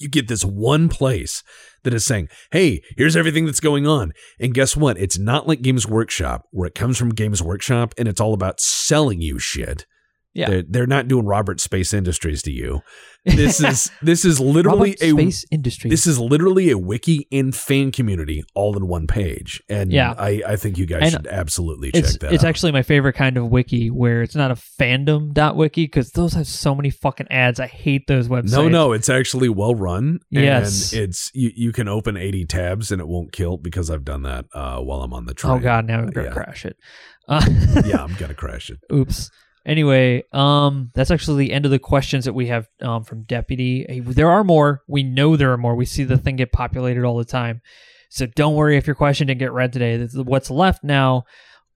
you 0.00 0.08
get 0.08 0.28
this 0.28 0.44
one 0.44 0.88
place 0.88 1.42
that 1.82 1.92
is 1.92 2.06
saying, 2.06 2.28
"Hey, 2.52 2.82
here's 2.96 3.16
everything 3.16 3.46
that's 3.46 3.60
going 3.60 3.86
on." 3.86 4.12
And 4.40 4.54
guess 4.54 4.76
what? 4.76 4.96
It's 4.96 5.18
not 5.18 5.46
like 5.48 5.60
Games 5.60 5.86
Workshop 5.86 6.44
where 6.50 6.68
it 6.68 6.74
comes 6.74 6.96
from 6.96 7.10
Games 7.10 7.42
Workshop 7.42 7.94
and 7.98 8.06
it's 8.08 8.20
all 8.20 8.32
about 8.32 8.60
selling 8.60 9.20
you 9.20 9.38
shit. 9.38 9.86
Yeah. 10.34 10.50
They're, 10.50 10.62
they're 10.68 10.86
not 10.86 11.08
doing 11.08 11.26
Robert 11.26 11.60
Space 11.60 11.92
Industries 11.94 12.42
to 12.42 12.52
you. 12.52 12.80
This 13.24 13.60
is 13.60 13.90
this 14.00 14.24
is 14.24 14.40
literally 14.40 14.96
a 15.02 15.10
space 15.10 15.44
industry. 15.50 15.90
this 15.90 16.06
is 16.06 16.18
literally 16.18 16.70
a 16.70 16.78
wiki 16.78 17.26
and 17.30 17.54
fan 17.54 17.92
community 17.92 18.42
all 18.54 18.74
in 18.74 18.86
one 18.88 19.06
page. 19.06 19.60
And 19.68 19.92
Yeah. 19.92 20.14
I, 20.16 20.40
I 20.46 20.56
think 20.56 20.78
you 20.78 20.86
guys 20.86 21.02
And 21.02 21.10
should 21.12 21.26
absolutely 21.26 21.92
check 21.92 22.04
that 22.20 22.32
it's 22.32 22.42
out. 22.42 22.48
actually 22.48 22.72
my 22.72 22.82
favorite 22.82 23.14
kind 23.14 23.36
of 23.36 23.50
wiki 23.50 23.90
where 23.90 24.22
it's 24.22 24.34
not 24.36 24.50
a 24.50 24.54
fandom.wiki 24.54 25.84
because 25.84 26.12
those 26.12 26.32
have 26.34 26.46
so 26.46 26.74
many 26.74 26.88
fucking 26.90 27.26
ads. 27.30 27.60
I 27.60 27.66
hate 27.66 28.06
those 28.06 28.28
websites. 28.28 28.52
no, 28.52 28.68
no, 28.68 28.92
it's 28.92 29.08
actually 29.10 29.48
well 29.50 29.74
run. 29.74 30.20
Yes. 30.30 30.92
And 30.92 31.02
it's 31.02 31.30
you, 31.34 31.50
you 31.54 31.72
can 31.72 31.88
open 31.88 32.16
80 32.16 32.46
tabs 32.46 32.90
and 32.90 33.00
it 33.00 33.08
won't 33.08 33.32
kill 33.32 33.58
because 33.58 33.90
I've 33.90 34.04
done 34.04 34.22
that 34.22 34.46
uh, 34.54 34.78
while 34.80 35.02
I'm 35.02 35.12
on 35.12 35.26
the 35.26 35.34
train. 35.34 35.52
Oh 35.54 35.58
god, 35.58 35.86
now 35.86 35.98
I'm 35.98 36.06
gonna 36.10 36.28
Yeah. 36.28 36.32
crash 36.32 36.64
it. 36.64 36.76
Uh, 37.28 37.44
yeah, 37.84 38.02
I'm 38.02 38.14
gonna 38.14 38.34
crash 38.44 38.70
it. 38.70 38.78
Oops. 38.92 39.30
Anyway, 39.66 40.24
um, 40.32 40.90
that's 40.94 41.10
actually 41.10 41.44
the 41.44 41.52
end 41.52 41.64
of 41.64 41.70
the 41.70 41.78
questions 41.78 42.24
that 42.24 42.32
we 42.32 42.46
have 42.46 42.68
um, 42.80 43.04
from 43.04 43.22
Deputy. 43.24 44.00
There 44.00 44.30
are 44.30 44.44
more. 44.44 44.82
We 44.88 45.02
know 45.02 45.36
there 45.36 45.52
are 45.52 45.58
more. 45.58 45.74
We 45.74 45.84
see 45.84 46.04
the 46.04 46.18
thing 46.18 46.36
get 46.36 46.52
populated 46.52 47.04
all 47.04 47.18
the 47.18 47.24
time. 47.24 47.60
So 48.10 48.26
don't 48.26 48.54
worry 48.54 48.76
if 48.76 48.86
your 48.86 48.96
question 48.96 49.26
didn't 49.26 49.40
get 49.40 49.52
read 49.52 49.72
today. 49.72 50.06
What's 50.14 50.50
left 50.50 50.82
now 50.82 51.24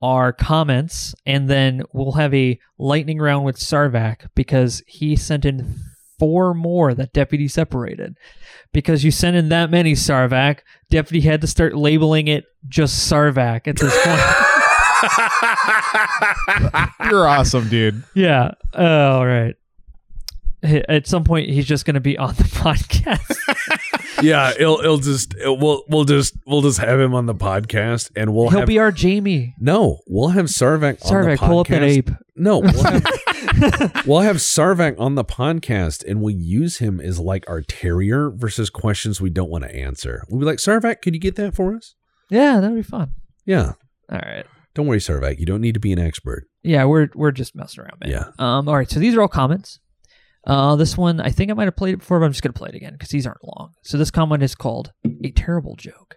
are 0.00 0.32
comments, 0.32 1.14
and 1.26 1.48
then 1.48 1.82
we'll 1.92 2.12
have 2.12 2.34
a 2.34 2.58
lightning 2.78 3.18
round 3.18 3.44
with 3.44 3.56
Czarvak 3.56 4.28
because 4.34 4.82
he 4.86 5.14
sent 5.14 5.44
in 5.44 5.76
four 6.18 6.54
more 6.54 6.94
that 6.94 7.12
Deputy 7.12 7.48
separated. 7.48 8.16
Because 8.72 9.04
you 9.04 9.10
sent 9.10 9.36
in 9.36 9.50
that 9.50 9.70
many 9.70 9.92
Czarvak, 9.92 10.60
Deputy 10.90 11.20
had 11.26 11.40
to 11.42 11.46
start 11.46 11.76
labeling 11.76 12.28
it 12.28 12.44
just 12.68 13.10
Czarvak 13.10 13.68
at 13.68 13.76
this 13.76 13.96
point. 14.04 14.20
You're 17.10 17.26
awesome, 17.28 17.68
dude. 17.68 18.02
Yeah. 18.14 18.52
Oh, 18.74 19.18
all 19.18 19.26
right. 19.26 19.54
H- 20.64 20.84
At 20.88 21.06
some 21.06 21.24
point, 21.24 21.50
he's 21.50 21.66
just 21.66 21.84
going 21.84 21.94
to 21.94 22.00
be 22.00 22.16
on 22.18 22.34
the 22.34 22.44
podcast. 22.44 24.22
yeah, 24.22 24.52
it'll 24.58 24.78
it'll 24.80 24.98
just 24.98 25.34
it, 25.34 25.58
we'll 25.58 25.82
we'll 25.88 26.04
just 26.04 26.34
we'll 26.46 26.62
just 26.62 26.78
have 26.78 27.00
him 27.00 27.14
on 27.14 27.26
the 27.26 27.34
podcast 27.34 28.10
and 28.14 28.32
we'll 28.32 28.48
He'll 28.50 28.60
have 28.60 28.68
be 28.68 28.78
our 28.78 28.92
Jamie. 28.92 29.54
no, 29.58 29.98
we'll 30.06 30.28
have 30.28 30.46
Czarvak 30.46 31.04
on 31.10 31.24
the 31.24 31.30
Czarvak, 31.34 31.38
podcast. 31.38 31.48
pull 31.48 31.58
up 31.58 31.66
that 31.68 31.82
ape. 31.82 32.10
No, 32.36 32.58
we'll 32.60 32.82
have, 32.84 34.02
we'll 34.06 34.20
have 34.20 34.36
Czarvak 34.36 34.98
on 35.00 35.16
the 35.16 35.24
podcast 35.24 36.04
and 36.08 36.22
we'll 36.22 36.34
use 36.36 36.78
him 36.78 37.00
as 37.00 37.18
like 37.18 37.44
our 37.48 37.60
terrier 37.62 38.30
versus 38.30 38.70
questions 38.70 39.20
we 39.20 39.30
don't 39.30 39.50
want 39.50 39.64
to 39.64 39.74
answer. 39.74 40.24
We'll 40.28 40.38
be 40.40 40.46
like, 40.46 40.58
Czarvak, 40.58 41.02
could 41.02 41.14
you 41.14 41.20
get 41.20 41.34
that 41.36 41.54
for 41.56 41.74
us? 41.74 41.94
Yeah, 42.30 42.60
that'd 42.60 42.76
be 42.76 42.82
fun. 42.82 43.12
Yeah. 43.44 43.72
All 44.10 44.20
right. 44.24 44.46
Don't 44.74 44.86
worry, 44.86 44.98
Czarvak. 44.98 45.38
You 45.38 45.46
don't 45.46 45.60
need 45.60 45.74
to 45.74 45.80
be 45.80 45.92
an 45.92 45.98
expert. 45.98 46.48
Yeah, 46.62 46.84
we're 46.84 47.08
we're 47.14 47.32
just 47.32 47.54
messing 47.54 47.82
around, 47.82 48.00
man. 48.00 48.10
Yeah. 48.10 48.24
Um. 48.38 48.68
All 48.68 48.76
right. 48.76 48.88
So 48.90 48.98
these 49.00 49.14
are 49.14 49.22
all 49.22 49.28
comments. 49.28 49.80
Uh, 50.44 50.74
this 50.76 50.96
one 50.96 51.20
I 51.20 51.30
think 51.30 51.50
I 51.50 51.54
might 51.54 51.66
have 51.66 51.76
played 51.76 51.94
it 51.94 51.98
before, 51.98 52.18
but 52.18 52.26
I'm 52.26 52.32
just 52.32 52.42
gonna 52.42 52.52
play 52.52 52.70
it 52.70 52.74
again 52.74 52.92
because 52.92 53.10
these 53.10 53.26
aren't 53.26 53.44
long. 53.44 53.74
So 53.82 53.98
this 53.98 54.10
comment 54.10 54.42
is 54.42 54.54
called 54.54 54.92
"A 55.24 55.30
Terrible 55.30 55.76
Joke." 55.76 56.16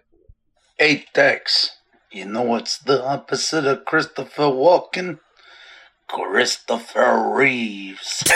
Hey, 0.78 1.04
Tex, 1.14 1.70
you 2.12 2.24
know 2.24 2.42
what's 2.42 2.78
the 2.78 3.04
opposite 3.04 3.66
of 3.66 3.84
Christopher 3.84 4.44
Walken? 4.44 5.18
Christopher 6.08 7.32
Reeves. 7.34 8.22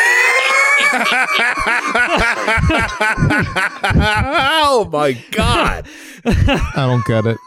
oh 3.92 4.88
my 4.92 5.12
god. 5.30 5.86
I 6.24 6.72
don't 6.76 7.04
get 7.04 7.26
it. 7.26 7.38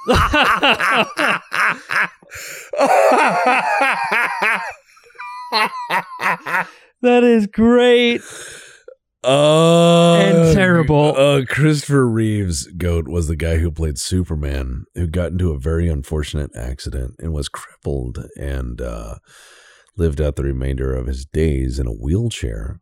that 7.02 7.24
is 7.24 7.48
great. 7.48 8.22
Uh, 9.24 10.16
And 10.16 10.54
terrible. 10.54 11.16
Uh, 11.16 11.46
Christopher 11.48 12.08
Reeves, 12.08 12.68
Goat, 12.78 13.08
was 13.08 13.28
the 13.28 13.36
guy 13.38 13.58
who 13.58 13.72
played 13.72 13.98
Superman, 13.98 14.84
who 14.96 15.08
got 15.08 15.32
into 15.32 15.52
a 15.52 15.60
very 15.60 15.88
unfortunate 15.88 16.52
accident 16.56 17.16
and 17.20 17.32
was 17.32 17.48
crippled 17.48 18.26
and 18.38 18.82
uh, 18.82 19.16
lived 19.96 20.20
out 20.20 20.36
the 20.36 20.44
remainder 20.44 20.94
of 20.94 21.08
his 21.08 21.26
days 21.26 21.80
in 21.80 21.88
a 21.88 21.92
wheelchair. 21.92 22.82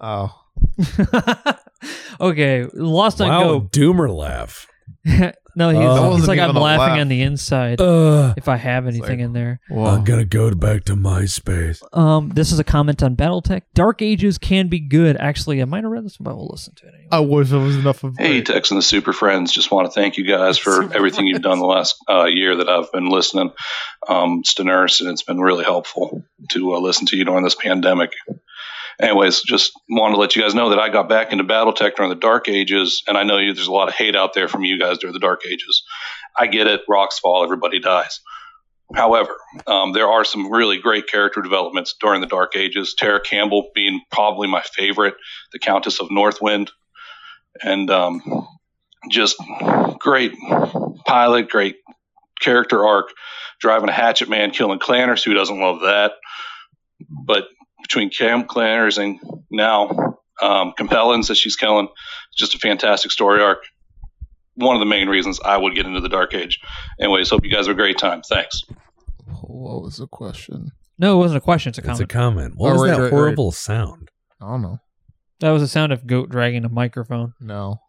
Oh, 0.00 0.34
okay, 2.20 2.66
lost 2.74 3.20
on 3.20 3.28
wow, 3.28 3.42
go. 3.44 3.60
doomer 3.68 4.12
laugh. 4.14 4.66
no, 5.56 5.70
he's, 5.70 5.78
Uh, 5.78 5.80
That 5.94 6.00
he's 6.02 6.10
wasn't 6.10 6.28
like 6.28 6.38
I'm 6.38 6.44
even 6.50 6.56
a 6.56 6.60
laughing 6.60 6.80
laugh. 6.92 7.00
on 7.00 7.08
the 7.08 7.22
inside. 7.22 7.80
Uh, 7.80 8.34
if 8.36 8.48
I 8.48 8.56
have 8.56 8.86
anything 8.86 9.18
like- 9.18 9.18
in 9.18 9.32
there. 9.32 9.58
well, 9.70 9.86
I'm 9.94 10.04
gonna 10.04 10.24
go 10.24 10.54
back 10.54 10.84
to 10.84 10.94
MySpace. 10.94 11.82
Um, 11.96 12.30
this 12.34 12.52
is 12.52 12.58
a 12.58 12.64
comment 12.64 13.02
on 13.02 13.16
BattleTech. 13.16 13.62
Dark 13.74 14.02
Ages 14.02 14.38
can 14.38 14.68
be 14.68 14.78
good. 14.78 15.16
Actually, 15.18 15.60
I 15.60 15.64
might 15.64 15.82
have 15.82 15.90
read 15.90 16.04
this, 16.04 16.16
but 16.18 16.36
we'll 16.36 16.48
listen 16.52 16.74
to 16.76 16.86
it 16.86 16.94
anyway. 16.94 17.08
I 17.10 17.20
wish 17.20 17.50
it 17.50 17.56
was 17.56 17.76
enough 17.76 18.04
of. 18.04 18.14
Hey, 18.18 18.42
Tex 18.42 18.70
and 18.70 18.78
the 18.78 18.82
Super 18.82 19.12
Friends. 19.12 19.50
Just 19.52 19.70
want 19.70 19.86
to 19.86 19.90
thank 19.92 20.16
you 20.18 20.24
guys 20.24 20.58
for 20.58 20.92
everything 20.94 21.26
you've 21.26 21.42
done 21.42 21.58
the 21.58 21.66
last 21.66 21.96
uh, 22.08 22.24
year 22.26 22.56
that 22.56 22.68
I've 22.68 22.92
been 22.92 23.08
listening. 23.08 23.50
Um, 24.08 24.40
it's 24.40 24.54
to 24.54 24.64
nurse, 24.64 25.00
and 25.00 25.10
it's 25.10 25.22
been 25.22 25.40
really 25.40 25.64
helpful 25.64 26.22
to 26.50 26.74
uh, 26.74 26.78
listen 26.78 27.06
to 27.06 27.16
you 27.16 27.24
during 27.24 27.42
this 27.44 27.54
pandemic. 27.56 28.12
Anyways, 29.00 29.42
just 29.42 29.72
wanted 29.90 30.14
to 30.14 30.20
let 30.20 30.36
you 30.36 30.42
guys 30.42 30.54
know 30.54 30.70
that 30.70 30.78
I 30.78 30.88
got 30.88 31.08
back 31.08 31.32
into 31.32 31.44
BattleTech 31.44 31.96
during 31.96 32.08
the 32.08 32.16
Dark 32.16 32.48
Ages, 32.48 33.02
and 33.06 33.18
I 33.18 33.24
know 33.24 33.36
you, 33.38 33.52
there's 33.52 33.66
a 33.66 33.72
lot 33.72 33.88
of 33.88 33.94
hate 33.94 34.16
out 34.16 34.32
there 34.32 34.48
from 34.48 34.64
you 34.64 34.78
guys 34.78 34.98
during 34.98 35.12
the 35.12 35.20
Dark 35.20 35.42
Ages. 35.46 35.82
I 36.36 36.46
get 36.46 36.66
it. 36.66 36.80
Rocks 36.88 37.18
fall, 37.18 37.44
everybody 37.44 37.78
dies. 37.78 38.20
However, 38.94 39.36
um, 39.66 39.92
there 39.92 40.08
are 40.08 40.24
some 40.24 40.50
really 40.50 40.78
great 40.78 41.08
character 41.08 41.42
developments 41.42 41.94
during 42.00 42.20
the 42.20 42.26
Dark 42.26 42.56
Ages. 42.56 42.94
Tara 42.94 43.20
Campbell 43.20 43.68
being 43.74 44.00
probably 44.10 44.48
my 44.48 44.62
favorite, 44.62 45.14
the 45.52 45.58
Countess 45.58 46.00
of 46.00 46.10
Northwind, 46.10 46.70
and 47.62 47.90
um, 47.90 48.22
just 49.10 49.36
great 49.98 50.32
pilot, 51.04 51.48
great 51.48 51.76
character 52.40 52.86
arc, 52.86 53.08
driving 53.60 53.88
a 53.88 53.92
Hatchetman, 53.92 54.52
killing 54.52 54.78
clanners. 54.78 55.24
Who 55.24 55.34
doesn't 55.34 55.58
love 55.58 55.80
that? 55.80 56.12
But 57.10 57.48
between 57.82 58.10
Cam 58.10 58.44
Clanners 58.44 58.98
and 59.02 59.18
now 59.50 59.88
um, 60.42 60.72
Capellans 60.78 61.28
that 61.28 61.36
she's 61.36 61.56
killing, 61.56 61.88
just 62.36 62.54
a 62.54 62.58
fantastic 62.58 63.10
story 63.10 63.42
arc. 63.42 63.58
One 64.54 64.74
of 64.76 64.80
the 64.80 64.86
main 64.86 65.08
reasons 65.08 65.38
I 65.44 65.56
would 65.58 65.74
get 65.74 65.86
into 65.86 66.00
the 66.00 66.08
Dark 66.08 66.32
Age. 66.34 66.58
Anyways, 67.00 67.28
hope 67.30 67.44
you 67.44 67.50
guys 67.50 67.66
have 67.66 67.74
a 67.76 67.78
great 67.78 67.98
time. 67.98 68.22
Thanks. 68.22 68.62
What 69.42 69.82
was 69.82 69.98
the 69.98 70.06
question? 70.06 70.72
No, 70.98 71.14
it 71.14 71.18
wasn't 71.18 71.38
a 71.38 71.40
question. 71.42 71.70
It's 71.70 71.78
a 71.78 71.82
comment. 71.82 72.00
It's 72.00 72.04
a 72.04 72.06
comment. 72.16 72.36
comment. 72.38 72.54
What 72.56 72.70
Oh, 72.70 72.72
was 72.80 72.82
right, 72.90 72.96
that 72.96 73.02
right, 73.02 73.10
horrible 73.10 73.52
sound? 73.52 74.08
I 74.40 74.46
don't 74.46 74.62
know. 74.62 74.78
that 75.40 75.50
was 75.50 75.60
the 75.62 75.68
sound 75.68 75.92
of 75.92 76.06
goat 76.06 76.30
dragging 76.30 76.64
a 76.64 76.68
microphone. 76.70 77.34
No, 77.40 77.80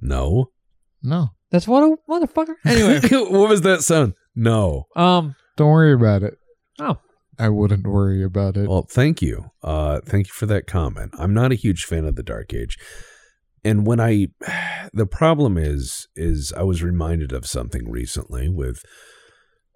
No. 0.00 0.50
no. 1.02 1.30
That's 1.50 1.66
what 1.66 1.82
a 1.82 1.96
motherfucker. 2.08 2.54
Anyway, 2.64 3.00
what 3.30 3.48
was 3.48 3.62
that 3.62 3.82
sound? 3.82 4.14
No. 4.36 4.84
um, 4.94 5.34
Don't 5.56 5.70
worry 5.72 5.94
about 5.94 6.22
it. 6.22 6.34
Oh. 6.78 6.98
I 7.38 7.48
wouldn't 7.48 7.86
worry 7.86 8.24
about 8.24 8.56
it. 8.56 8.68
Well, 8.68 8.86
thank 8.90 9.22
you. 9.22 9.50
Uh, 9.62 10.00
thank 10.04 10.26
you 10.26 10.32
for 10.32 10.46
that 10.46 10.66
comment. 10.66 11.14
I'm 11.18 11.32
not 11.32 11.52
a 11.52 11.56
huge 11.56 11.84
fan 11.84 12.04
of 12.04 12.16
the 12.16 12.22
Dark 12.22 12.52
Age, 12.52 12.76
and 13.64 13.86
when 13.86 14.00
I, 14.00 14.28
the 14.92 15.06
problem 15.06 15.56
is, 15.56 16.08
is 16.16 16.52
I 16.56 16.62
was 16.62 16.82
reminded 16.82 17.32
of 17.32 17.46
something 17.46 17.90
recently 17.90 18.48
with 18.48 18.82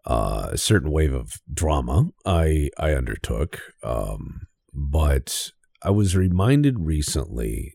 uh, 0.04 0.48
a 0.52 0.58
certain 0.58 0.90
wave 0.90 1.12
of 1.12 1.32
drama 1.52 2.08
I 2.26 2.70
I 2.78 2.92
undertook, 2.92 3.60
um, 3.84 4.42
but 4.72 5.50
I 5.82 5.90
was 5.90 6.16
reminded 6.16 6.80
recently 6.80 7.74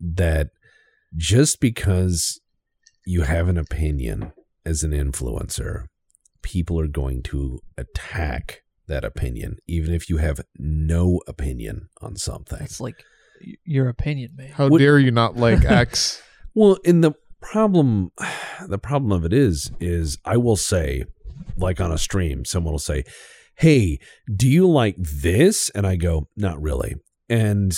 that 0.00 0.48
just 1.16 1.60
because 1.60 2.40
you 3.06 3.22
have 3.22 3.48
an 3.48 3.58
opinion 3.58 4.32
as 4.64 4.82
an 4.82 4.92
influencer, 4.92 5.84
people 6.42 6.80
are 6.80 6.88
going 6.88 7.22
to 7.24 7.60
attack 7.76 8.63
that 8.86 9.04
opinion, 9.04 9.56
even 9.66 9.92
if 9.94 10.08
you 10.08 10.18
have 10.18 10.40
no 10.58 11.20
opinion 11.26 11.88
on 12.00 12.16
something. 12.16 12.58
that's 12.58 12.80
like 12.80 13.04
your 13.64 13.88
opinion, 13.88 14.32
man. 14.36 14.50
How 14.50 14.68
What- 14.68 14.78
dare 14.78 14.98
you 14.98 15.10
not 15.10 15.36
like 15.36 15.64
X? 15.64 16.22
Well, 16.54 16.74
in 16.84 17.00
the 17.00 17.12
problem, 17.40 18.10
the 18.66 18.78
problem 18.78 19.12
of 19.12 19.24
it 19.24 19.32
is, 19.32 19.70
is 19.80 20.18
I 20.24 20.36
will 20.36 20.56
say, 20.56 21.04
like 21.56 21.80
on 21.80 21.90
a 21.92 21.98
stream, 21.98 22.44
someone 22.44 22.72
will 22.72 22.78
say, 22.78 23.04
"Hey, 23.56 23.98
do 24.34 24.48
you 24.48 24.68
like 24.68 24.96
this?" 24.98 25.68
And 25.74 25.86
I 25.86 25.96
go, 25.96 26.28
"Not 26.36 26.60
really." 26.62 26.94
And 27.28 27.76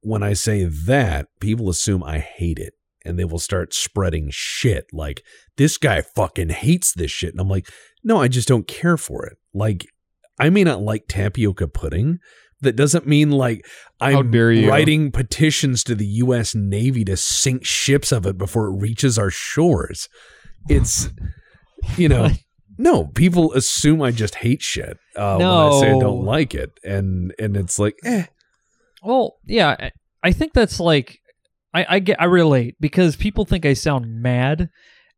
when 0.00 0.22
I 0.22 0.32
say 0.34 0.64
that, 0.64 1.28
people 1.40 1.68
assume 1.68 2.02
I 2.02 2.18
hate 2.18 2.58
it, 2.58 2.74
and 3.04 3.18
they 3.18 3.24
will 3.24 3.38
start 3.38 3.74
spreading 3.74 4.28
shit 4.30 4.86
like 4.92 5.22
this 5.56 5.76
guy 5.78 6.00
fucking 6.00 6.50
hates 6.50 6.92
this 6.92 7.10
shit, 7.10 7.30
and 7.32 7.40
I'm 7.40 7.48
like, 7.48 7.68
"No, 8.04 8.18
I 8.20 8.28
just 8.28 8.48
don't 8.48 8.66
care 8.68 8.96
for 8.96 9.26
it." 9.26 9.36
Like, 9.52 9.86
I 10.42 10.50
may 10.50 10.64
not 10.64 10.80
like 10.82 11.04
tapioca 11.08 11.68
pudding. 11.68 12.18
That 12.60 12.76
doesn't 12.76 13.06
mean 13.06 13.30
like 13.30 13.66
I'm 14.00 14.14
writing 14.68 15.10
petitions 15.10 15.82
to 15.84 15.94
the 15.94 16.06
U.S. 16.06 16.54
Navy 16.54 17.04
to 17.04 17.16
sink 17.16 17.64
ships 17.64 18.12
of 18.12 18.24
it 18.26 18.38
before 18.38 18.66
it 18.66 18.80
reaches 18.80 19.18
our 19.18 19.30
shores. 19.30 20.08
It's, 20.68 21.08
you 21.96 22.08
know, 22.08 22.30
no. 22.78 23.06
People 23.06 23.52
assume 23.54 24.00
I 24.02 24.12
just 24.12 24.36
hate 24.36 24.62
shit 24.62 24.96
uh, 25.16 25.36
when 25.38 25.46
I 25.46 25.80
say 25.80 25.88
I 25.90 25.98
don't 25.98 26.24
like 26.24 26.54
it, 26.54 26.70
and 26.84 27.34
and 27.38 27.56
it's 27.56 27.78
like, 27.80 27.96
eh, 28.04 28.26
Well, 29.02 29.36
yeah, 29.44 29.70
I- 29.78 29.92
I 30.24 30.30
think 30.30 30.52
that's 30.52 30.78
like 30.78 31.18
I, 31.74 31.96
I 31.96 31.98
get 31.98 32.20
I 32.20 32.26
relate 32.26 32.76
because 32.80 33.16
people 33.16 33.44
think 33.44 33.66
I 33.66 33.72
sound 33.74 34.22
mad, 34.22 34.70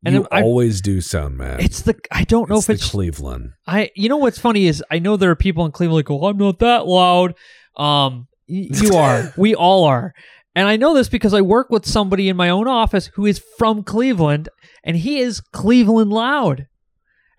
and 0.05 0.15
you 0.15 0.27
I, 0.31 0.43
always 0.43 0.81
do 0.81 1.01
sound 1.01 1.37
mad. 1.37 1.61
it's 1.61 1.83
the 1.83 1.99
I 2.11 2.25
don't 2.25 2.49
know 2.49 2.57
it's 2.57 2.69
if 2.69 2.75
it's 2.77 2.91
Cleveland. 2.91 3.53
I 3.67 3.91
you 3.95 4.09
know 4.09 4.17
what's 4.19 4.39
funny 4.39 4.67
is 4.67 4.83
I 4.91 4.99
know 4.99 5.17
there 5.17 5.31
are 5.31 5.37
people 5.37 5.65
in 5.67 5.73
Cleveland 5.73 5.97
like, 6.07 6.11
"Oh, 6.11 6.27
I'm 6.27 6.37
not 6.37 6.59
that 6.61 6.87
loud." 6.87 7.35
Um, 7.77 8.27
y- 8.49 8.69
you 8.71 8.95
are. 8.95 9.33
we 9.37 9.55
all 9.55 9.85
are. 9.85 10.13
And 10.57 10.69
I 10.69 10.77
know 10.77 10.95
this 10.95 11.09
because 11.09 11.35
I 11.35 11.41
work 11.41 11.71
with 11.71 11.85
somebody 11.87 12.29
in 12.29 12.37
my 12.37 12.49
own 12.49 12.69
office 12.69 13.07
who 13.15 13.27
is 13.27 13.43
from 13.59 13.83
Cleveland 13.83 14.49
and 14.85 14.97
he 14.97 15.19
is 15.19 15.41
Cleveland 15.41 16.13
loud. 16.13 16.67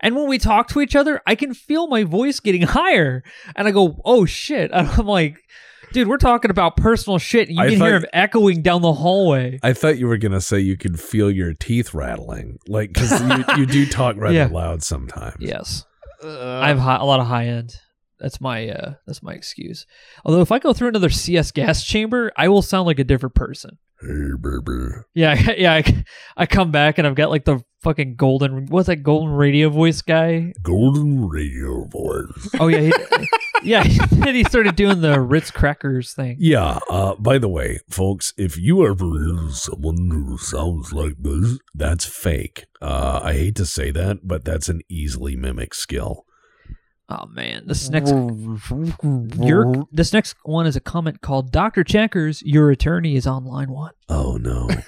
And 0.01 0.15
when 0.17 0.27
we 0.27 0.37
talk 0.37 0.67
to 0.69 0.81
each 0.81 0.95
other, 0.97 1.21
I 1.25 1.35
can 1.35 1.53
feel 1.53 1.87
my 1.87 2.03
voice 2.03 2.41
getting 2.41 2.61
higher. 2.79 3.23
And 3.55 3.67
I 3.67 3.71
go, 3.71 4.01
"Oh 4.03 4.25
shit." 4.25 4.71
And 4.73 4.87
I'm 4.97 5.05
like, 5.07 5.37
"Dude, 5.93 6.07
we're 6.07 6.17
talking 6.17 6.51
about 6.51 6.77
personal 6.77 7.17
shit 7.19 7.47
and 7.49 7.57
you 7.57 7.63
I 7.63 7.69
can 7.69 7.79
thought- 7.79 7.85
hear 7.85 7.95
him 7.97 8.05
echoing 8.13 8.61
down 8.61 8.81
the 8.81 8.93
hallway." 8.93 9.59
I 9.63 9.73
thought 9.73 9.97
you 9.97 10.07
were 10.07 10.17
gonna 10.17 10.41
say 10.41 10.59
you 10.59 10.77
could 10.77 10.99
feel 10.99 11.29
your 11.31 11.53
teeth 11.53 11.93
rattling, 11.93 12.57
like 12.67 12.93
because 12.93 13.21
you, 13.21 13.43
you 13.57 13.65
do 13.65 13.85
talk 13.85 14.15
rather 14.19 14.33
Yeah. 14.35 14.47
loud 14.51 14.83
sometimes. 14.83 15.37
Yes. 15.39 15.85
Uh, 16.23 16.59
I 16.61 16.69
have 16.69 16.79
hi- 16.79 16.97
a 16.97 17.03
lot 17.05 17.19
of 17.19 17.27
high 17.27 17.45
end. 17.47 17.75
That's 18.19 18.39
my 18.39 18.69
uh 18.69 18.93
that's 19.05 19.23
my 19.23 19.33
excuse. 19.33 19.85
Although 20.23 20.41
if 20.41 20.51
I 20.51 20.59
go 20.59 20.73
through 20.73 20.89
another 20.89 21.09
CS 21.09 21.51
gas 21.51 21.83
chamber, 21.83 22.31
I 22.37 22.47
will 22.47 22.61
sound 22.61 22.87
like 22.87 22.99
a 22.99 23.03
different 23.03 23.35
person. 23.35 23.77
Hey, 24.01 24.31
baby. 24.39 24.89
Yeah, 25.13 25.51
yeah. 25.57 25.73
I, 25.73 26.03
I 26.37 26.45
come 26.45 26.71
back 26.71 26.97
and 26.97 27.07
I've 27.07 27.15
got 27.15 27.29
like 27.29 27.45
the 27.45 27.61
fucking 27.81 28.15
golden 28.15 28.65
what's 28.65 28.87
that 28.87 28.97
golden 28.97 29.31
radio 29.31 29.69
voice 29.69 30.01
guy? 30.01 30.53
Golden 30.63 31.27
radio 31.27 31.85
voice. 31.85 32.49
Oh 32.59 32.67
yeah, 32.67 32.79
he, 32.81 32.93
yeah. 33.63 33.83
And 34.11 34.27
he 34.35 34.43
started 34.43 34.75
doing 34.75 35.01
the 35.01 35.19
Ritz 35.19 35.51
crackers 35.51 36.13
thing. 36.13 36.37
Yeah. 36.39 36.79
Uh, 36.89 37.15
by 37.15 37.37
the 37.37 37.49
way, 37.49 37.79
folks, 37.89 38.33
if 38.37 38.57
you 38.57 38.85
ever 38.85 39.05
hear 39.05 39.49
someone 39.51 40.09
who 40.11 40.37
sounds 40.37 40.93
like 40.93 41.15
this, 41.19 41.57
that's 41.73 42.05
fake. 42.05 42.65
Uh, 42.81 43.19
I 43.23 43.33
hate 43.33 43.55
to 43.55 43.65
say 43.65 43.91
that, 43.91 44.19
but 44.23 44.45
that's 44.45 44.69
an 44.69 44.81
easily 44.89 45.35
mimic 45.35 45.73
skill. 45.73 46.25
Oh 47.07 47.27
man, 47.27 47.67
this 47.67 47.89
next 47.89 48.11
your 49.39 49.85
this 49.91 50.11
next 50.11 50.35
one 50.43 50.65
is 50.65 50.75
a 50.75 50.79
comment 50.79 51.21
called 51.21 51.51
Doctor 51.51 51.83
Checkers. 51.83 52.41
Your 52.41 52.71
attorney 52.71 53.15
is 53.15 53.27
on 53.27 53.45
line 53.45 53.69
one. 53.69 53.93
Oh 54.09 54.37
no. 54.37 54.69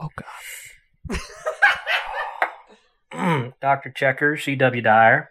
Oh 0.00 0.08
god. 0.16 1.18
Dr. 3.62 3.90
Checker, 3.90 4.36
C.W. 4.36 4.82
Dyer, 4.82 5.30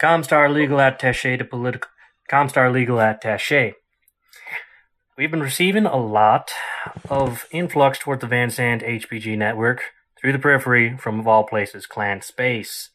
Comstar 0.00 0.52
Legal 0.52 0.78
Attaché 0.78 1.36
to 1.36 1.44
Political 1.44 1.90
Comstar 2.30 2.72
Legal 2.72 2.96
Attaché. 2.96 3.74
We've 5.18 5.30
been 5.30 5.42
receiving 5.42 5.86
a 5.86 5.96
lot 5.96 6.52
of 7.10 7.46
influx 7.50 7.98
towards 7.98 8.20
the 8.20 8.26
Van 8.26 8.48
Sant 8.48 8.82
HPG 8.82 9.36
network 9.36 9.82
through 10.18 10.32
the 10.32 10.38
periphery 10.38 10.96
from, 10.96 11.20
of 11.20 11.28
all 11.28 11.44
places, 11.44 11.86
Clan 11.86 12.22
Space. 12.22 12.90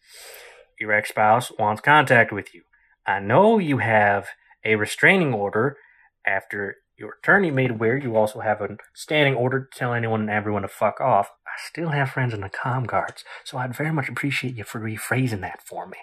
Your 0.79 0.91
ex 0.91 1.09
spouse 1.09 1.51
wants 1.57 1.81
contact 1.81 2.31
with 2.31 2.53
you. 2.53 2.61
I 3.05 3.19
know 3.19 3.57
you 3.59 3.77
have 3.79 4.27
a 4.63 4.75
restraining 4.75 5.33
order 5.33 5.77
after 6.25 6.77
your 6.97 7.15
attorney 7.21 7.51
made 7.51 7.71
aware 7.71 7.97
you 7.97 8.15
also 8.15 8.39
have 8.39 8.61
a 8.61 8.77
standing 8.93 9.35
order 9.35 9.61
to 9.61 9.77
tell 9.77 9.93
anyone 9.93 10.21
and 10.21 10.29
everyone 10.29 10.61
to 10.61 10.67
fuck 10.67 11.01
off. 11.01 11.29
I 11.45 11.51
still 11.67 11.89
have 11.89 12.09
friends 12.09 12.33
in 12.33 12.41
the 12.41 12.49
com 12.49 12.85
guards, 12.85 13.23
so 13.43 13.57
I'd 13.57 13.75
very 13.75 13.91
much 13.91 14.09
appreciate 14.09 14.55
you 14.55 14.63
for 14.63 14.79
rephrasing 14.79 15.41
that 15.41 15.61
for 15.61 15.87
me. 15.87 15.97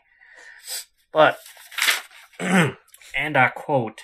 But, 1.12 1.38
and 2.40 2.76
I 3.36 3.48
quote, 3.48 4.02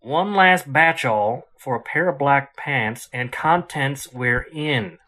one 0.00 0.34
last 0.34 0.70
batchall 0.72 1.42
for 1.58 1.76
a 1.76 1.82
pair 1.82 2.08
of 2.08 2.18
black 2.18 2.56
pants 2.56 3.08
and 3.12 3.32
contents 3.32 4.12
wherein. 4.12 4.98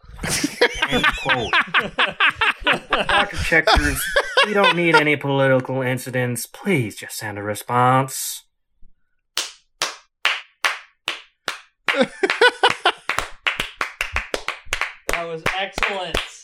End 0.88 1.04
quote. 1.22 1.52
Dr. 3.08 3.36
Checkers, 3.36 4.02
we 4.46 4.54
don't 4.54 4.76
need 4.76 4.94
any 4.94 5.16
political 5.16 5.82
incidents. 5.82 6.46
Please 6.46 6.94
just 6.94 7.16
send 7.16 7.36
a 7.36 7.42
response. 7.42 8.44
That 15.08 15.24
was 15.24 15.42
excellent. 15.58 16.35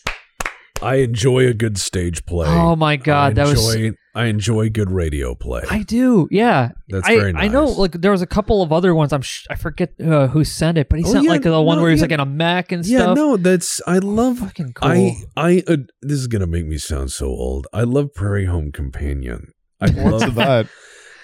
I 0.83 0.97
enjoy 0.97 1.47
a 1.47 1.55
good 1.55 1.79
stage 1.79 2.25
play. 2.27 2.49
Oh 2.49 2.77
my 2.77 2.97
god, 2.97 3.33
I 3.33 3.35
that 3.35 3.47
was 3.49 3.75
enjoy, 3.75 3.97
I 4.15 4.25
enjoy 4.27 4.69
good 4.71 4.91
radio 4.91 5.35
play. 5.35 5.63
I 5.71 5.83
do, 5.83 6.29
yeah. 6.31 6.71
That's 6.89 7.09
I, 7.09 7.17
very 7.17 7.35
I 7.35 7.49
know, 7.49 7.65
like 7.67 7.93
there 7.93 8.11
was 8.11 8.23
a 8.23 8.27
couple 8.27 8.63
of 8.63 8.73
other 8.73 8.95
ones. 8.95 9.13
I'm 9.13 9.23
sh- 9.23 9.47
I 9.49 9.55
forget 9.55 9.95
uh, 10.05 10.27
who 10.29 10.45
sent 10.45 10.79
it, 10.79 10.89
but 10.89 10.99
he 10.99 11.05
Oh, 11.05 11.13
sent 11.13 11.25
yeah, 11.25 11.31
like 11.31 11.43
the 11.43 11.61
one 11.63 11.77
no, 11.77 11.83
where 11.83 11.91
he's 11.91 12.01
yeah. 12.01 12.05
like 12.05 12.13
in 12.13 12.21
a 12.21 12.27
Mac 12.27 12.73
and 12.73 12.85
yeah, 12.85 12.99
stuff. 12.99 13.17
Yeah, 13.17 13.23
no, 13.23 13.37
that's 13.37 13.81
I 13.87 13.99
love. 13.99 14.39
Fucking 14.41 14.73
cool. 14.75 14.89
I 14.89 15.17
I 15.37 15.63
uh, 15.67 15.77
this 16.03 16.19
is 16.19 16.27
gonna 16.27 16.47
make 16.47 16.67
me 16.67 16.79
sound 16.79 17.13
so 17.13 17.27
old. 17.27 17.67
I 17.73 17.83
love 17.83 18.13
Prairie 18.15 18.47
Home 18.47 18.73
Companion. 18.73 19.53
I 19.81 19.87
love 19.87 20.35
that? 20.37 20.69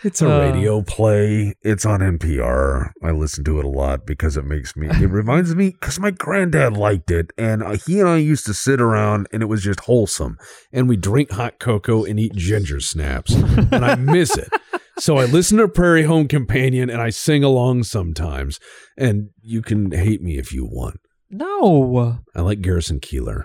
It's 0.05 0.23
a 0.23 0.31
Uh. 0.31 0.39
radio 0.51 0.83
play. 0.83 1.55
It's 1.63 1.85
on 1.85 2.01
NPR. 2.01 2.91
I 3.03 3.11
listen 3.11 3.43
to 3.45 3.59
it 3.59 3.65
a 3.65 3.69
lot 3.69 4.07
because 4.07 4.37
it 4.37 4.45
makes 4.45 4.77
me. 4.77 4.89
It 4.89 5.11
reminds 5.11 5.55
me 5.55 5.71
because 5.71 5.99
my 5.99 6.11
granddad 6.11 6.77
liked 6.77 7.11
it, 7.11 7.33
and 7.37 7.63
uh, 7.63 7.77
he 7.87 8.01
and 8.01 8.09
I 8.09 8.17
used 8.19 8.47
to 8.47 8.55
sit 8.55 8.81
around, 8.81 9.27
and 9.33 9.43
it 9.43 9.47
was 9.47 9.63
just 9.63 9.81
wholesome. 9.81 10.37
And 10.73 10.89
we 10.89 10.97
drink 10.97 11.31
hot 11.33 11.59
cocoa 11.59 12.05
and 12.05 12.19
eat 12.21 12.35
ginger 12.35 12.81
snaps, 12.81 13.35
and 13.35 13.85
I 13.85 13.95
miss 13.97 14.37
it. 14.37 14.49
So 15.01 15.17
I 15.17 15.27
listen 15.27 15.59
to 15.59 15.69
Prairie 15.69 16.03
Home 16.03 16.27
Companion, 16.27 16.91
and 16.91 17.01
I 17.01 17.11
sing 17.11 17.45
along 17.45 17.85
sometimes. 17.85 18.59
And 18.97 19.29
you 19.41 19.63
can 19.63 19.93
hate 19.93 20.21
me 20.21 20.39
if 20.39 20.53
you 20.53 20.65
want. 20.67 20.99
no. 21.31 22.19
I 22.35 22.41
like 22.41 22.63
Garrison 22.63 22.99
Keillor. 22.99 23.45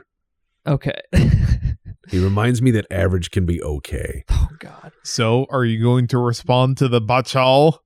Okay. 0.66 1.00
He 2.10 2.20
reminds 2.24 2.62
me 2.62 2.72
that 2.72 2.86
average 2.92 3.32
can 3.32 3.46
be 3.46 3.62
okay. 3.62 4.24
oh 4.30 4.48
god. 4.60 4.92
So, 5.04 5.46
are 5.50 5.64
you 5.66 5.82
going 5.82 6.08
to 6.08 6.18
respond 6.18 6.78
to 6.78 6.88
the 6.88 7.02
batchall? 7.02 7.80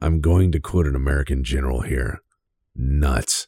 I'm 0.00 0.20
going 0.20 0.50
to 0.52 0.60
quote 0.60 0.86
an 0.86 0.96
American 0.96 1.44
general 1.44 1.82
here. 1.82 2.20
Nuts. 2.74 3.46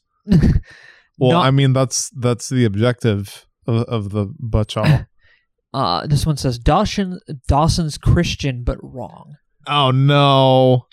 Well, 1.18 1.32
No- 1.32 1.40
I 1.40 1.50
mean 1.50 1.72
that's 1.72 2.10
that's 2.10 2.48
the 2.48 2.64
objective 2.64 3.46
of, 3.66 3.84
of 3.84 4.10
the 4.10 4.26
batchall. 4.42 5.06
Uh, 5.74 6.06
this 6.06 6.26
one 6.26 6.36
says 6.36 6.58
Dawson 6.58 7.18
Dawson's 7.48 7.96
Christian 7.96 8.62
but 8.62 8.76
wrong. 8.82 9.36
oh 9.66 9.90
no! 9.90 10.84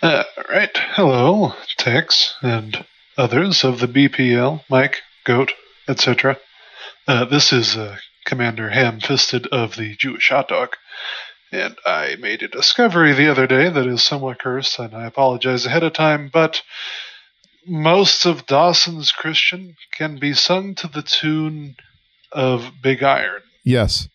Uh, 0.00 0.24
right. 0.48 0.70
Hello, 0.74 1.52
Tex 1.76 2.34
and 2.40 2.82
others 3.18 3.62
of 3.62 3.78
the 3.80 3.86
BPL, 3.86 4.62
Mike, 4.70 5.02
Goat, 5.26 5.52
etc. 5.86 6.38
Uh, 7.06 7.26
this 7.26 7.52
is 7.52 7.76
uh, 7.76 7.98
Commander 8.24 8.70
Ham 8.70 9.00
Fisted 9.00 9.46
of 9.48 9.76
the 9.76 9.94
Jewish 9.96 10.30
Hot 10.30 10.48
Dog. 10.48 10.76
And 11.50 11.76
I 11.84 12.16
made 12.16 12.42
a 12.42 12.48
discovery 12.48 13.12
the 13.12 13.30
other 13.30 13.46
day 13.46 13.68
that 13.68 13.86
is 13.86 14.02
somewhat 14.02 14.38
cursed, 14.38 14.78
and 14.78 14.94
I 14.94 15.06
apologize 15.06 15.66
ahead 15.66 15.82
of 15.82 15.92
time, 15.92 16.30
but 16.32 16.62
most 17.66 18.24
of 18.24 18.46
Dawson's 18.46 19.12
Christian 19.12 19.76
can 19.92 20.18
be 20.18 20.32
sung 20.32 20.74
to 20.76 20.88
the 20.88 21.02
tune 21.02 21.76
of 22.32 22.70
Big 22.82 23.02
Iron. 23.02 23.42
Yes, 23.64 24.08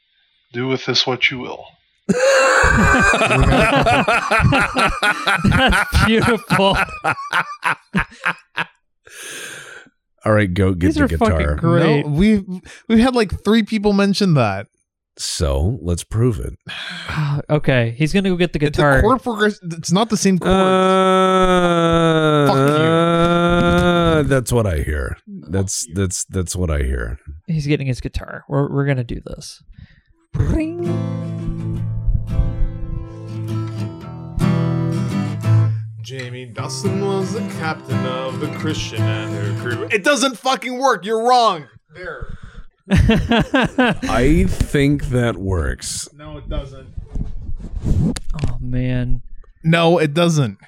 Do 0.51 0.67
with 0.67 0.85
this 0.85 1.05
what 1.05 1.29
you 1.29 1.39
will. 1.39 1.65
That's 5.47 6.05
beautiful. 6.05 6.77
All 10.27 10.33
right, 10.33 10.53
go 10.53 10.73
get 10.73 10.87
These 10.87 10.95
the 10.95 11.03
are 11.05 11.07
fucking 11.07 11.37
guitar. 11.37 11.55
great. 11.55 12.05
no, 12.05 12.11
we've 12.11 12.43
we've 12.89 12.99
had 12.99 13.15
like 13.15 13.43
three 13.45 13.63
people 13.63 13.93
mention 13.93 14.33
that. 14.33 14.67
So 15.17 15.79
let's 15.81 16.03
prove 16.03 16.39
it. 16.39 16.53
okay, 17.49 17.95
he's 17.97 18.11
gonna 18.11 18.29
go 18.29 18.35
get 18.35 18.51
the 18.51 18.59
It's 18.59 18.77
a 18.77 18.81
guitar. 18.81 19.01
chord 19.01 19.23
progression. 19.23 19.69
It's 19.71 19.91
not 19.91 20.09
the 20.09 20.17
same 20.17 20.37
chord. 20.37 20.51
Uh, 20.51 22.47
Fuck 22.47 22.55
you. 22.57 22.85
uh, 22.85 24.23
that's 24.23 24.51
what 24.51 24.67
I 24.67 24.79
hear. 24.79 25.17
That's 25.27 25.87
that's 25.93 26.25
that's 26.25 26.55
what 26.57 26.69
I 26.69 26.79
hear. 26.79 27.19
He's 27.47 27.65
getting 27.67 27.87
his 27.87 28.01
guitar. 28.01 28.43
We're 28.49 28.69
we're 28.71 28.85
gonna 28.85 29.05
do 29.05 29.21
this. 29.25 29.63
Bring. 30.33 30.83
Jamie 36.07 36.45
Dawson 36.45 37.05
was 37.05 37.33
the 37.33 37.41
captain 37.59 38.05
of 38.05 38.39
the 38.39 38.47
Christian 38.59 39.01
and 39.01 39.35
her 39.35 39.61
crew. 39.61 39.89
It 39.91 40.05
doesn't 40.05 40.37
fucking 40.37 40.79
work. 40.79 41.03
You're 41.03 41.27
wrong. 41.27 41.67
There. 41.93 42.37
I 42.89 44.45
think 44.47 45.07
that 45.07 45.35
works. 45.35 46.07
No, 46.13 46.37
it 46.37 46.47
doesn't. 46.47 46.87
oh 47.85 48.57
man, 48.61 49.21
No, 49.65 49.97
it 49.97 50.13
doesn't. 50.13 50.59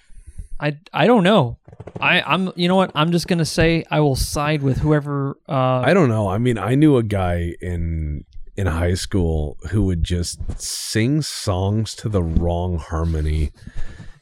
I 0.59 0.77
I 0.91 1.07
don't 1.07 1.23
know. 1.23 1.57
I 2.01 2.19
I'm 2.21 2.51
you 2.57 2.67
know 2.67 2.75
what? 2.75 2.91
I'm 2.93 3.13
just 3.13 3.29
gonna 3.29 3.45
say 3.45 3.85
I 3.89 4.01
will 4.01 4.17
side 4.17 4.61
with 4.61 4.79
whoever. 4.79 5.37
Uh, 5.47 5.79
I 5.85 5.93
don't 5.93 6.09
know. 6.09 6.27
I 6.27 6.37
mean, 6.37 6.57
I 6.57 6.75
knew 6.75 6.97
a 6.97 7.03
guy 7.03 7.53
in 7.61 8.25
in 8.57 8.67
high 8.67 8.95
school 8.95 9.55
who 9.71 9.83
would 9.83 10.03
just 10.03 10.59
sing 10.61 11.21
songs 11.21 11.95
to 11.95 12.09
the 12.09 12.21
wrong 12.21 12.77
harmony 12.77 13.51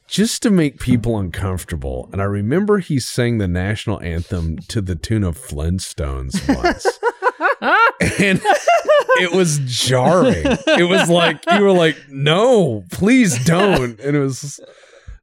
just 0.08 0.42
to 0.42 0.50
make 0.50 0.80
people 0.80 1.18
uncomfortable. 1.18 2.08
And 2.12 2.20
I 2.20 2.24
remember 2.24 2.78
he 2.78 2.98
sang 2.98 3.38
the 3.38 3.48
national 3.48 4.00
anthem 4.02 4.58
to 4.68 4.80
the 4.80 4.94
tune 4.96 5.22
of 5.24 5.38
Flintstones 5.38 6.34
once. 6.48 6.86
and 8.20 8.40
it 9.20 9.32
was 9.32 9.58
jarring. 9.64 10.44
It 10.66 10.88
was 10.88 11.08
like 11.08 11.38
you 11.52 11.62
were 11.62 11.72
like, 11.72 11.96
"No, 12.08 12.84
please 12.90 13.42
don't." 13.44 13.98
And 14.00 14.16
it 14.16 14.20
was 14.20 14.60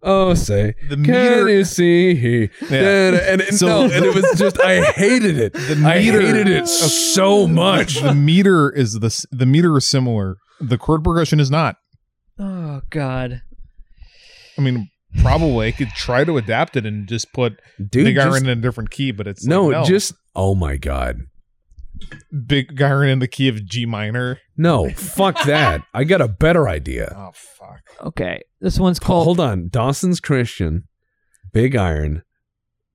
Oh, 0.08 0.36
say 0.36 0.76
The 0.88 0.98
can 0.98 1.02
meter- 1.08 1.50
you 1.50 1.64
see? 1.64 2.12
Yeah. 2.12 2.48
And, 2.70 3.16
and, 3.16 3.42
and 3.42 3.58
So- 3.58 3.66
no, 3.68 3.84
and 3.92 4.06
it 4.06 4.14
was 4.14 4.38
just 4.38 4.60
I 4.62 4.84
hated 4.92 5.40
it. 5.40 5.54
The 5.54 5.76
meter, 5.78 5.88
I 5.88 6.00
hated 6.00 6.48
it 6.48 6.68
so 6.68 7.48
much. 7.48 8.02
the 8.02 8.14
meter 8.14 8.70
is 8.70 9.00
the 9.00 9.26
the 9.32 9.48
meter 9.48 9.76
is 9.78 9.88
similar. 9.88 10.38
The 10.62 10.78
chord 10.78 11.04
progression 11.04 11.40
is 11.40 11.50
not. 11.50 11.78
oh 12.38 12.82
God. 12.92 13.42
I 14.58 14.62
mean, 14.62 14.90
probably 15.22 15.68
I 15.68 15.72
could 15.72 15.90
try 15.90 16.24
to 16.24 16.38
adapt 16.38 16.76
it 16.78 16.86
and 16.86 17.08
just 17.08 17.32
put 17.34 17.60
Dude, 17.78 18.06
big 18.06 18.16
just- 18.16 18.28
iron 18.28 18.44
in 18.50 18.58
a 18.58 18.62
different 18.62 18.90
key, 18.92 19.12
but 19.12 19.28
it's 19.28 19.46
no, 19.46 19.66
like, 19.68 19.88
just 19.88 20.14
oh 20.36 20.56
my 20.56 20.78
god. 20.78 21.20
big 22.48 22.82
iron 22.82 23.10
in 23.10 23.20
the 23.20 23.28
key 23.28 23.48
of 23.48 23.66
G 23.66 23.86
minor. 23.86 24.40
No, 24.58 24.90
fuck 24.92 25.42
that. 25.46 25.84
I 25.94 26.04
got 26.04 26.22
a 26.22 26.28
better 26.28 26.68
idea. 26.68 27.14
Oh 27.16 27.32
fuck! 27.34 27.82
Okay, 28.08 28.42
this 28.62 28.80
one's 28.80 29.00
called. 29.00 29.26
hold 29.26 29.40
on. 29.40 29.70
Dawson's 29.70 30.20
Christian, 30.20 30.84
Big 31.54 31.76
Iron, 31.76 32.24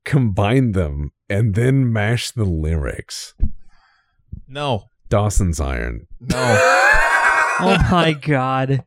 combine 0.04 0.72
them 0.72 1.10
and 1.28 1.54
then 1.54 1.90
mash 1.92 2.30
the 2.30 2.44
lyrics. 2.44 3.34
No, 4.48 4.84
Dawson's 5.08 5.60
Iron. 5.60 6.06
no. 6.20 6.76
Oh 7.62 7.76
my 7.90 8.12
God. 8.14 8.84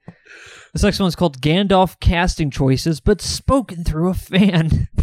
This 0.74 0.82
next 0.82 1.00
one's 1.00 1.16
called 1.16 1.40
Gandalf 1.40 2.00
casting 2.00 2.50
choices, 2.50 3.00
but 3.00 3.22
spoken 3.22 3.84
through 3.84 4.10
a 4.10 4.14
fan. 4.16 4.88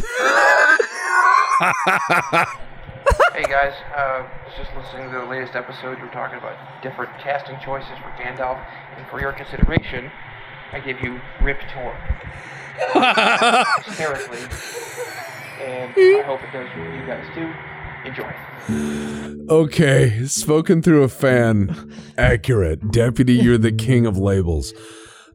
Hey 3.33 3.45
guys, 3.45 3.73
uh, 3.97 4.27
was 4.45 4.55
just 4.57 4.71
listening 4.77 5.11
to 5.13 5.19
the 5.21 5.25
latest 5.25 5.55
episode. 5.55 5.99
You 5.99 6.05
were 6.05 6.11
talking 6.11 6.39
about 6.39 6.57
different 6.83 7.11
casting 7.21 7.57
choices 7.65 7.91
for 8.03 8.11
Gandalf, 8.23 8.65
and 8.97 9.07
for 9.09 9.21
your 9.21 9.33
consideration, 9.33 10.11
I 10.73 10.81
give 10.81 11.01
you 11.01 11.21
Rip 11.43 11.61
Torn. 11.73 11.97
Hysterically, 13.87 14.39
and 15.63 15.93
I 15.97 16.23
hope 16.27 16.43
it 16.43 16.53
does 16.53 16.69
for 16.73 16.95
you 16.95 17.07
guys 17.07 17.27
too. 17.35 17.53
Enjoy. 18.05 19.55
Okay, 19.55 20.27
spoken 20.27 20.83
through 20.83 21.03
a 21.03 21.09
fan. 21.09 21.93
Accurate. 22.19 22.91
Deputy, 22.91 23.35
you're 23.35 23.59
the 23.59 23.73
king 23.73 24.07
of 24.07 24.19
labels. 24.19 24.73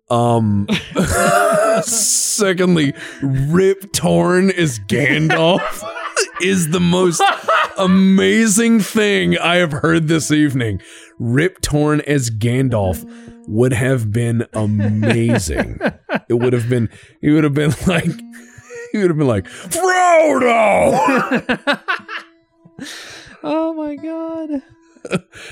Um 0.09 0.67
secondly, 1.83 2.93
Rip 3.21 3.91
Torn 3.91 4.49
is 4.51 4.79
Gandalf 4.87 5.83
is 6.41 6.69
the 6.69 6.79
most 6.79 7.21
amazing 7.77 8.79
thing 8.81 9.37
I 9.37 9.55
have 9.57 9.71
heard 9.71 10.07
this 10.07 10.31
evening. 10.31 10.81
Rip 11.17 11.61
Torn 11.61 12.01
as 12.01 12.29
Gandalf 12.29 13.03
would 13.47 13.73
have 13.73 14.11
been 14.11 14.45
amazing. 14.53 15.79
it 16.29 16.33
would 16.35 16.53
have 16.53 16.69
been. 16.69 16.89
He 17.21 17.31
would 17.31 17.43
have 17.43 17.53
been 17.53 17.73
like. 17.87 18.05
He 18.91 18.99
would 18.99 19.09
have 19.09 19.17
been 19.17 19.27
like 19.27 19.45
Frodo. 19.45 20.93
oh 23.43 23.73
my 23.73 23.95
god. 23.95 24.61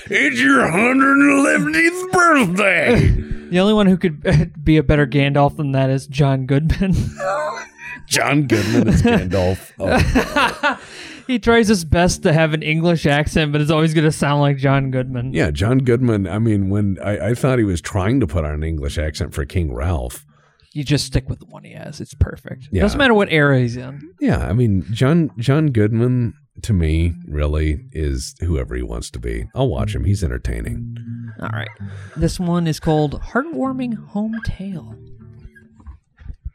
it's 0.10 0.40
your 0.40 0.60
111th 0.62 2.12
birthday. 2.12 3.33
The 3.54 3.60
only 3.60 3.76
one 3.76 3.86
who 3.86 3.98
could 3.98 4.52
be 4.64 4.78
a 4.78 4.84
better 4.84 5.06
Gandalf 5.06 5.58
than 5.58 5.74
that 5.74 5.92
is 5.92 6.08
John 6.08 6.48
Goodman. 6.48 6.94
John 8.08 8.48
Goodman 8.48 8.88
is 8.88 9.04
Gandalf. 9.04 9.72
Oh. 9.80 10.80
he 11.28 11.38
tries 11.38 11.68
his 11.68 11.86
best 11.86 12.24
to 12.24 12.34
have 12.34 12.56
an 12.56 12.64
English 12.64 13.06
accent, 13.06 13.52
but 13.52 13.62
it's 13.62 13.70
always 13.70 13.94
going 13.94 14.06
to 14.06 14.12
sound 14.12 14.42
like 14.42 14.58
John 14.58 14.90
Goodman. 14.90 15.34
Yeah, 15.34 15.52
John 15.52 15.78
Goodman. 15.78 16.28
I 16.28 16.40
mean, 16.40 16.72
when 16.72 16.98
I, 17.04 17.28
I 17.28 17.34
thought 17.36 17.60
he 17.60 17.64
was 17.64 17.80
trying 17.80 18.20
to 18.22 18.26
put 18.26 18.44
on 18.44 18.56
an 18.56 18.64
English 18.64 18.98
accent 18.98 19.36
for 19.36 19.46
King 19.46 19.72
Ralph. 19.72 20.26
You 20.72 20.84
just 20.84 21.06
stick 21.06 21.30
with 21.30 21.38
the 21.38 21.46
one 21.46 21.64
he 21.64 21.74
has. 21.74 22.02
It's 22.02 22.16
perfect. 22.16 22.70
Yeah. 22.72 22.82
Doesn't 22.82 22.98
matter 22.98 23.14
what 23.14 23.32
era 23.32 23.60
he's 23.60 23.78
in. 23.78 24.16
Yeah, 24.20 24.48
I 24.48 24.54
mean, 24.54 24.84
John 24.92 25.30
John 25.38 25.68
Goodman 25.68 26.34
to 26.62 26.74
me 26.74 27.14
really 27.28 27.86
is 27.92 28.36
whoever 28.40 28.76
he 28.76 28.84
wants 28.84 29.10
to 29.12 29.20
be. 29.20 29.48
I'll 29.56 29.68
watch 29.68 29.96
him. 29.96 30.06
He's 30.06 30.24
entertaining. 30.24 30.98
All 31.42 31.50
right. 31.50 31.70
This 32.16 32.40
one 32.40 32.68
is 32.68 32.80
called 32.80 33.20
Heartwarming 33.22 33.96
Home 34.10 34.40
Tale. 34.46 34.96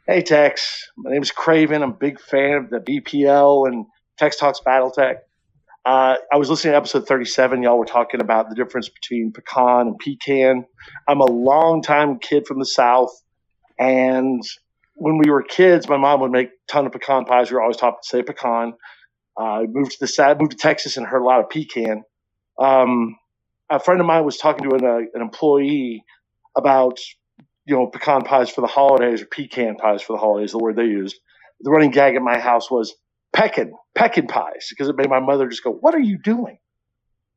Hey 0.07 0.23
Tex, 0.23 0.89
my 0.97 1.11
name 1.11 1.21
is 1.21 1.31
Craven. 1.31 1.83
I'm 1.83 1.91
a 1.91 1.93
big 1.93 2.19
fan 2.19 2.53
of 2.53 2.69
the 2.71 2.79
BPL 2.79 3.67
and 3.67 3.85
Tex 4.17 4.37
Talks 4.37 4.59
BattleTech. 4.65 5.17
Uh, 5.85 6.15
I 6.31 6.37
was 6.37 6.49
listening 6.49 6.73
to 6.73 6.77
episode 6.77 7.07
37. 7.07 7.61
Y'all 7.61 7.77
were 7.77 7.85
talking 7.85 8.19
about 8.19 8.49
the 8.49 8.55
difference 8.55 8.89
between 8.89 9.31
pecan 9.31 9.87
and 9.87 9.99
pecan. 9.99 10.65
I'm 11.07 11.21
a 11.21 11.25
long-time 11.25 12.19
kid 12.19 12.47
from 12.47 12.59
the 12.59 12.65
South, 12.65 13.11
and 13.77 14.41
when 14.95 15.17
we 15.19 15.29
were 15.29 15.41
kids, 15.43 15.87
my 15.87 15.97
mom 15.97 16.21
would 16.21 16.31
make 16.31 16.47
a 16.47 16.71
ton 16.71 16.85
of 16.85 16.91
pecan 16.91 17.25
pies. 17.25 17.49
We 17.49 17.55
were 17.55 17.61
always 17.61 17.77
taught 17.77 18.01
to 18.01 18.07
say 18.07 18.23
pecan. 18.23 18.73
I 19.39 19.59
uh, 19.59 19.65
moved 19.69 19.91
to 19.91 19.97
the 20.01 20.07
South, 20.07 20.39
moved 20.39 20.51
to 20.51 20.57
Texas, 20.57 20.97
and 20.97 21.05
heard 21.07 21.21
a 21.21 21.25
lot 21.25 21.39
of 21.39 21.49
pecan. 21.49 22.03
Um, 22.59 23.15
a 23.69 23.79
friend 23.79 24.01
of 24.01 24.05
mine 24.05 24.25
was 24.25 24.37
talking 24.37 24.69
to 24.69 24.75
an, 24.75 24.83
uh, 24.83 24.97
an 25.13 25.21
employee 25.21 26.03
about 26.57 26.99
you 27.65 27.75
know 27.75 27.87
pecan 27.87 28.23
pies 28.23 28.49
for 28.49 28.61
the 28.61 28.67
holidays 28.67 29.21
or 29.21 29.27
pecan 29.27 29.75
pies 29.75 30.01
for 30.01 30.13
the 30.13 30.19
holidays, 30.19 30.51
the 30.51 30.57
word 30.57 30.75
they 30.75 30.83
used. 30.83 31.15
The 31.61 31.71
running 31.71 31.91
gag 31.91 32.15
at 32.15 32.21
my 32.21 32.37
house 32.37 32.69
was 32.69 32.95
peckin, 33.33 33.71
peckin 33.97 34.27
pies 34.27 34.67
because 34.69 34.89
it 34.89 34.97
made 34.97 35.09
my 35.09 35.21
mother 35.21 35.47
just 35.47 35.63
go, 35.63 35.71
"What 35.71 35.95
are 35.95 35.99
you 35.99 36.19
doing?" 36.21 36.57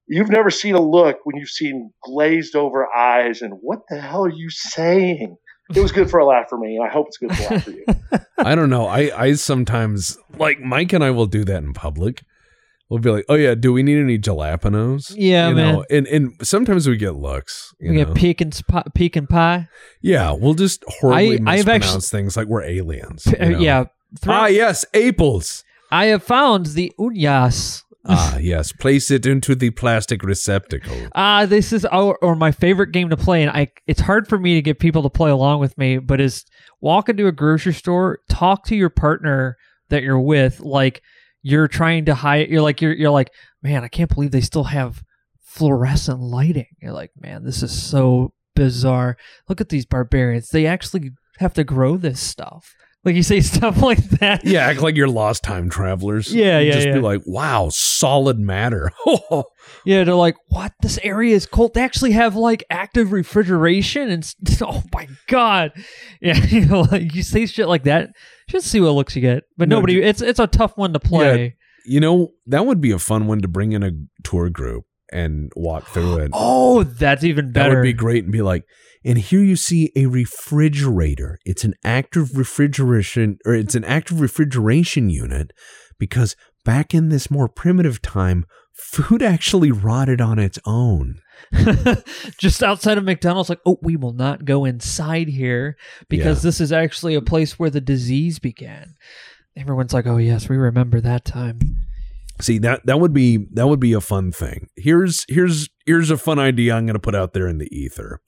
You've 0.09 0.31
never 0.31 0.51
seen 0.51 0.75
a 0.75 0.81
look 0.81 1.21
when 1.25 1.37
you've 1.37 1.49
seen 1.49 1.93
glazed 2.03 2.57
over 2.57 2.93
eyes 2.93 3.43
and 3.43 3.55
what 3.61 3.81
the 3.89 4.01
hell 4.01 4.25
are 4.25 4.29
you 4.29 4.51
saying? 4.51 5.37
It 5.77 5.81
was 5.81 5.93
good 5.93 6.11
for 6.11 6.19
a 6.21 6.27
laugh 6.27 6.49
for 6.49 6.59
me. 6.59 6.77
and 6.77 6.85
I 6.85 6.89
hope 6.91 7.09
it's 7.09 7.19
good 7.19 7.35
for 7.35 7.43
a 7.43 7.55
laugh 7.55 7.65
for 7.65 7.71
you. 7.71 7.85
I 8.39 8.55
don't 8.55 8.71
know. 8.71 8.87
I 8.87 9.11
I 9.17 9.33
sometimes 9.35 10.19
like 10.39 10.61
Mike 10.61 10.93
and 10.93 11.03
I 11.05 11.11
will 11.11 11.27
do 11.27 11.45
that 11.45 11.63
in 11.63 11.73
public. 11.73 12.23
We'll 12.89 12.99
be 13.01 13.11
like, 13.11 13.25
"Oh 13.31 13.37
yeah, 13.37 13.55
do 13.55 13.73
we 13.73 13.83
need 13.83 13.99
any 13.99 14.19
jalapenos?" 14.19 15.15
Yeah, 15.17 15.49
you 15.49 15.55
man. 15.55 15.75
Know? 15.77 15.85
And 15.91 16.07
and 16.09 16.33
sometimes 16.47 16.87
we 16.87 16.97
get 16.99 17.15
looks. 17.15 17.75
You 17.81 17.91
We 17.93 17.97
know? 17.99 18.05
get 18.07 18.15
pecan, 18.17 18.53
sp- 18.53 18.93
pecan 18.95 19.27
pie. 19.27 19.69
yeah, 20.03 20.33
we'll 20.33 20.53
just 20.55 20.85
horribly 20.87 21.39
I- 21.47 21.53
I've 21.53 21.67
mispronounce 21.67 21.85
actually- 21.87 22.19
things 22.19 22.37
like 22.37 22.49
we're 22.49 22.63
aliens. 22.65 23.23
P- 23.25 23.37
you 23.45 23.51
know? 23.53 23.59
yeah. 23.61 23.85
Ah, 24.27 24.47
yes, 24.49 24.85
apples. 24.93 25.65
I 25.91 26.07
have 26.07 26.23
found 26.23 26.67
the 26.67 26.93
unyas. 26.99 27.83
Ah, 28.05 28.39
yes. 28.39 28.73
Place 28.73 29.11
it 29.11 29.27
into 29.27 29.55
the 29.55 29.71
plastic 29.71 30.23
receptacle. 30.23 30.97
Ah, 31.15 31.47
this 31.47 31.73
is 31.73 31.85
our, 31.87 32.17
or 32.23 32.35
my 32.35 32.51
favorite 32.51 32.93
game 32.93 33.11
to 33.11 33.17
play, 33.17 33.43
and 33.43 33.51
I. 33.51 33.69
It's 33.87 34.01
hard 34.01 34.29
for 34.29 34.39
me 34.39 34.55
to 34.55 34.63
get 34.63 34.79
people 34.79 35.03
to 35.03 35.11
play 35.11 35.31
along 35.31 35.61
with 35.61 35.77
me, 35.77 35.99
but 35.99 36.21
is 36.21 36.45
walk 36.81 37.09
into 37.09 37.27
a 37.27 37.33
grocery 37.33 37.75
store, 37.75 38.21
talk 38.29 38.65
to 38.67 38.77
your 38.77 38.91
partner 38.91 39.57
that 39.91 40.03
you're 40.03 40.21
with, 40.21 40.61
like 40.61 41.03
you're 41.43 41.69
trying 41.69 42.07
to 42.07 42.15
hide. 42.15 42.49
You're 42.49 42.63
like 42.63 42.81
you're 42.81 42.95
you're 42.95 43.11
like, 43.11 43.31
man, 43.63 43.85
I 43.85 43.89
can't 43.89 44.13
believe 44.13 44.31
they 44.31 44.41
still 44.41 44.65
have 44.65 45.03
fluorescent 45.41 46.21
lighting. 46.21 46.67
You're 46.81 46.93
like, 46.93 47.11
man, 47.21 47.45
this 47.45 47.63
is 47.63 47.73
so 47.73 48.33
bizarre. 48.55 49.17
Look 49.49 49.61
at 49.61 49.69
these 49.69 49.87
barbarians. 49.87 50.49
They 50.49 50.67
actually 50.67 51.11
have 51.39 51.55
to 51.55 51.65
grow 51.65 51.97
this 51.97 52.21
stuff. 52.21 52.75
Like 53.05 53.17
you 53.17 53.23
say 53.23 53.41
stuff 53.55 53.83
like 53.83 53.99
that. 54.21 54.45
Yeah, 54.45 54.67
act 54.67 54.81
like 54.81 54.95
you're 54.97 55.09
lost 55.09 55.43
time 55.43 55.69
travelers. 55.69 56.33
Yeah, 56.33 56.61
yeah, 56.61 56.73
Just 56.73 56.87
yeah. 56.87 56.95
be 56.95 57.01
like, 57.01 57.23
wow, 57.27 57.69
solid 57.71 58.39
matter. 58.39 58.91
Yeah, 59.85 60.05
they're 60.05 60.15
like, 60.15 60.37
what? 60.49 60.73
This 60.81 60.99
area 61.03 61.35
is 61.35 61.47
cold. 61.47 61.75
They 61.75 61.83
actually 61.83 62.13
have 62.13 62.35
like 62.37 62.65
active 62.71 63.13
refrigeration, 63.13 64.11
and 64.11 64.35
oh 64.61 64.83
my 64.93 65.09
god, 65.29 65.73
yeah, 66.21 66.37
you 66.47 66.67
know, 66.67 66.83
like 66.83 67.15
you 67.15 67.23
say 67.23 67.47
shit 67.47 67.69
like 67.69 67.85
that, 67.85 68.11
just 68.49 68.67
see 68.67 68.81
what 68.81 68.91
looks 68.91 69.15
you 69.17 69.23
get. 69.23 69.45
But 69.57 69.69
No, 69.69 69.77
nobody, 69.77 70.01
it's 70.03 70.21
it's 70.21 70.39
a 70.41 70.47
tough 70.47 70.77
one 70.77 70.93
to 70.93 71.01
play. 71.01 71.57
you 71.85 72.01
know, 72.01 72.33
that 72.47 72.67
would 72.67 72.81
be 72.81 72.91
a 72.93 72.99
fun 72.99 73.27
one 73.27 73.41
to 73.43 73.49
bring 73.49 73.73
in 73.73 73.83
a 73.83 73.91
tour 74.25 74.51
group 74.51 74.85
and 75.13 75.53
walk 75.57 75.87
through 75.89 76.19
it. 76.19 76.31
Oh, 76.33 76.83
that's 76.83 77.25
even 77.25 77.53
better. 77.53 77.71
That 77.71 77.77
would 77.77 77.83
be 77.83 77.93
great 77.93 78.25
and 78.25 78.33
be 78.33 78.43
like, 78.43 78.65
and 79.05 79.19
here 79.19 79.43
you 79.43 79.57
see 79.57 79.91
a 79.97 80.07
refrigerator. 80.07 81.39
It's 81.45 81.65
an 81.65 81.75
active 81.85 82.37
refrigeration 82.37 83.39
or 83.45 83.55
it's 83.55 83.75
an 83.75 83.85
active 83.85 84.21
refrigeration 84.21 85.11
unit 85.11 85.53
because 85.99 86.37
back 86.65 86.95
in 86.95 87.09
this 87.09 87.31
more 87.31 87.49
primitive 87.49 88.01
time, 88.01 88.45
food 88.73 89.23
actually 89.35 89.71
rotted 89.71 90.21
on 90.21 90.39
its 90.39 90.59
own. 90.65 91.17
just 92.39 92.63
outside 92.63 92.99
of 92.99 93.05
McDonald's, 93.05 93.49
like, 93.49 93.61
oh, 93.67 93.79
we 93.83 93.97
will 93.97 94.13
not 94.13 94.45
go 94.45 94.65
inside 94.65 95.29
here 95.29 95.77
because 96.09 96.39
Yeah. 96.45 96.49
this 96.49 96.61
is 96.61 96.73
actually 96.73 97.15
a 97.15 97.21
place 97.23 97.59
where 97.59 97.71
the 97.71 97.81
disease 97.81 98.39
began. 98.39 98.95
Everyone's 99.57 99.93
like, 99.93 100.07
oh 100.07 100.17
yes, 100.19 100.49
we 100.49 100.57
remember 100.57 101.01
that 101.01 101.25
time. 101.25 101.61
See 102.43 102.59
that 102.59 102.85
that 102.87 102.99
would 102.99 103.13
be 103.13 103.47
that 103.53 103.69
would 103.69 103.81
be 103.81 103.93
a 103.93 104.01
fun 104.01 104.33
thing. 104.33 104.69
Here's 104.77 105.25
here's 105.29 105.69
here's 105.87 106.11
a 106.11 106.19
fun 106.19 106.41
idea 106.41 106.75
I'm 106.75 106.87
going 106.87 106.95
to 106.95 107.01
put 107.01 107.15
out 107.15 107.33
there 107.33 107.47
in 107.47 107.59
the 107.59 107.75
ether. 107.75 108.21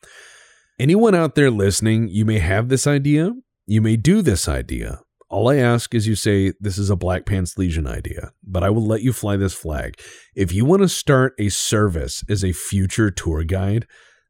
Anyone 0.79 1.15
out 1.15 1.35
there 1.35 1.51
listening, 1.51 2.09
you 2.09 2.25
may 2.25 2.39
have 2.39 2.69
this 2.69 2.87
idea, 2.87 3.33
you 3.67 3.81
may 3.81 3.97
do 3.97 4.23
this 4.23 4.49
idea. 4.49 5.01
All 5.31 5.49
I 5.49 5.57
ask 5.57 5.95
is 5.95 6.07
you 6.07 6.15
say 6.15 6.53
this 6.61 6.79
is 6.79 6.91
a 6.91 6.97
Black 6.97 7.27
Pants 7.27 7.59
Legion 7.59 7.89
idea, 7.89 8.31
but 8.45 8.63
I 8.63 8.71
will 8.71 8.87
let 8.87 9.03
you 9.03 9.13
fly 9.13 9.37
this 9.37 9.55
flag. 9.55 10.01
If 10.37 10.53
you 10.53 10.65
want 10.65 10.83
to 10.83 10.89
start 10.89 11.35
a 11.39 11.49
service 11.49 12.23
as 12.29 12.45
a 12.45 12.53
future 12.53 13.11
tour 13.11 13.43
guide, 13.43 13.89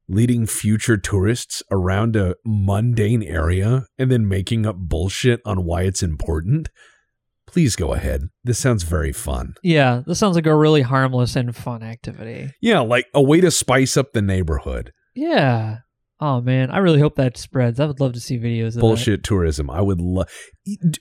leading 0.09 0.47
future 0.47 0.97
tourists 0.97 1.63
around 1.71 2.17
a 2.17 2.37
mundane 2.45 3.23
area 3.23 3.87
and 3.99 4.11
then 4.11 4.29
making 4.29 4.65
up 4.65 4.77
bullshit 4.77 5.41
on 5.45 5.65
why 5.65 5.83
it's 5.83 6.03
important, 6.03 6.71
please 7.55 7.77
go 7.77 7.95
ahead. 7.95 8.23
This 8.43 8.59
sounds 8.59 8.83
very 8.83 9.13
fun. 9.13 9.55
Yeah, 9.63 10.03
this 10.09 10.19
sounds 10.19 10.35
like 10.35 10.47
a 10.47 10.57
really 10.57 10.83
harmless 10.83 11.37
and 11.37 11.55
fun 11.55 11.85
activity. 11.85 12.51
Yeah, 12.61 12.81
like 12.81 13.07
a 13.15 13.23
way 13.23 13.41
to 13.41 13.53
spice 13.53 13.97
up 13.97 14.13
the 14.13 14.23
neighborhood. 14.23 14.93
Yeah. 15.15 15.79
Oh 16.19 16.41
man, 16.41 16.73
I 16.73 16.79
really 16.79 16.99
hope 16.99 17.15
that 17.15 17.37
spreads. 17.37 17.79
I 17.79 17.87
would 17.87 18.01
love 18.01 18.13
to 18.15 18.21
see 18.21 18.39
videos 18.39 18.69
of 18.69 18.75
that. 18.75 18.81
Bullshit 18.81 19.23
tourism. 19.23 19.71
I 19.71 19.81
would 19.81 20.01
love 20.01 20.29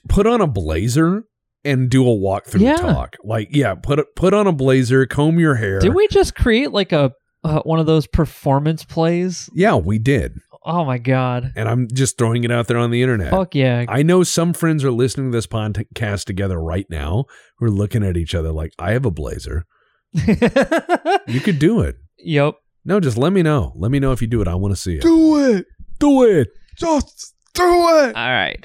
put 0.08 0.28
on 0.28 0.40
a 0.40 0.46
blazer 0.46 1.24
and 1.64 1.90
do 1.90 2.04
a 2.04 2.14
walkthrough 2.14 2.60
Yeah. 2.60 2.76
talk. 2.76 3.16
Like, 3.24 3.48
yeah, 3.50 3.74
put 3.74 4.14
put 4.14 4.32
on 4.32 4.46
a 4.46 4.52
blazer, 4.52 5.06
comb 5.06 5.40
your 5.40 5.56
hair. 5.56 5.80
Did 5.80 5.94
we 5.94 6.06
just 6.06 6.36
create 6.36 6.70
like 6.70 6.92
a 6.92 7.10
uh, 7.42 7.62
one 7.62 7.80
of 7.80 7.86
those 7.86 8.06
performance 8.06 8.84
plays? 8.84 9.50
Yeah, 9.54 9.74
we 9.74 9.98
did. 9.98 10.38
Oh 10.66 10.84
my 10.84 10.96
god. 10.96 11.52
And 11.56 11.68
I'm 11.68 11.88
just 11.92 12.16
throwing 12.16 12.42
it 12.44 12.50
out 12.50 12.68
there 12.68 12.78
on 12.78 12.90
the 12.90 13.02
internet. 13.02 13.30
Fuck 13.30 13.54
yeah. 13.54 13.84
I 13.86 14.02
know 14.02 14.22
some 14.22 14.54
friends 14.54 14.82
are 14.82 14.90
listening 14.90 15.30
to 15.30 15.36
this 15.36 15.46
podcast 15.46 16.24
together 16.24 16.58
right 16.58 16.86
now 16.88 17.26
who 17.58 17.66
are 17.66 17.70
looking 17.70 18.02
at 18.02 18.16
each 18.16 18.34
other 18.34 18.50
like, 18.50 18.72
I 18.78 18.92
have 18.92 19.04
a 19.04 19.10
blazer. 19.10 19.66
you 20.12 21.40
could 21.40 21.58
do 21.58 21.80
it. 21.80 21.96
Yep. 22.18 22.54
No, 22.86 22.98
just 22.98 23.18
let 23.18 23.32
me 23.32 23.42
know. 23.42 23.72
Let 23.76 23.90
me 23.90 23.98
know 23.98 24.12
if 24.12 24.22
you 24.22 24.28
do 24.28 24.40
it. 24.40 24.48
I 24.48 24.54
want 24.54 24.74
to 24.74 24.80
see 24.80 24.96
it. 24.96 25.02
Do 25.02 25.54
it. 25.54 25.66
Do 25.98 26.22
it. 26.24 26.48
Just 26.76 27.34
do 27.52 27.62
it. 27.62 28.16
All 28.16 28.30
right. 28.30 28.64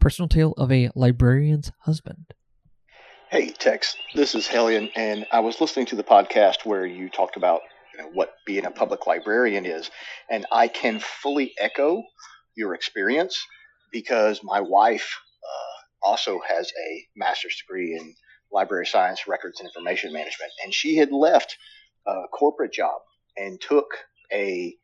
Personal 0.00 0.28
tale 0.28 0.52
of 0.56 0.70
a 0.70 0.90
librarian's 0.94 1.72
husband. 1.80 2.34
Hey, 3.30 3.50
Tex. 3.50 3.96
This 4.14 4.36
is 4.36 4.46
Hellion, 4.46 4.88
and 4.94 5.26
I 5.32 5.40
was 5.40 5.60
listening 5.60 5.86
to 5.86 5.96
the 5.96 6.04
podcast 6.04 6.64
where 6.64 6.86
you 6.86 7.10
talked 7.10 7.36
about 7.36 7.60
you 7.60 7.68
know, 7.68 7.75
what 8.12 8.34
being 8.46 8.64
a 8.64 8.70
public 8.70 9.06
librarian 9.06 9.66
is, 9.66 9.90
and 10.30 10.46
I 10.52 10.68
can 10.68 11.00
fully 11.00 11.54
echo 11.58 12.02
your 12.56 12.74
experience 12.74 13.38
because 13.92 14.40
my 14.42 14.60
wife 14.60 15.18
uh, 15.44 16.08
also 16.08 16.40
has 16.48 16.72
a 16.88 17.06
master's 17.16 17.56
degree 17.56 17.94
in 17.94 18.14
library 18.52 18.86
science, 18.86 19.26
records, 19.26 19.60
and 19.60 19.68
information 19.68 20.12
management, 20.12 20.52
and 20.64 20.72
she 20.72 20.96
had 20.96 21.12
left 21.12 21.56
a 22.06 22.22
corporate 22.32 22.72
job 22.72 23.00
and 23.36 23.60
took 23.60 23.86
a 24.32 24.74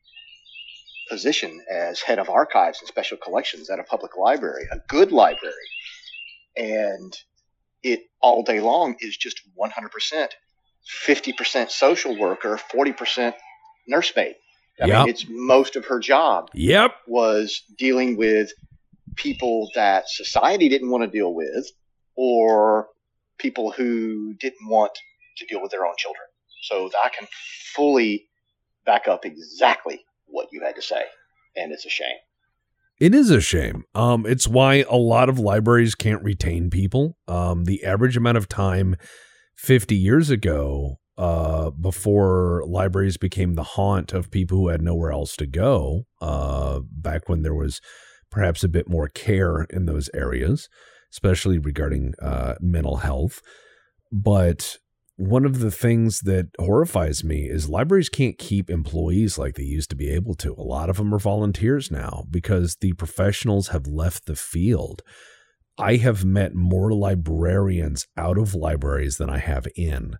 position 1.09 1.63
as 1.71 2.01
head 2.01 2.19
of 2.19 2.29
archives 2.29 2.79
and 2.79 2.87
special 2.87 3.17
collections 3.17 3.69
at 3.69 3.79
a 3.79 3.83
public 3.83 4.17
library, 4.17 4.65
a 4.71 4.77
good 4.87 5.11
library, 5.11 5.53
and 6.55 7.17
it 7.83 8.01
all 8.21 8.43
day 8.43 8.59
long 8.59 8.95
is 8.99 9.17
just 9.17 9.41
100% 9.59 10.27
50% 11.07 11.69
social 11.69 12.17
worker, 12.17 12.59
40% 12.73 13.33
nursemaid. 13.87 14.35
I 14.81 14.87
Yep. 14.87 14.99
mean, 14.99 15.09
it's 15.09 15.25
most 15.29 15.75
of 15.75 15.85
her 15.85 15.99
job 15.99 16.49
Yep. 16.53 16.95
was 17.07 17.61
dealing 17.77 18.17
with 18.17 18.51
people 19.15 19.69
that 19.75 20.09
society 20.09 20.69
didn't 20.69 20.89
want 20.89 21.03
to 21.03 21.09
deal 21.09 21.33
with 21.33 21.69
or 22.15 22.87
people 23.37 23.71
who 23.71 24.33
didn't 24.39 24.67
want 24.67 24.91
to 25.37 25.45
deal 25.45 25.61
with 25.61 25.71
their 25.71 25.85
own 25.85 25.93
children. 25.97 26.23
So 26.63 26.89
I 27.03 27.09
can 27.09 27.27
fully 27.75 28.27
back 28.85 29.07
up 29.07 29.25
exactly 29.25 30.03
what 30.25 30.47
you 30.51 30.61
had 30.63 30.75
to 30.75 30.81
say. 30.81 31.03
And 31.55 31.71
it's 31.71 31.85
a 31.85 31.89
shame. 31.89 32.17
It 32.99 33.13
is 33.13 33.31
a 33.31 33.41
shame. 33.41 33.85
Um, 33.93 34.25
it's 34.25 34.47
why 34.47 34.85
a 34.89 34.95
lot 34.95 35.29
of 35.29 35.39
libraries 35.39 35.95
can't 35.95 36.23
retain 36.23 36.69
people. 36.69 37.17
Um, 37.27 37.65
the 37.65 37.83
average 37.83 38.15
amount 38.15 38.37
of 38.37 38.47
time 38.47 38.95
50 39.55 39.95
years 39.95 40.29
ago, 40.29 40.97
uh, 41.17 41.69
before 41.69 42.63
libraries 42.65 43.17
became 43.17 43.53
the 43.53 43.63
haunt 43.63 44.13
of 44.13 44.31
people 44.31 44.57
who 44.57 44.67
had 44.69 44.81
nowhere 44.81 45.11
else 45.11 45.35
to 45.37 45.45
go, 45.45 46.05
uh, 46.21 46.79
back 46.91 47.29
when 47.29 47.43
there 47.43 47.53
was 47.53 47.81
perhaps 48.31 48.63
a 48.63 48.69
bit 48.69 48.89
more 48.89 49.07
care 49.09 49.63
in 49.69 49.85
those 49.85 50.09
areas, 50.13 50.69
especially 51.11 51.59
regarding 51.59 52.13
uh, 52.19 52.55
mental 52.59 52.97
health. 52.97 53.41
But 54.11 54.77
one 55.15 55.45
of 55.45 55.59
the 55.59 55.71
things 55.71 56.21
that 56.21 56.47
horrifies 56.59 57.23
me 57.23 57.47
is 57.47 57.69
libraries 57.69 58.09
can't 58.09 58.39
keep 58.39 58.69
employees 58.69 59.37
like 59.37 59.53
they 59.53 59.63
used 59.63 59.91
to 59.91 59.95
be 59.95 60.09
able 60.09 60.33
to. 60.35 60.55
A 60.57 60.63
lot 60.63 60.89
of 60.89 60.97
them 60.97 61.13
are 61.13 61.19
volunteers 61.19 61.91
now 61.91 62.25
because 62.31 62.77
the 62.77 62.93
professionals 62.93 63.67
have 63.67 63.85
left 63.85 64.25
the 64.25 64.35
field. 64.35 65.03
I 65.77 65.95
have 65.95 66.23
met 66.23 66.53
more 66.53 66.93
librarians 66.93 68.05
out 68.17 68.37
of 68.37 68.53
libraries 68.53 69.17
than 69.17 69.29
I 69.29 69.39
have 69.39 69.67
in. 69.75 70.17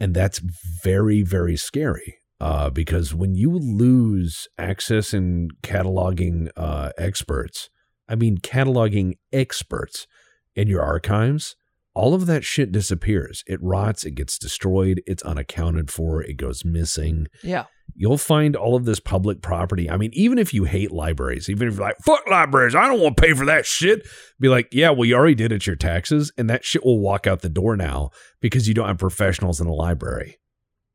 And 0.00 0.14
that's 0.14 0.40
very, 0.82 1.22
very 1.22 1.56
scary 1.56 2.18
uh, 2.40 2.70
because 2.70 3.14
when 3.14 3.34
you 3.34 3.50
lose 3.50 4.46
access 4.56 5.12
and 5.12 5.50
cataloging 5.62 6.48
uh, 6.56 6.90
experts, 6.96 7.68
I 8.08 8.14
mean, 8.14 8.38
cataloging 8.38 9.14
experts 9.32 10.06
in 10.54 10.68
your 10.68 10.82
archives, 10.82 11.56
all 11.98 12.14
of 12.14 12.26
that 12.26 12.44
shit 12.44 12.70
disappears. 12.70 13.42
It 13.46 13.58
rots, 13.62 14.04
it 14.04 14.12
gets 14.12 14.38
destroyed, 14.38 15.02
it's 15.06 15.22
unaccounted 15.24 15.90
for, 15.90 16.22
it 16.22 16.36
goes 16.36 16.64
missing. 16.64 17.26
Yeah. 17.42 17.64
You'll 17.96 18.18
find 18.18 18.54
all 18.54 18.76
of 18.76 18.84
this 18.84 19.00
public 19.00 19.42
property. 19.42 19.90
I 19.90 19.96
mean, 19.96 20.10
even 20.12 20.38
if 20.38 20.54
you 20.54 20.64
hate 20.64 20.92
libraries, 20.92 21.48
even 21.48 21.66
if 21.68 21.74
you're 21.74 21.82
like, 21.82 21.96
fuck 22.04 22.24
libraries, 22.30 22.74
I 22.76 22.86
don't 22.86 23.00
want 23.00 23.16
to 23.16 23.22
pay 23.22 23.34
for 23.34 23.46
that 23.46 23.66
shit, 23.66 24.06
be 24.38 24.48
like, 24.48 24.68
yeah, 24.70 24.90
well, 24.90 25.04
you 25.06 25.16
already 25.16 25.34
did 25.34 25.50
it 25.50 25.66
your 25.66 25.74
taxes, 25.74 26.30
and 26.38 26.48
that 26.48 26.64
shit 26.64 26.84
will 26.84 27.00
walk 27.00 27.26
out 27.26 27.40
the 27.42 27.48
door 27.48 27.76
now 27.76 28.10
because 28.40 28.68
you 28.68 28.74
don't 28.74 28.86
have 28.86 28.98
professionals 28.98 29.60
in 29.60 29.66
a 29.66 29.74
library. 29.74 30.38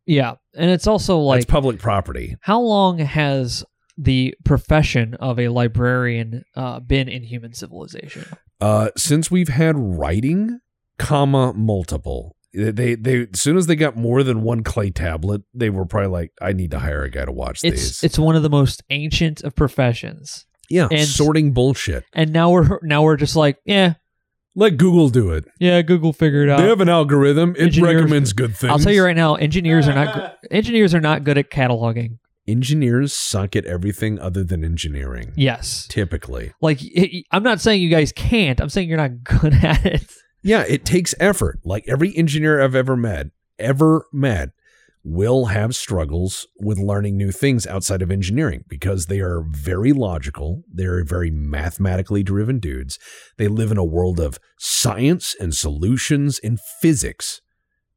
Yeah. 0.06 0.36
And 0.56 0.72
it's 0.72 0.88
also 0.88 1.18
like 1.20 1.42
It's 1.42 1.52
public 1.52 1.80
property. 1.80 2.38
how 2.42 2.62
long 2.62 3.00
has 3.00 3.66
the 3.98 4.36
profession 4.46 5.16
of 5.16 5.40
a 5.40 5.50
librarian 5.50 6.44
uh, 6.56 6.80
been 6.80 7.10
in 7.10 7.24
human 7.24 7.54
civilization? 7.54 8.26
Uh, 8.62 8.90
since 8.96 9.30
we've 9.30 9.50
had 9.50 9.76
writing, 9.78 10.60
comma 11.04 11.54
multiple. 11.54 12.36
They 12.54 12.94
they 12.96 13.28
as 13.34 13.40
soon 13.42 13.58
as 13.58 13.66
they 13.68 13.76
got 13.76 13.98
more 13.98 14.22
than 14.24 14.44
one 14.44 14.64
clay 14.64 14.92
tablet, 14.92 15.42
they 15.56 15.70
were 15.72 15.86
probably 15.86 16.10
like, 16.10 16.32
I 16.42 16.54
need 16.54 16.70
to 16.72 16.80
hire 16.80 17.04
a 17.04 17.10
guy 17.10 17.26
to 17.26 17.32
watch 17.32 17.64
It's 17.64 17.82
these. 17.82 18.04
it's 18.04 18.20
one 18.20 18.36
of 18.36 18.44
the 18.44 18.50
most 18.50 18.84
ancient 18.92 19.42
of 19.42 19.56
professions. 19.56 20.46
yeah, 20.70 20.88
and- 20.92 21.08
sorting 21.08 21.52
bullshit. 21.54 22.04
And 22.14 22.32
now 22.32 22.52
we're 22.52 22.80
now 22.84 23.02
we're 23.02 23.18
just 23.18 23.36
like, 23.36 23.58
yeah, 23.66 23.96
Let 24.56 24.78
Google 24.78 25.10
do 25.10 25.32
it. 25.32 25.46
yeah, 25.60 25.82
Google 25.82 26.14
figured 26.14 26.48
it 26.48 26.52
out. 26.52 26.58
They 26.60 26.68
have 26.68 26.80
an 26.80 26.90
algorithm. 26.90 27.56
It 27.58 27.64
Engineers- 27.64 27.96
recommends 27.96 28.34
good 28.34 28.56
things. 28.56 28.72
I'll 28.72 28.78
tell 28.80 28.94
you 28.94 29.04
right 29.04 29.16
now, 29.16 29.34
engineers 29.34 29.88
are 29.88 29.96
not 29.96 30.38
engineers 30.52 30.94
are 30.94 31.02
not 31.02 31.24
good 31.24 31.40
at 31.40 31.50
cataloging. 31.50 32.20
Engineers 32.46 33.14
suck 33.14 33.56
at 33.56 33.66
everything 33.66 34.20
other 34.20 34.44
than 34.44 34.64
engineering. 34.66 35.32
Yes. 35.36 35.88
Typically. 35.88 36.52
Like 36.62 36.80
it, 36.82 37.26
I'm 37.32 37.42
not 37.42 37.62
saying 37.62 37.82
you 37.82 37.90
guys 37.90 38.12
can't. 38.12 38.60
I'm 38.62 38.70
saying 38.70 38.90
you're 38.90 38.98
not 38.98 39.24
good 39.24 39.54
at 39.64 39.86
it. 39.86 40.06
Yeah, 40.44 40.64
it 40.68 40.86
takes 40.86 41.16
effort. 41.20 41.60
Like 41.64 41.86
every 41.88 42.16
engineer 42.16 42.62
I've 42.62 42.76
ever 42.76 42.98
met, 42.98 43.28
ever 43.58 44.06
met, 44.12 44.50
will 45.04 45.48
have 45.48 45.76
struggles 45.76 46.48
with 46.60 46.78
learning 46.78 47.18
new 47.18 47.32
things 47.32 47.68
outside 47.68 48.02
of 48.02 48.10
engineering 48.10 48.64
because 48.68 49.08
they 49.08 49.20
are 49.20 49.42
very 49.50 49.92
logical. 49.92 50.64
They're 50.72 51.04
very 51.04 51.30
mathematically 51.30 52.24
driven 52.24 52.60
dudes. 52.60 53.00
They 53.38 53.48
live 53.48 53.72
in 53.72 53.78
a 53.78 53.84
world 53.84 54.20
of 54.20 54.40
science 54.58 55.36
and 55.40 55.54
solutions 55.54 56.40
and 56.40 56.60
physics 56.82 57.42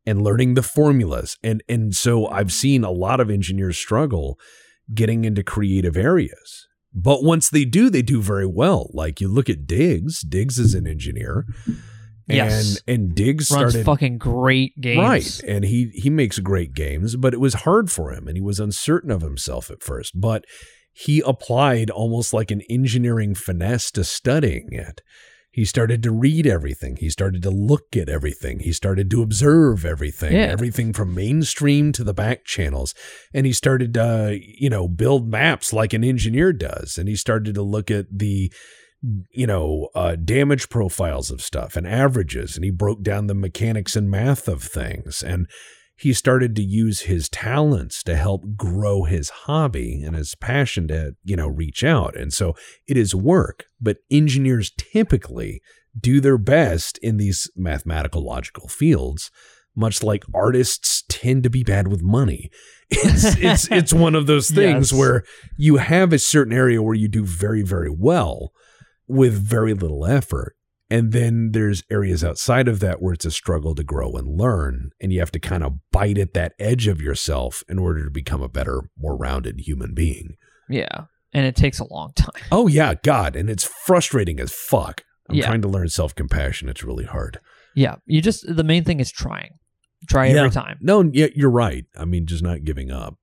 and 0.04 0.22
learning 0.22 0.54
the 0.54 0.62
formulas. 0.62 1.36
And 1.42 1.62
and 1.68 1.94
so 1.94 2.26
I've 2.26 2.52
seen 2.52 2.82
a 2.84 2.90
lot 2.90 3.20
of 3.20 3.30
engineers 3.30 3.76
struggle 3.76 4.38
getting 4.92 5.24
into 5.24 5.42
creative 5.42 5.96
areas. 5.96 6.66
But 6.92 7.22
once 7.22 7.50
they 7.50 7.64
do, 7.64 7.90
they 7.90 8.02
do 8.02 8.22
very 8.22 8.46
well. 8.46 8.90
Like 8.92 9.20
you 9.20 9.28
look 9.28 9.50
at 9.50 9.66
Diggs, 9.66 10.22
Diggs 10.22 10.58
is 10.58 10.74
an 10.74 10.86
engineer. 10.86 11.44
Yes. 12.28 12.82
And 12.86 13.00
and 13.00 13.14
Diggs 13.14 13.50
Runs 13.50 13.72
started 13.72 13.84
fucking 13.86 14.18
great 14.18 14.80
games. 14.80 14.98
Right. 14.98 15.40
And 15.48 15.64
he 15.64 15.90
he 15.94 16.10
makes 16.10 16.38
great 16.38 16.74
games, 16.74 17.16
but 17.16 17.32
it 17.34 17.40
was 17.40 17.54
hard 17.54 17.90
for 17.90 18.12
him 18.12 18.26
and 18.26 18.36
he 18.36 18.42
was 18.42 18.58
uncertain 18.60 19.10
of 19.10 19.22
himself 19.22 19.70
at 19.70 19.82
first. 19.82 20.20
But 20.20 20.44
he 20.92 21.22
applied 21.26 21.90
almost 21.90 22.32
like 22.32 22.50
an 22.50 22.62
engineering 22.70 23.34
finesse 23.34 23.90
to 23.92 24.02
studying 24.04 24.68
it. 24.72 25.02
He 25.50 25.64
started 25.64 26.02
to 26.02 26.10
read 26.10 26.46
everything. 26.46 26.96
He 26.96 27.08
started 27.08 27.42
to 27.44 27.50
look 27.50 27.96
at 27.96 28.10
everything. 28.10 28.58
He 28.60 28.72
started 28.72 29.10
to 29.10 29.22
observe 29.22 29.86
everything, 29.86 30.34
Yeah. 30.34 30.40
everything 30.48 30.92
from 30.92 31.14
mainstream 31.14 31.92
to 31.92 32.04
the 32.04 32.12
back 32.12 32.44
channels. 32.44 32.94
And 33.32 33.46
he 33.46 33.54
started 33.54 33.94
to, 33.94 34.38
you 34.42 34.68
know, 34.68 34.86
build 34.86 35.30
maps 35.30 35.72
like 35.72 35.94
an 35.94 36.04
engineer 36.04 36.52
does. 36.52 36.98
And 36.98 37.08
he 37.08 37.16
started 37.16 37.54
to 37.54 37.62
look 37.62 37.90
at 37.90 38.04
the, 38.12 38.52
you 39.30 39.46
know, 39.46 39.88
uh, 39.94 40.16
damage 40.16 40.68
profiles 40.68 41.30
of 41.30 41.40
stuff 41.42 41.76
and 41.76 41.86
averages. 41.86 42.56
And 42.56 42.64
he 42.64 42.70
broke 42.70 43.02
down 43.02 43.26
the 43.26 43.34
mechanics 43.34 43.94
and 43.96 44.10
math 44.10 44.48
of 44.48 44.62
things. 44.62 45.22
And 45.22 45.46
he 45.98 46.12
started 46.12 46.54
to 46.56 46.62
use 46.62 47.02
his 47.02 47.28
talents 47.28 48.02
to 48.02 48.16
help 48.16 48.44
grow 48.56 49.04
his 49.04 49.30
hobby 49.30 50.02
and 50.04 50.14
his 50.16 50.34
passion 50.34 50.88
to, 50.88 51.14
you 51.24 51.36
know, 51.36 51.46
reach 51.48 51.82
out. 51.84 52.16
And 52.16 52.32
so 52.32 52.54
it 52.86 52.96
is 52.96 53.14
work, 53.14 53.64
but 53.80 53.98
engineers 54.10 54.72
typically 54.76 55.60
do 55.98 56.20
their 56.20 56.36
best 56.38 56.98
in 56.98 57.16
these 57.16 57.50
mathematical 57.56 58.22
logical 58.22 58.68
fields, 58.68 59.30
much 59.74 60.02
like 60.02 60.24
artists 60.34 61.02
tend 61.08 61.42
to 61.44 61.50
be 61.50 61.62
bad 61.62 61.88
with 61.88 62.02
money. 62.02 62.50
It's 62.88 63.36
it's 63.38 63.68
it's 63.72 63.92
one 63.92 64.14
of 64.14 64.26
those 64.26 64.48
things 64.60 64.92
Yes. 64.92 64.98
where 64.98 65.24
you 65.56 65.78
have 65.78 66.12
a 66.12 66.20
certain 66.20 66.52
area 66.52 66.80
where 66.80 66.94
you 66.94 67.08
do 67.08 67.24
very 67.24 67.62
very 67.62 67.90
well 67.90 68.52
with 69.08 69.34
very 69.34 69.74
little 69.74 70.06
effort. 70.06 70.54
And 70.88 71.10
then 71.12 71.50
there's 71.52 71.82
areas 71.90 72.22
outside 72.22 72.68
of 72.68 72.78
that 72.80 73.02
where 73.02 73.12
it's 73.12 73.24
a 73.24 73.30
struggle 73.32 73.74
to 73.74 73.82
grow 73.82 74.12
and 74.12 74.38
learn. 74.38 74.90
And 75.00 75.12
you 75.12 75.18
have 75.18 75.32
to 75.32 75.40
kind 75.40 75.64
of 75.64 75.78
bite 75.90 76.16
at 76.18 76.32
that 76.34 76.52
edge 76.60 76.86
of 76.86 77.00
yourself 77.02 77.64
in 77.68 77.78
order 77.78 78.04
to 78.04 78.10
become 78.10 78.40
a 78.40 78.48
better, 78.48 78.88
more 78.96 79.16
rounded 79.16 79.60
human 79.60 79.94
being. 79.94 80.36
Yeah. 80.68 81.06
And 81.32 81.44
it 81.44 81.56
takes 81.56 81.80
a 81.80 81.92
long 81.92 82.12
time. 82.14 82.40
Oh, 82.52 82.68
yeah, 82.68 82.94
God. 83.02 83.34
And 83.34 83.50
it's 83.50 83.64
frustrating 83.84 84.38
as 84.38 84.52
fuck. 84.52 85.02
I'm 85.28 85.34
Yeah. 85.34 85.46
trying 85.46 85.62
to 85.62 85.68
learn 85.68 85.88
self 85.88 86.14
compassion. 86.14 86.68
It's 86.68 86.84
really 86.84 87.04
hard. 87.04 87.40
Yeah. 87.74 87.96
You 88.06 88.22
just 88.22 88.44
the 88.46 88.62
main 88.64 88.84
thing 88.84 89.00
is 89.00 89.10
trying. 89.10 89.54
Try 90.08 90.26
Yeah. 90.28 90.36
every 90.36 90.50
time. 90.50 90.78
No, 90.80 91.02
yeah, 91.02 91.26
you're 91.34 91.50
right. 91.50 91.84
I 91.98 92.04
mean, 92.04 92.26
just 92.26 92.44
not 92.44 92.62
giving 92.62 92.92
up. 92.92 93.16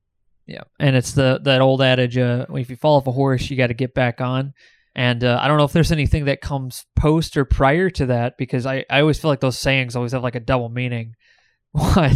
Yeah, 0.45 0.63
and 0.77 0.97
it's 0.97 1.13
the 1.13 1.39
that 1.45 1.61
old 1.61 1.81
adage: 1.81 2.17
uh, 2.17 2.45
if 2.49 2.69
you 2.69 2.75
fall 2.75 2.97
off 2.97 3.07
a 3.07 3.13
horse, 3.13 3.49
you 3.49 3.55
got 3.55 3.67
to 3.67 3.73
get 3.73 3.93
back 3.93 4.19
on. 4.19 4.53
And 4.95 5.23
uh, 5.23 5.39
I 5.41 5.47
don't 5.47 5.57
know 5.57 5.63
if 5.63 5.73
there's 5.73 5.91
anything 5.91 6.25
that 6.25 6.39
comes 6.41 6.85
post 6.95 7.35
or 7.35 7.45
prior 7.45 7.89
to 7.91 8.05
that 8.07 8.37
because 8.37 8.65
I, 8.67 8.85
I 8.89 9.01
always 9.01 9.19
feel 9.19 9.29
like 9.31 9.39
those 9.39 9.57
sayings 9.57 9.95
always 9.95 10.11
have 10.11 10.21
like 10.23 10.35
a 10.35 10.39
double 10.39 10.69
meaning. 10.69 11.15
What? 11.71 12.13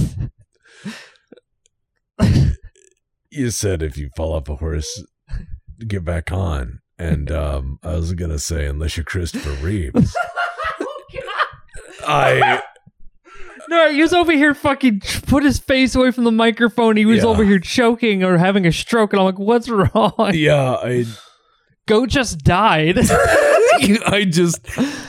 You 3.30 3.50
said 3.52 3.82
if 3.84 3.98
you 3.98 4.10
fall 4.16 4.34
off 4.34 4.50
a 4.50 4.56
horse, 4.56 5.04
get 5.88 6.04
back 6.06 6.32
on. 6.32 6.80
And 6.98 7.32
um, 7.32 7.78
I 7.84 7.94
was 7.96 8.14
going 8.14 8.32
to 8.32 8.40
say, 8.40 8.66
unless 8.66 8.98
you're 8.98 9.04
Christopher 9.04 9.52
Reeves. 9.64 10.16
I. 12.08 12.62
No, 13.70 13.92
he 13.92 14.02
was 14.02 14.14
over 14.14 14.32
here 14.32 14.54
fucking 14.56 15.02
put 15.28 15.44
his 15.44 15.60
face 15.60 15.94
away 15.94 16.12
from 16.12 16.24
the 16.24 16.32
microphone. 16.32 16.96
He 16.98 17.06
was 17.06 17.20
Yeah. 17.24 17.26
over 17.30 17.44
here 17.44 17.60
choking 17.60 18.24
or 18.24 18.38
having 18.38 18.66
a 18.66 18.72
stroke, 18.72 19.12
and 19.14 19.20
I'm 19.20 19.26
like, 19.26 19.38
"What's 19.40 19.68
wrong?" 19.68 20.32
Yeah, 20.34 20.76
I. 20.82 21.06
Goat 21.88 22.10
just 22.10 22.40
died. 22.40 23.00
I 23.80 24.26
just. 24.30 24.60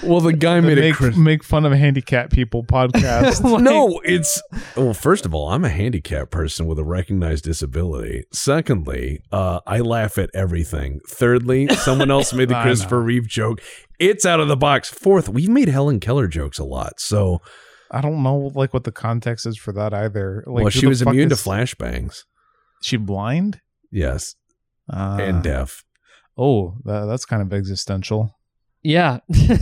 Well, 0.03 0.20
the 0.20 0.33
guy 0.35 0.61
made 0.61 0.76
a. 0.79 0.81
make, 0.83 0.95
Chris- 0.95 1.16
make 1.16 1.43
fun 1.43 1.64
of 1.64 1.72
handicapped 1.72 2.33
people 2.33 2.64
podcast. 2.64 3.43
Like- 3.49 3.62
no, 3.62 4.01
it's 4.05 4.43
well. 4.76 4.93
First 4.95 5.24
of 5.26 5.35
all, 5.35 5.49
I'm 5.49 5.64
a 5.64 5.68
handicapped 5.70 6.31
person 6.31 6.66
with 6.66 6.79
a 6.79 6.85
recognized 6.85 7.45
disability. 7.45 8.24
Secondly, 8.33 9.20
uh, 9.33 9.61
I 9.66 9.81
laugh 9.81 10.18
at 10.18 10.29
everything. 10.35 11.01
Thirdly, 11.09 11.68
someone 11.68 12.11
else 12.11 12.33
made 12.35 12.49
the 12.51 12.57
I 12.57 12.62
Christopher 12.62 12.97
know. 12.97 13.03
Reeve 13.07 13.26
joke. 13.26 13.61
It's 13.99 14.26
out 14.26 14.39
of 14.41 14.49
the 14.49 14.57
box. 14.57 14.91
Fourth, 14.91 15.29
we've 15.29 15.49
made 15.49 15.68
Helen 15.68 15.99
Keller 15.99 16.26
jokes 16.29 16.59
a 16.59 16.64
lot. 16.64 17.01
So, 17.01 17.41
I 17.91 18.01
don't 18.03 18.22
know 18.22 18.53
like 18.55 18.74
what 18.74 18.85
the 18.85 18.93
context 18.93 19.47
is 19.47 19.57
for 19.57 19.72
that 19.72 19.95
either. 19.95 20.45
Like, 20.47 20.64
well, 20.64 20.70
she 20.70 20.87
was 20.87 21.01
immune 21.03 21.33
is- 21.33 21.43
to 21.43 21.49
flashbangs. 21.49 22.24
She 22.83 22.97
blind? 22.99 23.61
Yes, 23.91 24.35
Uh, 24.93 25.18
and 25.20 25.43
deaf. 25.43 25.85
Oh, 26.39 26.76
that, 26.84 27.07
that's 27.07 27.24
kind 27.24 27.43
of 27.43 27.53
existential. 27.53 28.34
Yeah. 28.82 29.18
you 29.28 29.57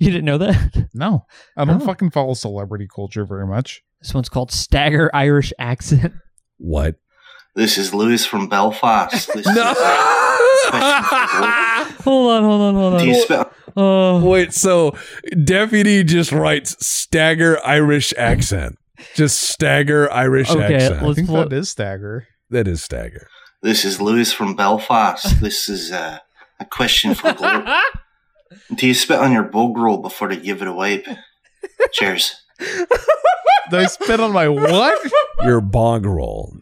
didn't 0.00 0.24
know 0.24 0.38
that? 0.38 0.88
No, 0.94 1.26
I 1.56 1.64
don't 1.66 1.82
Oh. 1.82 1.84
fucking 1.86 2.10
follow 2.10 2.32
celebrity 2.34 2.88
culture 2.92 3.26
very 3.26 3.46
much. 3.46 3.82
This 4.00 4.14
one's 4.14 4.28
called 4.30 4.50
Stagger 4.50 5.10
Irish 5.14 5.52
Accent. 5.58 6.14
What? 6.58 6.96
This 7.54 7.76
is 7.76 7.92
Lewis 7.92 8.24
from 8.24 8.48
Belfast. 8.48 9.26
This 9.34 9.46
is, 9.46 9.46
hold 12.02 12.30
on, 12.30 12.42
hold 12.44 12.60
on, 12.62 12.74
hold 12.74 12.94
on. 12.94 13.00
Do 13.00 13.06
you 13.06 13.14
spell- 13.22 13.52
Oh, 13.76 14.22
Wait, 14.24 14.52
so 14.52 14.94
deputy 15.44 16.04
just 16.04 16.30
writes 16.32 16.76
stagger 16.86 17.58
Irish 17.64 18.12
accent. 18.18 18.76
Just 19.14 19.40
stagger 19.42 20.10
Irish 20.12 20.50
Okay, 20.50 20.74
accent. 20.74 21.02
I 21.02 21.06
let's 21.06 21.16
think 21.16 21.28
pull- 21.28 21.36
that 21.36 21.52
is 21.52 21.70
stagger. 21.70 22.26
that 22.50 22.68
is 22.68 22.82
stagger. 22.82 23.26
This 23.62 23.84
is 23.84 24.00
Lewis 24.00 24.32
from 24.32 24.56
Belfast. 24.56 25.36
This 25.40 25.68
is 25.68 25.92
uh, 25.92 26.18
a 26.58 26.64
question 26.64 27.14
for 27.14 27.32
Globe. 27.32 27.64
Do 28.74 28.88
you 28.88 28.94
spit 28.94 29.20
on 29.20 29.30
your 29.30 29.44
bog 29.44 29.76
roll 29.76 29.98
before 29.98 30.28
they 30.28 30.36
give 30.36 30.62
it 30.62 30.68
a 30.68 30.72
wipe? 30.72 31.06
Cheers. 31.92 32.42
Did 32.58 32.88
I 33.80 33.86
spit 33.86 34.18
on 34.18 34.32
my 34.32 34.48
what? 34.48 35.10
Your 35.44 35.60
bog 35.60 36.04
roll, 36.06 36.56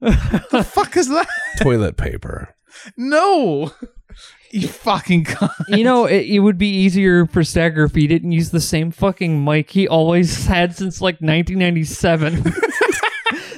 the 0.00 0.66
fuck 0.68 0.96
is 0.96 1.08
that? 1.08 1.28
toilet 1.60 1.96
paper. 1.96 2.54
No, 2.96 3.72
you 4.52 4.68
fucking 4.68 5.24
cunt. 5.24 5.76
you 5.76 5.82
know, 5.84 6.06
it, 6.06 6.26
it 6.26 6.38
would 6.38 6.58
be 6.58 6.68
easier 6.68 7.26
for 7.26 7.42
Stagger 7.42 7.84
if 7.84 7.94
he 7.94 8.06
didn't 8.06 8.32
use 8.32 8.50
the 8.50 8.60
same 8.60 8.90
fucking 8.92 9.44
mic 9.44 9.70
he 9.70 9.88
always 9.88 10.46
had 10.46 10.76
since 10.76 11.00
like 11.00 11.16
1997. 11.16 12.44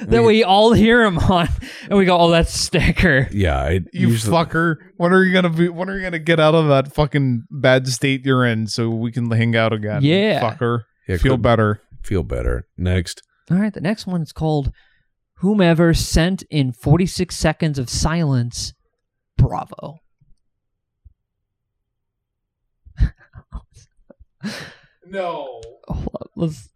That 0.07 0.23
we 0.23 0.43
all 0.43 0.73
hear 0.73 1.03
him 1.03 1.17
on, 1.19 1.47
and 1.89 1.97
we 1.97 2.05
go, 2.05 2.17
"Oh, 2.17 2.31
that's 2.31 2.53
Stagger." 2.53 3.27
Yeah, 3.31 3.59
I 3.59 3.69
You 3.93 4.09
usually, 4.09 4.35
fucker. 4.35 4.75
When 4.97 5.13
are 5.13 5.23
you 5.23 5.33
gonna 5.33 5.49
be? 5.49 5.69
When 5.69 5.89
are 5.89 5.97
you 5.97 6.03
gonna 6.03 6.19
get 6.19 6.39
out 6.39 6.55
of 6.55 6.67
that 6.69 6.93
fucking 6.93 7.43
bad 7.51 7.87
state 7.87 8.25
you're 8.25 8.45
in 8.45 8.67
so 8.67 8.89
we 8.89 9.11
can 9.11 9.29
hang 9.31 9.55
out 9.55 9.73
again? 9.73 10.01
Yeah. 10.03 10.41
fucker. 10.41 10.83
Yeah, 11.07 11.17
Feel 11.17 11.33
could- 11.33 11.41
better. 11.41 11.81
feel 12.03 12.23
better. 12.23 12.67
Next. 12.77 13.21
All 13.51 13.57
right, 13.57 13.73
the 13.73 13.81
next 13.81 14.05
one 14.07 14.21
is 14.21 14.31
called 14.31 14.71
"Whomever 15.39 15.93
Sent 15.93 16.43
in 16.49 16.71
46 16.73 17.35
Seconds 17.35 17.77
of 17.79 17.89
Silence." 17.89 18.73
Bravo. 19.37 19.99
No, 25.09 25.61
Hold 25.87 26.09
on, 26.19 26.27
let's. 26.35 26.69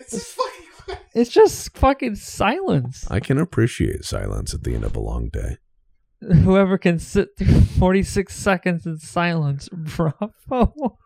it's 0.00 0.12
just 0.12 0.28
fucking. 0.34 0.66
It's 1.14 1.30
just 1.30 1.76
fucking 1.76 2.16
silence. 2.16 3.06
I 3.10 3.20
can 3.20 3.38
appreciate 3.38 4.04
silence 4.04 4.52
at 4.52 4.64
the 4.64 4.74
end 4.74 4.84
of 4.84 4.94
a 4.94 5.00
long 5.00 5.30
day. 5.30 5.56
Whoever 6.20 6.78
can 6.78 6.98
sit 6.98 7.30
through 7.38 7.60
46 7.78 8.34
seconds 8.34 8.86
in 8.86 8.98
silence, 8.98 9.68
bravo. 9.72 10.98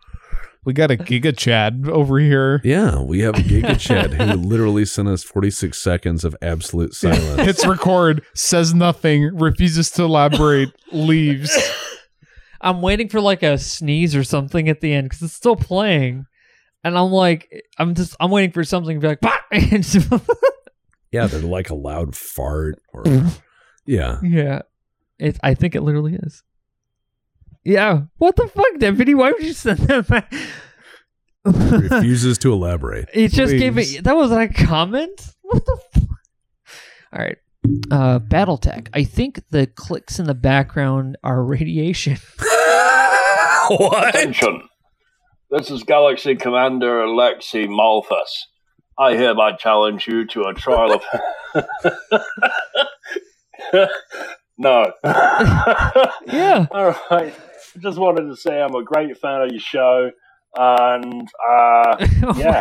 We 0.64 0.74
got 0.74 0.91
a 0.91 0.97
Giga 0.97 1.35
Chad 1.37 1.89
over 1.89 2.18
here. 2.18 2.61
Yeah, 2.64 3.01
we 3.01 3.20
have 3.20 3.35
a 3.37 3.43
Giga 3.43 3.78
Chad 3.78 4.12
who 4.12 4.35
literally 4.37 4.85
sent 4.85 5.09
us 5.09 5.22
46 5.22 5.78
seconds 5.78 6.24
of 6.24 6.37
absolute 6.43 6.93
silence. 6.93 7.41
Hits 7.41 7.66
record, 7.66 8.22
says 8.35 8.74
nothing, 8.74 9.35
refuses 9.35 9.91
to 9.93 10.03
elaborate, 10.03 10.68
leaves. 10.93 11.57
I'm 12.61 12.83
waiting 12.83 13.09
for 13.09 13.22
like 13.22 13.43
a 13.43 13.57
sneeze 13.57 14.14
or 14.14 14.22
something 14.22 14.68
at 14.68 14.81
the 14.81 14.93
end 14.93 15.09
because 15.09 15.22
it's 15.22 15.35
still 15.35 15.57
playing. 15.57 16.26
And 16.83 16.97
I'm 16.97 17.11
like, 17.11 17.64
I'm 17.78 17.95
just, 17.95 18.16
I'm 18.20 18.31
waiting 18.31 18.53
for 18.53 18.64
something 18.64 18.97
to 18.97 19.01
be 19.01 19.09
like, 19.09 19.20
"Bah!" 19.20 19.37
Yeah, 21.12 21.26
they're 21.26 21.41
like 21.41 21.70
a 21.70 21.74
loud 21.74 22.14
fart 22.14 22.81
or 22.93 23.03
yeah. 23.87 24.20
yeah. 24.22 24.62
It, 25.18 25.39
I 25.43 25.55
think 25.55 25.74
it 25.74 25.83
literally 25.83 26.14
is. 26.14 26.43
Yeah. 27.64 28.03
What 28.18 28.37
the 28.37 28.47
fuck, 28.47 28.78
Deputy? 28.78 29.14
Why 29.14 29.33
would 29.33 29.43
you 29.43 29.53
send 29.53 29.81
that 29.81 30.07
back? 30.07 30.33
Refuses 31.45 32.39
to 32.39 32.53
elaborate. 32.53 33.09
It 33.12 33.33
just 33.33 33.57
gave 33.57 33.74
Please. 33.74 33.95
me 33.95 34.01
that 34.01 34.14
was 34.14 34.31
a 34.31 34.47
comment. 34.49 35.20
What 35.43 35.64
the? 35.64 35.81
F- 35.97 36.03
All 37.12 37.18
right, 37.18 37.39
uh, 37.91 38.18
BattleTech. 38.20 38.89
I 38.93 39.05
think 39.05 39.41
the 39.51 39.66
clicks 39.66 40.18
in 40.18 40.26
the 40.26 40.35
background 40.35 41.16
are 41.24 41.43
radiation. 41.43 42.18
what? 43.68 44.09
Attention. 44.11 44.68
This 45.51 45.70
is 45.70 45.82
Galaxy 45.82 46.36
Commander 46.36 47.01
Alexei 47.03 47.66
Malthus. 47.66 48.46
I 48.98 49.16
hereby 49.16 49.53
challenge 49.53 50.07
you 50.07 50.26
to 50.28 50.42
a 50.44 50.55
trial 50.55 51.01
of. 51.55 51.61
no. 54.59 54.92
Yeah. 56.26 56.66
All 56.70 56.94
right. 57.11 57.34
Just 57.80 57.98
wanted 57.98 58.28
to 58.28 58.36
say 58.36 58.61
I'm 58.61 58.74
a 58.74 58.84
great 58.84 59.16
fan 59.18 59.42
of 59.42 59.51
your 59.51 59.61
show, 59.61 60.11
and 60.57 61.28
uh, 61.48 61.96
oh 62.22 62.34
Yeah. 62.36 62.61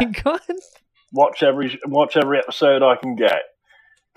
watch 1.12 1.44
every 1.44 1.80
watch 1.86 2.18
every 2.18 2.40
episode 2.40 2.82
I 2.82 2.96
can 2.96 3.16
get. 3.16 3.42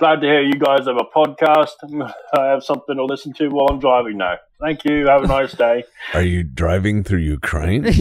Glad 0.03 0.21
to 0.23 0.27
hear 0.27 0.43
you 0.43 0.55
guys 0.55 0.87
have 0.87 0.97
a 0.97 1.05
podcast. 1.17 1.77
I 2.37 2.47
have 2.47 2.65
something 2.65 2.97
to 2.97 3.05
listen 3.05 3.33
to 3.35 3.47
while 3.51 3.69
I'm 3.69 3.79
driving 3.79 4.17
now. 4.17 4.35
Thank 4.61 4.85
you. 4.85 5.07
Have 5.07 5.23
a 5.23 5.29
nice 5.29 5.53
day. 5.53 5.85
Are 6.15 6.23
you 6.23 6.43
driving 6.43 7.05
through 7.05 7.21
Ukraine? 7.21 7.85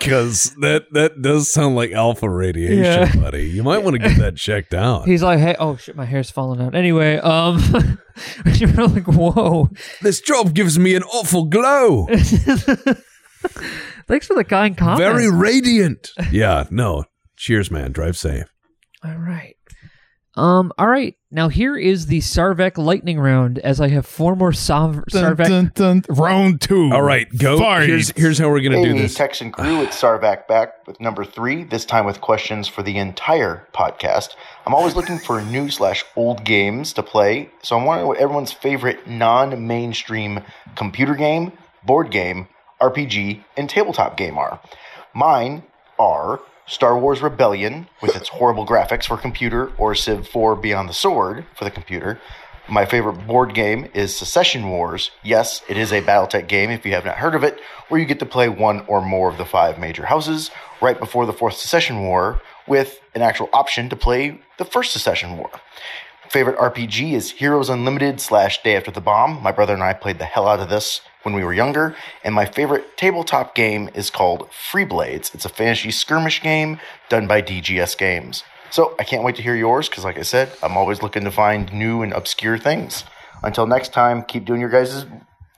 Because 0.00 0.54
that 0.60 0.84
that 0.92 1.20
does 1.22 1.52
sound 1.52 1.74
like 1.76 1.90
alpha 1.92 2.30
radiation, 2.30 2.82
Yeah. 2.82 3.14
buddy. 3.16 3.48
You 3.48 3.62
might 3.64 3.78
want 3.82 3.94
to 3.94 3.98
get 4.08 4.16
that 4.18 4.36
checked 4.36 4.72
out. 4.72 5.06
He's 5.06 5.22
like, 5.24 5.38
hey, 5.40 5.54
oh 5.58 5.76
shit, 5.76 5.96
my 5.96 6.04
hair's 6.04 6.30
falling 6.30 6.60
out. 6.60 6.74
Anyway, 6.76 7.16
um, 7.16 7.60
you're 8.54 8.70
like, 8.86 9.06
whoa. 9.08 9.68
This 10.00 10.20
job 10.20 10.54
gives 10.54 10.78
me 10.78 10.94
an 10.94 11.02
awful 11.02 11.44
glow. 11.46 12.06
Thanks 14.06 14.26
for 14.26 14.34
the 14.36 14.44
kind 14.48 14.76
comment. 14.76 14.98
Very 14.98 15.30
radiant. 15.30 16.10
Yeah, 16.30 16.66
no. 16.70 17.04
Cheers, 17.36 17.70
man. 17.70 17.90
Drive 17.92 18.16
safe. 18.16 18.46
All 19.04 19.16
right. 19.16 19.56
Um. 20.38 20.72
All 20.78 20.86
right. 20.86 21.14
Now 21.30 21.48
here 21.48 21.76
is 21.76 22.06
the 22.06 22.20
Czarvak 22.20 22.78
lightning 22.78 23.18
round. 23.20 23.58
As 23.58 23.80
I 23.82 23.88
have 23.88 24.06
four 24.06 24.34
more 24.34 24.52
Sav- 24.52 25.04
Dun, 25.08 25.36
Czarvak. 25.36 25.46
dun, 25.48 25.72
dun. 25.74 26.02
Round 26.08 26.60
two. 26.60 26.90
All 26.92 27.02
right, 27.02 27.26
go. 27.36 27.58
Fight. 27.58 27.88
Here's 27.88 28.10
here's 28.16 28.38
how 28.38 28.48
we're 28.48 28.60
gonna 28.62 28.82
do 28.82 28.94
Hey, 28.94 28.98
this. 29.02 29.14
Tex 29.14 29.40
and 29.42 29.52
crew, 29.52 29.82
it's 29.82 30.00
Czarvak 30.00 30.46
back 30.46 30.86
with 30.86 31.00
number 31.00 31.24
three, 31.24 31.64
this 31.64 31.84
time 31.84 32.06
with 32.06 32.20
questions 32.22 32.66
for 32.68 32.82
the 32.82 32.96
entire 32.96 33.66
podcast. 33.74 34.36
I'm 34.64 34.74
always 34.74 34.94
looking 34.96 35.18
for 35.18 35.42
new 35.42 35.68
slash 35.70 36.04
old 36.16 36.44
games 36.44 36.92
to 36.94 37.02
play, 37.02 37.50
so 37.62 37.76
I'm 37.76 37.84
wondering 37.84 38.08
what 38.08 38.18
everyone's 38.18 38.52
favorite 38.52 39.06
non 39.06 39.66
mainstream 39.66 40.40
computer 40.76 41.14
game, 41.14 41.52
board 41.84 42.10
game, 42.10 42.48
RPG, 42.80 43.42
and 43.56 43.68
tabletop 43.68 44.16
game 44.16 44.38
are. 44.38 44.60
Mine 45.14 45.64
are 45.98 46.40
Star 46.68 46.98
Wars 46.98 47.22
Rebellion, 47.22 47.88
with 48.02 48.14
its 48.14 48.28
horrible 48.28 48.66
graphics 48.66 49.06
for 49.06 49.16
computer, 49.16 49.72
or 49.78 49.94
Civ 49.94 50.28
4 50.28 50.54
Beyond 50.54 50.86
the 50.86 50.94
Sword 50.94 51.46
for 51.56 51.64
the 51.64 51.70
computer. 51.70 52.20
My 52.68 52.84
favorite 52.84 53.26
board 53.26 53.54
game 53.54 53.88
is 53.94 54.14
Succession 54.14 54.68
Wars. 54.68 55.10
Yes, 55.22 55.62
it 55.66 55.78
is 55.78 55.92
a 55.92 56.02
Battletech 56.02 56.46
game 56.46 56.68
if 56.68 56.84
you 56.84 56.92
have 56.92 57.06
not 57.06 57.16
heard 57.16 57.34
of 57.34 57.42
it, 57.42 57.58
where 57.88 57.98
you 57.98 58.06
get 58.06 58.18
to 58.18 58.26
play 58.26 58.50
one 58.50 58.84
or 58.86 59.00
more 59.00 59.30
of 59.30 59.38
the 59.38 59.46
five 59.46 59.78
major 59.78 60.04
houses 60.04 60.50
right 60.82 61.00
before 61.00 61.24
the 61.24 61.32
Fourth 61.32 61.54
Succession 61.54 62.02
War, 62.02 62.42
with 62.66 63.00
an 63.14 63.22
actual 63.22 63.48
option 63.54 63.88
to 63.88 63.96
play 63.96 64.38
the 64.58 64.66
First 64.66 64.92
Succession 64.92 65.38
War. 65.38 65.50
Favorite 66.28 66.58
RPG 66.58 67.14
is 67.14 67.30
Heroes 67.30 67.70
Unlimited 67.70 68.20
slash 68.20 68.62
Day 68.62 68.76
After 68.76 68.90
the 68.90 69.00
Bomb. 69.00 69.42
My 69.42 69.52
brother 69.52 69.72
and 69.72 69.82
I 69.82 69.94
played 69.94 70.18
the 70.18 70.26
hell 70.26 70.46
out 70.46 70.60
of 70.60 70.68
this 70.68 71.00
when 71.28 71.38
we 71.38 71.44
were 71.44 71.52
younger. 71.52 71.94
And 72.24 72.34
my 72.34 72.46
favorite 72.46 72.96
tabletop 72.96 73.54
game 73.54 73.90
is 73.94 74.10
called 74.10 74.48
Free 74.50 74.84
Blades. 74.84 75.30
It's 75.34 75.44
a 75.44 75.48
fantasy 75.48 75.90
skirmish 75.90 76.42
game 76.42 76.80
done 77.08 77.26
by 77.26 77.42
DGS 77.42 77.96
Games. 77.98 78.44
So 78.70 78.94
I 78.98 79.04
can't 79.04 79.22
wait 79.22 79.36
to 79.36 79.42
hear 79.42 79.54
yours 79.54 79.88
because, 79.88 80.04
like 80.04 80.18
I 80.18 80.22
said, 80.22 80.50
I'm 80.62 80.76
always 80.76 81.02
looking 81.02 81.24
to 81.24 81.30
find 81.30 81.72
new 81.72 82.02
and 82.02 82.12
obscure 82.12 82.58
things. 82.58 83.04
Until 83.42 83.66
next 83.66 83.92
time, 83.92 84.22
keep 84.24 84.44
doing 84.44 84.60
your 84.60 84.70
guys' 84.70 85.06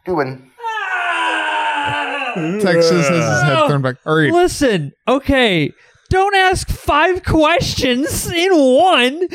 doing. 0.05 0.51
Ah! 0.61 2.33
Texas 2.61 3.09
has 3.09 3.09
his 3.09 3.43
head 3.43 3.67
thrown 3.67 3.83
back. 3.83 3.97
All 4.07 4.17
right. 4.17 4.33
Listen, 4.33 4.93
okay. 5.09 5.73
Don't 6.11 6.35
ask 6.35 6.69
five 6.69 7.23
questions 7.25 8.31
in 8.31 8.51
one. 8.53 9.29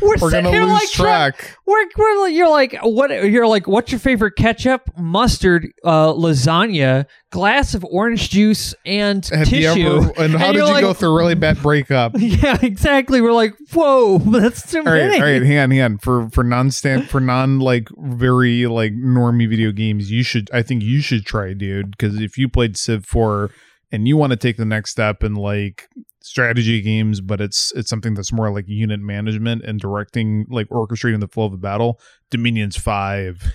We're, 0.00 0.10
We're 0.20 0.30
sitting 0.30 0.44
gonna 0.44 0.50
here 0.52 0.62
lose 0.62 0.72
like 0.72 0.90
try- 0.90 1.30
track. 1.32 1.58
we're, 1.66 1.84
we're 1.98 2.28
you're 2.28 2.48
like 2.48 2.76
what? 2.82 3.10
You're 3.10 3.48
like 3.48 3.66
what's 3.66 3.90
your 3.90 3.98
favorite 3.98 4.36
ketchup, 4.36 4.82
mustard, 4.96 5.66
uh, 5.84 6.12
lasagna, 6.12 7.06
glass 7.30 7.74
of 7.74 7.84
orange 7.84 8.30
juice, 8.30 8.72
and 8.86 9.26
Have 9.26 9.48
tissue. 9.48 9.78
you 9.80 9.96
ever? 9.98 10.12
And 10.22 10.34
how 10.34 10.52
did 10.52 10.58
you're 10.58 10.66
you 10.68 10.72
like, 10.72 10.82
go 10.82 10.94
through 10.94 11.10
a 11.10 11.16
really 11.16 11.34
bad 11.34 11.60
breakup? 11.60 12.12
Yeah, 12.18 12.56
exactly. 12.62 13.20
We're 13.20 13.32
like, 13.32 13.54
whoa, 13.72 14.18
that's 14.24 14.70
too 14.70 14.78
All 14.78 14.84
many. 14.84 15.08
right, 15.10 15.20
all 15.20 15.26
right, 15.26 15.42
hang 15.42 15.58
on, 15.58 15.70
hang 15.72 15.80
on. 15.82 15.98
For 15.98 16.30
for 16.30 16.44
non 16.44 16.70
stand 16.70 17.10
for 17.10 17.20
non 17.20 17.58
like 17.58 17.88
very 17.98 18.66
like 18.68 18.92
normie 18.92 19.48
video 19.50 19.72
games, 19.72 20.10
you 20.12 20.22
should 20.22 20.48
I 20.54 20.62
think 20.62 20.84
you 20.84 21.00
should 21.00 21.26
try, 21.26 21.52
dude. 21.52 21.90
Because 21.90 22.20
if 22.20 22.38
you 22.38 22.48
played 22.48 22.76
Civ 22.78 23.04
four 23.04 23.50
and 23.90 24.06
you 24.06 24.16
want 24.16 24.30
to 24.30 24.36
take 24.36 24.56
the 24.56 24.64
next 24.64 24.90
step 24.92 25.24
and 25.24 25.36
like 25.36 25.88
strategy 26.22 26.80
games, 26.80 27.20
but 27.20 27.40
it's 27.40 27.72
it's 27.74 27.88
something 27.90 28.14
that's 28.14 28.32
more 28.32 28.50
like 28.52 28.66
unit 28.68 29.00
management 29.00 29.64
and 29.64 29.80
directing, 29.80 30.46
like 30.50 30.68
orchestrating 30.68 31.20
the 31.20 31.28
flow 31.28 31.46
of 31.46 31.52
the 31.52 31.58
battle. 31.58 32.00
Dominions 32.30 32.76
five. 32.76 33.52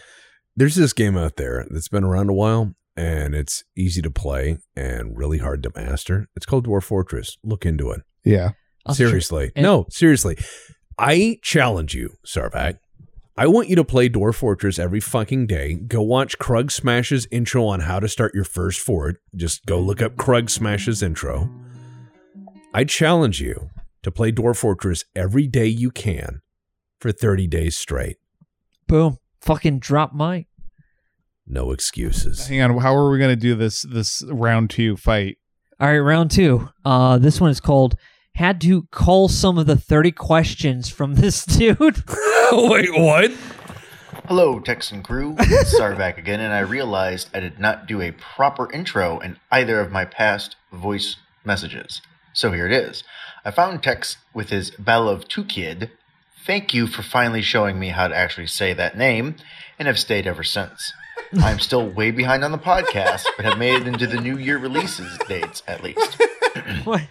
There's 0.55 0.75
this 0.75 0.93
game 0.93 1.17
out 1.17 1.35
there 1.35 1.65
that's 1.69 1.89
been 1.89 2.03
around 2.03 2.29
a 2.29 2.33
while 2.33 2.73
and 2.95 3.35
it's 3.35 3.63
easy 3.75 4.01
to 4.01 4.09
play 4.09 4.57
and 4.75 5.17
really 5.17 5.37
hard 5.39 5.61
to 5.63 5.71
master. 5.75 6.27
It's 6.35 6.45
called 6.45 6.65
Dwarf 6.65 6.83
Fortress. 6.83 7.37
Look 7.43 7.65
into 7.65 7.91
it. 7.91 8.01
Yeah. 8.23 8.51
I'll 8.85 8.95
Seriously. 8.95 9.51
and- 9.55 9.63
no, 9.63 9.85
seriously. 9.89 10.37
I 10.97 11.39
challenge 11.41 11.93
you, 11.93 12.13
Czarvak. 12.25 12.77
I 13.37 13.47
want 13.47 13.67
you 13.67 13.75
to 13.75 13.83
play 13.83 14.07
Dwarf 14.07 14.35
Fortress 14.35 14.79
every 14.79 15.01
fucking 15.01 15.47
day. 15.47 15.73
Go 15.73 16.01
watch 16.01 16.37
Kruggsmash's 16.37 17.27
intro 17.31 17.65
on 17.65 17.81
how 17.81 17.99
to 17.99 18.07
start 18.07 18.33
your 18.33 18.45
first 18.45 18.79
fort. 18.79 19.17
Just 19.35 19.65
go 19.65 19.77
look 19.81 20.01
up 20.01 20.15
Kruggsmash's 20.15 21.03
intro. 21.03 21.49
I 22.75 22.83
challenge 22.83 23.39
you 23.39 23.69
to 24.03 24.11
play 24.11 24.33
Dwarf 24.33 24.57
Fortress 24.57 25.05
every 25.15 25.47
day 25.47 25.67
you 25.67 25.91
can 25.91 26.41
for 26.99 27.13
30 27.13 27.47
days 27.47 27.77
straight. 27.77 28.17
Boom. 28.85 29.17
Fucking 29.39 29.79
drop 29.79 30.13
mic. 30.13 30.47
No 31.47 31.71
excuses. 31.71 32.47
Hang 32.47 32.61
on, 32.61 32.77
how 32.79 32.93
are 32.93 33.09
we 33.09 33.17
gonna 33.17 33.37
do 33.37 33.55
this 33.55 33.83
this 33.83 34.21
round 34.29 34.71
two 34.71 34.97
fight? 34.97 35.37
All 35.79 35.87
right, 35.87 35.99
round 35.99 36.31
two. 36.31 36.67
Uh, 36.83 37.17
this 37.17 37.39
one 37.39 37.49
is 37.49 37.61
called 37.61 37.95
"Had 38.33 38.59
to 38.61 38.83
Call 38.91 39.29
Some 39.29 39.57
of 39.57 39.67
the 39.67 39.77
Thirty 39.77 40.11
Questions 40.11 40.89
from 40.89 41.15
This 41.15 41.45
Dude." 41.45 41.79
Wait, 42.51 42.93
what? 42.99 43.31
Hello, 44.27 44.59
Texan 44.59 45.01
crew. 45.01 45.37
It's 45.39 45.79
Czarvak 45.79 46.17
again, 46.17 46.41
and 46.41 46.51
I 46.51 46.59
realized 46.59 47.29
I 47.33 47.39
did 47.39 47.57
not 47.57 47.87
do 47.87 48.01
a 48.01 48.11
proper 48.11 48.69
intro 48.73 49.19
in 49.19 49.37
either 49.49 49.79
of 49.79 49.93
my 49.93 50.03
past 50.03 50.57
voice 50.73 51.15
messages. 51.45 52.01
So 52.35 52.51
here 52.51 52.67
it 52.67 52.73
is. 52.73 53.03
I 53.45 53.51
found 53.51 53.81
Tex 53.81 54.17
with 54.33 54.49
his 54.49 54.71
Battle 54.71 55.07
of 55.07 55.29
Tukayyid. 55.29 55.89
Thank 56.45 56.73
you 56.73 56.85
for 56.85 57.01
finally 57.01 57.41
showing 57.41 57.79
me 57.79 57.89
how 57.89 58.09
to 58.09 58.15
actually 58.15 58.47
say 58.47 58.73
that 58.73 58.97
name, 58.97 59.37
and 59.79 59.87
have 59.87 59.97
stayed 59.97 60.27
ever 60.27 60.43
since. 60.43 60.93
I'm 61.33 61.59
still 61.59 61.89
way 61.89 62.11
behind 62.11 62.43
on 62.43 62.51
the 62.51 62.57
podcast, 62.57 63.23
but 63.37 63.45
have 63.45 63.57
made 63.57 63.81
it 63.81 63.87
into 63.87 64.05
the 64.05 64.19
new 64.19 64.37
year 64.37 64.57
releases 64.57 65.17
dates 65.29 65.63
at 65.65 65.81
least. 65.81 66.21
what? 66.83 67.03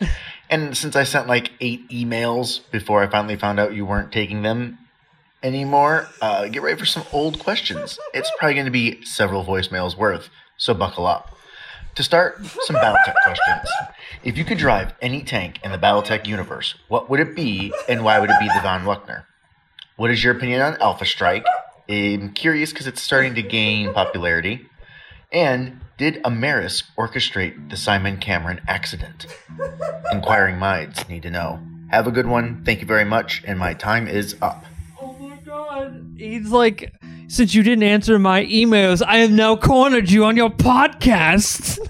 And 0.50 0.76
since 0.76 0.94
I 0.94 1.04
sent 1.04 1.26
like 1.26 1.52
eight 1.60 1.88
emails 1.88 2.60
before 2.70 3.02
I 3.02 3.06
finally 3.08 3.34
found 3.34 3.58
out 3.58 3.74
you 3.74 3.86
weren't 3.86 4.12
taking 4.12 4.42
them 4.42 4.78
anymore, 5.42 6.06
uh, 6.20 6.48
get 6.48 6.62
ready 6.62 6.78
for 6.78 6.84
some 6.84 7.02
old 7.12 7.38
questions. 7.38 7.98
It's 8.12 8.30
probably 8.38 8.54
going 8.54 8.66
to 8.66 8.70
be 8.70 9.02
several 9.04 9.44
voicemails 9.44 9.96
worth, 9.96 10.28
so 10.58 10.74
buckle 10.74 11.06
up. 11.06 11.33
To 11.94 12.02
start, 12.02 12.44
some 12.44 12.74
Battletech 12.74 13.14
questions. 13.24 13.70
If 14.24 14.36
you 14.36 14.44
could 14.44 14.58
drive 14.58 14.94
any 15.00 15.22
tank 15.22 15.60
in 15.62 15.70
the 15.70 15.78
Battletech 15.78 16.26
universe, 16.26 16.74
what 16.88 17.08
would 17.08 17.20
it 17.20 17.36
be 17.36 17.72
and 17.88 18.02
why 18.02 18.18
would 18.18 18.30
it 18.30 18.40
be 18.40 18.48
the 18.48 18.60
Von 18.62 18.82
Luckner? 18.82 19.26
What 19.96 20.10
is 20.10 20.24
your 20.24 20.34
opinion 20.36 20.60
on 20.60 20.82
Alpha 20.82 21.04
Strike? 21.06 21.44
I'm 21.88 22.32
curious 22.32 22.72
because 22.72 22.88
it's 22.88 23.00
starting 23.00 23.36
to 23.36 23.42
gain 23.42 23.92
popularity. 23.92 24.66
And 25.32 25.80
did 25.96 26.20
Amaris 26.24 26.82
orchestrate 26.98 27.70
the 27.70 27.76
Simon 27.76 28.16
Cameron 28.16 28.60
accident? 28.66 29.26
Inquiring 30.10 30.58
minds 30.58 31.08
need 31.08 31.22
to 31.22 31.30
know. 31.30 31.60
Have 31.90 32.08
a 32.08 32.10
good 32.10 32.26
one. 32.26 32.64
Thank 32.64 32.80
you 32.80 32.86
very 32.86 33.04
much, 33.04 33.44
and 33.46 33.56
my 33.56 33.72
time 33.72 34.08
is 34.08 34.34
up. 34.42 34.64
Oh 35.00 35.12
my 35.12 35.36
god. 35.36 36.16
He's 36.18 36.50
like, 36.50 36.92
"Since 37.28 37.54
you 37.54 37.62
didn't 37.62 37.84
answer 37.84 38.18
my 38.18 38.44
emails, 38.44 39.02
I 39.06 39.18
have 39.18 39.30
now 39.30 39.56
cornered 39.56 40.10
you 40.10 40.24
on 40.24 40.36
your 40.36 40.50
podcast." 40.50 41.78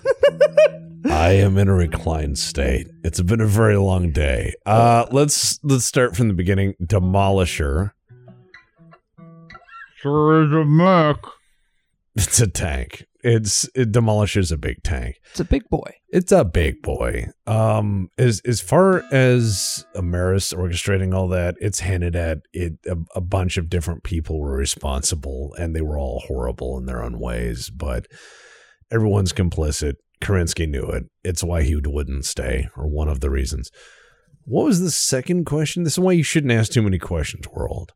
I 1.07 1.33
am 1.33 1.59
in 1.59 1.69
a 1.69 1.75
reclined 1.75 2.39
state. 2.39 2.89
It's 3.03 3.21
been 3.21 3.41
a 3.41 3.47
very 3.47 3.77
long 3.77 4.11
day. 4.11 4.55
Uh, 4.65 5.07
let's 5.11 5.59
let's 5.63 5.85
start 5.85 6.17
from 6.17 6.29
the 6.29 6.35
beginning. 6.35 6.75
Demolisher. 6.83 7.93
Sure 9.97 10.45
is 10.45 10.53
a 10.53 10.65
mech. 10.65 11.17
It's 12.17 12.41
a 12.41 12.47
tank. 12.47 13.07
It's 13.25 13.67
it 13.75 13.91
demolishes 13.91 14.53
a 14.53 14.59
big 14.59 14.83
tank. 14.83 15.17
it's 15.31 15.41
a 15.41 15.45
big 15.45 15.67
boy. 15.71 15.91
It's 16.11 16.31
a 16.31 16.45
big 16.45 16.83
boy. 16.83 17.29
Um, 17.47 18.11
as 18.19 18.43
as 18.45 18.61
far 18.61 19.03
as 19.11 19.87
Amaris 19.97 20.55
orchestrating 20.55 21.15
all 21.15 21.29
that, 21.29 21.55
it's 21.59 21.81
hinted 21.81 22.15
at 22.15 22.41
it. 22.53 22.75
A, 22.87 22.97
a 23.15 23.23
bunch 23.23 23.57
of 23.57 23.71
different 23.71 24.05
people 24.05 24.39
were 24.39 24.55
responsible, 24.55 25.55
and 25.59 25.75
they 25.75 25.81
were 25.81 25.99
all 25.99 26.23
horrible 26.27 26.77
in 26.77 26.85
their 26.85 27.03
own 27.03 27.19
ways. 27.19 27.71
But 27.71 28.07
everyone's 28.93 29.33
complicit. 29.33 29.95
Kerensky 30.21 30.69
knew 30.69 30.85
it. 30.85 31.05
It's 31.25 31.43
why 31.43 31.63
he 31.63 31.77
wouldn't 31.77 32.27
stay, 32.27 32.69
or 32.77 32.87
one 32.87 33.09
of 33.09 33.21
the 33.21 33.31
reasons. 33.31 33.71
What 34.45 34.67
was 34.67 34.81
the 34.81 34.91
second 34.91 35.47
question? 35.47 35.85
This 35.85 35.95
is 35.95 35.99
why 35.99 36.13
you 36.13 36.23
shouldn't 36.23 36.53
ask 36.53 36.71
too 36.71 36.83
many 36.83 36.99
questions. 36.99 37.47
We're. 37.51 37.93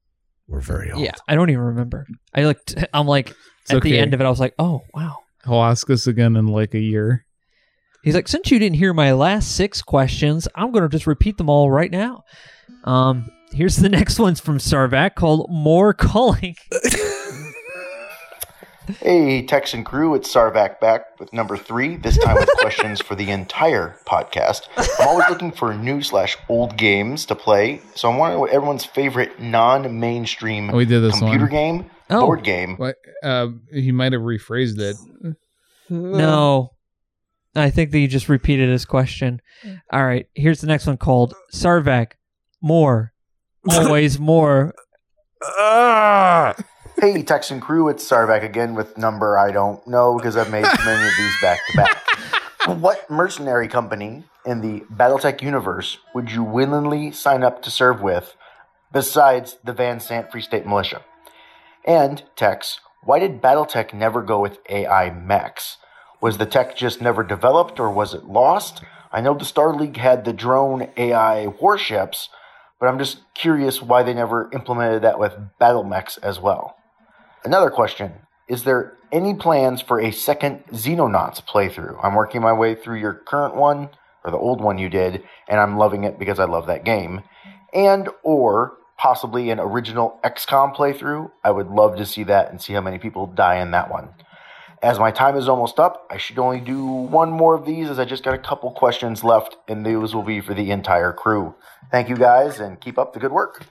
We're 0.47 0.61
very 0.61 0.91
old. 0.91 1.05
Yeah, 1.05 1.13
I 1.29 1.35
don't 1.35 1.51
even 1.51 1.63
remember. 1.63 2.07
I 2.35 2.45
looked. 2.45 2.75
I'm 2.95 3.07
like 3.07 3.35
It's 3.70 3.77
at 3.77 3.82
the 3.82 3.99
end 3.99 4.15
of 4.15 4.20
it. 4.20 4.24
I 4.24 4.31
was 4.31 4.40
like, 4.40 4.55
"Oh 4.59 4.82
wow." 4.95 5.16
He'll 5.45 5.62
ask 5.62 5.89
us 5.90 6.07
again 6.07 6.36
in 6.36 6.47
like 6.47 6.74
a 6.74 6.78
year. 6.81 7.24
He's 8.03 8.15
like, 8.15 8.28
since 8.28 8.51
you 8.51 8.59
didn't 8.59 8.77
hear 8.77 8.93
my 8.95 9.12
last 9.12 9.55
six 9.57 9.82
questions, 9.82 10.47
I'm 10.55 10.70
going 10.73 10.82
to 10.82 10.89
just 10.89 11.07
repeat 11.07 11.36
them 11.36 11.49
all 11.51 11.70
right 11.70 11.90
now. 11.90 12.23
Um, 12.85 13.28
here's 13.53 13.77
the 13.77 13.89
next 13.99 14.19
one's 14.19 14.40
from 14.40 14.59
Czarvak 14.59 15.15
called 15.15 15.47
"More 15.51 15.93
Calling." 15.95 16.55
Hey, 19.03 19.45
Texan 19.45 19.85
crew, 19.85 20.15
it's 20.15 20.32
Czarvak 20.35 20.81
back 20.81 21.20
with 21.20 21.31
number 21.35 21.59
three, 21.59 21.97
this 21.97 22.16
time 22.16 22.36
with 22.36 22.49
questions 22.61 23.03
for 23.03 23.15
the 23.15 23.31
entire 23.31 23.99
podcast. 24.07 24.62
I'm 24.99 25.09
always 25.09 25.28
looking 25.28 25.53
for 25.53 25.74
new 25.74 26.01
slash 26.01 26.39
old 26.49 26.74
games 26.78 27.27
to 27.27 27.35
play, 27.35 27.82
so 27.95 28.09
I'm 28.11 28.16
wondering 28.16 28.40
what 28.40 28.51
everyone's 28.51 28.86
favorite 28.86 29.39
non 29.40 30.01
mainstream 30.01 30.70
Oh, 30.70 30.77
we 30.77 30.86
did 30.86 31.01
this 31.03 31.19
computer 31.19 31.45
one. 31.45 31.51
game, 31.51 31.90
Oh. 32.10 32.20
board 32.26 32.43
game. 32.44 32.76
What? 32.76 32.97
Uh, 33.22 33.48
he 33.72 33.93
might 33.93 34.12
have 34.12 34.22
rephrased 34.22 34.78
it. 34.78 34.97
no, 35.90 36.72
I 37.55 37.70
think 37.70 37.90
that 37.90 37.98
you 37.98 38.09
just 38.09 38.28
repeated 38.28 38.68
his 38.68 38.85
question. 38.85 39.40
All 39.93 40.05
right, 40.05 40.26
here's 40.35 40.60
the 40.60 40.66
next 40.66 40.86
one 40.86 40.97
called 40.97 41.35
Czarvak. 41.52 42.12
More, 42.60 43.12
always 43.70 44.18
more. 44.20 44.74
Hey, 47.01 47.22
Texan 47.22 47.60
crew, 47.60 47.89
it's 47.89 48.05
Czarvak 48.10 48.43
again 48.43 48.74
with 48.74 48.98
number 48.98 49.39
I 49.39 49.52
don't 49.52 49.86
know 49.86 50.16
because 50.16 50.36
I've 50.36 50.51
made 50.51 50.64
too 50.64 50.85
many 50.85 51.06
of 51.06 51.12
these 51.16 51.40
back 51.40 51.59
to 51.70 51.76
back. 51.76 52.02
What 52.80 53.09
mercenary 53.09 53.68
company 53.68 54.24
in 54.44 54.60
the 54.60 54.80
Battletech 54.93 55.40
universe 55.40 55.98
would 56.12 56.32
you 56.32 56.43
willingly 56.43 57.12
sign 57.12 57.44
up 57.44 57.62
to 57.62 57.70
serve 57.70 58.02
with 58.02 58.35
besides 58.93 59.59
the 59.64 59.72
Van 59.72 60.01
Sant 60.01 60.30
Free 60.32 60.43
State 60.43 60.66
Militia? 60.66 61.02
And, 61.89 62.23
Tex, 62.36 62.81
why 63.02 63.19
did 63.19 63.40
Battletech 63.40 63.94
never 63.94 64.20
go 64.20 64.39
with 64.40 64.59
AI 64.69 65.09
mechs? 65.09 65.78
Was 66.20 66.36
the 66.36 66.44
tech 66.44 66.77
just 66.77 67.01
never 67.01 67.24
developed 67.24 67.81
or 67.81 67.90
was 67.90 68.12
it 68.12 68.27
lost? 68.27 68.82
I 69.10 69.23
know 69.23 69.32
the 69.32 69.47
Star 69.47 69.74
League 69.74 69.97
had 69.97 70.27
the 70.27 70.35
drone 70.35 70.90
AI 70.98 71.47
warships, 71.47 72.28
but 72.78 72.89
I'm 72.89 72.98
just 72.98 73.20
curious 73.32 73.81
why 73.81 74.02
they 74.02 74.12
never 74.12 74.51
implemented 74.52 75.01
that 75.01 75.19
with 75.19 75.32
battle 75.59 75.82
mechs 75.82 76.19
as 76.19 76.39
well. 76.39 76.77
Another 77.43 77.70
question 77.70 78.12
Is 78.48 78.65
there 78.65 78.98
any 79.10 79.32
plans 79.32 79.81
for 79.81 79.98
a 79.98 80.12
second 80.12 80.65
Xenonauts 80.66 81.43
playthrough? 81.43 81.98
I'm 82.02 82.15
working 82.15 82.43
my 82.43 82.52
way 82.52 82.74
through 82.74 82.98
your 82.98 83.15
current 83.15 83.55
one, 83.55 83.89
or 84.23 84.31
the 84.31 84.36
old 84.36 84.60
one 84.60 84.77
you 84.77 84.90
did, 84.90 85.23
and 85.48 85.59
I'm 85.59 85.78
loving 85.78 86.05
it 86.05 86.19
because 86.19 86.39
I 86.39 86.44
love 86.44 86.66
that 86.66 86.85
game. 86.85 87.23
And, 87.73 88.10
or 88.23 88.77
possibly 88.99 89.51
an 89.51 89.61
original 89.61 90.19
XCOM 90.23 90.75
playthrough. 90.77 91.31
I 91.43 91.51
would 91.51 91.69
love 91.69 91.97
to 91.97 92.05
see 92.05 92.25
that 92.25 92.51
and 92.51 92.61
see 92.61 92.75
how 92.75 92.81
many 92.81 92.99
people 92.99 93.27
die 93.27 93.61
in 93.61 93.70
that 93.70 93.91
one. 93.91 94.11
As 94.83 94.99
my 94.99 95.11
time 95.11 95.37
is 95.37 95.49
almost 95.49 95.81
up, 95.81 96.07
I 96.11 96.19
should 96.19 96.39
only 96.39 96.61
do 96.61 96.85
one 96.85 97.31
more 97.31 97.55
of 97.55 97.65
these 97.65 97.89
as 97.89 97.99
I 97.99 98.05
just 98.05 98.23
got 98.23 98.35
a 98.35 98.39
couple 98.39 98.70
questions 98.70 99.25
left, 99.25 99.57
and 99.66 99.85
those 99.85 100.15
will 100.15 100.23
be 100.23 100.41
for 100.41 100.55
the 100.55 100.70
entire 100.70 101.12
crew. 101.12 101.55
Thank 101.91 102.09
you 102.09 102.16
guys, 102.16 102.61
and 102.61 102.81
keep 102.81 102.99
up 102.99 103.12
the 103.12 103.19
good 103.19 103.33
work. 103.33 103.65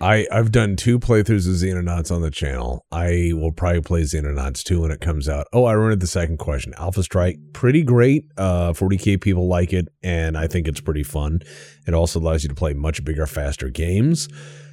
I 0.00 0.26
I've 0.30 0.52
done 0.52 0.76
two 0.76 0.98
playthroughs 0.98 1.48
of 1.48 1.54
Xenonauts 1.54 2.10
on 2.10 2.20
the 2.22 2.30
channel. 2.30 2.84
I 2.90 3.30
will 3.34 3.52
probably 3.52 3.80
play 3.80 4.02
Xenonauts 4.02 4.62
2 4.62 4.82
when 4.82 4.90
it 4.90 5.00
comes 5.00 5.28
out. 5.28 5.46
Oh, 5.52 5.64
I 5.64 5.72
remembered 5.72 6.00
the 6.00 6.06
second 6.06 6.38
question. 6.38 6.74
Alpha 6.76 7.02
Strike, 7.02 7.38
pretty 7.52 7.82
great. 7.82 8.24
Uh 8.36 8.72
40k 8.72 9.20
people 9.20 9.48
like 9.48 9.72
it 9.72 9.88
and 10.02 10.36
I 10.36 10.46
think 10.46 10.68
it's 10.68 10.80
pretty 10.80 11.04
fun. 11.04 11.40
It 11.86 11.94
also 11.94 12.18
allows 12.18 12.42
you 12.42 12.48
to 12.48 12.54
play 12.54 12.74
much 12.74 13.04
bigger, 13.04 13.26
faster 13.26 13.68
games. 13.70 14.28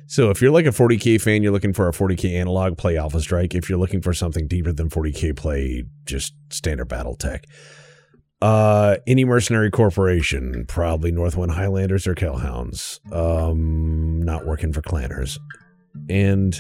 So 0.07 0.29
if 0.29 0.41
you're 0.41 0.51
like 0.51 0.65
a 0.65 0.71
40k 0.71 1.21
fan, 1.21 1.41
you're 1.41 1.53
looking 1.53 1.71
for 1.71 1.87
a 1.87 1.93
40k 1.93 2.33
analog, 2.33 2.77
play 2.77 2.97
Alpha 2.97 3.21
Strike. 3.21 3.55
If 3.55 3.69
you're 3.69 3.79
looking 3.79 4.01
for 4.01 4.13
something 4.13 4.45
deeper 4.45 4.73
than 4.73 4.89
40k, 4.89 5.37
play 5.37 5.85
just 6.03 6.33
standard 6.49 6.89
BattleTech. 6.89 7.45
Uh, 8.41 8.97
any 9.05 9.23
mercenary 9.23 9.69
corporation, 9.69 10.65
probably 10.67 11.11
Northwind 11.11 11.51
Highlanders 11.51 12.07
or 12.07 12.15
Kell 12.15 12.37
Hounds. 12.37 12.99
Um, 13.11 14.21
not 14.23 14.45
working 14.47 14.73
for 14.73 14.81
clanners. 14.81 15.37
And 16.09 16.59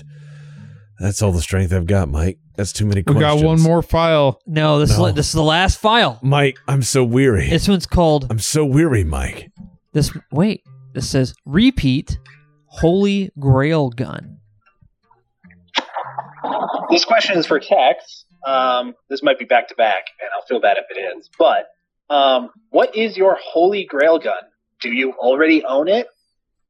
That's 0.99 1.23
all 1.23 1.31
the 1.31 1.41
strength 1.41 1.73
I've 1.73 1.87
got, 1.87 2.09
Mike. 2.09 2.37
That's 2.55 2.71
too 2.71 2.85
many 2.85 2.99
We 2.99 3.13
questions. 3.15 3.41
got 3.41 3.43
one 3.47 3.59
more 3.59 3.81
file. 3.81 4.39
No, 4.45 4.77
this 4.77 4.95
No. 4.95 5.07
is 5.07 5.15
this 5.15 5.27
is 5.27 5.33
the 5.33 5.41
last 5.41 5.79
file. 5.79 6.19
Mike, 6.21 6.57
I'm 6.67 6.83
so 6.83 7.03
weary. 7.03 7.49
This 7.49 7.67
one's 7.67 7.87
called 7.87 8.27
I'm 8.29 8.37
so 8.37 8.63
weary, 8.63 9.03
Mike. 9.03 9.49
this. 9.93 10.11
Wait, 10.31 10.61
this 10.93 11.09
says 11.09 11.33
repeat 11.45 12.19
Holy 12.67 13.31
Grail 13.39 13.89
gun. 13.89 14.37
This 16.91 17.03
question 17.05 17.37
is 17.37 17.47
for 17.47 17.59
Tex. 17.59 18.25
Um, 18.45 18.95
this 19.09 19.21
might 19.21 19.39
be 19.39 19.45
back 19.45 19.69
to 19.69 19.75
back, 19.75 20.05
and 20.19 20.29
I'll 20.35 20.45
feel 20.45 20.59
bad 20.59 20.77
if 20.77 20.85
it 20.95 21.17
is. 21.17 21.29
But 21.37 21.67
um, 22.13 22.49
what 22.69 22.95
is 22.95 23.17
your 23.17 23.37
holy 23.41 23.85
grail 23.85 24.19
gun? 24.19 24.41
Do 24.81 24.91
you 24.91 25.13
already 25.13 25.63
own 25.63 25.87
it? 25.87 26.07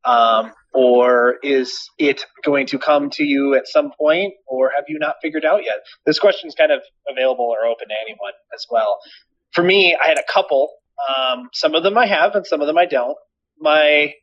Um, 0.04 0.52
or 0.74 1.36
is 1.44 1.90
it 1.98 2.26
going 2.44 2.68
to 2.68 2.80
come 2.80 3.10
to 3.12 3.24
you 3.24 3.56
at 3.56 3.68
some 3.68 3.92
point, 3.98 4.34
or 4.48 4.72
have 4.76 4.86
you 4.88 5.00
not 5.00 5.16
figured 5.22 5.46
out 5.46 5.64
yet? 5.64 5.78
This 6.06 6.18
question 6.20 6.48
is 6.48 6.56
kind 6.56 6.72
of 6.72 6.82
available 7.10 7.46
or 7.46 7.66
open 7.68 7.90
to 7.90 7.96
anyone 8.06 8.34
as 8.54 8.66
well. 8.70 9.00
For 9.54 9.64
me, 9.64 9.96
I 10.02 10.08
had 10.08 10.18
a 10.18 10.24
couple. 10.32 10.70
Um, 11.10 11.50
some 11.54 11.76
of 11.76 11.84
them 11.84 11.98
I 11.98 12.06
have, 12.08 12.36
and 12.36 12.46
some 12.46 12.62
of 12.62 12.68
them 12.68 12.78
I 12.78 12.86
don't. 12.86 13.18
My 13.60 14.14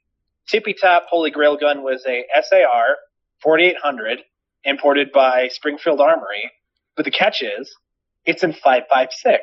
tippy 0.49 0.75
top 0.75 1.07
holy 1.11 1.31
grail 1.31 1.57
gun 1.57 1.83
was 1.83 2.05
a 2.07 2.25
SAR 2.43 2.97
4800 3.43 4.21
imported 4.65 5.13
by 5.13 5.49
Springfield 5.49 6.01
Armory. 6.01 6.51
But 6.99 7.05
the 7.05 7.13
catch 7.13 7.43
is, 7.43 7.73
it's 8.27 8.43
in 8.43 8.53
556. 8.53 9.39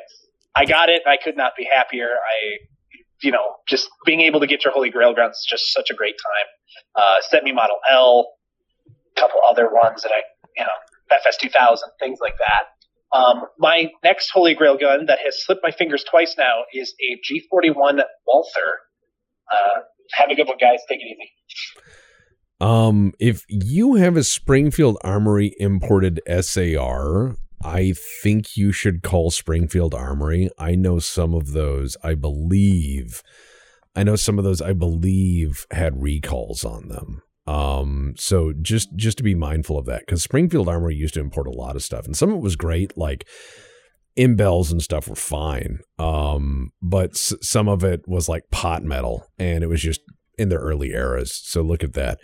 I 0.54 0.66
got 0.66 0.90
it. 0.90 1.02
I 1.06 1.16
could 1.16 1.38
not 1.38 1.52
be 1.56 1.66
happier. 1.74 2.10
I, 2.10 2.66
you 3.22 3.32
know, 3.32 3.56
just 3.66 3.88
being 4.04 4.20
able 4.20 4.40
to 4.40 4.46
get 4.46 4.62
your 4.62 4.74
Holy 4.74 4.90
Grail 4.90 5.14
guns 5.14 5.38
is 5.38 5.46
just 5.48 5.72
such 5.72 5.88
a 5.90 5.94
great 5.94 6.16
time. 6.16 7.02
Uh, 7.02 7.14
CETME 7.32 7.54
Model 7.54 7.76
L, 7.90 8.28
a 9.16 9.20
couple 9.20 9.40
other 9.48 9.70
ones 9.72 10.02
that 10.02 10.12
I, 10.12 10.20
you 10.54 10.64
know, 10.64 11.16
FS 11.16 11.38
2000, 11.38 11.88
things 11.98 12.18
like 12.20 12.34
that. 12.36 13.16
Um, 13.16 13.44
my 13.58 13.90
next 14.04 14.28
Holy 14.30 14.54
Grail 14.54 14.76
gun 14.76 15.06
that 15.06 15.20
has 15.24 15.42
slipped 15.42 15.62
my 15.62 15.70
fingers 15.70 16.04
twice 16.04 16.34
now 16.36 16.64
is 16.74 16.94
a 17.00 17.16
G41 17.24 18.02
Walther. 18.26 18.80
Uh, 19.50 19.80
have 20.12 20.28
a 20.28 20.34
good 20.34 20.46
one, 20.46 20.58
guys. 20.58 20.80
Take 20.90 21.00
it 21.00 21.06
easy. 21.06 21.30
Um, 22.60 23.14
if 23.18 23.44
you 23.48 23.94
have 23.94 24.14
a 24.16 24.24
Springfield 24.24 24.98
Armory 25.02 25.54
imported 25.58 26.20
SAR, 26.40 27.36
I 27.66 27.94
think 28.22 28.56
you 28.56 28.70
should 28.70 29.02
call 29.02 29.30
Springfield 29.30 29.92
Armory. 29.94 30.48
I 30.58 30.76
know 30.76 31.00
some 31.00 31.34
of 31.34 31.52
those, 31.52 31.96
I 32.04 32.14
believe. 32.14 33.22
I 33.96 34.04
know 34.04 34.14
some 34.14 34.38
of 34.38 34.44
those 34.44 34.62
I 34.62 34.72
believe 34.72 35.66
had 35.72 36.00
recalls 36.00 36.64
on 36.64 36.88
them. 36.88 37.22
Um, 37.46 38.14
so 38.16 38.52
just 38.60 38.94
just 38.96 39.18
to 39.18 39.24
be 39.24 39.34
mindful 39.34 39.78
of 39.78 39.86
that 39.86 40.00
because 40.00 40.22
Springfield 40.22 40.68
Armory 40.68 40.94
used 40.94 41.14
to 41.14 41.20
import 41.20 41.46
a 41.46 41.52
lot 41.52 41.76
of 41.76 41.82
stuff, 41.82 42.04
and 42.04 42.16
some 42.16 42.30
of 42.30 42.36
it 42.36 42.42
was 42.42 42.56
great, 42.56 42.96
like 42.96 43.26
imbels 44.16 44.70
and 44.70 44.82
stuff 44.82 45.08
were 45.08 45.14
fine. 45.16 45.80
Um, 45.98 46.72
but 46.82 47.10
s- 47.10 47.34
some 47.42 47.68
of 47.68 47.84
it 47.84 48.02
was 48.06 48.28
like 48.28 48.50
pot 48.50 48.82
metal, 48.82 49.26
and 49.38 49.62
it 49.64 49.68
was 49.68 49.82
just 49.82 50.00
in 50.38 50.48
the 50.48 50.56
early 50.56 50.90
eras. 50.92 51.40
So 51.44 51.62
look 51.62 51.82
at 51.82 51.94
that. 51.94 52.18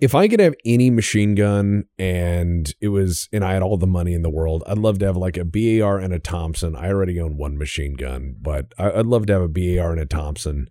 If 0.00 0.14
I 0.14 0.28
could 0.28 0.40
have 0.40 0.54
any 0.64 0.90
machine 0.90 1.34
gun 1.34 1.84
and 1.98 2.72
it 2.80 2.88
was, 2.88 3.28
and 3.32 3.44
I 3.44 3.52
had 3.52 3.62
all 3.62 3.76
the 3.76 3.86
money 3.86 4.14
in 4.14 4.22
the 4.22 4.30
world, 4.30 4.62
I'd 4.66 4.78
love 4.78 4.98
to 5.00 5.06
have 5.06 5.16
like 5.16 5.36
a 5.36 5.44
BAR 5.44 5.98
and 5.98 6.12
a 6.14 6.18
Thompson. 6.18 6.74
I 6.74 6.88
already 6.88 7.20
own 7.20 7.36
one 7.36 7.58
machine 7.58 7.94
gun, 7.94 8.36
but 8.40 8.72
I- 8.78 8.92
I'd 8.92 9.06
love 9.06 9.26
to 9.26 9.32
have 9.34 9.42
a 9.42 9.48
BAR 9.48 9.92
and 9.92 10.00
a 10.00 10.06
Thompson 10.06 10.68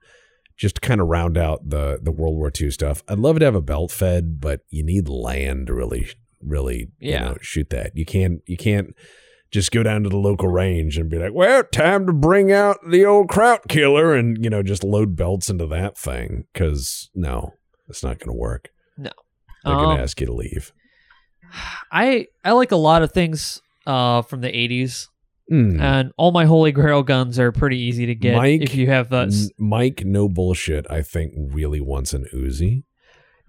just 0.57 0.76
to 0.76 0.81
kind 0.81 0.99
of 0.99 1.07
round 1.07 1.38
out 1.38 1.69
the 1.69 1.99
the 2.01 2.11
World 2.11 2.35
War 2.35 2.51
II 2.60 2.72
stuff. 2.72 3.03
I'd 3.07 3.19
love 3.19 3.39
to 3.39 3.45
have 3.45 3.56
a 3.56 3.61
belt 3.61 3.91
fed, 3.91 4.41
but 4.41 4.61
you 4.69 4.84
need 4.84 5.07
land 5.07 5.68
to 5.68 5.73
really, 5.73 6.07
really, 6.41 6.89
you 6.99 7.11
Yeah. 7.11 7.19
know, 7.30 7.38
shoot 7.41 7.69
that. 7.69 7.95
You 7.95 8.06
can't, 8.06 8.41
you 8.45 8.57
can't 8.57 8.93
just 9.51 9.72
go 9.72 9.84
down 9.84 10.03
to 10.03 10.10
the 10.10 10.18
local 10.18 10.49
range 10.49 10.97
and 10.97 11.10
be 11.10 11.18
like, 11.18 11.34
well, 11.34 11.64
time 11.64 12.06
to 12.07 12.14
bring 12.14 12.51
out 12.51 12.77
the 12.89 13.06
old 13.06 13.30
kraut 13.30 13.68
killer 13.69 14.14
and, 14.15 14.43
you 14.43 14.49
know, 14.49 14.61
just 14.61 14.84
load 14.84 15.15
belts 15.15 15.49
into 15.49 15.65
that 15.68 15.97
thing. 15.97 16.45
Cause 16.53 17.10
no, 17.15 17.53
it's 17.88 18.03
not 18.03 18.19
going 18.19 18.30
to 18.30 18.38
work. 18.39 18.69
No. 18.99 19.11
They're 19.65 19.73
Um, 19.76 19.97
to 19.97 20.03
ask 20.03 20.19
you 20.21 20.27
to 20.27 20.34
leave. 20.34 20.71
I 21.91 22.27
I 22.43 22.51
like 22.51 22.71
a 22.71 22.76
lot 22.77 23.01
of 23.01 23.11
things 23.11 23.61
uh, 23.88 24.21
from 24.21 24.41
the 24.41 24.49
'80s, 24.49 25.07
Mm. 25.51 25.81
and 25.81 26.11
all 26.17 26.31
my 26.31 26.45
Holy 26.45 26.71
Grail 26.71 27.01
guns 27.01 27.39
are 27.39 27.51
pretty 27.51 27.77
easy 27.80 28.05
to 28.05 28.13
get 28.13 28.35
Mike, 28.38 28.61
if 28.61 28.76
you 28.76 28.85
have 28.88 29.09
the. 29.09 29.21
N- 29.21 29.49
Mike, 29.57 30.03
no 30.05 30.30
bullshit, 30.30 30.85
I 30.91 31.01
think 31.01 31.34
really 31.35 31.81
wants 31.81 32.13
an 32.13 32.26
Uzi. 32.34 32.84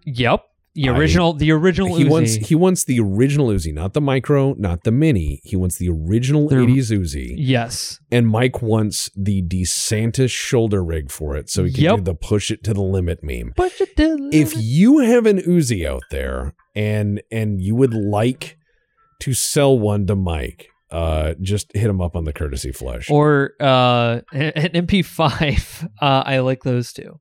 Yep, 0.06 0.42
the 0.74 0.88
I- 0.88 0.96
original, 0.96 1.32
the 1.32 1.50
original 1.52 1.96
He 1.96 2.04
Uzi. 2.04 2.08
wants 2.10 2.34
he 2.36 2.54
wants 2.54 2.84
the 2.84 3.00
original 3.00 3.48
Uzi, 3.48 3.72
not 3.74 3.92
the 3.92 4.00
micro, 4.00 4.54
not 4.58 4.84
the 4.84 4.92
mini. 4.92 5.40
He 5.44 5.56
wants 5.56 5.78
the 5.78 5.88
original 5.88 6.48
The- 6.48 6.56
80s 6.56 6.90
Uzi. 6.90 7.34
yes, 7.36 7.98
And 8.12 8.28
Mike 8.28 8.62
wants 8.62 9.10
the 9.16 9.42
DeSantis 9.42 10.30
shoulder 10.30 10.84
rig 10.84 11.10
for 11.10 11.36
it 11.36 11.50
so 11.50 11.64
he 11.64 11.72
can 11.72 11.82
Yep. 11.84 11.96
do 11.96 12.02
the 12.04 12.14
push 12.14 12.50
it 12.50 12.62
to 12.64 12.72
the 12.74 12.82
limit 12.82 13.18
meme. 13.22 13.52
Push 13.56 13.80
it 13.80 13.96
to 13.96 14.16
the 14.16 14.30
If 14.32 14.54
you 14.56 14.98
have 14.98 15.26
an 15.26 15.38
Uzi 15.38 15.84
out 15.86 16.02
there 16.10 16.54
and 16.76 17.20
and 17.32 17.60
you 17.60 17.74
would 17.74 17.94
like 17.94 18.56
to 19.20 19.34
sell 19.34 19.78
one 19.78 20.06
to 20.06 20.14
Mike, 20.16 20.68
uh 20.92 21.34
just 21.40 21.70
hit 21.74 21.88
him 21.90 22.00
up 22.00 22.16
on 22.16 22.24
the 22.24 22.32
courtesy 22.32 22.72
flush. 22.72 23.10
or 23.10 23.52
uh, 23.60 24.20
an 24.32 24.72
MP5. 24.86 25.88
Uh, 26.00 26.22
I 26.26 26.38
like 26.40 26.62
those 26.64 26.92
too, 26.92 27.18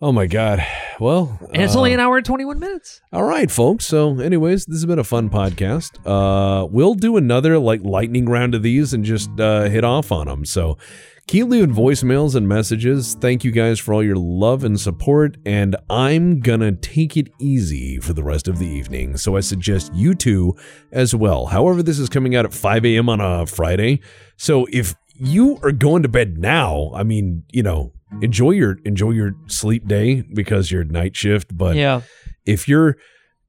oh 0.00 0.12
my 0.12 0.26
god. 0.26 0.64
Well, 1.00 1.38
and 1.52 1.62
it's 1.62 1.74
uh, 1.74 1.78
only 1.78 1.92
an 1.92 2.00
hour 2.00 2.16
and 2.16 2.26
21 2.26 2.58
minutes. 2.58 3.00
All 3.12 3.24
right, 3.24 3.50
folks. 3.50 3.86
So, 3.86 4.20
anyways, 4.20 4.66
this 4.66 4.76
has 4.76 4.86
been 4.86 4.98
a 4.98 5.04
fun 5.04 5.28
podcast. 5.30 5.98
Uh, 6.06 6.66
we'll 6.66 6.94
do 6.94 7.16
another 7.16 7.58
like 7.58 7.82
lightning 7.82 8.26
round 8.26 8.54
of 8.54 8.62
these 8.62 8.94
and 8.94 9.04
just 9.04 9.30
uh, 9.40 9.64
hit 9.64 9.84
off 9.84 10.12
on 10.12 10.26
them. 10.26 10.44
So, 10.44 10.78
keep 11.26 11.48
leaving 11.48 11.74
voicemails 11.74 12.34
and 12.34 12.46
messages. 12.46 13.14
Thank 13.14 13.44
you 13.44 13.50
guys 13.50 13.80
for 13.80 13.94
all 13.94 14.02
your 14.02 14.16
love 14.16 14.62
and 14.62 14.78
support. 14.78 15.36
And 15.44 15.74
I'm 15.90 16.40
gonna 16.40 16.72
take 16.72 17.16
it 17.16 17.28
easy 17.40 17.98
for 17.98 18.12
the 18.12 18.22
rest 18.22 18.46
of 18.46 18.58
the 18.58 18.66
evening. 18.68 19.16
So, 19.16 19.36
I 19.36 19.40
suggest 19.40 19.92
you 19.94 20.14
two 20.14 20.54
as 20.92 21.14
well. 21.14 21.46
However, 21.46 21.82
this 21.82 21.98
is 21.98 22.08
coming 22.08 22.36
out 22.36 22.44
at 22.44 22.54
5 22.54 22.84
a.m. 22.84 23.08
on 23.08 23.20
a 23.20 23.46
Friday. 23.46 24.00
So, 24.36 24.66
if 24.70 24.94
you 25.16 25.58
are 25.62 25.72
going 25.72 26.02
to 26.02 26.08
bed 26.08 26.38
now, 26.38 26.90
I 26.94 27.02
mean, 27.04 27.44
you 27.52 27.62
know, 27.62 27.92
enjoy 28.22 28.50
your 28.52 28.78
enjoy 28.84 29.10
your 29.10 29.32
sleep 29.46 29.86
day 29.86 30.22
because 30.22 30.70
your 30.70 30.84
night 30.84 31.16
shift. 31.16 31.56
But 31.56 31.76
Yeah. 31.76 32.00
if 32.46 32.68
you're 32.68 32.96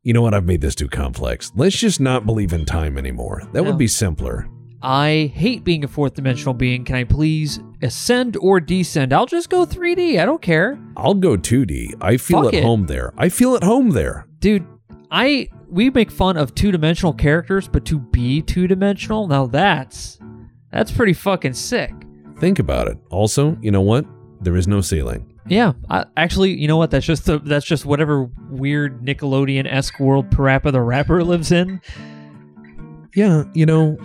you 0.04 0.14
know 0.14 0.22
what 0.22 0.34
i've 0.36 0.46
made 0.46 0.62
this 0.62 0.76
too 0.76 0.88
complex 0.88 1.52
let's 1.56 1.76
just 1.76 2.00
not 2.00 2.28
believe 2.28 2.54
in 2.54 2.64
time 2.64 2.96
anymore 2.96 3.42
that 3.54 3.64
No. 3.64 3.70
would 3.70 3.78
be 3.78 3.88
simpler 3.88 4.48
I 4.84 5.32
hate 5.34 5.64
being 5.64 5.84
a 5.84 5.88
fourth 5.88 6.14
dimensional 6.14 6.54
being. 6.54 6.86
Can 6.86 6.96
I 6.96 7.06
please 7.06 7.60
ascend 7.82 8.38
or 8.40 8.60
descend? 8.60 9.14
I'll 9.14 9.26
just 9.26 9.50
go 9.50 9.66
3D. 9.66 10.20
I 10.20 10.26
don't 10.26 10.44
care. 10.44 10.78
i'll 10.96 11.16
go 11.16 11.36
2d 11.38 11.96
i 12.02 12.18
feel 12.18 12.44
Fuck 12.44 12.54
at 12.54 12.60
it. 12.60 12.64
home 12.64 12.86
there 12.86 13.12
i 13.18 13.30
feel 13.30 13.56
at 13.56 13.64
home 13.64 13.90
there 13.92 14.28
Dude, 14.40 14.66
I 15.10 15.50
we 15.72 15.90
make 15.90 16.12
fun 16.12 16.38
of 16.38 16.54
two-dimensional 16.54 17.14
characters, 17.14 17.68
but 17.68 17.84
to 17.86 17.98
be 18.00 18.44
two-dimensional, 18.44 19.28
now 19.28 19.48
that's 19.48 20.20
that's 20.72 20.92
pretty 20.92 21.14
fucking 21.14 21.54
sick. 21.54 21.92
think 22.40 22.60
about 22.60 22.88
it 22.88 22.98
also 23.10 23.58
you 23.62 23.72
know 23.72 23.82
what 23.82 24.06
there 24.46 24.56
is 24.56 24.68
no 24.68 24.80
ceiling 24.82 25.26
Yeah, 25.48 25.74
I, 25.90 26.06
actually, 26.18 26.54
you 26.60 26.68
know 26.68 26.78
what? 26.78 26.90
That's 26.92 27.06
just 27.06 27.26
the 27.26 27.40
that's 27.40 27.66
just 27.66 27.86
whatever 27.86 28.30
weird 28.50 29.02
Nickelodeon 29.04 29.72
esque 29.72 30.00
world 30.00 30.30
Parappa 30.30 30.72
the 30.72 30.82
Rapper 30.82 31.24
lives 31.24 31.52
in. 31.52 31.82
yeah 33.14 33.44
you 33.54 33.66
know 33.66 33.98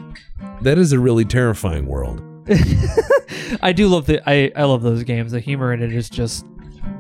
that 0.63 0.77
is 0.79 0.93
a 0.93 0.99
really 0.99 1.25
terrifying 1.25 1.87
world 1.87 2.23
I 3.63 3.73
do 3.73 3.87
love 3.89 4.07
the 4.07 4.21
I, 4.29 4.51
I 4.57 4.65
love 4.65 4.83
those 4.83 5.03
games. 5.05 5.33
The 5.33 5.41
humor 5.41 5.73
in 5.73 5.83
it 5.83 5.93
is 5.93 6.11
just 6.11 6.45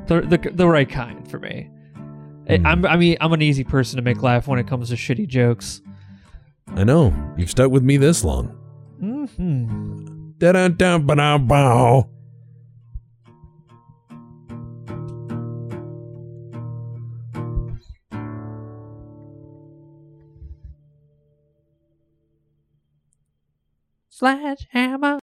the 0.06 0.20
the, 0.22 0.38
the 0.52 0.66
right 0.68 0.88
kind 0.88 1.28
for 1.30 1.38
me. 1.38 1.68
I- 2.48 2.60
I'm 2.64 2.84
I 2.86 2.96
mean 2.96 3.16
I'm 3.20 3.32
an 3.32 3.42
easy 3.42 3.64
person 3.64 3.96
to 3.96 4.02
make 4.02 4.22
laugh 4.22 4.46
when 4.48 4.58
it 4.58 4.66
comes 4.68 4.88
to 4.90 4.96
shitty 4.96 5.26
jokes. 5.28 5.80
i 6.76 6.84
know 6.84 7.12
you've 7.36 7.50
stuck 7.50 7.70
with 7.70 7.82
me 7.82 7.96
this 7.96 8.22
long 8.24 8.46
hmm 9.00 10.06
Da-da-da-ba-da-bow. 10.38 12.08
Sledgehammer. 24.20 25.16